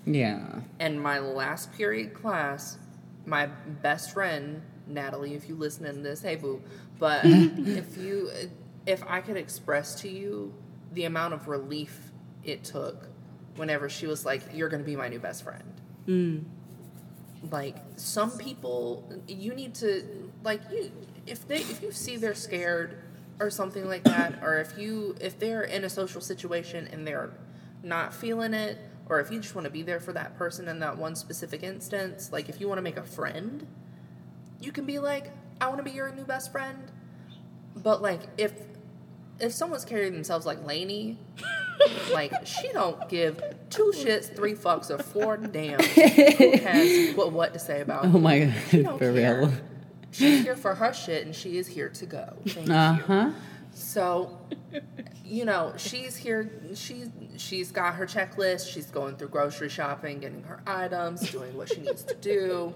Yeah. 0.05 0.61
And 0.79 1.01
my 1.01 1.19
last 1.19 1.73
period 1.73 2.15
class, 2.15 2.79
my 3.25 3.47
best 3.47 4.13
friend, 4.13 4.63
Natalie, 4.87 5.35
if 5.35 5.49
you 5.49 5.55
listen 5.55 5.85
to 5.85 5.93
this, 5.93 6.23
hey 6.23 6.37
boo. 6.37 6.63
But 6.99 7.25
if 7.25 7.97
you, 7.97 8.31
if 8.87 9.03
I 9.07 9.21
could 9.21 9.37
express 9.37 9.95
to 10.03 10.09
you 10.09 10.53
the 10.93 11.05
amount 11.05 11.35
of 11.35 11.49
relief 11.49 12.13
it 12.45 12.65
took 12.65 13.09
whenever 13.57 13.89
she 13.89 14.07
was 14.07 14.25
like, 14.25 14.43
you're 14.53 14.69
going 14.69 14.83
to 14.83 14.87
be 14.87 14.97
my 14.97 15.09
new 15.09 15.19
best 15.19 15.45
friend. 15.45 15.81
Mm. 16.07 16.45
Like, 17.51 17.77
some 17.97 18.31
people, 18.39 19.13
you 19.27 19.55
need 19.55 19.75
to, 19.77 20.31
like, 20.43 20.61
you, 20.71 20.91
if 21.27 21.47
they, 21.47 21.57
if 21.57 21.83
you 21.83 21.93
see 21.93 22.17
they're 22.17 22.35
scared 22.35 22.99
or 23.41 23.51
something 23.51 23.87
like 23.87 24.05
that, 24.05 24.39
or 24.43 24.59
if 24.59 24.79
you, 24.79 25.17
if 25.21 25.39
they're 25.39 25.63
in 25.63 25.85
a 25.85 25.91
social 25.91 26.21
situation 26.21 26.89
and 26.93 27.07
they're 27.07 27.31
not 27.83 28.15
feeling 28.15 28.55
it, 28.55 28.79
or 29.09 29.21
if 29.21 29.31
you 29.31 29.41
just 29.41 29.55
want 29.55 29.65
to 29.67 29.71
be 29.71 29.83
there 29.83 30.01
for 30.01 30.13
that 30.13 30.37
person 30.37 30.69
in 30.69 30.79
that 30.81 30.97
one 30.99 31.15
specific 31.15 31.63
instance, 31.63 32.31
like 32.33 32.49
if 32.49 32.61
you 32.61 32.69
want 32.69 32.79
to 32.79 32.83
make 32.83 32.97
a 32.97 33.03
friend, 33.03 33.67
you 34.61 34.73
can 34.73 34.85
be 34.85 34.99
like, 34.99 35.31
I 35.61 35.67
want 35.69 35.79
to 35.79 35.85
be 35.85 35.91
your 35.91 36.13
new 36.13 36.25
best 36.25 36.53
friend. 36.53 36.91
But 37.77 38.03
like 38.03 38.21
if 38.39 38.53
if 39.41 39.53
someone's 39.53 39.85
carrying 39.85 40.13
themselves 40.13 40.47
like 40.47 40.65
Lainey, 40.65 41.19
like 42.13 42.47
she 42.47 42.69
don't 42.73 43.09
give 43.09 43.43
two 43.71 43.93
shits, 43.95 44.35
three 44.37 44.55
fucks, 44.55 44.91
or 44.91 45.03
four 45.03 45.37
damn 45.37 45.81
who 45.81 46.57
has 46.59 47.15
what, 47.17 47.33
what 47.33 47.53
to 47.55 47.59
say 47.59 47.81
about. 47.81 48.05
Oh 48.05 48.09
my 48.19 48.53
She 48.71 48.83
god, 48.83 48.85
don't 48.85 48.99
for 48.99 49.13
care. 49.13 49.41
real. 49.41 49.53
She's 50.13 50.43
here 50.45 50.57
for 50.57 50.75
her 50.75 50.93
shit, 50.93 51.25
and 51.25 51.35
she 51.35 51.57
is 51.57 51.67
here 51.67 51.89
to 51.89 52.07
go. 52.07 52.35
Thank 52.47 52.69
Uh 52.71 52.95
you. 52.99 53.03
huh. 53.05 53.31
So, 53.73 54.39
you 55.33 55.47
know, 55.47 55.73
she's 55.79 56.15
here. 56.15 56.51
She's 56.75 57.09
she's 57.39 57.73
got 57.73 57.95
her 57.95 58.05
checklist. 58.05 58.71
She's 58.71 58.91
going 58.91 59.17
through 59.17 59.29
grocery 59.29 59.71
shopping, 59.71 60.21
getting 60.21 60.43
her 60.43 60.61
items, 60.67 61.31
doing 61.31 61.57
what 61.57 61.71
she 61.71 61.81
needs 61.81 62.03
to 62.03 62.15
do. 62.15 62.75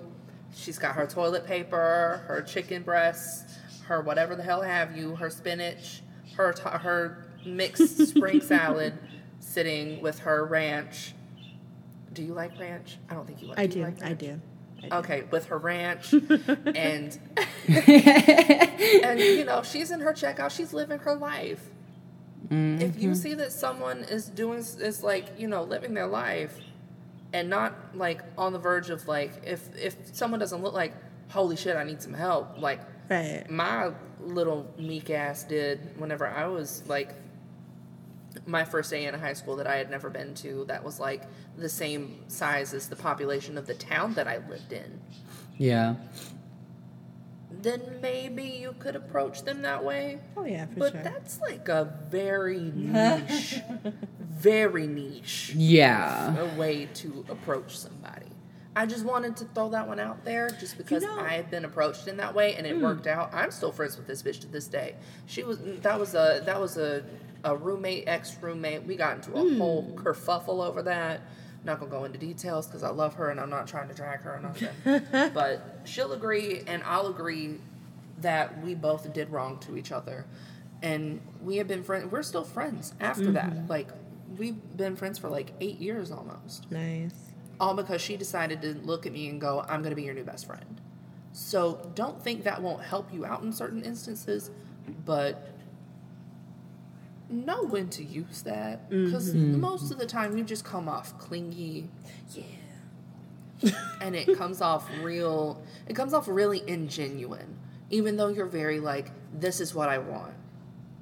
She's 0.54 0.78
got 0.78 0.94
her 0.94 1.06
toilet 1.06 1.46
paper, 1.46 2.24
her 2.26 2.40
chicken 2.40 2.82
breasts, 2.82 3.58
her 3.84 4.00
whatever 4.00 4.34
the 4.34 4.42
hell 4.42 4.62
have 4.62 4.96
you, 4.96 5.16
her 5.16 5.28
spinach, 5.28 6.00
her 6.38 6.54
t- 6.54 6.62
her 6.62 7.26
mixed 7.44 7.98
spring 8.08 8.40
salad, 8.40 8.94
sitting 9.38 10.00
with 10.00 10.20
her 10.20 10.46
ranch. 10.46 11.12
Do 12.14 12.22
you 12.22 12.32
like 12.32 12.58
ranch? 12.58 12.96
I 13.10 13.14
don't 13.14 13.26
think 13.26 13.42
you 13.42 13.48
like. 13.48 13.58
Ranch. 13.58 13.70
I 13.70 13.74
do. 13.74 13.80
do. 13.80 13.84
like 13.84 14.02
I 14.02 14.06
ranch? 14.06 14.18
do. 14.18 14.40
Okay, 14.92 15.24
with 15.30 15.46
her 15.46 15.58
ranch 15.58 16.12
and 16.74 17.18
and 17.68 19.20
you 19.20 19.44
know 19.44 19.62
she's 19.62 19.90
in 19.90 20.00
her 20.00 20.14
checkout. 20.14 20.50
She's 20.52 20.72
living 20.72 21.00
her 21.00 21.14
life. 21.14 21.68
If 22.48 23.02
you 23.02 23.10
mm-hmm. 23.10 23.14
see 23.14 23.34
that 23.34 23.52
someone 23.52 24.04
is 24.04 24.28
doing 24.28 24.58
is 24.58 25.02
like 25.02 25.38
you 25.38 25.48
know 25.48 25.64
living 25.64 25.94
their 25.94 26.06
life, 26.06 26.58
and 27.32 27.50
not 27.50 27.74
like 27.94 28.22
on 28.38 28.52
the 28.52 28.58
verge 28.58 28.90
of 28.90 29.06
like 29.08 29.32
if 29.44 29.68
if 29.76 29.96
someone 30.14 30.40
doesn't 30.40 30.62
look 30.62 30.74
like 30.74 30.94
holy 31.28 31.56
shit 31.56 31.76
I 31.76 31.84
need 31.84 32.00
some 32.02 32.14
help 32.14 32.58
like 32.58 32.80
Right. 33.08 33.48
my 33.48 33.92
little 34.20 34.66
meek 34.78 35.10
ass 35.10 35.44
did 35.44 35.78
whenever 35.96 36.26
I 36.26 36.46
was 36.48 36.82
like 36.88 37.14
my 38.46 38.64
first 38.64 38.90
day 38.90 39.06
in 39.06 39.14
a 39.14 39.18
high 39.18 39.32
school 39.32 39.56
that 39.56 39.66
I 39.66 39.76
had 39.76 39.90
never 39.90 40.10
been 40.10 40.34
to 40.36 40.64
that 40.66 40.82
was 40.84 41.00
like 41.00 41.22
the 41.56 41.68
same 41.68 42.18
size 42.28 42.74
as 42.74 42.88
the 42.88 42.96
population 42.96 43.56
of 43.56 43.66
the 43.66 43.74
town 43.74 44.14
that 44.14 44.28
I 44.28 44.38
lived 44.48 44.72
in, 44.72 45.00
Yeah. 45.56 45.94
Then 47.66 47.98
maybe 48.00 48.44
you 48.44 48.76
could 48.78 48.94
approach 48.94 49.42
them 49.42 49.62
that 49.62 49.82
way. 49.82 50.20
Oh 50.36 50.44
yeah, 50.44 50.66
for 50.66 50.78
But 50.78 50.92
sure. 50.92 51.02
But 51.02 51.12
that's 51.12 51.40
like 51.40 51.68
a 51.68 51.92
very 52.08 52.60
niche, 52.74 53.60
very 54.20 54.86
niche 54.86 55.52
Yeah. 55.56 56.36
a 56.38 56.56
way 56.56 56.86
to 56.94 57.24
approach 57.28 57.76
somebody. 57.76 58.26
I 58.76 58.86
just 58.86 59.04
wanted 59.04 59.36
to 59.38 59.46
throw 59.46 59.70
that 59.70 59.88
one 59.88 59.98
out 59.98 60.24
there 60.24 60.50
just 60.50 60.76
because 60.76 61.02
know- 61.02 61.18
I've 61.18 61.50
been 61.50 61.64
approached 61.64 62.06
in 62.06 62.18
that 62.18 62.34
way 62.34 62.54
and 62.54 62.66
it 62.66 62.76
hmm. 62.76 62.82
worked 62.82 63.06
out. 63.06 63.34
I'm 63.34 63.50
still 63.50 63.72
friends 63.72 63.96
with 63.96 64.06
this 64.06 64.22
bitch 64.22 64.40
to 64.42 64.46
this 64.46 64.68
day. 64.68 64.94
She 65.26 65.42
was 65.42 65.58
that 65.80 65.98
was 65.98 66.14
a 66.14 66.42
that 66.44 66.60
was 66.60 66.76
a 66.76 67.02
a 67.42 67.56
roommate, 67.56 68.04
ex 68.06 68.36
roommate. 68.40 68.84
We 68.84 68.96
got 68.96 69.16
into 69.16 69.32
a 69.34 69.42
hmm. 69.42 69.58
whole 69.58 69.92
kerfuffle 69.96 70.64
over 70.64 70.82
that. 70.82 71.22
Not 71.66 71.80
gonna 71.80 71.90
go 71.90 72.04
into 72.04 72.18
details 72.18 72.66
because 72.66 72.82
I 72.82 72.90
love 72.90 73.14
her 73.14 73.30
and 73.30 73.40
I'm 73.40 73.50
not 73.50 73.66
trying 73.66 73.88
to 73.88 73.94
drag 73.94 74.20
her 74.20 74.36
or 74.36 74.40
nothing. 74.40 75.02
but 75.34 75.80
she'll 75.84 76.12
agree 76.12 76.62
and 76.66 76.82
I'll 76.84 77.08
agree 77.08 77.58
that 78.20 78.62
we 78.62 78.74
both 78.74 79.12
did 79.12 79.30
wrong 79.30 79.58
to 79.60 79.76
each 79.76 79.90
other. 79.92 80.24
And 80.80 81.20
we 81.42 81.56
have 81.56 81.66
been 81.66 81.82
friends 81.82 82.10
we're 82.12 82.22
still 82.22 82.44
friends 82.44 82.94
after 83.00 83.32
that. 83.32 83.50
Mm-hmm. 83.50 83.66
Like 83.66 83.88
we've 84.38 84.56
been 84.76 84.94
friends 84.94 85.18
for 85.18 85.28
like 85.28 85.52
eight 85.60 85.78
years 85.78 86.10
almost 86.10 86.70
nice. 86.70 87.14
all 87.58 87.74
because 87.74 88.00
she 88.00 88.16
decided 88.16 88.62
to 88.62 88.74
look 88.74 89.04
at 89.04 89.12
me 89.12 89.28
and 89.28 89.40
go, 89.40 89.64
I'm 89.68 89.82
to 89.82 89.96
be 89.96 90.02
your 90.04 90.14
new 90.14 90.24
best 90.24 90.46
friend. 90.46 90.80
So 91.32 91.90
don't 91.94 92.22
think 92.22 92.44
that 92.44 92.62
won't 92.62 92.82
help 92.82 93.12
you 93.12 93.26
out 93.26 93.42
in 93.42 93.52
certain 93.52 93.82
instances, 93.82 94.50
but 95.04 95.55
know 97.28 97.64
when 97.64 97.88
to 97.90 98.04
use 98.04 98.42
that. 98.42 98.88
Because 98.90 99.34
mm-hmm. 99.34 99.60
most 99.60 99.90
of 99.90 99.98
the 99.98 100.06
time 100.06 100.36
you 100.36 100.44
just 100.44 100.64
come 100.64 100.88
off 100.88 101.18
clingy. 101.18 101.88
Yeah. 102.32 103.70
and 104.00 104.14
it 104.14 104.36
comes 104.36 104.60
off 104.60 104.88
real, 105.02 105.62
it 105.86 105.94
comes 105.94 106.12
off 106.12 106.28
really 106.28 106.60
ingenuine. 106.60 107.54
Even 107.90 108.16
though 108.16 108.28
you're 108.28 108.46
very 108.46 108.80
like, 108.80 109.10
this 109.32 109.60
is 109.60 109.74
what 109.74 109.88
I 109.88 109.98
want. 109.98 110.34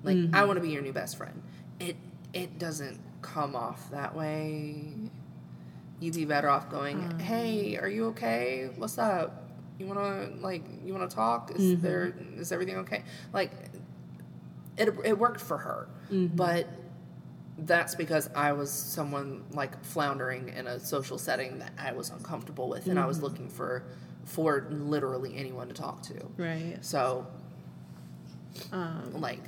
Like, 0.03 0.17
I 0.17 0.21
mm-hmm. 0.21 0.47
want 0.47 0.57
to 0.59 0.61
be 0.61 0.71
your 0.71 0.83
new 0.83 0.93
best 0.93 1.17
friend. 1.17 1.43
It, 1.81 1.97
it 2.33 2.59
doesn't 2.59 3.01
come 3.23 3.57
off 3.57 3.91
that 3.91 4.15
way 4.15 5.11
you'd 6.01 6.15
be 6.15 6.25
better 6.25 6.49
off 6.49 6.71
going, 6.71 6.99
um. 6.99 7.19
"Hey, 7.19 7.77
are 7.77 7.89
you 7.89 8.07
okay? 8.07 8.71
What's 8.77 8.99
up? 8.99 9.49
You 9.79 9.87
wanna 9.87 10.31
like 10.41 10.63
you 10.85 10.93
wanna 10.93 11.09
talk? 11.09 11.53
Is 11.55 11.63
mm-hmm. 11.63 11.83
there 11.83 12.15
is 12.37 12.53
everything 12.53 12.77
okay?" 12.79 13.03
Like 13.33 13.53
it 14.77 14.95
it 15.05 15.19
worked 15.19 15.41
for 15.41 15.59
her, 15.59 15.89
but 16.35 16.67
that's 17.59 17.95
because 17.95 18.29
I 18.35 18.53
was 18.53 18.71
someone 18.71 19.45
like 19.53 19.83
floundering 19.85 20.49
in 20.51 20.67
a 20.67 20.81
social 20.81 21.19
setting 21.19 21.59
that 21.61 21.73
I 21.79 21.93
was 21.93 22.11
uncomfortable 22.11 22.69
with, 22.69 22.87
and 22.89 22.99
I 22.99 23.07
was 23.07 23.23
looking 23.23 23.49
for 23.49 23.85
for 24.25 24.67
literally 24.71 25.37
anyone 25.37 25.69
to 25.69 25.75
talk 25.75 26.03
to. 26.03 26.15
Right. 26.37 26.79
So, 26.81 27.27
Um, 28.73 29.21
like, 29.21 29.41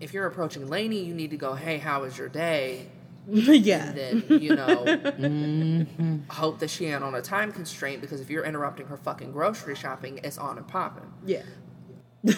if 0.00 0.12
you're 0.12 0.26
approaching 0.26 0.68
Lainey, 0.68 1.02
you 1.04 1.14
need 1.14 1.30
to 1.30 1.36
go, 1.36 1.54
"Hey, 1.54 1.78
how 1.78 2.02
was 2.02 2.18
your 2.18 2.28
day?" 2.28 2.88
yeah. 3.28 3.90
and 3.90 3.96
then 4.28 4.40
you 4.42 4.56
know 4.56 6.26
hope 6.30 6.58
that 6.58 6.68
she 6.68 6.86
ain't 6.86 7.04
on 7.04 7.14
a 7.14 7.22
time 7.22 7.52
constraint 7.52 8.00
because 8.00 8.20
if 8.20 8.28
you're 8.28 8.44
interrupting 8.44 8.84
her 8.88 8.96
fucking 8.96 9.30
grocery 9.30 9.76
shopping 9.76 10.18
it's 10.24 10.38
on 10.38 10.58
and 10.58 10.66
popping 10.66 11.06
Yeah. 11.24 11.42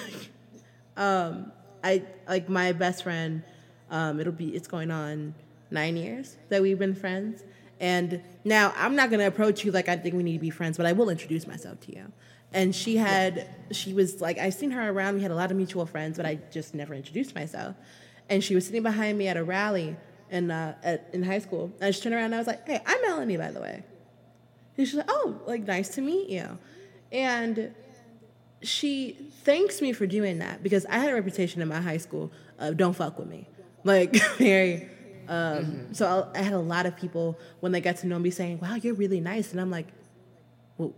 um, 0.98 1.52
I 1.84 2.02
like 2.26 2.48
my 2.48 2.72
best 2.72 3.04
friend. 3.04 3.42
Um, 3.90 4.18
it'll 4.18 4.32
be 4.32 4.48
it's 4.56 4.66
going 4.66 4.90
on 4.90 5.34
nine 5.70 5.96
years 5.96 6.36
that 6.48 6.62
we've 6.62 6.78
been 6.78 6.94
friends, 6.94 7.44
and 7.78 8.20
now 8.44 8.72
I'm 8.76 8.96
not 8.96 9.10
gonna 9.10 9.26
approach 9.26 9.64
you 9.64 9.70
like 9.70 9.88
I 9.88 9.96
think 9.96 10.14
we 10.14 10.22
need 10.22 10.34
to 10.34 10.38
be 10.40 10.50
friends, 10.50 10.76
but 10.76 10.86
I 10.86 10.92
will 10.92 11.10
introduce 11.10 11.46
myself 11.46 11.80
to 11.80 11.94
you. 11.94 12.10
And 12.54 12.72
she 12.72 12.96
had, 12.96 13.48
she 13.72 13.92
was 13.92 14.20
like, 14.20 14.38
I've 14.38 14.54
seen 14.54 14.70
her 14.70 14.88
around. 14.88 15.16
We 15.16 15.22
had 15.22 15.32
a 15.32 15.34
lot 15.34 15.50
of 15.50 15.56
mutual 15.56 15.86
friends, 15.86 16.18
but 16.18 16.24
I 16.24 16.38
just 16.52 16.72
never 16.72 16.94
introduced 16.94 17.34
myself. 17.34 17.74
And 18.28 18.44
she 18.44 18.54
was 18.54 18.64
sitting 18.64 18.84
behind 18.84 19.18
me 19.18 19.26
at 19.26 19.36
a 19.36 19.42
rally 19.42 19.96
in 20.30 20.52
uh, 20.52 20.76
at, 20.82 21.10
in 21.12 21.24
high 21.24 21.40
school. 21.40 21.72
And 21.76 21.84
I 21.84 21.90
just 21.90 22.02
turned 22.02 22.14
around 22.14 22.26
and 22.26 22.36
I 22.36 22.38
was 22.38 22.46
like, 22.46 22.66
"Hey, 22.66 22.80
I'm 22.86 23.02
Melanie, 23.02 23.36
by 23.36 23.50
the 23.50 23.60
way." 23.60 23.82
And 24.78 24.86
she's 24.86 24.94
like, 24.94 25.08
"Oh, 25.08 25.40
like 25.46 25.66
nice 25.66 25.88
to 25.96 26.00
meet 26.00 26.28
you." 26.30 26.58
And 27.12 27.74
she 28.64 29.16
thanks 29.44 29.80
me 29.80 29.92
for 29.92 30.06
doing 30.06 30.38
that 30.38 30.62
because 30.62 30.86
I 30.86 30.98
had 30.98 31.10
a 31.10 31.14
reputation 31.14 31.62
in 31.62 31.68
my 31.68 31.80
high 31.80 31.98
school 31.98 32.32
of 32.58 32.76
don't 32.76 32.94
fuck 32.94 33.18
with 33.18 33.28
me, 33.28 33.46
like 33.84 34.14
very. 34.38 34.88
Um, 35.28 35.94
So 35.94 36.30
I, 36.34 36.38
I 36.40 36.42
had 36.42 36.52
a 36.52 36.58
lot 36.58 36.84
of 36.86 36.96
people 36.96 37.38
when 37.60 37.72
they 37.72 37.80
got 37.80 37.96
to 37.98 38.06
know 38.06 38.18
me 38.18 38.30
saying, 38.30 38.60
"Wow, 38.60 38.74
you're 38.74 38.94
really 38.94 39.20
nice," 39.20 39.52
and 39.52 39.60
I'm 39.60 39.70
like, 39.70 39.86
"Well, 40.76 40.92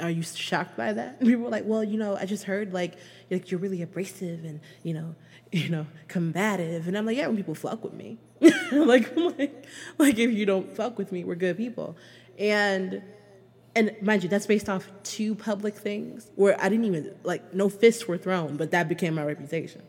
are 0.00 0.10
you 0.10 0.22
shocked 0.22 0.76
by 0.76 0.92
that?" 0.92 1.16
And 1.20 1.28
people 1.28 1.44
were 1.44 1.50
like, 1.50 1.64
"Well, 1.66 1.82
you 1.84 1.98
know, 1.98 2.16
I 2.16 2.26
just 2.26 2.44
heard 2.44 2.72
like 2.74 2.96
like 3.30 3.50
you're 3.50 3.60
really 3.60 3.82
abrasive 3.82 4.44
and 4.44 4.60
you 4.82 4.94
know, 4.94 5.14
you 5.52 5.68
know, 5.70 5.86
combative," 6.08 6.86
and 6.88 6.98
I'm 6.98 7.06
like, 7.06 7.16
"Yeah, 7.16 7.26
when 7.28 7.36
people 7.36 7.54
fuck 7.54 7.82
with 7.82 7.94
me, 7.94 8.18
like 8.72 9.16
like 9.16 9.66
like 9.98 10.18
if 10.18 10.30
you 10.32 10.44
don't 10.46 10.74
fuck 10.76 10.98
with 10.98 11.10
me, 11.12 11.24
we're 11.24 11.34
good 11.34 11.56
people," 11.56 11.96
and 12.38 13.02
and 13.76 13.94
mind 14.00 14.22
you, 14.22 14.28
that's 14.28 14.46
based 14.46 14.68
off 14.68 14.88
two 15.02 15.34
public 15.34 15.74
things 15.74 16.30
where 16.36 16.56
I 16.60 16.68
didn't 16.68 16.84
even 16.84 17.14
like 17.24 17.54
no 17.54 17.68
fists 17.68 18.06
were 18.06 18.18
thrown, 18.18 18.56
but 18.56 18.70
that 18.70 18.88
became 18.88 19.14
my 19.14 19.24
reputation. 19.24 19.82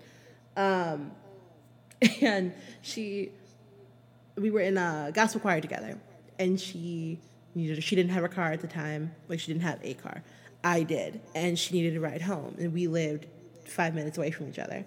Um, 0.58 1.12
and 2.22 2.54
she, 2.82 3.32
we 4.36 4.50
were 4.50 4.62
in 4.62 4.78
a 4.78 5.12
gospel 5.14 5.42
choir 5.42 5.62
together, 5.62 6.00
and 6.40 6.60
she 6.60 7.20
needed 7.54 7.84
she 7.84 7.96
didn't 7.96 8.12
have 8.12 8.24
a 8.24 8.30
car 8.30 8.52
at 8.52 8.62
the 8.62 8.68
time, 8.68 9.14
like 9.28 9.40
she 9.40 9.48
didn't 9.54 9.64
have 9.64 9.80
a 9.84 9.94
car. 9.94 10.24
I 10.64 10.82
did, 10.82 11.22
and 11.36 11.58
she 11.58 11.76
needed 11.76 11.96
a 11.96 12.00
ride 12.00 12.24
home, 12.24 12.56
and 12.60 12.74
we 12.74 12.88
lived 12.88 13.28
five 13.66 13.94
minutes 13.94 14.18
away 14.18 14.32
from 14.32 14.50
each 14.50 14.60
other. 14.60 14.86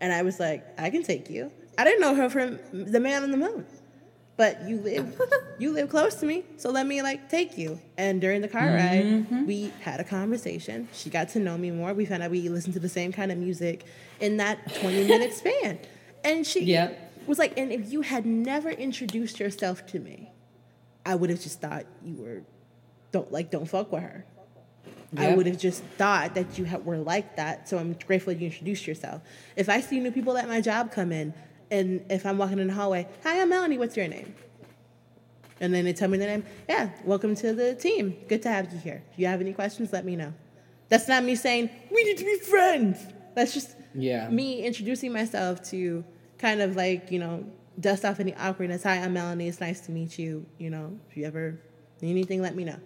And 0.00 0.12
I 0.12 0.22
was 0.22 0.40
like, 0.40 0.66
I 0.78 0.90
can 0.90 1.04
take 1.04 1.30
you. 1.30 1.52
I 1.78 1.84
didn't 1.84 2.00
know 2.00 2.14
her 2.16 2.28
from 2.28 2.58
the 2.72 2.98
man 2.98 3.22
on 3.22 3.30
the 3.30 3.36
moon. 3.36 3.66
But 4.36 4.66
you 4.66 4.78
live 4.78 5.20
you 5.58 5.72
live 5.72 5.88
close 5.88 6.14
to 6.16 6.26
me, 6.26 6.44
so 6.56 6.70
let 6.70 6.86
me 6.86 7.02
like 7.02 7.28
take 7.28 7.58
you. 7.58 7.80
And 7.96 8.20
during 8.20 8.40
the 8.40 8.48
car 8.48 8.66
ride, 8.66 9.04
mm-hmm. 9.04 9.46
we 9.46 9.72
had 9.80 10.00
a 10.00 10.04
conversation. 10.04 10.88
She 10.92 11.10
got 11.10 11.28
to 11.30 11.38
know 11.38 11.56
me 11.58 11.70
more. 11.70 11.92
We 11.94 12.04
found 12.06 12.22
out 12.22 12.30
we 12.30 12.48
listened 12.48 12.74
to 12.74 12.80
the 12.80 12.88
same 12.88 13.12
kind 13.12 13.30
of 13.30 13.38
music 13.38 13.84
in 14.20 14.38
that 14.38 14.74
20 14.80 15.06
minute 15.06 15.32
span. 15.34 15.78
And 16.24 16.46
she 16.46 16.64
Yep. 16.64 17.26
was 17.26 17.38
like, 17.38 17.58
and 17.58 17.72
if 17.72 17.92
you 17.92 18.02
had 18.02 18.24
never 18.24 18.70
introduced 18.70 19.40
yourself 19.40 19.86
to 19.86 19.98
me, 19.98 20.30
I 21.04 21.14
would 21.14 21.30
have 21.30 21.40
just 21.40 21.60
thought 21.60 21.84
you 22.04 22.14
were 22.16 22.42
don't 23.10 23.30
like 23.30 23.50
don't 23.50 23.66
fuck 23.66 23.92
with 23.92 24.02
her. 24.02 24.24
I 25.16 25.34
would 25.34 25.44
have 25.44 25.58
just 25.58 25.82
thought 25.98 26.34
that 26.36 26.58
you 26.58 26.66
were 26.84 26.96
like 26.96 27.36
that. 27.36 27.68
So 27.68 27.76
I'm 27.78 27.92
grateful 28.06 28.32
you 28.32 28.46
introduced 28.46 28.86
yourself. 28.86 29.20
If 29.56 29.68
I 29.68 29.80
see 29.80 30.00
new 30.00 30.10
people 30.10 30.38
at 30.38 30.48
my 30.48 30.62
job 30.62 30.90
come 30.90 31.12
in, 31.12 31.34
and 31.72 32.04
if 32.10 32.26
I'm 32.26 32.36
walking 32.38 32.58
in 32.58 32.66
the 32.66 32.72
hallway, 32.74 33.08
hi, 33.24 33.40
I'm 33.40 33.48
Melanie. 33.48 33.78
What's 33.78 33.96
your 33.96 34.06
name? 34.06 34.34
And 35.60 35.72
then 35.72 35.84
they 35.84 35.92
tell 35.94 36.08
me 36.08 36.18
the 36.18 36.26
name. 36.26 36.44
Yeah, 36.68 36.90
welcome 37.04 37.34
to 37.36 37.52
the 37.54 37.74
team. 37.74 38.16
Good 38.28 38.42
to 38.42 38.50
have 38.50 38.70
you 38.72 38.78
here. 38.78 39.02
If 39.12 39.18
you 39.18 39.26
have 39.26 39.40
any 39.40 39.52
questions, 39.54 39.92
let 39.92 40.04
me 40.04 40.14
know. 40.14 40.34
That's 40.90 41.08
not 41.08 41.24
me 41.24 41.34
saying 41.34 41.70
we 41.90 42.04
need 42.04 42.18
to 42.18 42.24
be 42.24 42.36
friends. 42.40 42.98
That's 43.34 43.54
just 43.54 43.76
Yeah. 43.94 44.28
me 44.28 44.62
introducing 44.62 45.12
myself 45.12 45.62
to 45.70 46.04
kind 46.38 46.60
of 46.60 46.76
like 46.76 47.10
you 47.10 47.18
know 47.18 47.44
dust 47.80 48.04
off 48.04 48.20
any 48.20 48.34
awkwardness. 48.34 48.82
Hi, 48.82 48.96
I'm 48.96 49.14
Melanie. 49.14 49.48
It's 49.48 49.60
nice 49.60 49.80
to 49.86 49.92
meet 49.92 50.18
you. 50.18 50.44
You 50.58 50.68
know, 50.70 50.98
if 51.08 51.16
you 51.16 51.24
ever 51.24 51.58
need 52.02 52.10
anything, 52.10 52.42
let 52.42 52.54
me 52.54 52.64
know. 52.64 52.76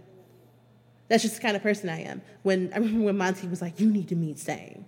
That's 1.09 1.23
just 1.25 1.37
the 1.37 1.43
kind 1.43 1.57
of 1.57 1.63
person 1.63 1.89
I 1.89 2.03
am. 2.03 2.23
When 2.45 2.71
I 2.73 2.77
remember 2.85 3.07
when 3.07 3.17
Monty 3.17 3.49
was 3.49 3.61
like, 3.61 3.81
"You 3.81 3.91
need 3.91 4.09
to 4.09 4.17
meet 4.17 4.39
Sang. 4.39 4.85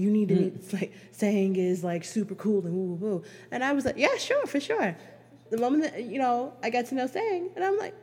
You 0.00 0.10
need 0.10 0.28
to 0.28 0.34
meet 0.34 0.54
mm. 0.54 0.56
it's 0.56 0.72
like 0.72 0.92
Sang 1.12 1.56
is 1.56 1.84
like 1.84 2.04
super 2.04 2.34
cool 2.34 2.64
and 2.66 2.74
woo 2.74 2.94
woo 2.94 2.94
woo." 2.94 3.22
And 3.50 3.62
I 3.62 3.72
was 3.72 3.84
like, 3.84 3.96
"Yeah, 3.96 4.16
sure, 4.16 4.46
for 4.46 4.60
sure." 4.60 4.96
The 5.50 5.58
moment 5.58 5.82
that 5.84 6.04
you 6.04 6.18
know 6.18 6.54
I 6.62 6.70
got 6.70 6.86
to 6.86 6.94
know 6.94 7.06
Sang, 7.06 7.50
and 7.54 7.64
I'm 7.64 7.76
like, 7.78 7.94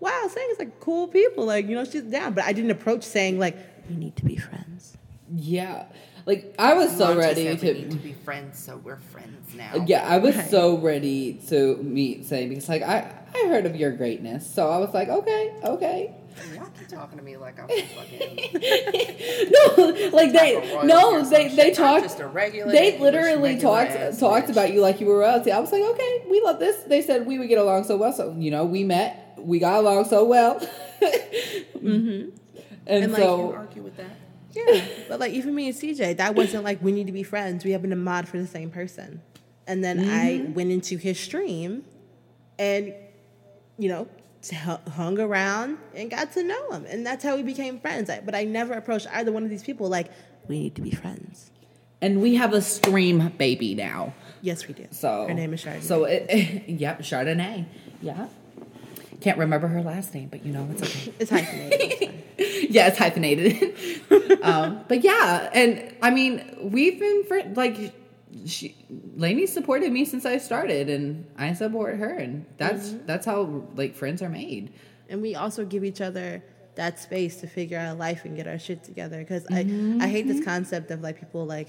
"Wow, 0.00 0.26
Sang 0.28 0.48
is 0.52 0.58
like 0.58 0.80
cool 0.80 1.06
people. 1.08 1.44
Like 1.44 1.68
you 1.68 1.74
know 1.74 1.84
she's 1.84 2.02
down." 2.02 2.34
But 2.34 2.44
I 2.44 2.52
didn't 2.52 2.70
approach 2.70 3.04
Sang 3.04 3.38
like, 3.38 3.56
"We 3.88 3.96
need 3.96 4.16
to 4.16 4.24
be 4.24 4.36
friends." 4.36 4.96
Yeah. 5.34 5.86
Like 6.26 6.54
I 6.58 6.74
was 6.74 6.90
so 6.96 7.08
Monty 7.14 7.20
ready 7.20 7.56
to, 7.56 7.72
we 7.72 7.78
need 7.80 7.90
to 7.90 7.96
be 7.98 8.12
friends, 8.14 8.58
so 8.58 8.78
we're 8.78 8.96
friends 8.96 9.54
now. 9.54 9.72
Uh, 9.74 9.84
yeah, 9.86 10.08
I 10.08 10.18
was 10.18 10.34
Right. 10.34 10.50
so 10.50 10.78
ready 10.78 11.34
to 11.48 11.76
meet 11.82 12.24
Sang 12.24 12.48
because 12.48 12.68
like 12.68 12.82
I 12.82 13.10
I 13.34 13.48
heard 13.48 13.66
of 13.66 13.76
your 13.76 13.92
greatness, 13.92 14.46
so 14.46 14.70
I 14.70 14.78
was 14.78 14.94
like, 14.94 15.08
okay, 15.08 15.52
okay. 15.62 16.14
Y'all 16.54 16.66
keep 16.78 16.88
talking 16.88 17.18
to 17.18 17.24
me 17.24 17.36
like 17.36 17.58
I'm 17.58 17.68
fucking. 17.68 18.20
no, 19.50 20.10
like 20.12 20.32
they 20.32 20.54
type 20.54 20.64
of 20.64 20.70
royalty 20.70 20.86
no 20.86 21.24
they 21.24 21.48
they 21.48 21.70
talked 21.72 22.04
just 22.04 22.20
a 22.20 22.26
regular 22.26 22.72
they 22.72 22.98
literally 22.98 23.58
talked 23.58 23.92
ass 23.92 24.18
talked 24.18 24.48
bitch. 24.48 24.52
about 24.52 24.72
you 24.72 24.80
like 24.80 25.00
you 25.00 25.06
were 25.06 25.18
royalty. 25.18 25.52
I 25.52 25.60
was 25.60 25.72
like, 25.72 25.82
okay, 25.82 26.24
we 26.28 26.40
love 26.42 26.58
this. 26.58 26.82
They 26.84 27.02
said 27.02 27.26
we 27.26 27.38
would 27.38 27.48
get 27.48 27.58
along 27.58 27.84
so 27.84 27.96
well, 27.96 28.12
so 28.12 28.34
you 28.38 28.50
know 28.50 28.64
we 28.64 28.84
met, 28.84 29.38
we 29.38 29.58
got 29.58 29.80
along 29.80 30.06
so 30.06 30.24
well, 30.24 30.60
mm-hmm. 31.00 31.84
and, 31.84 32.30
And, 32.86 33.12
like, 33.12 33.22
so 33.22 33.48
Can't 33.48 33.56
argue 33.56 33.82
with 33.82 33.96
that. 33.96 34.16
Yeah, 34.52 34.84
but 35.08 35.20
like 35.20 35.32
even 35.32 35.54
me 35.54 35.68
and 35.68 35.76
CJ, 35.76 36.16
that 36.18 36.34
wasn't 36.34 36.64
like 36.64 36.82
we 36.82 36.92
need 36.92 37.06
to 37.06 37.12
be 37.12 37.22
friends. 37.22 37.64
We 37.64 37.72
happen 37.72 37.90
to 37.90 37.96
mod 37.96 38.28
for 38.28 38.38
the 38.38 38.46
same 38.46 38.70
person, 38.70 39.22
and 39.66 39.82
then 39.82 40.08
I 40.08 40.46
went 40.52 40.70
into 40.70 40.96
his 40.96 41.18
stream, 41.18 41.84
and 42.58 42.94
you 43.78 43.88
know 43.88 44.08
hung 44.52 45.18
around 45.18 45.78
and 45.94 46.10
got 46.10 46.32
to 46.32 46.42
know 46.42 46.70
him, 46.72 46.86
and 46.88 47.06
that's 47.06 47.24
how 47.24 47.36
we 47.36 47.42
became 47.42 47.78
friends. 47.80 48.10
I, 48.10 48.20
but 48.20 48.34
I 48.34 48.44
never 48.44 48.74
approached 48.74 49.06
either 49.12 49.32
one 49.32 49.44
of 49.44 49.50
these 49.50 49.62
people 49.62 49.88
like 49.88 50.10
we 50.48 50.58
need 50.60 50.74
to 50.76 50.82
be 50.82 50.90
friends. 50.90 51.50
and 52.02 52.20
we 52.20 52.34
have 52.34 52.52
a 52.52 52.60
stream 52.60 53.28
baby 53.38 53.74
now. 53.74 54.12
Yes, 54.42 54.68
we 54.68 54.74
do. 54.74 54.86
So 54.90 55.26
her 55.26 55.34
name 55.34 55.54
is 55.54 55.64
Chardonnay. 55.64 55.82
So 55.82 56.04
it, 56.04 56.68
yep, 56.68 57.00
Chardonnay. 57.00 57.64
Yeah. 58.02 58.28
Can't 59.20 59.38
remember 59.38 59.68
her 59.68 59.80
last 59.82 60.12
name, 60.12 60.28
but 60.28 60.44
you 60.44 60.52
know 60.52 60.68
it's 60.72 60.82
okay. 60.82 61.12
it's 61.18 61.30
hyphenated. 61.30 62.10
it's 62.36 62.70
yeah, 62.74 62.88
it's 62.88 62.98
hyphenated. 62.98 63.74
um, 64.42 64.84
but 64.86 65.02
yeah, 65.02 65.48
and 65.54 65.94
I 66.02 66.10
mean, 66.10 66.42
we've 66.60 66.98
been 67.00 67.24
fri 67.24 67.44
like 67.54 68.03
she, 68.46 68.74
Lainey 69.16 69.46
supported 69.46 69.92
me 69.92 70.04
since 70.04 70.26
I 70.26 70.38
started, 70.38 70.88
and 70.88 71.26
I 71.38 71.52
support 71.52 71.96
her, 71.96 72.14
and 72.14 72.44
that's 72.56 72.90
mm-hmm. 72.90 73.06
that's 73.06 73.26
how 73.26 73.64
like 73.76 73.94
friends 73.94 74.22
are 74.22 74.28
made. 74.28 74.72
and 75.08 75.22
we 75.22 75.34
also 75.34 75.64
give 75.64 75.84
each 75.84 76.00
other 76.00 76.42
that 76.74 76.98
space 76.98 77.40
to 77.40 77.46
figure 77.46 77.78
out 77.78 77.98
life 77.98 78.24
and 78.24 78.36
get 78.36 78.48
our 78.48 78.58
shit 78.58 78.82
together 78.82 79.18
because 79.18 79.46
I, 79.50 79.60
I 80.00 80.08
hate 80.08 80.26
this 80.26 80.38
mm-hmm. 80.38 80.44
concept 80.44 80.90
of 80.90 81.02
like 81.02 81.20
people 81.20 81.46
like 81.46 81.68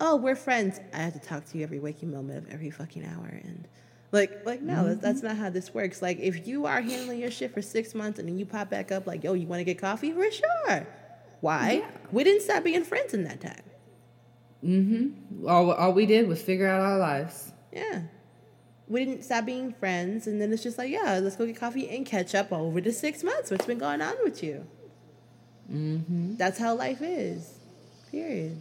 oh 0.00 0.16
we're 0.16 0.36
friends. 0.36 0.80
I 0.92 0.98
have 0.98 1.12
to 1.12 1.18
talk 1.18 1.44
to 1.46 1.58
you 1.58 1.64
every 1.64 1.78
waking 1.78 2.10
moment 2.10 2.46
of 2.46 2.52
every 2.52 2.70
fucking 2.70 3.04
hour 3.04 3.26
and 3.26 3.68
like 4.12 4.46
like 4.46 4.62
no 4.62 4.88
that's, 4.88 5.00
that's 5.00 5.18
mm-hmm. 5.18 5.28
not 5.28 5.36
how 5.36 5.50
this 5.50 5.74
works. 5.74 6.00
Like 6.00 6.18
if 6.20 6.46
you 6.46 6.66
are 6.66 6.80
handling 6.80 7.20
your 7.20 7.30
shit 7.30 7.52
for 7.52 7.62
six 7.62 7.94
months 7.94 8.18
and 8.18 8.28
then 8.28 8.38
you 8.38 8.46
pop 8.46 8.70
back 8.70 8.90
up 8.92 9.06
like 9.06 9.24
yo 9.24 9.34
you 9.34 9.46
want 9.46 9.60
to 9.60 9.64
get 9.64 9.78
coffee? 9.78 10.12
For 10.12 10.30
sure. 10.30 10.86
Why? 11.40 11.84
We 12.12 12.24
didn't 12.24 12.42
stop 12.42 12.64
being 12.64 12.82
friends 12.82 13.12
in 13.12 13.24
that 13.24 13.40
time 13.40 13.62
All 15.48 15.72
all 15.72 15.92
we 15.92 16.06
did 16.06 16.28
was 16.28 16.42
figure 16.42 16.66
out 16.66 16.80
our 16.80 16.98
lives. 16.98 17.52
yeah. 17.72 18.02
We 18.88 19.04
didn't 19.04 19.24
stop 19.24 19.44
being 19.46 19.72
friends 19.72 20.28
and 20.28 20.40
then 20.40 20.52
it's 20.52 20.62
just 20.62 20.78
like 20.78 20.90
yeah 20.90 21.18
let's 21.20 21.34
go 21.34 21.44
get 21.44 21.56
coffee 21.56 21.88
and 21.88 22.06
catch 22.06 22.36
up 22.36 22.52
over 22.52 22.80
the 22.80 22.92
six 22.92 23.24
months 23.24 23.50
what's 23.50 23.66
been 23.66 23.78
going 23.78 24.00
on 24.00 24.14
with 24.22 24.42
you. 24.44 24.64
Mm-hmm. 25.72 26.36
that's 26.36 26.58
how 26.60 26.76
life 26.76 27.02
is 27.02 27.56
period. 28.12 28.56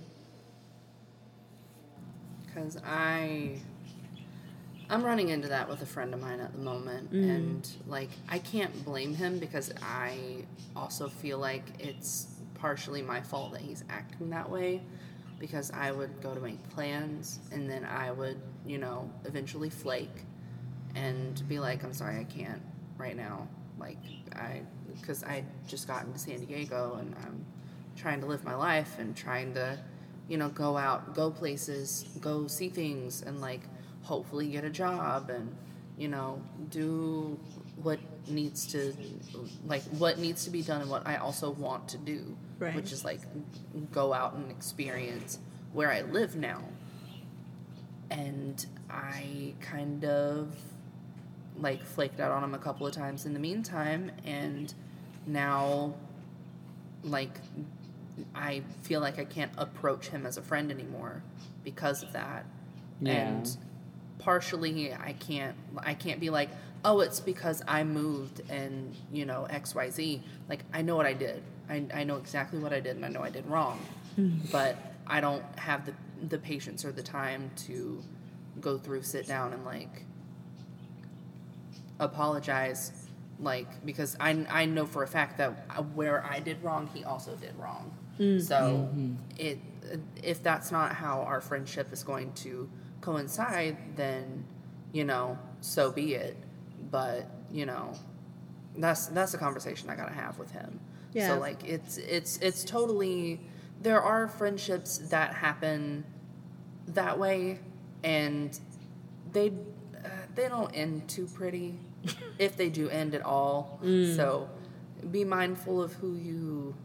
Because 2.45 2.77
I 2.85 3.59
I'm 4.89 5.03
running 5.03 5.29
into 5.29 5.47
that 5.49 5.67
with 5.67 5.81
a 5.81 5.85
friend 5.85 6.13
of 6.13 6.21
mine 6.21 6.39
at 6.39 6.53
the 6.53 6.59
moment. 6.59 7.11
And 7.11 7.67
like 7.87 8.09
I 8.29 8.39
can't 8.39 8.83
blame 8.85 9.13
him 9.15 9.39
because 9.39 9.73
I 9.81 10.45
also 10.75 11.07
feel 11.07 11.37
like 11.37 11.63
it's 11.79 12.27
partially 12.55 13.01
my 13.01 13.21
fault 13.21 13.51
that 13.53 13.61
he's 13.61 13.83
acting 13.89 14.29
that 14.31 14.49
way 14.49 14.81
because 15.45 15.69
I 15.69 15.91
would 15.91 16.21
go 16.23 16.33
to 16.33 16.39
make 16.39 16.67
plans 16.71 17.39
and 17.51 17.69
then 17.69 17.85
I 17.85 18.11
would, 18.11 18.41
you 18.65 18.79
know, 18.79 19.11
eventually 19.25 19.69
flake 19.69 20.23
and 20.95 21.47
be 21.47 21.59
like 21.59 21.83
I'm 21.83 21.93
sorry 21.93 22.19
I 22.19 22.23
can't 22.23 22.63
right 22.97 23.15
now. 23.15 23.47
Like 23.79 23.99
I 24.35 24.63
because 24.91 25.23
I 25.23 25.43
just 25.67 25.87
got 25.87 26.03
into 26.03 26.17
San 26.17 26.43
Diego 26.43 26.97
and 26.99 27.13
I'm 27.23 27.45
trying 27.95 28.21
to 28.21 28.25
live 28.25 28.43
my 28.43 28.55
life 28.55 28.97
and 28.97 29.15
trying 29.15 29.53
to 29.53 29.77
you 30.27 30.37
know 30.37 30.49
go 30.49 30.77
out 30.77 31.13
go 31.13 31.29
places 31.29 32.05
go 32.19 32.47
see 32.47 32.69
things 32.69 33.21
and 33.21 33.39
like 33.39 33.61
hopefully 34.01 34.47
get 34.47 34.63
a 34.63 34.69
job 34.69 35.29
and 35.29 35.55
you 35.95 36.07
know 36.07 36.41
do 36.71 37.39
what 37.81 37.99
needs 38.27 38.65
to 38.67 38.93
like 39.67 39.83
what 39.83 40.17
needs 40.17 40.45
to 40.45 40.49
be 40.49 40.61
done 40.61 40.81
and 40.81 40.89
what 40.89 41.05
I 41.05 41.17
also 41.17 41.51
want 41.51 41.89
to 41.89 41.97
do 41.97 42.37
Right. 42.57 42.73
which 42.73 42.93
is 42.93 43.03
like 43.03 43.19
go 43.91 44.13
out 44.13 44.33
and 44.33 44.49
experience 44.49 45.39
where 45.73 45.91
I 45.91 46.01
live 46.03 46.37
now 46.37 46.63
and 48.09 48.65
I 48.89 49.53
kind 49.59 50.05
of 50.05 50.55
like 51.57 51.83
flaked 51.83 52.19
out 52.19 52.31
on 52.31 52.43
him 52.43 52.53
a 52.53 52.57
couple 52.57 52.87
of 52.87 52.93
times 52.93 53.25
in 53.25 53.33
the 53.33 53.39
meantime 53.39 54.11
and 54.23 54.73
now 55.27 55.95
like 57.03 57.39
I 58.33 58.61
feel 58.83 59.01
like 59.01 59.19
I 59.19 59.25
can't 59.25 59.51
approach 59.57 60.07
him 60.07 60.25
as 60.25 60.37
a 60.37 60.41
friend 60.41 60.71
anymore 60.71 61.21
because 61.63 62.03
of 62.03 62.13
that. 62.13 62.45
Yeah. 63.01 63.11
And 63.13 63.57
partially 64.19 64.93
I 64.93 65.13
can't 65.13 65.55
I 65.77 65.93
can't 65.93 66.19
be 66.19 66.29
like, 66.29 66.49
"Oh, 66.85 67.01
it's 67.01 67.19
because 67.19 67.61
I 67.67 67.83
moved 67.83 68.41
and, 68.49 68.95
you 69.11 69.25
know, 69.25 69.47
XYZ." 69.49 70.21
Like 70.47 70.63
I 70.73 70.81
know 70.81 70.95
what 70.95 71.05
I 71.05 71.13
did. 71.13 71.43
I 71.69 71.85
I 71.93 72.03
know 72.05 72.15
exactly 72.15 72.59
what 72.59 72.71
I 72.71 72.79
did 72.79 72.95
and 72.95 73.05
I 73.05 73.09
know 73.09 73.21
I 73.21 73.29
did 73.29 73.45
wrong. 73.47 73.79
Mm-hmm. 74.17 74.47
but 74.51 74.77
I 75.05 75.19
don't 75.19 75.43
have 75.59 75.85
the 75.85 75.93
the 76.29 76.37
patience 76.37 76.85
or 76.85 76.91
the 76.91 77.03
time 77.03 77.51
to 77.67 78.01
go 78.61 78.77
through 78.77 79.03
sit 79.03 79.27
down 79.27 79.51
and 79.51 79.65
like 79.65 80.05
apologize 81.99 83.07
like 83.39 83.85
because 83.85 84.15
I, 84.19 84.45
I 84.49 84.65
know 84.65 84.85
for 84.85 85.03
a 85.03 85.07
fact 85.07 85.37
that 85.39 85.51
where 85.93 86.23
I 86.25 86.39
did 86.39 86.63
wrong 86.63 86.89
he 86.93 87.03
also 87.03 87.35
did 87.35 87.53
wrong 87.57 87.91
mm. 88.17 88.41
so 88.41 88.89
mm-hmm. 88.89 89.15
it 89.37 89.59
if 90.23 90.41
that's 90.41 90.71
not 90.71 90.93
how 90.93 91.21
our 91.21 91.41
friendship 91.41 91.91
is 91.91 92.03
going 92.03 92.31
to 92.33 92.69
coincide 93.01 93.77
then 93.97 94.45
you 94.93 95.03
know 95.03 95.37
so 95.59 95.91
be 95.91 96.15
it 96.15 96.37
but 96.95 97.29
you 97.51 97.65
know 97.65 97.91
that's 98.77 99.07
that's 99.07 99.33
a 99.33 99.37
conversation 99.37 99.89
I 99.89 99.97
gotta 99.97 100.13
have 100.13 100.39
with 100.39 100.51
him. 100.51 100.79
Yeah. 101.11 101.27
so 101.27 101.39
like 101.39 101.61
it's 101.65 101.97
it's 101.97 102.37
it's 102.37 102.63
totally 102.63 103.41
there 103.81 104.01
are 104.01 104.29
friendships 104.29 104.99
that 105.09 105.33
happen 105.33 106.05
that 106.87 107.19
way 107.19 107.59
and 108.05 108.57
they 109.33 109.49
uh, 109.49 110.07
they 110.35 110.47
don't 110.47 110.71
end 110.73 111.05
too 111.09 111.27
pretty 111.27 111.77
if 112.39 112.55
they 112.55 112.69
do 112.69 112.87
end 112.89 113.13
at 113.13 113.23
all. 113.25 113.79
So 114.15 114.49
be 115.11 115.25
mindful 115.25 115.81
of 115.81 115.91
who 115.95 116.15
you 116.15 116.75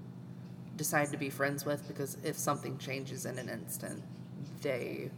decide 0.76 1.12
to 1.12 1.18
be 1.18 1.30
friends 1.30 1.64
with 1.64 1.86
because 1.86 2.16
if 2.24 2.36
something 2.36 2.78
changes 2.78 3.26
in 3.26 3.38
an 3.38 3.48
instant 3.48 4.02
they 4.60 5.10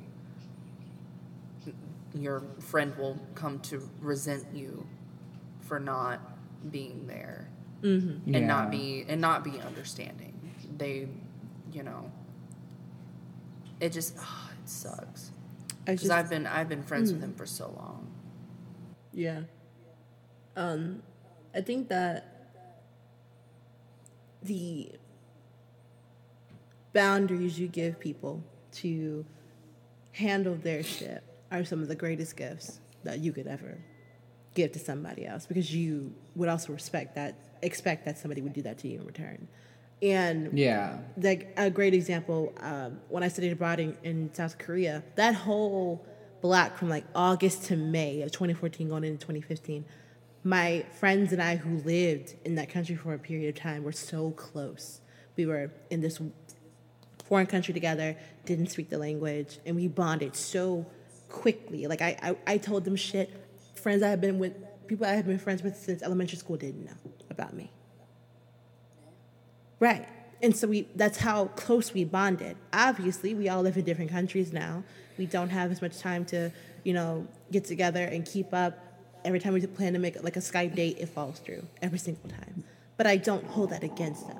your 2.14 2.42
friend 2.60 2.94
will 2.96 3.18
come 3.34 3.58
to 3.60 3.88
resent 4.00 4.44
you 4.54 4.86
for 5.60 5.80
not 5.80 6.20
being 6.70 7.06
there 7.06 7.48
and 7.82 8.22
Yeah. 8.26 8.46
not 8.46 8.70
be 8.70 9.04
and 9.08 9.20
not 9.20 9.42
be 9.44 9.60
understanding. 9.60 10.32
They, 10.76 11.08
you 11.72 11.82
know, 11.82 12.10
it 13.80 13.92
just 13.92 14.14
ah, 14.20 14.50
it 14.62 14.68
sucks 14.68 15.30
because 15.84 16.10
I've 16.10 16.30
been 16.30 16.46
I've 16.46 16.68
been 16.68 16.82
friends 16.84 17.12
with 17.12 17.22
him 17.22 17.34
for 17.34 17.46
so 17.46 17.68
long. 17.76 18.06
yeah. 19.12 19.40
Um, 20.54 21.02
I 21.54 21.62
think 21.62 21.88
that 21.88 22.26
the 24.42 24.92
boundaries 26.92 27.58
you 27.58 27.68
give 27.68 27.98
people 27.98 28.42
to 28.72 29.24
handle 30.12 30.54
their 30.54 30.82
shit 30.82 31.22
are 31.52 31.64
some 31.64 31.82
of 31.82 31.88
the 31.88 31.94
greatest 31.94 32.36
gifts 32.36 32.80
that 33.04 33.20
you 33.20 33.32
could 33.32 33.46
ever 33.46 33.78
give 34.54 34.72
to 34.72 34.78
somebody 34.78 35.26
else 35.26 35.46
because 35.46 35.74
you 35.74 36.12
would 36.34 36.48
also 36.48 36.72
respect 36.72 37.14
that 37.14 37.34
expect 37.62 38.04
that 38.04 38.18
somebody 38.18 38.40
would 38.42 38.52
do 38.52 38.62
that 38.62 38.78
to 38.78 38.88
you 38.88 38.98
in 38.98 39.06
return 39.06 39.48
and 40.02 40.58
Yeah. 40.58 40.98
like 41.16 41.52
a 41.56 41.70
great 41.70 41.94
example 41.94 42.52
um, 42.60 43.00
when 43.08 43.22
I 43.22 43.28
studied 43.28 43.52
abroad 43.52 43.78
in, 43.78 43.96
in 44.02 44.34
South 44.34 44.58
Korea, 44.58 45.04
that 45.14 45.34
whole 45.34 46.04
block 46.40 46.76
from 46.76 46.88
like 46.88 47.04
August 47.14 47.64
to 47.66 47.76
May 47.76 48.22
of 48.22 48.32
2014 48.32 48.88
going 48.88 49.04
into 49.04 49.18
2015, 49.18 49.84
my 50.42 50.84
friends 50.98 51.32
and 51.32 51.40
I 51.40 51.54
who 51.54 51.78
lived 51.78 52.34
in 52.44 52.56
that 52.56 52.68
country 52.68 52.96
for 52.96 53.14
a 53.14 53.18
period 53.18 53.54
of 53.54 53.60
time 53.62 53.84
were 53.84 53.92
so 53.92 54.32
close. 54.32 55.00
We 55.36 55.46
were 55.46 55.70
in 55.88 56.00
this 56.00 56.20
foreign 57.24 57.46
country 57.46 57.72
together, 57.72 58.16
didn't 58.44 58.72
speak 58.72 58.90
the 58.90 58.98
language, 58.98 59.60
and 59.64 59.76
we 59.76 59.86
bonded 59.86 60.34
so 60.34 60.84
quickly. 61.32 61.86
Like 61.86 62.02
I, 62.02 62.16
I, 62.22 62.36
I 62.54 62.58
told 62.58 62.84
them 62.84 62.94
shit 62.94 63.30
friends 63.74 64.02
I 64.02 64.08
have 64.10 64.20
been 64.20 64.38
with, 64.38 64.54
people 64.86 65.06
I 65.06 65.14
have 65.14 65.26
been 65.26 65.38
friends 65.38 65.62
with 65.62 65.76
since 65.76 66.02
elementary 66.02 66.38
school 66.38 66.56
didn't 66.56 66.84
know 66.84 67.12
about 67.30 67.54
me. 67.54 67.72
Right. 69.80 70.06
And 70.40 70.56
so 70.56 70.68
we 70.68 70.86
that's 70.94 71.18
how 71.18 71.46
close 71.46 71.92
we 71.92 72.04
bonded. 72.04 72.56
Obviously, 72.72 73.34
we 73.34 73.48
all 73.48 73.62
live 73.62 73.76
in 73.76 73.84
different 73.84 74.10
countries 74.10 74.52
now. 74.52 74.84
We 75.18 75.26
don't 75.26 75.50
have 75.50 75.70
as 75.70 75.80
much 75.82 75.98
time 75.98 76.24
to, 76.26 76.50
you 76.84 76.92
know, 76.92 77.26
get 77.50 77.64
together 77.64 78.04
and 78.04 78.24
keep 78.24 78.52
up. 78.52 78.78
Every 79.24 79.38
time 79.38 79.52
we 79.52 79.64
plan 79.66 79.92
to 79.92 80.00
make 80.00 80.22
like 80.22 80.36
a 80.36 80.40
Skype 80.40 80.74
date, 80.74 80.98
it 80.98 81.08
falls 81.08 81.38
through 81.38 81.64
every 81.80 81.98
single 81.98 82.28
time. 82.28 82.64
But 82.96 83.06
I 83.06 83.16
don't 83.16 83.44
hold 83.44 83.70
that 83.70 83.84
against 83.84 84.26
them. 84.28 84.38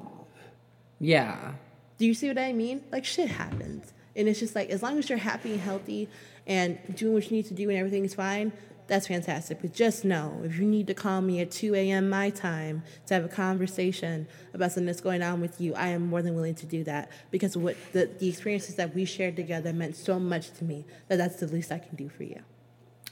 Yeah. 0.99 1.53
Do 1.99 2.07
you 2.07 2.15
see 2.15 2.29
what 2.29 2.39
I 2.39 2.53
mean? 2.53 2.83
Like 2.91 3.05
shit 3.05 3.29
happens. 3.29 3.93
And 4.17 4.29
it's 4.29 4.41
just 4.41 4.55
like 4.55 4.71
as 4.71 4.83
long 4.83 4.99
as 4.99 5.09
you're 5.09 5.19
happy 5.19 5.53
and 5.53 5.61
healthy 5.61 6.09
and 6.47 6.79
doing 6.95 7.15
what 7.15 7.31
you 7.31 7.37
need 7.37 7.47
to 7.47 7.55
do 7.55 7.69
and 7.71 7.79
everything 7.79 8.05
is 8.05 8.15
fine, 8.15 8.53
that's 8.89 9.07
fantastic. 9.07 9.63
But 9.63 9.73
just 9.73 10.05
know 10.05 10.41
if 10.45 10.59
you 10.59 10.67
need 10.67 10.87
to 10.89 10.95
call 10.95 11.21
me 11.23 11.41
at 11.41 11.51
2 11.51 11.75
a.m. 11.75 12.11
my 12.11 12.31
time 12.31 12.83
to 13.07 13.15
have 13.15 13.25
a 13.25 13.29
conversation 13.29 14.27
about 14.53 14.73
something 14.73 14.87
that's 14.87 15.01
going 15.01 15.23
on 15.23 15.41
with 15.41 15.61
you, 15.61 15.75
I 15.75 15.89
am 15.89 16.07
more 16.09 16.21
than 16.21 16.35
willing 16.35 16.55
to 16.57 16.67
do 16.67 16.85
that 16.85 17.11
because 17.31 17.57
what 17.57 17.77
the, 17.93 18.07
the 18.19 18.29
experiences 18.29 18.75
that 18.75 18.95
we 18.95 19.05
shared 19.05 19.37
together 19.37 19.73
meant 19.73 19.97
so 19.97 20.19
much 20.19 20.51
to 20.59 20.65
me 20.65 20.85
that 21.09 21.17
that's 21.17 21.37
the 21.37 21.47
least 21.47 21.73
I 21.73 21.79
can 21.79 21.97
do 21.97 22.09
for 22.09 22.25
you. 22.25 22.41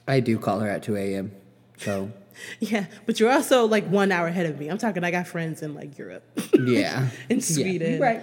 I 0.07 0.21
do 0.21 0.39
call 0.39 0.61
her 0.61 0.69
at 0.69 0.83
2 0.83 0.97
a.m. 0.97 1.33
So, 1.79 2.11
Yeah, 2.61 2.87
but 3.07 3.21
you're 3.21 3.31
also 3.31 3.67
like 3.67 3.87
one 3.87 4.13
hour 4.13 4.27
ahead 4.27 4.47
of 4.47 4.59
me. 4.59 4.69
I'm 4.69 4.79
talking, 4.79 5.05
I 5.05 5.11
got 5.11 5.27
friends 5.27 5.63
in 5.63 5.75
like 5.75 5.97
Europe. 5.99 6.25
yeah. 6.59 7.09
In 7.29 7.41
Sweden. 7.41 7.93
You're 7.93 8.01
right. 8.01 8.23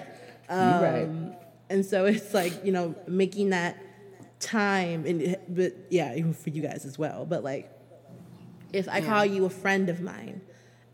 You're 0.49 0.81
right. 0.81 1.03
Um, 1.03 1.35
And 1.69 1.85
so 1.85 2.05
it's 2.05 2.33
like 2.33 2.63
you 2.65 2.71
know 2.71 2.95
making 3.07 3.49
that 3.51 3.77
time 4.39 5.05
and 5.05 5.35
but 5.49 5.73
yeah 5.89 6.13
even 6.15 6.33
for 6.33 6.49
you 6.51 6.61
guys 6.61 6.85
as 6.85 6.97
well. 6.97 7.25
But 7.25 7.43
like 7.43 7.71
if 8.73 8.89
i 8.89 8.99
call 8.99 9.25
you 9.25 9.45
a 9.45 9.49
friend 9.49 9.87
of 9.89 10.01
mine 10.01 10.41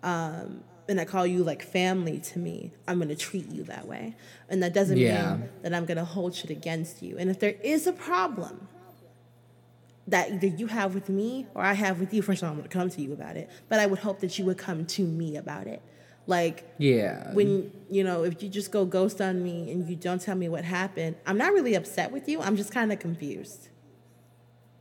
um, 0.03 0.63
and 0.87 0.99
i 1.01 1.05
call 1.05 1.25
you 1.25 1.43
like 1.43 1.63
family 1.63 2.19
to 2.19 2.37
me 2.37 2.71
i'm 2.87 2.99
gonna 2.99 3.15
treat 3.15 3.49
you 3.49 3.63
that 3.63 3.87
way. 3.87 4.15
And 4.47 4.61
that 4.61 4.73
doesn't 4.73 4.97
Yeah. 4.99 5.37
mean 5.37 5.49
that 5.63 5.73
i'm 5.73 5.85
gonna 5.85 6.05
hold 6.05 6.35
shit 6.35 6.51
against 6.51 7.01
you. 7.01 7.17
And 7.17 7.29
if 7.31 7.39
there 7.39 7.55
is 7.63 7.87
a 7.87 7.93
problem 7.93 8.67
that 10.07 10.31
either 10.33 10.47
you 10.47 10.67
have 10.67 10.93
with 10.93 11.09
me 11.09 11.47
or 11.55 11.63
i 11.63 11.73
have 11.73 11.99
with 11.99 12.13
you 12.13 12.21
first 12.21 12.41
of 12.43 12.47
all 12.47 12.51
i'm 12.51 12.57
gonna 12.57 12.69
come 12.69 12.89
to 12.89 13.01
you 13.01 13.11
about 13.13 13.35
it. 13.37 13.49
But 13.69 13.79
i 13.79 13.85
would 13.87 13.99
hope 13.99 14.19
that 14.19 14.37
you 14.37 14.45
would 14.45 14.57
come 14.57 14.85
to 14.85 15.01
me 15.03 15.35
about 15.37 15.65
it 15.67 15.81
like 16.25 16.63
Yeah. 16.77 17.33
when 17.33 17.71
you 17.89 18.03
know 18.03 18.23
if 18.23 18.41
you 18.41 18.49
just 18.49 18.71
go 18.71 18.85
ghost 18.85 19.19
on 19.21 19.43
me 19.43 19.71
and 19.71 19.89
you 19.89 19.95
don't 19.95 20.21
tell 20.21 20.35
me 20.35 20.47
what 20.49 20.63
happened 20.63 21.15
i'm 21.25 21.37
not 21.37 21.51
really 21.53 21.75
upset 21.75 22.11
with 22.11 22.29
you 22.29 22.39
i'm 22.41 22.55
just 22.55 22.71
kind 22.71 22.91
of 22.93 22.99
confused 22.99 23.69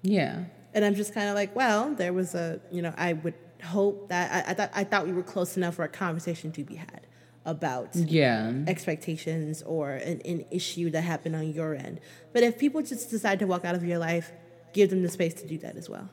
yeah. 0.02 0.44
and 0.74 0.84
i'm 0.84 0.94
just 0.94 1.12
kind 1.14 1.28
of 1.28 1.34
like 1.34 1.54
well 1.56 1.94
there 1.94 2.12
was 2.12 2.34
a 2.34 2.60
you 2.70 2.80
know 2.82 2.94
i 2.96 3.12
would 3.12 3.34
hope 3.64 4.08
that 4.08 4.46
I, 4.48 4.50
I 4.50 4.54
thought 4.54 4.70
i 4.74 4.84
thought 4.84 5.06
we 5.06 5.12
were 5.12 5.22
close 5.22 5.56
enough 5.56 5.74
for 5.76 5.84
a 5.84 5.88
conversation 5.88 6.52
to 6.52 6.64
be 6.64 6.76
had 6.76 7.06
about 7.44 7.94
Yeah. 7.96 8.52
expectations 8.68 9.62
or 9.62 9.90
an, 9.94 10.20
an 10.24 10.44
issue 10.52 10.90
that 10.90 11.02
happened 11.02 11.34
on 11.34 11.52
your 11.52 11.74
end 11.74 12.00
but 12.32 12.42
if 12.44 12.56
people 12.58 12.82
just 12.82 13.10
decide 13.10 13.38
to 13.40 13.46
walk 13.46 13.64
out 13.64 13.74
of 13.74 13.84
your 13.84 13.98
life 13.98 14.32
give 14.72 14.90
them 14.90 15.02
the 15.02 15.08
space 15.08 15.34
to 15.34 15.46
do 15.46 15.58
that 15.58 15.76
as 15.76 15.88
well 15.90 16.08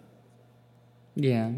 Yeah. 1.16 1.52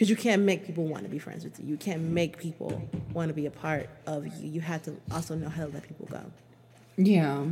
Because 0.00 0.08
you 0.08 0.16
can't 0.16 0.42
make 0.42 0.64
people 0.64 0.86
want 0.86 1.02
to 1.02 1.10
be 1.10 1.18
friends 1.18 1.44
with 1.44 1.60
you 1.60 1.66
you 1.66 1.76
can't 1.76 2.00
make 2.00 2.38
people 2.38 2.88
want 3.12 3.28
to 3.28 3.34
be 3.34 3.44
a 3.44 3.50
part 3.50 3.90
of 4.06 4.26
you 4.26 4.48
you 4.48 4.60
have 4.60 4.82
to 4.82 4.96
also 5.12 5.34
know 5.34 5.50
how 5.50 5.66
to 5.66 5.72
let 5.72 5.82
people 5.82 6.06
go 6.10 6.22
Yeah. 6.96 7.44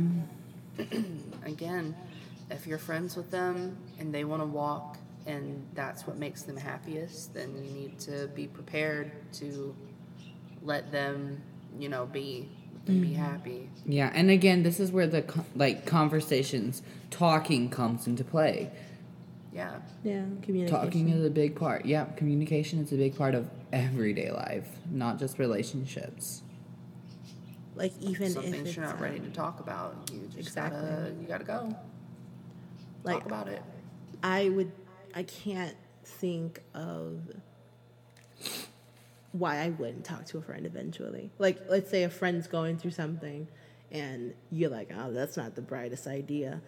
Again, 1.45 1.95
if 2.51 2.67
you're 2.67 2.77
friends 2.77 3.15
with 3.15 3.31
them 3.31 3.77
and 3.99 4.13
they 4.13 4.23
want 4.23 4.41
to 4.41 4.45
walk 4.45 4.97
and 5.25 5.65
that's 5.73 6.07
what 6.07 6.17
makes 6.17 6.43
them 6.43 6.57
happiest, 6.57 7.33
then 7.33 7.53
you 7.63 7.71
need 7.71 7.99
to 7.99 8.27
be 8.35 8.47
prepared 8.47 9.11
to 9.33 9.75
let 10.61 10.91
them, 10.91 11.41
you 11.77 11.89
know, 11.89 12.05
be 12.05 12.47
let 12.73 12.85
them 12.85 13.01
be 13.01 13.07
mm-hmm. 13.09 13.23
happy. 13.23 13.69
Yeah, 13.85 14.11
and 14.13 14.29
again, 14.29 14.63
this 14.63 14.79
is 14.79 14.91
where 14.91 15.07
the 15.07 15.23
like 15.55 15.85
conversations, 15.85 16.81
talking 17.09 17.69
comes 17.69 18.07
into 18.07 18.23
play. 18.23 18.71
Yeah. 19.53 19.79
yeah 20.03 20.23
communication 20.41 20.67
Talking 20.67 21.09
is 21.09 21.25
a 21.25 21.29
big 21.29 21.55
part. 21.55 21.85
Yeah, 21.85 22.05
communication 22.15 22.79
is 22.79 22.91
a 22.91 22.95
big 22.95 23.15
part 23.17 23.33
of 23.35 23.49
everyday 23.73 24.31
life, 24.31 24.67
not 24.91 25.17
just 25.19 25.39
relationships. 25.39 26.43
like 27.75 27.93
even 27.99 28.29
Some 28.29 28.43
if 28.45 28.51
things 28.51 28.67
it's 28.69 28.77
you're 28.77 28.85
not 28.85 28.95
um, 28.97 29.01
ready 29.01 29.19
to 29.19 29.29
talk 29.31 29.59
about. 29.59 30.09
You 30.13 30.21
just 30.27 30.37
Exactly. 30.37 30.79
gotta 30.81 31.13
you 31.21 31.27
gotta 31.27 31.43
go. 31.43 31.75
like 33.03 33.17
talk 33.19 33.25
about 33.25 33.47
it. 33.47 33.61
I 34.21 34.49
would 34.49 34.71
I 35.15 35.23
can't 35.23 35.75
think 36.03 36.61
of 36.73 37.19
why 39.31 39.57
I 39.57 39.69
wouldn't 39.69 40.05
talk 40.05 40.25
to 40.25 40.37
a 40.37 40.41
friend 40.41 40.65
eventually. 40.65 41.31
Like 41.39 41.59
let's 41.69 41.89
say 41.89 42.03
a 42.03 42.09
friend's 42.09 42.47
going 42.47 42.77
through 42.77 42.91
something 42.91 43.47
and 43.91 44.33
you're 44.51 44.69
like, 44.69 44.91
"Oh, 44.95 45.11
that's 45.11 45.37
not 45.37 45.55
the 45.55 45.61
brightest 45.61 46.05
idea." 46.07 46.61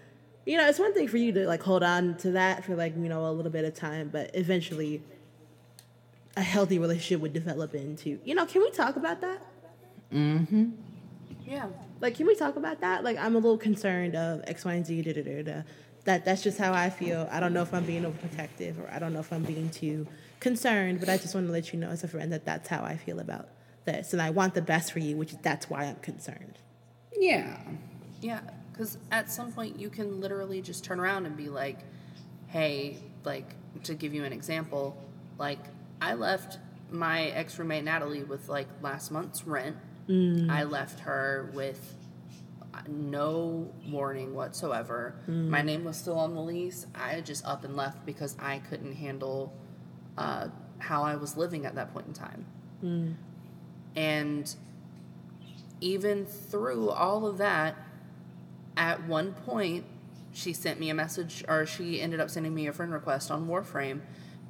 You 0.45 0.57
know, 0.57 0.67
it's 0.67 0.79
one 0.79 0.93
thing 0.93 1.07
for 1.07 1.17
you 1.17 1.31
to 1.33 1.47
like 1.47 1.61
hold 1.61 1.83
on 1.83 2.17
to 2.17 2.31
that 2.31 2.65
for 2.65 2.75
like, 2.75 2.95
you 2.95 3.09
know, 3.09 3.25
a 3.25 3.31
little 3.31 3.51
bit 3.51 3.65
of 3.65 3.73
time, 3.73 4.09
but 4.11 4.31
eventually 4.33 5.03
a 6.35 6.41
healthy 6.41 6.79
relationship 6.79 7.21
would 7.21 7.33
develop 7.33 7.75
into, 7.75 8.19
you 8.23 8.33
know, 8.33 8.45
can 8.45 8.61
we 8.61 8.71
talk 8.71 8.95
about 8.95 9.21
that? 9.21 9.41
Mm-hmm. 10.11 10.71
Yeah. 11.45 11.67
Like, 11.99 12.15
can 12.15 12.25
we 12.25 12.35
talk 12.35 12.55
about 12.55 12.81
that? 12.81 13.03
Like, 13.03 13.17
I'm 13.17 13.35
a 13.35 13.39
little 13.39 13.57
concerned 13.57 14.15
of 14.15 14.43
X, 14.47 14.65
Y, 14.65 14.73
and 14.73 14.85
Z. 14.85 15.01
Da, 15.03 15.13
da, 15.13 15.21
da, 15.21 15.43
da. 15.43 15.61
That 16.05 16.25
that's 16.25 16.41
just 16.41 16.57
how 16.57 16.73
I 16.73 16.89
feel. 16.89 17.27
I 17.31 17.39
don't 17.39 17.53
know 17.53 17.61
if 17.61 17.73
I'm 17.73 17.85
being 17.85 18.03
overprotective 18.03 18.79
or 18.79 18.89
I 18.91 18.97
don't 18.97 19.13
know 19.13 19.19
if 19.19 19.31
I'm 19.31 19.43
being 19.43 19.69
too 19.69 20.07
concerned, 20.39 20.99
but 20.99 21.09
I 21.09 21.17
just 21.17 21.35
want 21.35 21.45
to 21.45 21.53
let 21.53 21.71
you 21.71 21.79
know 21.79 21.89
as 21.89 22.03
a 22.03 22.07
friend 22.07 22.31
that 22.33 22.43
that's 22.43 22.67
how 22.67 22.83
I 22.83 22.97
feel 22.97 23.19
about 23.19 23.49
this, 23.85 24.13
and 24.13 24.21
I 24.21 24.31
want 24.31 24.55
the 24.55 24.61
best 24.63 24.91
for 24.91 24.99
you, 24.99 25.15
which 25.15 25.35
that's 25.43 25.69
why 25.69 25.83
I'm 25.83 25.97
concerned. 25.97 26.57
Yeah. 27.15 27.57
Yeah, 28.21 28.41
because 28.81 28.97
at 29.11 29.29
some 29.29 29.51
point 29.51 29.79
you 29.79 29.91
can 29.91 30.19
literally 30.19 30.59
just 30.59 30.83
turn 30.83 30.99
around 30.99 31.27
and 31.27 31.37
be 31.37 31.49
like, 31.49 31.77
hey, 32.47 32.97
like, 33.23 33.53
to 33.83 33.93
give 33.93 34.11
you 34.11 34.23
an 34.23 34.33
example, 34.33 34.97
like, 35.37 35.59
I 36.01 36.15
left 36.15 36.57
my 36.89 37.25
ex 37.25 37.59
roommate 37.59 37.83
Natalie 37.83 38.23
with 38.23 38.49
like 38.49 38.67
last 38.81 39.11
month's 39.11 39.45
rent. 39.45 39.77
Mm. 40.09 40.49
I 40.49 40.63
left 40.63 41.01
her 41.01 41.51
with 41.53 41.95
uh, 42.73 42.79
no 42.87 43.71
warning 43.87 44.33
whatsoever. 44.33 45.13
Mm. 45.29 45.49
My 45.49 45.61
name 45.61 45.83
was 45.83 45.95
still 45.95 46.17
on 46.17 46.33
the 46.33 46.41
lease. 46.41 46.87
I 46.95 47.21
just 47.21 47.45
up 47.45 47.63
and 47.63 47.75
left 47.75 48.03
because 48.03 48.35
I 48.39 48.63
couldn't 48.67 48.95
handle 48.95 49.53
uh, 50.17 50.47
how 50.79 51.03
I 51.03 51.17
was 51.17 51.37
living 51.37 51.67
at 51.67 51.75
that 51.75 51.93
point 51.93 52.07
in 52.07 52.13
time. 52.13 52.45
Mm. 52.83 53.13
And 53.95 54.55
even 55.81 56.25
through 56.25 56.89
all 56.89 57.27
of 57.27 57.37
that, 57.37 57.75
at 58.77 59.05
one 59.07 59.33
point, 59.33 59.85
she 60.33 60.53
sent 60.53 60.79
me 60.79 60.89
a 60.89 60.93
message, 60.93 61.43
or 61.47 61.65
she 61.65 62.01
ended 62.01 62.19
up 62.19 62.29
sending 62.29 62.53
me 62.53 62.67
a 62.67 62.73
friend 62.73 62.93
request 62.93 63.31
on 63.31 63.47
Warframe, 63.47 64.01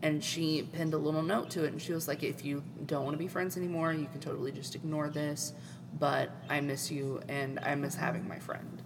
and 0.02 0.23
she 0.23 0.64
pinned 0.72 0.93
a 0.93 0.98
little 0.98 1.23
note 1.23 1.49
to 1.52 1.64
it, 1.64 1.72
and 1.72 1.81
she 1.81 1.93
was 1.93 2.07
like, 2.07 2.23
"If 2.23 2.45
you 2.45 2.64
don't 2.85 3.03
want 3.03 3.14
to 3.14 3.19
be 3.19 3.27
friends 3.27 3.57
anymore, 3.57 3.93
you 3.93 4.06
can 4.06 4.19
totally 4.19 4.52
just 4.52 4.76
ignore 4.76 5.10
this, 5.10 5.53
but 5.98 6.31
I 6.49 6.61
miss 6.61 6.91
you, 6.91 7.22
and 7.27 7.60
I 7.60 7.76
miss 7.76 7.95
having 7.95 8.27
my 8.27 8.39
friend." 8.39 8.81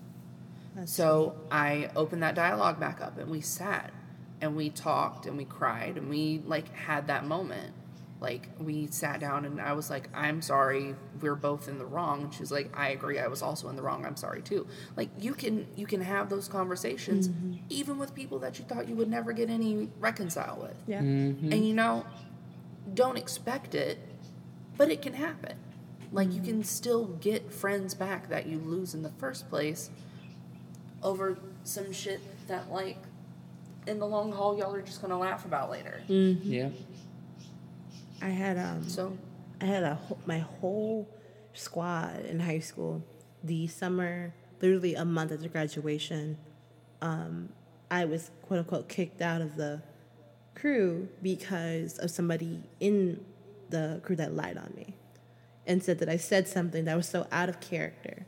so 0.84 1.38
I 1.49 1.90
opened 1.95 2.22
that 2.22 2.36
dialogue 2.36 2.82
back 2.82 2.99
up, 2.99 3.18
and 3.18 3.30
we 3.32 3.40
sat, 3.40 3.94
and 4.41 4.56
we 4.56 4.70
talked 4.70 5.26
and 5.26 5.38
we 5.38 5.45
cried 5.45 5.98
and 5.98 6.10
we 6.10 6.41
like 6.45 6.74
had 6.74 7.07
that 7.07 7.26
moment 7.26 7.74
like 8.26 8.49
we 8.60 8.88
sat 8.88 9.19
down 9.19 9.45
and 9.45 9.61
I 9.61 9.73
was 9.73 9.91
like, 9.91 10.10
I'm 10.11 10.41
sorry, 10.41 10.95
we're 11.22 11.35
both 11.35 11.68
in 11.68 11.77
the 11.77 11.85
wrong. 11.85 12.23
And 12.23 12.34
she 12.34 12.39
was 12.39 12.52
like, 12.52 12.76
I 12.76 12.89
agree, 12.89 13.19
I 13.19 13.27
was 13.27 13.43
also 13.43 13.69
in 13.69 13.76
the 13.76 13.84
wrong. 13.84 14.03
I'm 14.03 14.15
sorry 14.15 14.41
too. 14.41 14.65
Like 14.97 15.10
you 15.19 15.35
can 15.35 15.68
you 15.76 15.85
can 15.85 16.02
have 16.02 16.27
those 16.27 16.47
conversations 16.47 17.27
mm-hmm. 17.27 17.57
even 17.69 17.99
with 17.99 18.15
people 18.15 18.39
that 18.39 18.57
you 18.57 18.65
thought 18.65 18.89
you 18.89 18.95
would 18.95 19.11
never 19.11 19.31
get 19.31 19.52
any 19.52 19.89
reconcile 19.99 20.57
with. 20.60 20.76
Yeah. 20.88 21.02
Mm-hmm. 21.02 21.52
And 21.52 21.68
you 21.68 21.76
know, 21.76 22.03
don't 22.95 23.15
expect 23.15 23.76
it, 23.76 23.99
but 24.76 24.89
it 24.89 25.03
can 25.03 25.14
happen. 25.14 25.57
Like 26.11 26.30
you 26.30 26.41
mm-hmm. 26.41 26.45
can 26.45 26.64
still 26.64 27.06
get 27.06 27.53
friends 27.53 27.93
back 27.93 28.30
that 28.30 28.47
you 28.47 28.57
lose 28.57 28.95
in 28.95 29.03
the 29.03 29.11
first 29.19 29.49
place 29.52 29.91
over 31.03 31.38
some 31.64 31.93
shit 31.93 32.22
that 32.47 32.72
like 32.72 32.97
in 33.85 33.99
the 33.99 34.07
long 34.07 34.31
haul 34.31 34.57
y'all 34.57 34.73
are 34.73 34.81
just 34.81 34.99
gonna 34.99 35.19
laugh 35.19 35.45
about 35.45 35.69
later. 35.69 36.02
Yeah. 36.07 36.69
I 38.22 38.30
had 38.30 38.58
um 38.58 38.88
So 38.88 39.18
I 39.62 39.66
had 39.66 39.84
a 39.84 40.00
my 40.26 40.40
whole 40.40 41.08
squad 41.54 42.26
in 42.26 42.40
high 42.40 42.60
school. 42.60 43.04
The 43.44 43.68
summer, 43.68 44.34
literally 44.62 44.96
a 44.96 45.06
month 45.06 45.32
after 45.32 45.48
graduation, 45.48 46.38
um, 47.02 47.50
I 47.92 48.06
was 48.06 48.32
quote 48.44 48.60
unquote 48.60 48.90
kicked 48.90 49.22
out 49.22 49.42
of 49.42 49.56
the 49.56 49.82
crew 50.56 51.10
because 51.22 51.98
of 52.00 52.10
somebody 52.10 52.64
in 52.80 53.24
the 53.70 54.00
crew 54.04 54.16
that 54.16 54.34
lied 54.34 54.58
on 54.58 54.74
me 54.76 54.96
and 55.68 55.84
said 55.84 56.00
that 56.00 56.10
I 56.10 56.18
said 56.18 56.48
something 56.48 56.86
that 56.86 56.96
was 56.96 57.08
so 57.08 57.28
out 57.32 57.50
of 57.50 57.60
character 57.60 58.26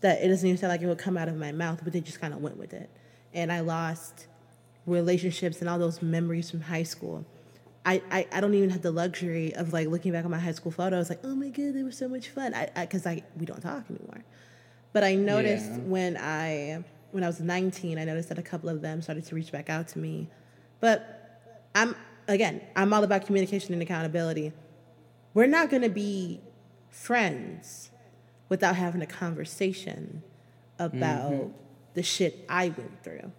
that 0.00 0.22
it 0.22 0.28
doesn't 0.28 0.46
even 0.46 0.58
sound 0.58 0.70
like 0.70 0.80
it 0.80 0.86
would 0.86 0.98
come 0.98 1.16
out 1.16 1.28
of 1.28 1.36
my 1.36 1.52
mouth, 1.52 1.80
but 1.84 1.92
they 1.92 2.00
just 2.00 2.20
kind 2.20 2.32
of 2.32 2.40
went 2.40 2.56
with 2.56 2.72
it. 2.72 2.88
And 3.34 3.52
I 3.52 3.60
lost 3.60 4.26
relationships 4.86 5.60
and 5.60 5.68
all 5.68 5.78
those 5.78 6.00
memories 6.00 6.50
from 6.50 6.62
high 6.62 6.84
school. 6.84 7.26
I, 7.84 8.02
I, 8.10 8.26
I 8.32 8.40
don't 8.40 8.52
even 8.54 8.70
have 8.70 8.82
the 8.82 8.90
luxury 8.90 9.54
of 9.54 9.72
like 9.72 9.88
looking 9.88 10.12
back 10.12 10.24
on 10.26 10.30
my 10.30 10.38
high 10.38 10.52
school 10.52 10.70
photos 10.72 11.08
like 11.08 11.20
oh 11.24 11.34
my 11.34 11.48
god 11.48 11.74
they 11.74 11.82
were 11.82 11.90
so 11.92 12.08
much 12.08 12.28
fun 12.28 12.52
I 12.54 12.68
because 12.76 13.06
I, 13.06 13.22
we 13.38 13.46
don't 13.46 13.60
talk 13.62 13.84
anymore 13.88 14.22
but 14.92 15.02
I 15.02 15.14
noticed 15.14 15.70
Yeah. 15.70 15.78
when 15.78 16.16
I 16.18 16.84
when 17.12 17.24
I 17.24 17.26
was 17.26 17.40
19 17.40 17.98
I 17.98 18.04
noticed 18.04 18.28
that 18.28 18.38
a 18.38 18.42
couple 18.42 18.68
of 18.68 18.82
them 18.82 19.00
started 19.00 19.24
to 19.26 19.34
reach 19.34 19.50
back 19.50 19.70
out 19.70 19.88
to 19.88 19.98
me 19.98 20.28
but 20.80 21.40
I'm 21.74 21.96
again 22.28 22.60
I'm 22.76 22.92
all 22.92 23.02
about 23.02 23.24
communication 23.26 23.72
and 23.72 23.82
accountability 23.82 24.52
we're 25.32 25.46
not 25.46 25.70
going 25.70 25.82
to 25.82 25.88
be 25.88 26.40
friends 26.88 27.90
without 28.48 28.76
having 28.76 29.00
a 29.00 29.06
conversation 29.06 30.22
about 30.78 31.50
the 31.94 32.02
shit 32.02 32.44
I 32.48 32.68
went 32.68 33.02
through. 33.04 33.30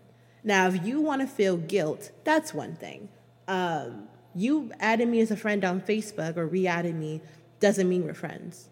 Now, 0.43 0.67
if 0.67 0.85
you 0.85 1.01
want 1.01 1.21
to 1.21 1.27
feel 1.27 1.57
guilt, 1.57 2.11
that's 2.23 2.53
one 2.53 2.75
thing. 2.75 3.09
Um, 3.47 4.07
you 4.35 4.71
added 4.79 5.07
me 5.07 5.19
as 5.21 5.31
a 5.31 5.35
friend 5.37 5.63
on 5.65 5.81
Facebook 5.81 6.37
or 6.37 6.45
re-added 6.47 6.95
me 6.95 7.21
doesn't 7.59 7.87
mean 7.89 8.05
we're 8.05 8.13
friends. 8.13 8.69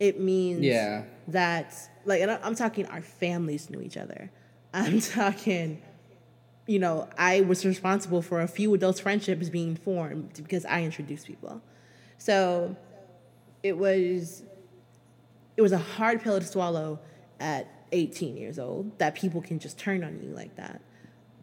It 0.00 0.20
means 0.20 0.60
Yeah. 0.60 1.02
that, 1.28 1.74
like, 2.04 2.20
and 2.22 2.30
I'm 2.30 2.54
talking 2.54 2.86
our 2.86 3.02
families 3.02 3.70
knew 3.70 3.80
each 3.80 3.96
other. 3.96 4.30
I'm 4.74 5.00
talking, 5.00 5.80
you 6.66 6.78
know, 6.78 7.08
I 7.16 7.42
was 7.42 7.64
responsible 7.64 8.20
for 8.22 8.40
a 8.42 8.48
few 8.48 8.72
of 8.74 8.80
those 8.80 9.00
friendships 9.00 9.48
being 9.48 9.76
formed 9.76 10.34
because 10.42 10.64
I 10.66 10.82
introduced 10.82 11.26
people. 11.26 11.62
So 12.18 12.76
it 13.62 13.76
was 13.76 14.42
it 15.56 15.62
was 15.62 15.72
a 15.72 15.78
hard 15.78 16.20
pill 16.22 16.38
to 16.38 16.44
swallow 16.46 16.98
at 17.40 17.66
18 17.92 18.36
years 18.36 18.58
old 18.58 18.98
that 18.98 19.14
people 19.14 19.40
can 19.40 19.58
just 19.58 19.78
turn 19.78 20.04
on 20.04 20.20
you 20.22 20.28
like 20.30 20.54
that. 20.56 20.82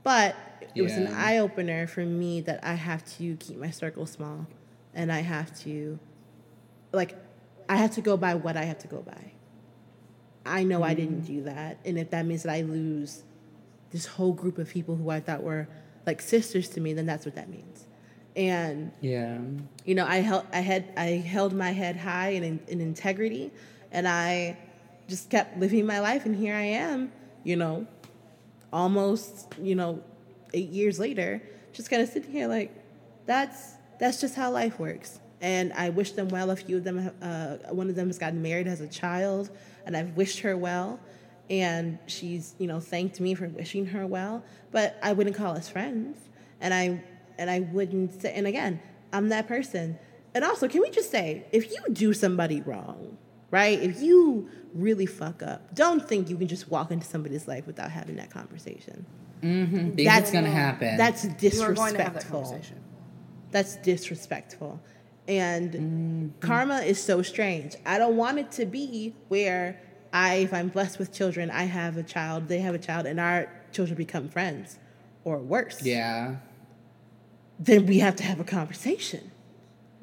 But 0.04 0.36
it 0.76 0.82
was 0.82 0.94
an 0.94 1.08
eye 1.08 1.38
opener 1.38 1.88
for 1.88 2.02
me 2.02 2.42
that 2.42 2.64
I 2.64 2.74
have 2.74 3.06
to 3.18 3.36
keep 3.38 3.58
my 3.58 3.70
circle 3.70 4.06
small 4.06 4.48
and 4.94 5.12
I 5.12 5.20
have 5.20 5.58
to 5.62 6.00
like 6.92 7.16
I 7.70 7.78
have 7.78 7.92
to 7.92 8.02
go 8.02 8.18
by 8.18 8.36
what 8.36 8.58
I 8.58 8.64
have 8.64 8.80
to 8.80 8.88
go 8.88 9.02
by. 9.02 9.32
I 10.46 10.64
know 10.64 10.84
I 10.84 10.94
didn't 10.94 11.22
mm. 11.22 11.28
do 11.28 11.44
that 11.44 11.78
and 11.86 11.98
if 11.98 12.10
that 12.10 12.26
means 12.26 12.44
that 12.44 12.52
I 12.52 12.62
lose 12.62 13.24
this 13.92 14.06
whole 14.06 14.34
group 14.34 14.58
of 14.58 14.70
people 14.70 14.96
who 14.96 15.10
I 15.10 15.20
thought 15.20 15.44
were 15.44 15.68
like 16.06 16.22
sisters 16.22 16.68
to 16.70 16.82
me 16.82 16.94
then 16.94 17.06
that's 17.06 17.26
what 17.26 17.36
that 17.36 17.50
means. 17.50 17.88
And 18.36 18.92
Yeah. 19.00 19.38
you 19.86 19.96
know, 19.96 20.06
I 20.06 20.18
held 20.18 20.46
I 20.52 20.60
had 20.60 20.92
I 20.98 21.24
held 21.26 21.54
my 21.54 21.72
head 21.72 21.96
high 21.98 22.30
in, 22.30 22.60
in 22.68 22.82
integrity, 22.82 23.52
and 23.92 24.08
I 24.08 24.58
just 25.08 25.30
kept 25.30 25.60
living 25.60 25.86
my 25.86 26.00
life, 26.00 26.26
and 26.26 26.36
here 26.36 26.56
I 26.56 26.64
am, 26.64 27.12
you 27.44 27.56
know, 27.56 27.86
almost 28.74 29.54
you 29.62 29.76
know, 29.76 30.04
eight 30.54 30.70
years 30.70 31.00
later, 31.00 31.42
just 31.72 31.90
kind 31.90 32.02
of 32.02 32.10
sitting 32.10 32.32
here 32.32 32.48
like, 32.48 32.76
that's 33.26 33.76
that's 34.00 34.20
just 34.20 34.36
how 34.36 34.52
life 34.52 34.80
works. 34.80 35.20
And 35.40 35.72
I 35.74 35.90
wish 35.90 36.14
them 36.14 36.30
well. 36.30 36.52
A 36.52 36.56
few 36.56 36.78
of 36.78 36.84
them, 36.84 37.12
uh, 37.22 37.58
one 37.74 37.90
of 37.90 37.96
them 37.96 38.08
has 38.08 38.18
gotten 38.18 38.42
married, 38.42 38.66
has 38.66 38.82
a 38.82 38.88
child, 38.88 39.50
and 39.86 39.96
I've 39.96 40.16
wished 40.18 40.40
her 40.40 40.58
well. 40.58 41.00
And 41.50 42.00
she's, 42.08 42.56
you 42.58 42.68
know, 42.68 42.80
thanked 42.80 43.20
me 43.20 43.34
for 43.34 43.48
wishing 43.50 43.86
her 43.88 44.08
well. 44.08 44.44
But 44.72 44.98
I 45.04 45.14
wouldn't 45.14 45.36
call 45.36 45.56
us 45.56 45.70
friends, 45.70 46.18
and 46.60 46.74
I 46.74 47.04
and 47.38 47.50
I 47.50 47.60
wouldn't 47.62 48.22
say. 48.22 48.34
And 48.34 48.48
again, 48.48 48.82
I'm 49.12 49.30
that 49.30 49.48
person. 49.48 50.00
And 50.34 50.44
also, 50.44 50.68
can 50.68 50.82
we 50.82 50.90
just 50.90 51.12
say, 51.12 51.46
if 51.52 51.72
you 51.72 51.78
do 51.92 52.14
somebody 52.14 52.62
wrong, 52.62 53.18
right? 53.54 53.80
If 53.82 54.02
you 54.02 54.50
really 54.74 55.06
fuck 55.06 55.44
up, 55.44 55.74
don't 55.76 56.04
think 56.10 56.30
you 56.30 56.36
can 56.36 56.48
just 56.48 56.66
walk 56.70 56.90
into 56.92 57.06
somebody's 57.06 57.48
life 57.48 57.66
without 57.68 57.92
having 57.92 58.16
that 58.16 58.32
conversation. 58.32 59.06
Because 59.42 60.06
That's- 60.06 60.32
gonna 60.32 60.50
happen. 60.50 60.98
That's 60.98 61.24
you 61.26 61.62
are 61.62 61.74
going 61.74 61.94
to 61.96 62.04
have 62.04 62.14
that 62.14 62.22
disrespectful. 62.24 62.42
conversation. 62.44 62.78
That's 63.52 63.76
disrespectful. 63.78 64.82
And 65.28 65.72
Mm-hmm. 65.72 66.28
karma 66.48 66.80
is 66.92 67.00
so 67.02 67.22
strange. 67.22 67.76
I 67.86 67.98
don't 68.02 68.18
want 68.18 68.40
it 68.40 68.52
to 68.54 68.66
be 68.66 69.14
where 69.28 69.80
I, 70.12 70.36
if 70.48 70.52
I'm 70.54 70.70
blessed 70.70 70.98
with 71.00 71.12
children, 71.14 71.52
I 71.52 71.64
have 71.64 71.98
a 71.98 72.04
child, 72.04 72.48
they 72.48 72.60
have 72.60 72.74
a 72.76 72.80
child, 72.80 73.06
and 73.06 73.20
our 73.20 73.48
children 73.72 73.96
become 73.98 74.28
friends, 74.30 74.80
or 75.24 75.38
worse. 75.38 75.82
yeah. 75.84 76.38
Then 77.60 77.86
we 77.86 78.00
have 78.00 78.16
to 78.18 78.24
have 78.24 78.40
a 78.40 78.44
conversation. 78.44 79.32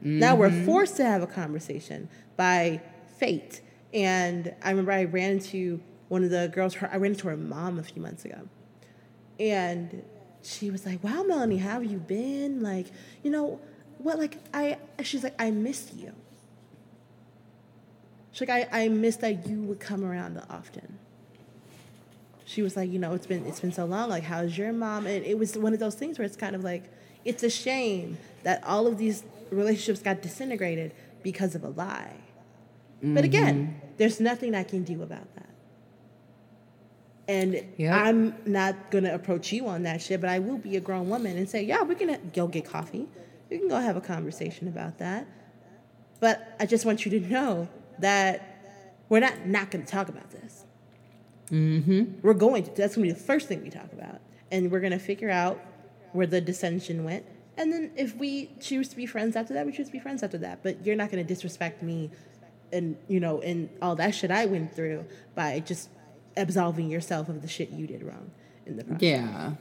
Now 0.02 0.34
we're 0.36 0.48
Mm-hmm. 0.50 0.64
forced 0.66 0.96
to 0.96 1.04
have 1.04 1.22
a 1.22 1.26
conversation 1.26 2.08
by 2.36 2.80
fate. 3.20 3.60
And 3.92 4.54
I 4.62 4.70
remember 4.70 4.92
I 4.92 5.04
ran 5.04 5.32
into 5.32 5.80
one 6.08 6.24
of 6.24 6.30
the 6.30 6.50
girls. 6.52 6.74
Her, 6.74 6.88
I 6.92 6.96
ran 6.96 7.12
into 7.12 7.28
her 7.28 7.36
mom 7.36 7.78
a 7.78 7.82
few 7.82 8.02
months 8.02 8.24
ago, 8.24 8.48
and 9.38 10.02
she 10.42 10.70
was 10.70 10.86
like, 10.86 11.04
"Wow, 11.04 11.22
Melanie, 11.22 11.58
how 11.58 11.74
have 11.80 11.84
you 11.84 11.98
been? 11.98 12.62
Like, 12.62 12.86
you 13.22 13.30
know, 13.30 13.60
what? 13.98 14.18
Like, 14.18 14.38
I." 14.54 14.78
She's 15.02 15.22
like, 15.22 15.34
"I 15.38 15.50
miss 15.50 15.92
you." 15.94 16.12
She's 18.32 18.48
like, 18.48 18.68
"I 18.72 18.84
I 18.84 18.88
miss 18.88 19.16
that 19.16 19.46
you 19.46 19.62
would 19.62 19.80
come 19.80 20.04
around 20.04 20.40
often." 20.48 20.98
She 22.44 22.62
was 22.62 22.76
like, 22.76 22.90
"You 22.90 22.98
know, 22.98 23.14
it's 23.14 23.26
been 23.26 23.44
it's 23.46 23.60
been 23.60 23.72
so 23.72 23.84
long. 23.84 24.08
Like, 24.08 24.24
how's 24.24 24.56
your 24.56 24.72
mom?" 24.72 25.06
And 25.06 25.24
it 25.24 25.38
was 25.38 25.56
one 25.58 25.72
of 25.72 25.80
those 25.80 25.94
things 25.94 26.18
where 26.18 26.26
it's 26.26 26.36
kind 26.36 26.56
of 26.56 26.64
like, 26.64 26.84
it's 27.24 27.42
a 27.42 27.50
shame 27.50 28.18
that 28.44 28.62
all 28.64 28.86
of 28.86 28.98
these 28.98 29.24
relationships 29.50 30.00
got 30.00 30.22
disintegrated 30.22 30.92
because 31.22 31.54
of 31.54 31.64
a 31.64 31.68
lie. 31.68 32.16
But 33.02 33.24
again, 33.24 33.80
there's 33.96 34.20
nothing 34.20 34.54
I 34.54 34.62
can 34.62 34.84
do 34.84 35.02
about 35.02 35.34
that. 35.34 35.48
And 37.28 37.64
Yep. 37.76 37.94
I'm 37.94 38.34
not 38.44 38.90
gonna 38.90 39.14
approach 39.14 39.52
you 39.52 39.68
on 39.68 39.84
that 39.84 40.02
shit, 40.02 40.20
but 40.20 40.28
I 40.28 40.38
will 40.38 40.58
be 40.58 40.76
a 40.76 40.80
grown 40.80 41.08
woman 41.08 41.36
and 41.36 41.48
say, 41.48 41.62
yeah, 41.62 41.82
we 41.82 41.94
can 41.94 42.18
go 42.34 42.46
get 42.48 42.64
coffee. 42.64 43.08
We 43.48 43.58
can 43.58 43.68
go 43.68 43.76
have 43.76 43.96
a 43.96 44.00
conversation 44.00 44.68
about 44.68 44.98
that. 44.98 45.26
But 46.18 46.56
I 46.60 46.66
just 46.66 46.84
want 46.84 47.04
you 47.06 47.10
to 47.18 47.28
know 47.28 47.68
that 48.00 48.46
we're 49.08 49.20
not 49.20 49.46
not 49.46 49.70
gonna 49.70 49.86
talk 49.86 50.08
about 50.08 50.30
this. 50.30 50.64
Mm-hmm. 51.50 52.20
We're 52.22 52.34
going 52.34 52.64
to. 52.64 52.70
That's 52.74 52.94
gonna 52.96 53.06
be 53.06 53.12
the 53.12 53.18
first 53.18 53.48
thing 53.48 53.62
we 53.62 53.70
talk 53.70 53.92
about, 53.92 54.20
and 54.52 54.70
we're 54.70 54.80
gonna 54.80 54.98
figure 54.98 55.30
out 55.30 55.60
where 56.12 56.26
the 56.26 56.40
dissension 56.40 57.04
went. 57.04 57.24
And 57.56 57.72
then 57.72 57.90
if 57.96 58.16
we 58.16 58.50
choose 58.60 58.88
to 58.88 58.96
be 58.96 59.06
friends 59.06 59.36
after 59.36 59.54
that, 59.54 59.66
we 59.66 59.72
choose 59.72 59.86
to 59.86 59.92
be 59.92 59.98
friends 59.98 60.22
after 60.22 60.38
that. 60.38 60.62
But 60.62 60.84
you're 60.84 60.96
not 60.96 61.10
gonna 61.10 61.24
disrespect 61.24 61.82
me, 61.82 62.10
and 62.72 62.96
you 63.08 63.20
know, 63.20 63.40
and 63.40 63.68
all 63.82 63.96
that 63.96 64.14
shit 64.14 64.30
I 64.30 64.46
went 64.46 64.74
through 64.74 65.04
by 65.34 65.60
just 65.60 65.88
absolving 66.36 66.90
yourself 66.90 67.28
of 67.28 67.42
the 67.42 67.48
shit 67.48 67.70
you 67.70 67.86
did 67.86 68.02
wrong 68.02 68.30
in 68.66 68.76
the 68.76 68.84
process. 68.84 69.02
Yeah. 69.02 69.52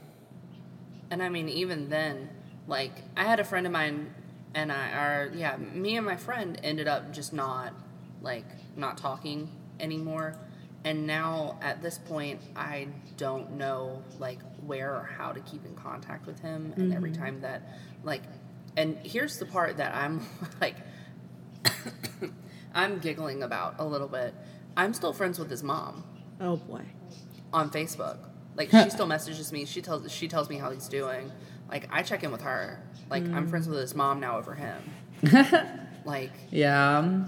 And 1.10 1.22
I 1.22 1.28
mean, 1.28 1.48
even 1.48 1.88
then, 1.88 2.30
like 2.66 2.92
I 3.16 3.24
had 3.24 3.40
a 3.40 3.44
friend 3.44 3.66
of 3.66 3.72
mine, 3.72 4.14
and 4.54 4.72
I, 4.72 4.92
are 4.92 5.30
yeah, 5.34 5.56
me 5.56 5.96
and 5.96 6.06
my 6.06 6.16
friend 6.16 6.58
ended 6.62 6.88
up 6.88 7.12
just 7.12 7.32
not, 7.32 7.72
like, 8.22 8.46
not 8.76 8.98
talking 8.98 9.50
anymore. 9.78 10.36
And 10.84 11.06
now 11.06 11.58
at 11.60 11.82
this 11.82 11.98
point, 11.98 12.40
I 12.56 12.88
don't 13.16 13.52
know 13.52 14.02
like 14.18 14.38
where 14.64 14.94
or 14.94 15.04
how 15.04 15.32
to 15.32 15.40
keep 15.40 15.66
in 15.66 15.74
contact 15.74 16.26
with 16.26 16.40
him. 16.40 16.72
And 16.76 16.94
every 16.94 17.10
mm-hmm. 17.10 17.22
time 17.22 17.40
that, 17.42 17.62
like, 18.02 18.22
and 18.76 18.96
here's 19.02 19.38
the 19.38 19.46
part 19.46 19.76
that 19.76 19.94
I'm 19.94 20.24
like, 20.60 20.76
I'm 22.74 22.98
giggling 22.98 23.42
about 23.42 23.76
a 23.78 23.84
little 23.84 24.08
bit. 24.08 24.34
I'm 24.76 24.94
still 24.94 25.12
friends 25.12 25.38
with 25.38 25.50
his 25.50 25.62
mom 25.62 26.04
Oh 26.40 26.56
boy. 26.56 26.82
on 27.52 27.70
Facebook. 27.70 28.18
Like 28.56 28.70
she 28.70 28.90
still 28.90 29.06
messages 29.06 29.52
me. 29.52 29.64
She 29.64 29.80
tells 29.82 30.10
she 30.12 30.28
tells 30.28 30.48
me 30.48 30.56
how 30.58 30.70
he's 30.70 30.88
doing. 30.88 31.30
Like 31.68 31.88
I 31.92 32.02
check 32.02 32.22
in 32.24 32.32
with 32.32 32.42
her. 32.42 32.82
Like 33.08 33.24
I'm 33.24 33.48
friends 33.48 33.68
with 33.68 33.78
his 33.80 33.94
mom 33.94 34.20
now 34.20 34.38
over 34.38 34.54
him. 34.54 34.82
like 36.04 36.32
Yeah. 36.50 37.24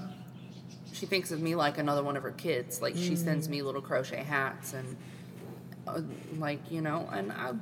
she 0.93 1.07
thinks 1.07 1.31
of 1.31 1.41
me 1.41 1.55
like 1.55 1.79
another 1.79 2.03
one 2.03 2.17
of 2.17 2.23
her 2.23 2.33
kids. 2.33 2.81
Like 2.83 2.97
she 2.97 3.17
sends 3.17 3.49
me 3.49 3.63
little 3.63 3.83
crochet 3.83 4.23
hats 4.23 4.73
and 4.75 4.97
uh, 5.87 6.01
like 6.39 6.71
you 6.71 6.81
know, 6.81 7.09
and 7.13 7.33
I 7.33 7.53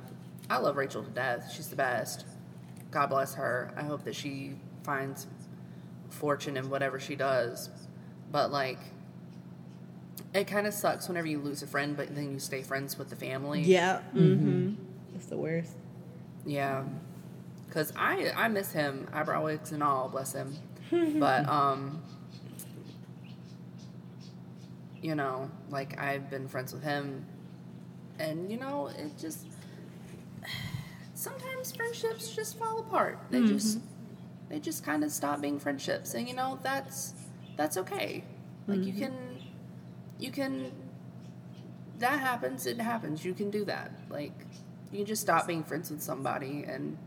I 0.48 0.59
love 0.59 0.77
Rachel 0.77 1.02
to 1.02 1.11
death. 1.11 1.51
She's 1.55 1.69
the 1.69 1.77
best. 1.77 2.27
God 2.90 3.07
bless 3.09 3.35
her. 3.35 3.73
I 3.77 3.82
hope 3.82 4.05
that 4.05 4.15
she 4.16 4.57
finds 4.82 5.27
fortune 6.11 6.57
in 6.57 6.70
whatever 6.70 7.01
she 7.01 7.16
does. 7.16 7.70
But 8.31 8.51
like 8.51 8.78
it 10.32 10.47
kind 10.47 10.66
of 10.66 10.74
sucks 10.74 11.09
whenever 11.09 11.27
you 11.27 11.41
lose 11.41 11.62
a 11.62 11.66
friend 11.66 11.97
but 11.97 12.15
then 12.15 12.32
you 12.32 12.39
stay 12.39 12.62
friends 12.62 12.99
with 12.99 13.11
the 13.11 13.16
family. 13.16 13.62
Yeah. 13.62 14.01
Mm-hmm. 14.15 14.74
That's 15.12 15.27
the 15.27 15.37
worst. 15.37 15.73
Yeah. 16.45 16.85
Cuz 17.70 17.93
I 17.97 18.32
I 18.37 18.49
miss 18.49 18.73
him, 18.73 19.09
eyebrow 19.12 19.45
wigs 19.45 19.73
and 19.73 19.82
all, 19.82 20.09
bless 20.09 20.32
him. 20.32 20.57
but 21.19 21.49
um 21.49 22.03
you 25.03 25.15
know, 25.15 25.51
like 25.70 25.99
I've 25.99 26.28
been 26.28 26.47
friends 26.47 26.73
with 26.73 26.82
him 26.82 27.24
and 28.19 28.51
you 28.51 28.59
know, 28.59 28.89
it 28.89 29.19
just 29.19 29.47
sometimes 31.15 31.73
friendships 31.73 32.35
just 32.35 32.59
fall 32.59 32.81
apart. 32.81 33.19
They 33.31 33.45
just 33.47 33.78
they 34.51 34.59
just 34.59 34.85
kind 34.85 35.03
of 35.05 35.11
stop 35.13 35.41
being 35.41 35.59
friendships 35.59 36.13
and 36.15 36.29
you 36.29 36.35
know, 36.35 36.59
that's 36.63 37.15
that's 37.57 37.77
okay. 37.79 38.25
Like 38.67 38.85
you 38.85 38.93
mm-hmm. 38.93 39.03
can 39.03 39.15
you 40.19 40.31
can 40.31 40.73
that 41.99 42.19
happens, 42.19 42.67
it 42.67 42.81
happens. 42.81 43.25
You 43.25 43.33
can 43.33 43.51
do 43.51 43.65
that. 43.67 43.93
Like 44.11 44.33
you 44.91 44.99
can 44.99 45.07
just 45.07 45.23
stop 45.23 45.47
being 45.47 45.63
friends 45.63 45.91
with 45.91 46.03
somebody 46.03 46.65
and 46.67 46.99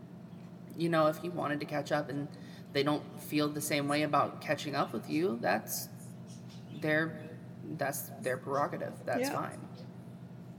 you 0.76 0.90
know, 0.90 1.08
if 1.08 1.24
you 1.24 1.32
wanted 1.32 1.60
to 1.60 1.66
catch 1.66 1.92
up 1.92 2.10
and 2.10 2.28
they 2.72 2.82
don't 2.82 3.04
feel 3.22 3.50
the 3.50 3.62
same 3.62 3.88
way 3.88 4.04
about 4.04 4.42
catching 4.42 4.76
up 4.76 4.94
with 4.94 5.10
you, 5.10 5.38
that's 5.42 5.90
their 6.82 7.20
that's 7.78 8.10
their 8.22 8.38
prerogative. 8.38 8.94
That's 9.06 9.30
Yeah. 9.30 9.34
fine. 9.34 9.60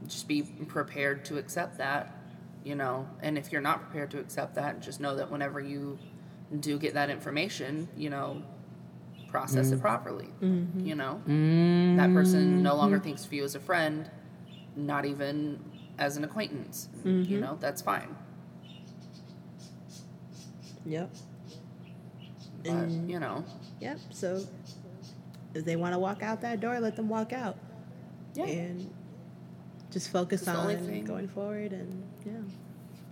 Just 0.07 0.29
be 0.29 0.43
prepared 0.43 1.25
to 1.27 1.39
accept 1.39 1.79
that, 1.79 2.15
you 2.63 2.75
know. 2.75 3.09
And 3.23 3.39
if 3.39 3.53
you're 3.53 3.63
not 3.63 3.81
prepared 3.81 4.11
to 4.13 4.19
accept 4.21 4.55
that, 4.57 4.81
just 4.81 5.01
know 5.01 5.17
that 5.17 5.31
whenever 5.31 5.61
you 5.61 5.99
do 6.61 6.79
get 6.79 6.95
that 6.95 7.11
information, 7.11 7.89
you 7.97 8.11
know, 8.11 8.43
process 9.29 9.71
it 9.71 9.79
mm. 9.79 9.81
properly. 9.81 10.29
Mm-hmm. 10.41 10.87
You 10.87 10.95
know, 10.95 11.21
that 11.97 12.13
person 12.13 12.63
no 12.63 12.77
longer 12.77 12.97
mm-hmm. 12.97 13.05
thinks 13.05 13.25
of 13.25 13.33
you 13.33 13.45
as 13.45 13.55
a 13.55 13.61
friend, 13.61 14.11
not 14.77 15.05
even 15.05 15.59
as 15.99 16.17
an 16.17 16.25
acquaintance. 16.25 16.89
You 17.05 17.11
mm-hmm. 17.11 17.41
know, 17.41 17.59
that's 17.61 17.83
fine. 17.83 18.15
Yep. 20.87 21.11
But 22.65 22.89
you 22.89 23.19
know, 23.19 23.45
Yep. 23.81 23.99
So 24.11 24.47
if 25.55 25.65
they 25.65 25.77
want 25.77 25.95
to 25.95 25.99
walk 25.99 26.23
out 26.23 26.41
that 26.41 26.61
door, 26.61 26.81
let 26.81 26.97
them 26.97 27.09
walk 27.09 27.33
out. 27.33 27.57
yeah. 28.35 28.45
And 28.45 28.91
just 29.91 30.11
focus 30.11 30.43
It's 30.43 30.49
on 30.49 31.05
going 31.05 31.29
forward 31.29 31.73
and 31.73 32.03
yeah. 32.25 32.33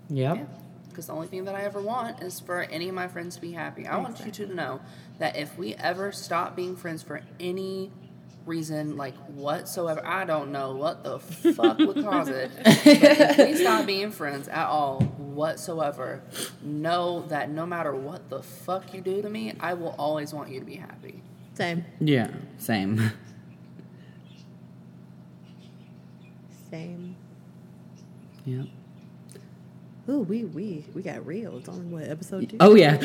Yep. 0.09 0.37
Yeah. 0.37 0.45
Because 0.93 1.07
the 1.07 1.15
only 1.15 1.27
thing 1.27 1.47
that 1.47 1.55
I 1.55 1.63
ever 1.63 1.81
want 1.81 2.23
is 2.23 2.39
for 2.39 2.61
any 2.61 2.89
of 2.89 2.95
my 2.95 3.09
friends 3.09 3.37
to 3.37 3.41
be 3.41 3.53
happy. 3.53 3.87
I 3.87 3.97
want 3.97 4.25
you 4.25 4.31
to 4.33 4.55
know 4.55 4.81
that 5.19 5.37
if 5.37 5.57
we 5.57 5.75
ever 5.75 6.13
stop 6.13 6.55
being 6.55 6.77
friends 6.77 7.03
for 7.03 7.23
any 7.41 7.91
reason, 8.45 8.99
like 8.99 9.15
whatsoever, 9.29 10.07
I 10.07 10.25
don't 10.25 10.53
know 10.53 10.77
what 10.77 11.03
the 11.03 11.19
fuck 11.19 11.79
would 11.79 12.05
cause 12.05 12.29
it. 12.29 12.51
But 12.65 12.85
if 12.85 13.39
we 13.39 13.57
stop 13.57 13.87
being 13.87 14.11
friends 14.11 14.49
at 14.49 14.67
all, 14.67 15.01
whatsoever, 15.01 16.23
know 16.63 17.23
that 17.29 17.51
no 17.51 17.65
matter 17.65 17.95
what 17.95 18.29
the 18.29 18.43
fuck 18.43 18.93
you 18.93 19.01
do 19.01 19.23
to 19.23 19.31
me, 19.31 19.55
I 19.61 19.75
will 19.75 19.95
always 19.99 20.35
want 20.35 20.51
you 20.51 20.61
to 20.61 20.67
be 20.67 20.77
happy. 20.77 21.23
Same. 21.55 21.85
Yeah. 22.01 22.29
Same. 22.59 23.13
Same. 26.71 27.17
Yep. 28.45 28.67
Ooh, 30.09 30.23
we 30.23 30.45
we 30.47 30.85
we 30.95 31.03
got 31.03 31.25
real. 31.25 31.57
It's 31.59 31.69
only 31.69 31.87
what 31.87 32.03
episode 32.11 32.51
two. 32.51 32.57
Oh 32.59 32.75
yeah. 32.75 32.97
No, 32.97 32.99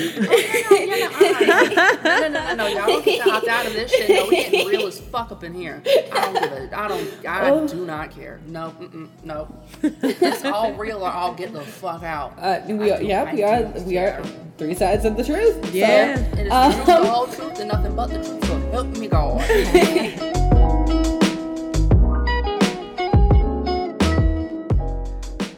no, 2.18 2.28
no, 2.28 2.30
no, 2.30 2.56
no. 2.56 2.68
Y'all 2.68 2.88
don't 2.88 3.06
get 3.06 3.24
to 3.24 3.32
opt 3.32 3.48
out 3.48 3.68
of 3.68 3.74
this 3.74 3.92
shit. 3.92 4.10
No, 4.10 4.28
we 4.28 4.38
getting 4.38 4.68
real 4.68 4.88
as 4.88 5.00
fuck 5.00 5.32
up 5.32 5.44
in 5.44 5.54
here. 5.54 5.84
I 5.86 6.22
don't 6.22 6.34
give 6.34 6.52
a. 6.52 6.80
I 6.80 6.88
don't. 6.88 7.28
I 7.28 7.68
do 7.68 7.86
not 7.86 8.10
care. 8.10 8.40
No, 8.48 8.74
no. 9.24 9.48
It's 9.84 10.44
all 10.44 10.74
real 10.74 11.04
or 11.04 11.10
I'll 11.10 11.36
get 11.36 11.54
the 11.54 11.62
fuck 11.62 12.02
out. 12.02 12.34
Uh, 12.40 12.62
we 12.68 12.90
are, 12.92 12.98
do- 13.00 13.06
yeah, 13.06 13.24
I 13.24 13.34
we 13.34 13.44
are 13.44 13.64
do 13.64 13.84
we 13.84 13.98
are 14.00 14.24
three 14.58 14.74
sides 14.74 15.06
of 15.06 15.16
the 15.18 15.24
truth. 15.24 15.64
so- 15.66 15.72
Yeah. 15.72 16.18
It 16.18 16.48
is 16.48 16.52
Um, 16.52 16.74
truth, 16.74 16.86
the 16.88 17.06
whole 17.12 17.28
truth, 17.28 17.60
and 17.60 17.68
nothing 17.70 17.96
but 17.96 18.08
the 18.08 18.16
truth. 18.24 18.44
So 18.46 18.60
help 18.72 18.88
me 18.98 19.08
God. 19.08 20.34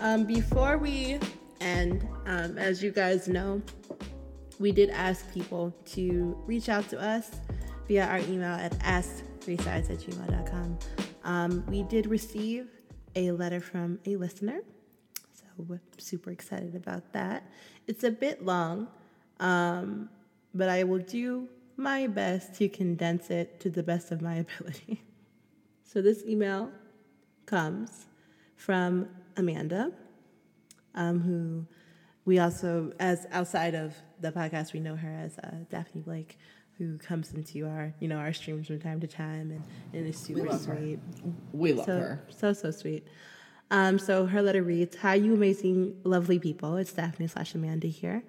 Um, 0.09 0.25
before 0.25 0.79
we 0.79 1.19
end, 1.61 2.07
um, 2.25 2.57
as 2.57 2.81
you 2.81 2.89
guys 2.89 3.27
know, 3.27 3.61
we 4.59 4.71
did 4.71 4.89
ask 4.89 5.31
people 5.31 5.71
to 5.85 6.35
reach 6.47 6.67
out 6.67 6.89
to 6.89 6.99
us 6.99 7.29
via 7.87 8.07
our 8.07 8.17
email 8.17 8.55
at 8.55 8.71
ask3sides 8.79 9.91
at 9.91 9.99
gmail.com. 9.99 10.79
Um, 11.23 11.63
we 11.67 11.83
did 11.83 12.07
receive 12.07 12.69
a 13.15 13.29
letter 13.29 13.59
from 13.59 13.99
a 14.07 14.15
listener, 14.15 14.61
so 15.31 15.45
we're 15.67 15.79
super 15.99 16.31
excited 16.31 16.73
about 16.73 17.13
that. 17.13 17.43
It's 17.85 18.03
a 18.03 18.09
bit 18.09 18.43
long, 18.43 18.87
um, 19.39 20.09
but 20.55 20.69
I 20.69 20.85
will 20.85 21.03
do 21.03 21.47
my 21.77 22.07
best 22.07 22.55
to 22.55 22.67
condense 22.67 23.29
it 23.29 23.59
to 23.59 23.69
the 23.69 23.83
best 23.83 24.09
of 24.09 24.23
my 24.23 24.33
ability. 24.57 25.03
So 25.83 26.01
this 26.01 26.23
email 26.25 26.71
comes 27.45 28.07
from 28.55 29.07
Amanda, 29.39 29.91
um, 30.95 31.19
who 31.21 31.65
we 32.25 32.39
also, 32.39 32.93
as 32.99 33.25
outside 33.31 33.73
of 33.75 33.93
the 34.19 34.31
podcast, 34.31 34.73
we 34.73 34.79
know 34.79 34.95
her 34.95 35.09
as 35.11 35.37
uh, 35.39 35.51
Daphne 35.69 36.01
Blake, 36.01 36.37
who 36.77 36.97
comes 36.97 37.33
into 37.33 37.65
our, 37.65 37.93
you 37.99 38.07
know, 38.07 38.17
our 38.17 38.33
streams 38.33 38.67
from 38.67 38.79
time 38.79 38.99
to 39.01 39.07
time 39.07 39.51
and, 39.51 39.63
and 39.93 40.07
is 40.07 40.17
super 40.17 40.51
her. 40.51 40.57
sweet. 40.57 40.99
we 41.51 41.73
love 41.73 41.85
So, 41.85 41.99
her. 41.99 42.23
so, 42.29 42.53
so 42.53 42.71
sweet. 42.71 43.07
Um, 43.71 43.99
so 43.99 44.25
her 44.25 44.41
letter 44.41 44.63
reads, 44.63 44.95
Hi, 44.97 45.15
you 45.15 45.33
amazing, 45.33 45.95
lovely 46.03 46.39
people. 46.39 46.77
It's 46.77 46.91
Daphne 46.93 47.27
slash 47.27 47.53
Amanda 47.55 47.87
here. 47.87 48.23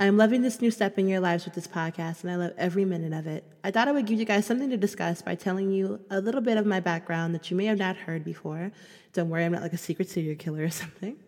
I'm 0.00 0.16
loving 0.16 0.40
this 0.40 0.62
new 0.62 0.70
step 0.70 0.98
in 0.98 1.08
your 1.08 1.20
lives 1.20 1.44
with 1.44 1.52
this 1.52 1.66
podcast, 1.66 2.22
and 2.22 2.32
I 2.32 2.36
love 2.36 2.52
every 2.56 2.86
minute 2.86 3.12
of 3.12 3.26
it. 3.26 3.44
I 3.62 3.70
thought 3.70 3.86
I 3.86 3.92
would 3.92 4.06
give 4.06 4.18
you 4.18 4.24
guys 4.24 4.46
something 4.46 4.70
to 4.70 4.78
discuss 4.78 5.20
by 5.20 5.34
telling 5.34 5.70
you 5.70 6.00
a 6.08 6.22
little 6.22 6.40
bit 6.40 6.56
of 6.56 6.64
my 6.64 6.80
background 6.80 7.34
that 7.34 7.50
you 7.50 7.56
may 7.58 7.66
have 7.66 7.76
not 7.76 7.98
heard 7.98 8.24
before. 8.24 8.72
Don't 9.12 9.28
worry, 9.28 9.44
I'm 9.44 9.52
not 9.52 9.60
like 9.60 9.74
a 9.74 9.78
secret 9.78 10.08
serial 10.08 10.36
killer 10.36 10.62
or 10.62 10.70
something. 10.70 11.18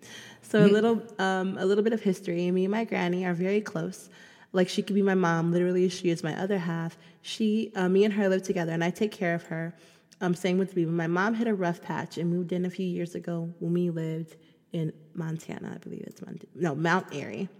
So 0.41 0.65
a 0.65 0.69
little, 0.69 1.03
um, 1.19 1.59
a 1.59 1.67
little 1.67 1.85
bit 1.85 1.93
of 1.93 2.01
history. 2.01 2.51
Me 2.51 2.65
and 2.65 2.73
my 2.73 2.85
granny 2.85 3.27
are 3.27 3.35
very 3.35 3.61
close. 3.61 4.09
Like 4.53 4.71
she 4.71 4.83
could 4.83 4.95
be 4.95 5.03
my 5.03 5.15
mom. 5.15 5.53
Literally, 5.53 5.91
she 5.91 6.09
is 6.09 6.25
my 6.25 6.35
other 6.41 6.57
half. 6.57 6.97
She, 7.21 7.73
uh, 7.77 7.91
me 7.91 8.05
and 8.07 8.15
her 8.15 8.27
live 8.31 8.43
together, 8.43 8.73
and 8.73 8.83
I 8.83 8.89
take 8.89 9.13
care 9.13 9.35
of 9.35 9.43
her. 9.45 9.75
Um, 10.23 10.35
same 10.35 10.57
with 10.57 10.75
me. 10.77 10.87
But 10.87 10.95
my 10.95 11.09
mom 11.09 11.35
hit 11.35 11.47
a 11.47 11.55
rough 11.55 11.83
patch 11.83 12.17
and 12.17 12.31
moved 12.31 12.53
in 12.53 12.65
a 12.65 12.71
few 12.71 12.87
years 12.87 13.15
ago 13.15 13.53
when 13.59 13.75
we 13.75 13.91
lived 13.91 14.37
in 14.73 14.95
Montana. 15.13 15.73
I 15.75 15.77
believe 15.77 16.05
it's 16.07 16.23
Mont- 16.23 16.49
no 16.55 16.75
Mount 16.75 17.15
Airy. 17.15 17.51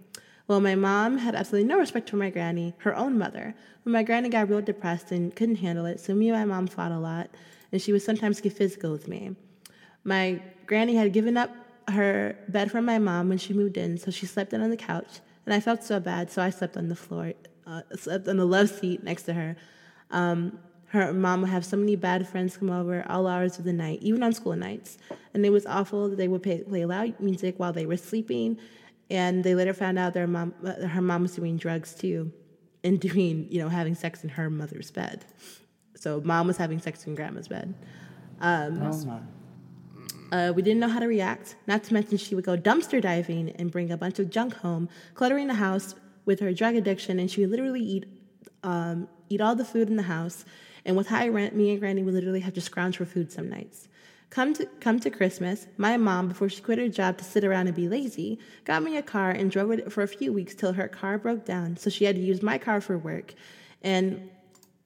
Well, 0.47 0.59
my 0.59 0.75
mom 0.75 1.17
had 1.17 1.35
absolutely 1.35 1.69
no 1.69 1.77
respect 1.77 2.09
for 2.09 2.17
my 2.17 2.29
granny, 2.29 2.73
her 2.79 2.95
own 2.95 3.17
mother. 3.17 3.55
When 3.83 3.93
my 3.93 4.03
granny 4.03 4.29
got 4.29 4.49
real 4.49 4.61
depressed 4.61 5.11
and 5.11 5.33
couldn't 5.35 5.55
handle 5.57 5.85
it, 5.85 5.99
so 5.99 6.13
me 6.13 6.29
and 6.29 6.37
my 6.37 6.55
mom 6.55 6.67
fought 6.67 6.91
a 6.91 6.99
lot, 6.99 7.29
and 7.71 7.81
she 7.81 7.93
would 7.93 8.01
sometimes 8.01 8.41
get 8.41 8.53
physical 8.53 8.91
with 8.91 9.07
me. 9.07 9.35
My 10.03 10.41
granny 10.65 10.95
had 10.95 11.13
given 11.13 11.37
up 11.37 11.49
her 11.89 12.37
bed 12.49 12.71
for 12.71 12.81
my 12.81 12.99
mom 12.99 13.29
when 13.29 13.37
she 13.37 13.53
moved 13.53 13.77
in, 13.77 13.97
so 13.97 14.11
she 14.11 14.25
slept 14.25 14.53
in 14.53 14.61
on 14.61 14.69
the 14.69 14.77
couch, 14.77 15.21
and 15.45 15.53
I 15.53 15.59
felt 15.61 15.83
so 15.83 15.99
bad, 15.99 16.29
so 16.29 16.41
I 16.41 16.49
slept 16.49 16.75
on 16.75 16.89
the 16.89 16.95
floor, 16.95 17.33
uh, 17.65 17.81
slept 17.95 18.27
on 18.27 18.37
the 18.37 18.45
love 18.45 18.69
seat 18.69 19.03
next 19.03 19.23
to 19.23 19.33
her. 19.33 19.55
Um, 20.11 20.59
her 20.87 21.11
mom 21.11 21.41
would 21.41 21.49
have 21.49 21.65
so 21.65 21.75
many 21.75 21.95
bad 21.95 22.27
friends 22.27 22.55
come 22.55 22.69
over 22.69 23.03
all 23.09 23.25
hours 23.25 23.57
of 23.57 23.65
the 23.65 23.73
night, 23.73 23.97
even 24.03 24.21
on 24.21 24.31
school 24.31 24.55
nights. 24.55 24.99
And 25.33 25.43
it 25.43 25.49
was 25.49 25.65
awful. 25.65 26.09
That 26.09 26.17
they 26.17 26.27
would 26.27 26.43
play, 26.43 26.59
play 26.59 26.85
loud 26.85 27.19
music 27.19 27.55
while 27.57 27.73
they 27.73 27.87
were 27.87 27.97
sleeping. 27.97 28.59
And 29.13 29.43
they 29.43 29.53
later 29.53 29.75
found 29.75 29.99
out 29.99 30.15
their 30.15 30.25
mom, 30.25 30.55
uh, 30.65 30.87
her 30.87 31.01
mom 31.01 31.21
was 31.21 31.35
doing 31.35 31.55
drugs 31.55 31.93
too, 31.93 32.33
and 32.83 32.99
doing, 32.99 33.47
you 33.49 33.59
know, 33.59 33.69
having 33.69 33.93
sex 33.93 34.23
in 34.23 34.29
her 34.29 34.49
mother's 34.49 34.89
bed. 34.89 35.23
So 35.95 36.19
mom 36.25 36.47
was 36.47 36.57
having 36.57 36.79
sex 36.79 37.05
in 37.05 37.13
grandma's 37.13 37.47
bed. 37.47 37.75
oh 39.05 39.05
my. 39.05 39.19
Uh, 40.31 40.51
we 40.51 40.63
didn't 40.63 40.79
know 40.79 40.89
how 40.89 40.99
to 40.99 41.05
react. 41.05 41.55
Not 41.67 41.83
to 41.83 41.93
mention, 41.93 42.17
she 42.17 42.33
would 42.33 42.43
go 42.43 42.57
dumpster 42.57 42.99
diving 42.99 43.51
and 43.51 43.71
bring 43.71 43.91
a 43.91 43.97
bunch 43.97 44.17
of 44.17 44.31
junk 44.31 44.55
home, 44.55 44.89
cluttering 45.13 45.45
the 45.47 45.53
house 45.53 45.93
with 46.25 46.39
her 46.39 46.51
drug 46.51 46.75
addiction, 46.75 47.19
and 47.19 47.29
she 47.29 47.41
would 47.41 47.51
literally 47.51 47.81
eat 47.81 48.05
um, 48.63 49.07
eat 49.29 49.41
all 49.41 49.55
the 49.55 49.65
food 49.65 49.89
in 49.89 49.95
the 49.95 50.03
house. 50.03 50.43
And 50.85 50.97
with 50.97 51.07
high 51.07 51.27
rent, 51.27 51.55
me 51.55 51.69
and 51.69 51.79
Granny 51.79 52.01
would 52.01 52.15
literally 52.15 52.39
have 52.39 52.55
to 52.55 52.61
scrounge 52.61 52.97
for 52.97 53.05
food 53.05 53.31
some 53.31 53.47
nights. 53.47 53.87
Come 54.33 54.55
to 54.55 54.65
come 54.79 54.99
to 55.01 55.11
Christmas, 55.11 55.67
my 55.77 55.95
mom, 55.95 56.27
before 56.27 56.49
she 56.49 56.59
quit 56.59 56.79
her 56.79 56.87
job 56.87 57.19
to 57.19 57.23
sit 57.23 57.43
around 57.43 57.67
and 57.67 57.75
be 57.75 57.87
lazy, 57.87 58.39
got 58.65 58.81
me 58.81 58.97
a 58.97 59.03
car 59.03 59.29
and 59.29 59.51
drove 59.51 59.69
it 59.69 59.91
for 59.91 60.01
a 60.01 60.07
few 60.07 60.33
weeks 60.33 60.55
till 60.55 60.73
her 60.73 60.87
car 60.87 61.19
broke 61.19 61.45
down. 61.45 61.77
So 61.77 61.91
she 61.91 62.05
had 62.05 62.15
to 62.15 62.21
use 62.21 62.41
my 62.41 62.57
car 62.57 62.81
for 62.81 62.97
work. 62.97 63.35
And 63.83 64.31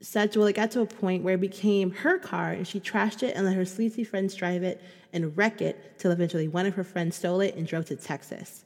such 0.01 0.35
well, 0.35 0.47
it 0.47 0.53
got 0.57 0.71
to 0.71 0.81
a 0.81 0.85
point 0.85 1.23
where 1.23 1.35
it 1.35 1.39
became 1.39 1.91
her 1.91 2.17
car 2.17 2.51
and 2.51 2.67
she 2.67 2.81
trashed 2.81 3.23
it 3.23 3.37
and 3.37 3.45
let 3.45 3.55
her 3.55 3.63
sleazy 3.63 4.03
friends 4.03 4.35
drive 4.35 4.63
it 4.63 4.81
and 5.13 5.37
wreck 5.37 5.61
it 5.61 5.97
till 5.97 6.11
eventually 6.11 6.49
one 6.49 6.65
of 6.65 6.75
her 6.75 6.83
friends 6.83 7.15
stole 7.15 7.39
it 7.39 7.55
and 7.55 7.65
drove 7.65 7.85
to 7.85 7.95
Texas. 7.95 8.65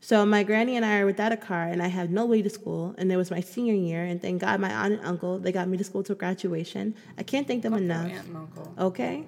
So 0.00 0.26
my 0.26 0.42
granny 0.42 0.74
and 0.74 0.84
I 0.84 0.98
are 0.98 1.06
without 1.06 1.30
a 1.30 1.36
car, 1.36 1.64
and 1.64 1.80
I 1.82 1.88
have 1.88 2.10
no 2.10 2.26
way 2.26 2.42
to 2.42 2.50
school. 2.50 2.94
And 2.98 3.10
it 3.10 3.16
was 3.16 3.30
my 3.30 3.40
senior 3.40 3.74
year, 3.74 4.04
and 4.04 4.20
thank 4.20 4.40
God 4.40 4.60
my 4.60 4.72
aunt 4.72 4.94
and 4.94 5.04
uncle 5.06 5.38
they 5.38 5.52
got 5.52 5.68
me 5.68 5.76
to 5.78 5.84
school 5.84 6.02
till 6.02 6.16
graduation. 6.16 6.94
I 7.16 7.22
can't 7.22 7.46
thank 7.46 7.62
them 7.62 7.74
enough. 7.74 8.10
Aunt 8.10 8.26
and 8.26 8.36
uncle. 8.36 8.74
Okay, 8.78 9.24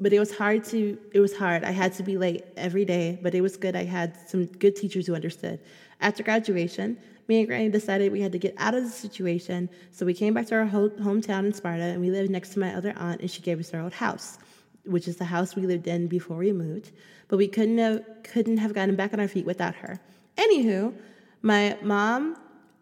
but 0.00 0.12
it 0.12 0.18
was 0.18 0.36
hard 0.36 0.64
to. 0.66 0.98
It 1.12 1.20
was 1.20 1.36
hard. 1.36 1.64
I 1.64 1.70
had 1.70 1.92
to 1.94 2.02
be 2.02 2.16
late 2.16 2.44
every 2.56 2.84
day, 2.84 3.18
but 3.22 3.34
it 3.34 3.40
was 3.40 3.56
good. 3.56 3.76
I 3.76 3.84
had 3.84 4.16
some 4.28 4.46
good 4.46 4.74
teachers 4.76 5.06
who 5.06 5.14
understood. 5.14 5.60
After 6.00 6.22
graduation, 6.22 6.96
me 7.28 7.38
and 7.38 7.46
Granny 7.46 7.68
decided 7.68 8.10
we 8.10 8.20
had 8.20 8.32
to 8.32 8.38
get 8.38 8.54
out 8.58 8.74
of 8.74 8.82
the 8.82 8.90
situation, 8.90 9.68
so 9.90 10.06
we 10.06 10.14
came 10.14 10.32
back 10.32 10.46
to 10.46 10.54
our 10.56 10.66
ho- 10.66 10.90
hometown 11.00 11.44
in 11.46 11.52
Sparta, 11.52 11.82
and 11.82 12.00
we 12.00 12.10
lived 12.10 12.30
next 12.30 12.50
to 12.54 12.58
my 12.58 12.74
other 12.74 12.94
aunt, 12.96 13.20
and 13.20 13.30
she 13.30 13.42
gave 13.42 13.60
us 13.60 13.72
our 13.74 13.82
old 13.82 13.92
house, 13.92 14.38
which 14.84 15.06
is 15.06 15.16
the 15.16 15.24
house 15.26 15.54
we 15.54 15.66
lived 15.66 15.86
in 15.86 16.08
before 16.08 16.38
we 16.38 16.52
moved. 16.52 16.92
But 17.28 17.36
we 17.36 17.46
couldn't 17.46 17.78
have 17.78 18.02
couldn't 18.22 18.56
have 18.56 18.72
gotten 18.72 18.96
back 18.96 19.12
on 19.12 19.20
our 19.20 19.28
feet 19.28 19.44
without 19.44 19.74
her. 19.76 20.00
Anywho, 20.36 20.94
my 21.42 21.76
mom, 21.82 22.36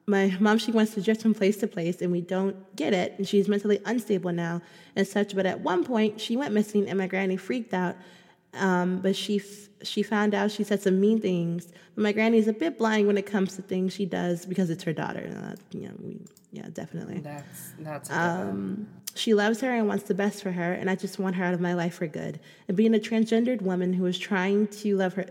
my 0.08 0.34
mom, 0.40 0.58
she 0.58 0.72
wants 0.72 0.94
to 0.94 1.02
drift 1.02 1.22
from 1.22 1.34
place 1.34 1.58
to 1.58 1.66
place, 1.66 2.00
and 2.00 2.10
we 2.10 2.20
don't 2.22 2.74
get 2.74 2.92
it. 2.92 3.14
And 3.18 3.28
she's 3.28 3.48
mentally 3.48 3.80
unstable 3.84 4.32
now 4.32 4.62
and 4.96 5.06
such. 5.06 5.36
But 5.36 5.46
at 5.46 5.60
one 5.60 5.84
point, 5.84 6.20
she 6.20 6.36
went 6.36 6.54
missing, 6.54 6.88
and 6.88 6.98
my 6.98 7.06
granny 7.06 7.36
freaked 7.36 7.74
out. 7.74 7.96
Um, 8.54 9.00
but 9.00 9.14
she 9.14 9.36
f- 9.36 9.68
she 9.82 10.02
found 10.02 10.34
out 10.34 10.50
she 10.50 10.64
said 10.64 10.82
some 10.82 10.98
mean 10.98 11.20
things. 11.20 11.68
But 11.94 12.02
my 12.02 12.12
granny's 12.12 12.48
a 12.48 12.52
bit 12.52 12.78
blind 12.78 13.06
when 13.06 13.18
it 13.18 13.26
comes 13.26 13.56
to 13.56 13.62
things 13.62 13.92
she 13.92 14.06
does 14.06 14.46
because 14.46 14.70
it's 14.70 14.82
her 14.84 14.94
daughter. 14.94 15.30
Uh, 15.30 15.56
you 15.76 15.88
know, 15.88 15.94
we, 16.02 16.18
yeah, 16.52 16.66
definitely. 16.72 17.20
That's 17.20 17.72
that's. 17.78 18.10
Um, 18.10 18.88
she 19.18 19.34
loves 19.34 19.60
her 19.62 19.74
and 19.74 19.88
wants 19.88 20.04
the 20.04 20.14
best 20.14 20.42
for 20.42 20.52
her, 20.52 20.72
and 20.72 20.88
I 20.88 20.94
just 20.94 21.18
want 21.18 21.36
her 21.36 21.44
out 21.44 21.52
of 21.52 21.60
my 21.60 21.74
life 21.74 21.94
for 21.94 22.06
good. 22.06 22.38
And 22.68 22.76
being 22.76 22.94
a 22.94 22.98
transgendered 22.98 23.60
woman 23.62 23.92
who 23.92 24.06
is 24.06 24.18
trying 24.18 24.68
to 24.68 24.96
love 24.96 25.14
her, 25.14 25.26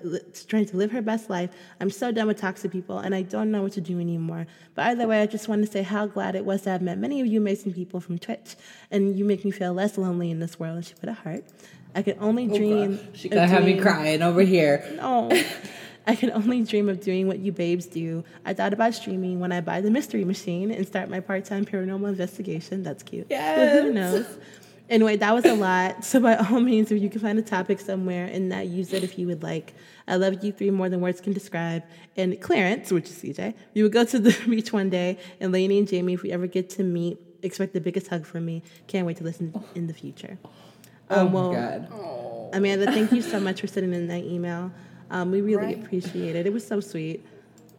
trying 0.47 0.65
to 0.65 0.77
live 0.77 0.91
her 0.91 1.01
best 1.01 1.29
life, 1.29 1.49
I'm 1.79 1.89
so 1.89 2.11
done 2.11 2.27
with 2.27 2.39
toxic 2.39 2.71
people, 2.71 2.99
and 2.99 3.15
I 3.15 3.21
don't 3.21 3.49
know 3.49 3.63
what 3.63 3.71
to 3.73 3.81
do 3.81 3.99
anymore. 3.99 4.45
But 4.75 4.87
either 4.87 5.07
way, 5.07 5.21
I 5.21 5.25
just 5.25 5.47
want 5.47 5.65
to 5.65 5.71
say 5.71 5.83
how 5.83 6.05
glad 6.05 6.35
it 6.35 6.43
was 6.43 6.63
to 6.63 6.71
have 6.71 6.81
met 6.81 6.97
many 6.97 7.21
of 7.21 7.27
you 7.27 7.39
amazing 7.39 7.73
people 7.73 7.99
from 8.01 8.19
Twitch, 8.19 8.55
and 8.91 9.17
you 9.17 9.23
make 9.23 9.45
me 9.45 9.51
feel 9.51 9.73
less 9.73 9.97
lonely 9.97 10.31
in 10.31 10.39
this 10.39 10.59
world. 10.59 10.75
And 10.75 10.85
she 10.85 10.93
put 10.93 11.07
a 11.07 11.13
heart. 11.13 11.45
I 11.95 12.01
could 12.01 12.17
only 12.19 12.49
oh, 12.51 12.57
dream. 12.57 12.99
Oh, 13.01 13.07
She 13.13 13.29
gonna 13.29 13.47
have 13.47 13.63
me 13.63 13.79
crying 13.79 14.21
over 14.21 14.41
here. 14.41 14.85
no. 14.97 15.31
I 16.07 16.15
can 16.15 16.31
only 16.31 16.63
dream 16.63 16.87
of 16.89 17.01
doing 17.01 17.27
what 17.27 17.39
you 17.39 17.51
babes 17.51 17.85
do. 17.85 18.23
I 18.45 18.53
thought 18.53 18.73
about 18.73 18.93
streaming 18.95 19.39
when 19.39 19.51
I 19.51 19.59
buy 19.61 19.81
the 19.81 19.91
mystery 19.91 20.23
machine 20.23 20.71
and 20.71 20.87
start 20.87 21.09
my 21.09 21.19
part 21.19 21.45
time 21.45 21.65
paranormal 21.65 22.07
investigation. 22.07 22.81
That's 22.83 23.03
cute. 23.03 23.27
But 23.29 23.83
who 23.83 23.93
knows? 23.93 24.25
Anyway, 24.89 25.17
that 25.17 25.33
was 25.35 25.43
a 25.43 25.53
lot. 25.53 26.03
So 26.05 26.21
by 26.21 26.35
all 26.37 26.61
means, 26.61 26.91
if 26.91 27.01
you 27.01 27.09
can 27.09 27.19
find 27.19 27.37
a 27.37 27.41
topic 27.41 27.81
somewhere 27.81 28.25
and 28.25 28.51
that 28.53 28.67
use 28.67 28.93
it 28.93 29.03
if 29.03 29.19
you 29.19 29.27
would 29.27 29.43
like. 29.43 29.73
I 30.07 30.15
love 30.15 30.41
you 30.45 30.53
three 30.53 30.71
more 30.71 30.87
than 30.87 31.01
words 31.01 31.19
can 31.19 31.33
describe. 31.33 31.83
And 32.15 32.39
Clarence, 32.39 32.89
which 32.89 33.09
is 33.09 33.21
CJ, 33.21 33.53
we 33.73 33.83
would 33.83 33.91
go 33.91 34.05
to 34.05 34.17
the 34.17 34.31
beach 34.49 34.71
one 34.71 34.89
day. 34.89 35.17
And 35.41 35.51
Lainey 35.51 35.79
and 35.79 35.87
Jamie, 35.89 36.13
if 36.13 36.23
we 36.23 36.31
ever 36.31 36.47
get 36.47 36.69
to 36.71 36.83
meet, 36.83 37.17
expect 37.43 37.73
the 37.73 37.81
biggest 37.81 38.07
hug 38.07 38.25
from 38.25 38.45
me. 38.45 38.63
Can't 38.87 39.05
wait 39.05 39.17
to 39.17 39.25
listen 39.25 39.53
in 39.75 39.87
the 39.87 39.93
future. 39.93 40.39
Oh 41.09 41.19
Um, 41.19 41.27
my 41.27 41.33
well, 41.33 41.51
god. 41.51 41.87
Oh, 41.91 42.49
Amanda, 42.53 42.85
thank 42.85 43.11
you 43.11 43.21
so 43.21 43.41
much 43.41 43.59
for 43.59 43.67
sending 43.67 43.93
in 43.93 44.07
that 44.07 44.23
email. 44.23 44.71
Um, 45.09 45.31
we 45.31 45.41
really 45.41 45.57
Right. 45.65 45.83
appreciate 45.83 46.35
it. 46.35 46.45
It 46.45 46.53
was 46.53 46.65
so 46.65 46.79
sweet. 46.79 47.25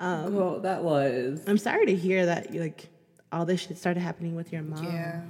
well, 0.00 0.60
that 0.60 0.82
was. 0.82 1.42
I'm 1.46 1.58
sorry 1.58 1.86
to 1.86 1.94
hear 1.94 2.26
that 2.26 2.54
like 2.54 2.88
all 3.32 3.44
this 3.44 3.60
shit 3.60 3.76
started 3.78 4.00
happening 4.00 4.34
with 4.34 4.52
your 4.52 4.62
mom. 4.62 4.84
yeah. 4.84 5.20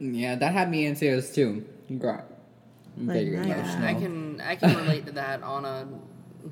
Yeah, 0.00 0.36
that 0.36 0.52
had 0.52 0.70
me 0.70 0.86
in 0.86 0.94
tears 0.94 1.32
too. 1.34 1.64
Girl. 1.98 2.24
Like, 2.96 3.26
Yeah. 3.26 3.80
I 3.84 3.94
can 3.94 4.40
I 4.40 4.54
can 4.56 4.76
relate 4.76 5.06
to 5.06 5.12
that 5.12 5.42
on 5.42 5.64
a 5.64 5.86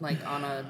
like 0.01 0.25
on 0.27 0.43
a 0.45 0.65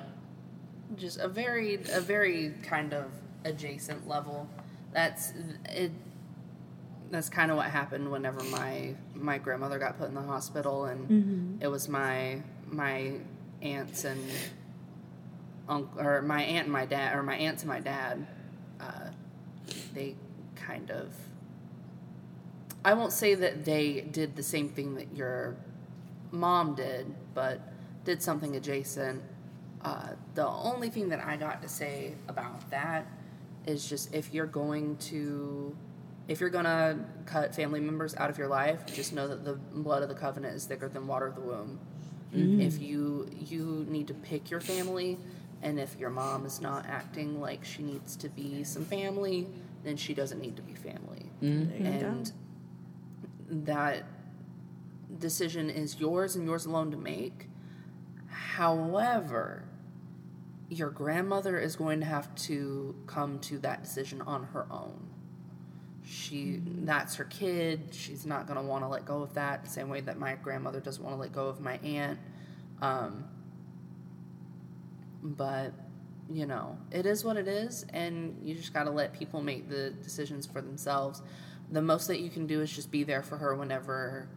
just 0.96 1.18
a 1.18 1.26
very 1.28 1.74
a 1.92 2.00
very 2.00 2.52
kind 2.62 2.92
of 2.94 3.06
adjacent 3.44 4.06
level. 4.06 4.48
That's 4.92 5.32
it. 5.70 5.90
That's 7.10 7.28
kind 7.28 7.50
of 7.50 7.56
what 7.56 7.66
happened 7.70 8.10
whenever 8.10 8.42
my 8.44 8.94
my 9.14 9.38
grandmother 9.38 9.78
got 9.78 9.98
put 9.98 10.08
in 10.08 10.14
the 10.14 10.22
hospital, 10.22 10.84
and 10.86 11.62
it 11.62 11.68
was 11.68 11.88
my 11.88 12.42
my 12.66 13.14
aunts 13.72 14.04
and 14.04 14.20
uncle 15.68 16.00
or 16.00 16.22
my 16.22 16.42
aunt 16.42 16.64
and 16.64 16.72
my 16.72 16.86
dad 16.86 17.16
or 17.16 17.22
my 17.22 17.36
aunts 17.36 17.62
and 17.62 17.68
my 17.68 17.80
dad. 17.80 18.26
Uh, 18.80 19.10
they 19.94 20.14
kind 20.54 20.90
of 20.90 21.14
I 22.86 22.94
won't 22.94 23.12
say 23.12 23.34
that 23.34 23.64
they 23.64 24.02
did 24.02 24.36
the 24.36 24.44
same 24.44 24.68
thing 24.68 24.94
that 24.94 25.08
your 25.12 25.56
mom 26.30 26.76
did, 26.76 27.12
but 27.34 27.60
did 28.04 28.22
something 28.22 28.54
adjacent. 28.54 29.22
Uh, 29.82 30.10
the 30.36 30.46
only 30.46 30.88
thing 30.88 31.08
that 31.08 31.18
I 31.24 31.36
got 31.36 31.60
to 31.62 31.68
say 31.68 32.14
about 32.28 32.70
that 32.70 33.08
is 33.66 33.88
just 33.88 34.14
if 34.14 34.32
you're 34.32 34.46
going 34.46 34.96
to, 34.98 35.76
if 36.28 36.40
you're 36.40 36.48
gonna 36.48 37.04
cut 37.26 37.56
family 37.56 37.80
members 37.80 38.14
out 38.14 38.30
of 38.30 38.38
your 38.38 38.46
life, 38.46 38.86
just 38.86 39.12
know 39.12 39.26
that 39.26 39.44
the 39.44 39.54
blood 39.54 40.04
of 40.04 40.08
the 40.08 40.14
covenant 40.14 40.54
is 40.54 40.64
thicker 40.64 40.88
than 40.88 41.08
water 41.08 41.26
of 41.26 41.34
the 41.34 41.40
womb. 41.40 41.80
Mm. 42.34 42.64
If 42.64 42.80
you 42.80 43.28
you 43.32 43.86
need 43.88 44.08
to 44.08 44.14
pick 44.14 44.50
your 44.50 44.60
family, 44.60 45.18
and 45.62 45.78
if 45.78 45.96
your 45.98 46.10
mom 46.10 46.44
is 46.46 46.60
not 46.60 46.86
acting 46.86 47.40
like 47.40 47.64
she 47.64 47.82
needs 47.82 48.16
to 48.16 48.28
be 48.28 48.64
some 48.64 48.84
family, 48.84 49.46
then 49.84 49.96
she 49.96 50.14
doesn't 50.14 50.40
need 50.40 50.56
to 50.56 50.62
be 50.62 50.74
family. 50.74 51.30
Mm. 51.42 51.68
There 51.68 51.78
you. 51.78 52.06
And 52.06 52.32
that 53.48 54.04
decision 55.18 55.70
is 55.70 55.98
yours 56.00 56.36
and 56.36 56.44
yours 56.44 56.66
alone 56.66 56.90
to 56.90 56.96
make. 56.96 57.48
However, 58.28 59.64
your 60.68 60.90
grandmother 60.90 61.58
is 61.58 61.76
going 61.76 62.00
to 62.00 62.06
have 62.06 62.34
to 62.34 62.94
come 63.06 63.38
to 63.40 63.58
that 63.58 63.82
decision 63.82 64.20
on 64.22 64.44
her 64.44 64.66
own. 64.70 65.08
She 66.08 66.60
that's 66.64 67.16
her 67.16 67.24
kid. 67.24 67.88
She's 67.90 68.24
not 68.24 68.46
going 68.46 68.58
to 68.58 68.62
want 68.62 68.84
to 68.84 68.88
let 68.88 69.04
go 69.04 69.22
of 69.22 69.34
that 69.34 69.64
the 69.64 69.70
same 69.70 69.88
way 69.88 70.00
that 70.02 70.18
my 70.18 70.36
grandmother 70.36 70.78
doesn't 70.78 71.02
want 71.02 71.16
to 71.16 71.20
let 71.20 71.32
go 71.32 71.48
of 71.48 71.60
my 71.60 71.78
aunt. 71.78 72.20
Um, 72.80 73.24
but 75.20 75.72
you 76.30 76.46
know, 76.46 76.78
it 76.92 77.06
is 77.06 77.24
what 77.24 77.36
it 77.36 77.48
is, 77.48 77.86
and 77.92 78.38
you 78.42 78.54
just 78.54 78.72
got 78.72 78.84
to 78.84 78.90
let 78.90 79.12
people 79.12 79.42
make 79.42 79.68
the 79.68 79.90
decisions 79.90 80.46
for 80.46 80.60
themselves. 80.60 81.22
The 81.72 81.82
most 81.82 82.06
that 82.06 82.20
you 82.20 82.30
can 82.30 82.46
do 82.46 82.60
is 82.60 82.70
just 82.70 82.92
be 82.92 83.02
there 83.02 83.22
for 83.22 83.36
her 83.38 83.56
whenever. 83.56 84.28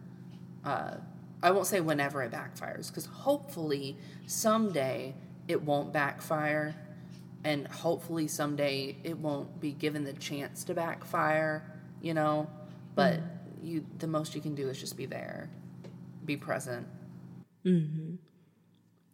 Uh, 0.64 0.96
I 1.42 1.52
won't 1.52 1.66
say 1.66 1.80
whenever 1.80 2.22
it 2.22 2.32
backfires, 2.32 2.88
because 2.88 3.06
hopefully 3.06 3.96
someday 4.26 5.14
it 5.46 5.62
won't 5.62 5.92
backfire, 5.92 6.74
and 7.44 7.66
hopefully 7.66 8.28
someday 8.28 8.96
it 9.04 9.18
won't 9.18 9.60
be 9.60 9.72
given 9.72 10.04
the 10.04 10.12
chance 10.14 10.64
to 10.64 10.74
backfire. 10.74 11.70
You 12.02 12.14
know, 12.14 12.48
but 12.94 13.20
you 13.62 13.84
the 13.98 14.06
most 14.06 14.34
you 14.34 14.40
can 14.40 14.54
do 14.54 14.68
is 14.68 14.78
just 14.80 14.96
be 14.96 15.06
there, 15.06 15.50
be 16.24 16.36
present. 16.36 16.86
Hmm. 17.62 18.14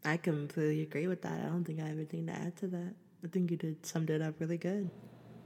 I 0.04 0.16
completely 0.18 0.82
agree 0.82 1.08
with 1.08 1.22
that. 1.22 1.40
I 1.40 1.46
don't 1.46 1.64
think 1.64 1.80
I 1.80 1.86
have 1.88 1.96
anything 1.96 2.26
to 2.26 2.32
add 2.32 2.56
to 2.58 2.68
that. 2.68 2.94
I 3.24 3.28
think 3.28 3.50
you 3.50 3.56
did 3.56 3.84
summed 3.84 4.10
it 4.10 4.22
up 4.22 4.34
really 4.38 4.58
good. 4.58 4.88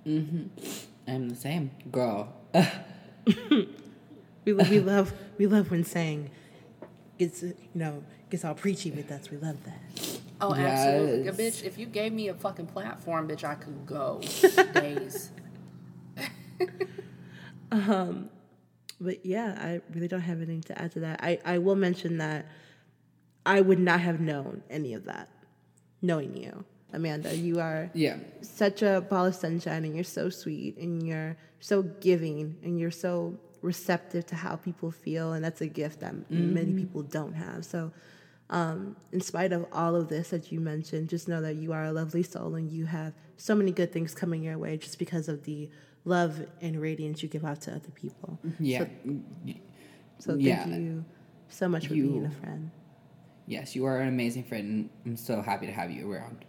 Hmm. 0.04 0.44
I'm 1.08 1.30
the 1.30 1.36
same. 1.36 1.70
Girl. 1.90 2.28
We 4.44 4.52
we 4.52 4.80
love 4.92 5.12
we 5.38 5.46
love 5.46 5.70
when 5.70 5.84
Sang 5.84 6.30
gets 7.18 7.42
you 7.42 7.54
know 7.74 8.02
gets 8.30 8.44
all 8.44 8.54
preachy 8.54 8.90
with 8.90 9.10
us. 9.10 9.30
We 9.30 9.36
love 9.36 9.56
that. 9.64 10.19
Oh, 10.40 10.54
absolutely, 10.54 11.24
Yes. 11.24 11.36
bitch! 11.36 11.64
If 11.64 11.78
you 11.78 11.86
gave 11.86 12.12
me 12.12 12.28
a 12.28 12.34
fucking 12.34 12.66
platform, 12.66 13.28
bitch, 13.28 13.44
I 13.44 13.54
could 13.54 13.86
go 13.86 14.20
days. 14.74 15.30
Um, 17.72 18.30
but 19.00 19.24
yeah, 19.24 19.56
I 19.58 19.80
really 19.94 20.08
don't 20.08 20.20
have 20.20 20.38
anything 20.38 20.62
to 20.62 20.80
add 20.80 20.92
to 20.92 21.00
that. 21.00 21.20
I, 21.22 21.38
I 21.44 21.58
will 21.58 21.76
mention 21.76 22.18
that 22.18 22.46
I 23.46 23.60
would 23.60 23.78
not 23.78 24.00
have 24.00 24.20
known 24.20 24.62
any 24.68 24.94
of 24.94 25.04
that, 25.04 25.28
knowing 26.02 26.36
you, 26.36 26.64
Amanda. 26.92 27.34
You 27.34 27.60
are 27.60 27.90
Yeah. 27.94 28.16
such 28.42 28.82
a 28.82 29.00
ball 29.08 29.26
of 29.26 29.34
sunshine, 29.34 29.84
and 29.84 29.94
you're 29.94 30.04
so 30.04 30.28
sweet, 30.28 30.76
and 30.78 31.06
you're 31.06 31.36
so 31.60 31.82
giving, 31.82 32.56
and 32.62 32.78
you're 32.78 32.90
so 32.90 33.38
receptive 33.62 34.26
to 34.26 34.34
how 34.34 34.56
people 34.56 34.90
feel, 34.90 35.32
and 35.32 35.44
that's 35.44 35.60
a 35.60 35.66
gift 35.66 36.00
that 36.00 36.14
many 36.30 36.72
mm-hmm. 36.72 36.78
people 36.78 37.02
don't 37.02 37.34
have. 37.34 37.64
So, 37.64 37.92
um, 38.50 38.96
in 39.12 39.20
spite 39.20 39.52
of 39.52 39.66
all 39.72 39.94
of 39.96 40.08
this 40.08 40.30
that 40.30 40.52
you 40.52 40.60
mentioned, 40.60 41.08
just 41.08 41.28
know 41.28 41.40
that 41.40 41.56
you 41.56 41.72
are 41.72 41.84
a 41.84 41.92
lovely 41.92 42.22
soul, 42.22 42.54
and 42.56 42.70
you 42.70 42.86
have 42.86 43.12
so 43.36 43.54
many 43.54 43.72
good 43.72 43.92
things 43.92 44.14
coming 44.14 44.42
your 44.42 44.58
way 44.58 44.76
just 44.76 44.98
because 44.98 45.28
of 45.28 45.44
the 45.44 45.70
love 46.04 46.44
and 46.60 46.80
radiance 46.80 47.22
you 47.22 47.28
give 47.28 47.44
out 47.44 47.60
to 47.62 47.70
other 47.72 47.90
people. 47.94 48.38
Yeah. 48.58 48.86
So 50.18 50.32
thank 50.32 50.42
Yeah. 50.42 50.66
you 50.66 51.04
so 51.48 51.68
much 51.68 51.86
for 51.88 51.94
You- 51.94 52.08
being 52.08 52.26
a 52.26 52.30
friend. 52.30 52.70
Yes, 53.46 53.74
you 53.74 53.84
are 53.86 54.00
an 54.00 54.08
amazing 54.08 54.44
friend. 54.44 54.68
and 54.68 54.90
I'm 55.06 55.16
so 55.16 55.40
happy 55.42 55.66
to 55.66 55.72
have 55.72 55.90
you 55.90 56.10
around. 56.12 56.44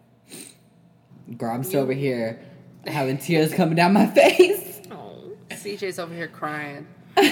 Girl, 1.38 1.52
I'm 1.53 1.64
still 1.64 1.82
over 1.82 1.94
here 1.94 2.40
having 2.86 3.18
tears 3.18 3.53
coming 3.53 3.76
down 3.76 3.94
my 3.94 4.06
face. 4.07 4.82
Oh. 4.91 5.32
CJ's 5.52 5.99
over 5.99 6.14
here 6.14 6.28
crying. 6.28 6.86
Go. 7.18 7.23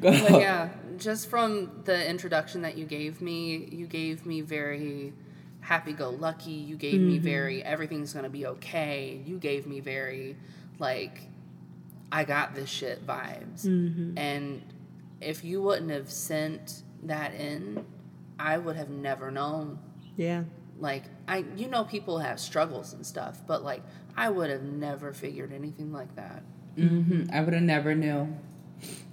But 0.00 0.30
yeah, 0.40 0.68
just 0.98 1.28
from 1.28 1.82
the 1.84 2.08
introduction 2.08 2.62
that 2.62 2.76
you 2.76 2.84
gave 2.84 3.20
me, 3.20 3.68
you 3.70 3.86
gave 3.86 4.26
me 4.26 4.40
very 4.40 5.12
happy 5.60 5.92
go 5.92 6.10
lucky. 6.10 6.52
You 6.52 6.76
gave 6.76 7.00
me 7.00 7.18
very 7.18 7.62
everything's 7.62 8.12
gonna 8.12 8.28
be 8.28 8.46
okay. 8.46 9.20
You 9.26 9.38
gave 9.38 9.66
me 9.66 9.80
very 9.80 10.36
like 10.78 11.22
I 12.10 12.24
got 12.24 12.54
this 12.54 12.70
shit 12.70 13.06
vibes. 13.06 13.64
And 14.16 14.62
if 15.20 15.44
you 15.44 15.60
wouldn't 15.62 15.90
have 15.90 16.10
sent 16.10 16.82
that 17.04 17.34
in, 17.34 17.84
I 18.38 18.56
would 18.58 18.76
have 18.76 18.88
never 18.90 19.30
known. 19.30 19.78
Yeah. 20.16 20.44
Like 20.78 21.04
I 21.26 21.44
you 21.56 21.68
know 21.68 21.84
people 21.84 22.18
have 22.18 22.38
struggles 22.40 22.92
and 22.92 23.04
stuff, 23.04 23.42
but 23.46 23.62
like 23.62 23.82
I 24.16 24.30
would 24.30 24.50
have 24.50 24.62
never 24.62 25.12
figured 25.12 25.52
anything 25.52 25.92
like 25.92 26.14
that. 26.16 26.42
hmm 26.76 27.24
I 27.32 27.40
would 27.40 27.52
have 27.54 27.62
never 27.62 27.94
knew. 27.94 28.34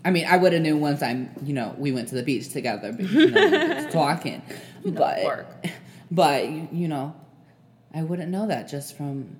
I 0.03 0.11
mean, 0.11 0.25
I 0.27 0.37
would 0.37 0.53
have 0.53 0.61
knew 0.61 0.77
once 0.77 1.01
I'm, 1.01 1.31
you 1.43 1.53
know, 1.53 1.73
we 1.77 1.91
went 1.91 2.09
to 2.09 2.15
the 2.15 2.23
beach 2.23 2.49
together, 2.49 2.91
but, 2.93 3.09
you 3.09 3.31
know, 3.31 3.89
talking. 3.91 4.41
but, 4.85 5.23
work. 5.23 5.47
but 6.11 6.73
you 6.73 6.87
know, 6.87 7.15
I 7.93 8.03
wouldn't 8.03 8.29
know 8.29 8.47
that 8.47 8.67
just 8.67 8.95
from 8.95 9.37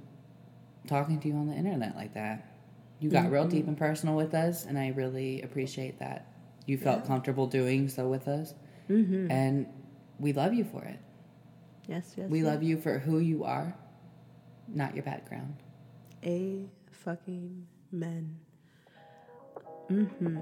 talking 0.87 1.19
to 1.19 1.27
you 1.27 1.35
on 1.35 1.47
the 1.47 1.53
internet 1.55 1.95
like 1.95 2.13
that. 2.15 2.51
You 2.99 3.09
got 3.09 3.29
real 3.29 3.45
deep 3.47 3.67
and 3.67 3.77
personal 3.77 4.15
with 4.15 4.33
us, 4.33 4.65
and 4.65 4.79
I 4.79 4.87
really 4.89 5.41
appreciate 5.41 5.99
that. 5.99 6.31
You 6.65 6.77
felt 6.77 7.05
comfortable 7.05 7.45
doing 7.47 7.89
so 7.89 8.07
with 8.07 8.27
us, 8.27 8.53
Mm-hmm. 8.89 9.29
and 9.31 9.67
we 10.19 10.31
love 10.33 10.53
you 10.53 10.63
for 10.63 10.83
it. 10.83 10.99
Yes, 11.87 12.13
yes. 12.17 12.29
We 12.29 12.39
yes. 12.39 12.47
love 12.47 12.63
you 12.63 12.77
for 12.77 12.97
who 12.99 13.19
you 13.19 13.43
are, 13.43 13.75
not 14.67 14.95
your 14.95 15.03
background. 15.03 15.55
A 16.23 16.65
fucking 16.91 17.67
men. 17.91 18.37
Mm-hmm. 19.89 20.39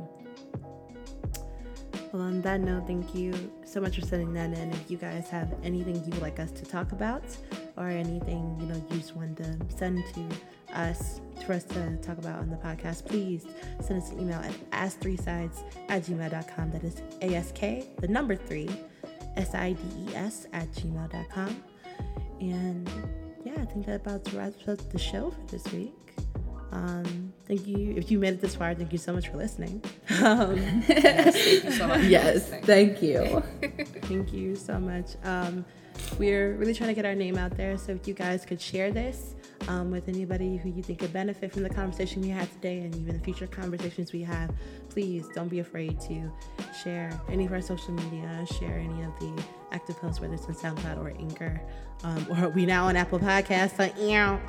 Well, 2.12 2.22
on 2.22 2.42
that 2.44 2.62
note, 2.62 2.86
thank 2.86 3.16
you 3.16 3.34
so 3.66 3.82
much 3.82 3.96
for 4.00 4.06
sending 4.06 4.34
that 4.34 4.56
in. 4.58 4.72
If 4.72 4.92
you 4.92 4.98
guys 4.98 5.30
have 5.30 5.52
anything 5.64 5.96
you 5.96 6.12
would 6.12 6.22
like 6.22 6.40
us 6.40 6.52
to 6.52 6.64
talk 6.64 6.92
about, 6.92 7.24
or 7.76 7.88
anything 7.88 8.56
you 8.60 8.68
know 8.68 8.76
you 8.76 8.98
just 8.98 9.16
want 9.16 9.38
to 9.38 9.58
send 9.76 10.04
to 10.14 10.28
us 10.78 11.22
for 11.46 11.54
us 11.54 11.64
to 11.64 11.98
talk 11.98 12.18
about 12.18 12.40
on 12.40 12.50
the 12.50 12.56
podcast, 12.58 13.06
please 13.06 13.46
send 13.82 14.02
us 14.02 14.12
an 14.12 14.20
email 14.20 14.40
at 14.40 14.54
ask3sides 14.72 15.64
at 15.90 16.04
gmail.com. 16.04 16.72
That 16.72 16.84
is 16.84 17.02
ask 17.22 17.56
the 17.56 18.08
number 18.08 18.36
three 18.36 18.70
s 19.36 19.56
i 19.56 19.74
d 19.74 19.82
e 19.98 20.16
s 20.16 20.48
at 20.54 20.72
gmail.com. 20.74 21.64
And 22.40 22.90
yeah, 23.44 23.54
I 23.58 23.66
think 23.66 23.86
that 23.88 24.02
about 24.02 24.32
wraps 24.34 24.68
up 24.68 24.92
the 24.92 25.00
show 25.00 25.32
for 25.32 25.46
this 25.48 25.66
week. 25.74 25.94
Um, 26.74 27.32
thank 27.48 27.68
you. 27.68 27.94
If 27.96 28.10
you 28.10 28.18
made 28.18 28.34
it 28.34 28.42
this 28.42 28.56
far, 28.56 28.74
thank 28.74 28.92
you 28.92 28.98
so 28.98 29.14
much 29.14 29.30
for 29.30 29.38
listening. 29.38 29.82
Um, 30.24 30.58
Thank 30.84 31.64
you 31.66 31.72
so 31.72 31.88
much. 31.88 32.04
Yes, 32.04 32.48
thank 32.64 33.02
you. 33.02 33.44
thank 34.04 34.32
you 34.32 34.56
so 34.56 34.80
much. 34.80 35.16
Um, 35.24 35.66
we're 36.18 36.54
really 36.56 36.74
trying 36.74 36.90
to 36.90 36.94
get 36.94 37.06
our 37.06 37.16
name 37.16 37.38
out 37.38 37.58
there. 37.58 37.78
So 37.78 37.92
if 37.92 38.08
you 38.08 38.14
guys 38.14 38.46
could 38.46 38.62
share 38.62 38.92
this 38.92 39.36
um, 39.68 39.92
with 39.92 40.08
anybody 40.08 40.56
who 40.58 40.70
you 40.70 40.82
think 40.82 41.00
could 41.00 41.12
benefit 41.12 41.52
from 41.52 41.64
the 41.64 41.70
conversation 41.70 42.22
we 42.22 42.30
had 42.30 42.50
today 42.54 42.80
and 42.80 42.96
even 42.96 43.18
the 43.18 43.24
future 43.24 43.48
conversations 43.48 44.14
we 44.14 44.22
have, 44.22 44.52
please 44.90 45.28
don't 45.36 45.50
be 45.50 45.60
afraid 45.60 46.00
to 46.02 46.32
share 46.84 47.20
any 47.30 47.46
of 47.46 47.52
our 47.52 47.62
social 47.62 47.94
media, 47.94 48.46
share 48.60 48.78
any 48.78 49.04
of 49.04 49.20
the 49.20 49.44
active 49.72 49.98
posts, 49.98 50.22
whether 50.22 50.36
it's 50.36 50.46
on 50.46 50.56
SoundCloud 50.56 51.00
or 51.00 51.10
Anchor. 51.20 51.62
Um, 52.04 52.28
or 52.30 52.50
we 52.50 52.66
now 52.66 52.86
on 52.86 52.96
Apple 52.96 53.20
Podcasts. 53.20 53.76
So, 53.76 53.84
ew. 54.02 54.40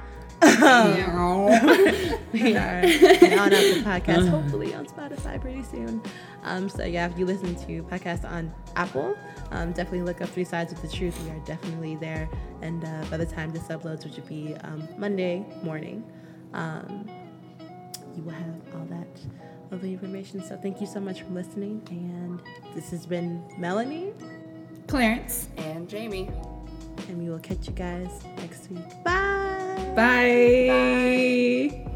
We 2.33 2.57
are 2.57 2.81
on 2.83 3.53
Apple 3.53 3.83
Podcasts, 3.83 4.29
hopefully 4.29 4.75
on 4.75 4.87
Spotify 4.87 5.41
pretty 5.41 5.63
soon. 5.63 6.03
Um, 6.43 6.69
so 6.69 6.85
yeah, 6.85 7.09
if 7.09 7.19
you 7.19 7.25
listen 7.25 7.55
to 7.67 7.83
podcasts 7.85 8.29
on 8.31 8.53
Apple, 8.77 9.17
um, 9.51 9.73
definitely 9.73 10.03
look 10.03 10.21
up 10.21 10.29
Three 10.29 10.45
Sides 10.45 10.73
of 10.73 10.83
the 10.83 10.89
Truth. 10.89 11.19
We 11.25 11.31
are 11.31 11.39
definitely 11.41 11.97
there. 11.97 12.29
And 12.63 12.85
uh, 12.85 13.05
by 13.11 13.17
the 13.17 13.27
time 13.27 13.51
this 13.53 13.65
uploads, 13.65 14.05
which 14.05 14.17
would 14.17 14.29
be 14.29 14.55
um, 14.65 14.87
Monday 14.99 15.45
morning, 15.63 16.05
um, 16.53 17.09
you 18.17 18.23
will 18.23 18.33
have 18.33 18.55
all 18.75 18.87
that 18.91 19.09
lovely 19.71 19.93
information. 19.93 20.43
So 20.45 20.57
thank 20.57 20.81
you 20.81 20.87
so 20.87 21.01
much 21.01 21.23
for 21.23 21.31
listening. 21.31 21.83
And 21.91 22.41
this 22.75 22.91
has 22.91 23.07
been 23.07 23.43
Melanie, 23.59 24.13
Clarence. 24.89 25.49
And 25.57 25.89
Jamie. 25.89 26.31
and 27.09 27.19
we 27.19 27.29
will 27.31 27.39
catch 27.39 27.67
you 27.67 27.73
guys 27.73 28.11
next 28.37 28.71
week. 28.71 28.85
Bye. 29.95 31.71
Bye. 31.71 31.94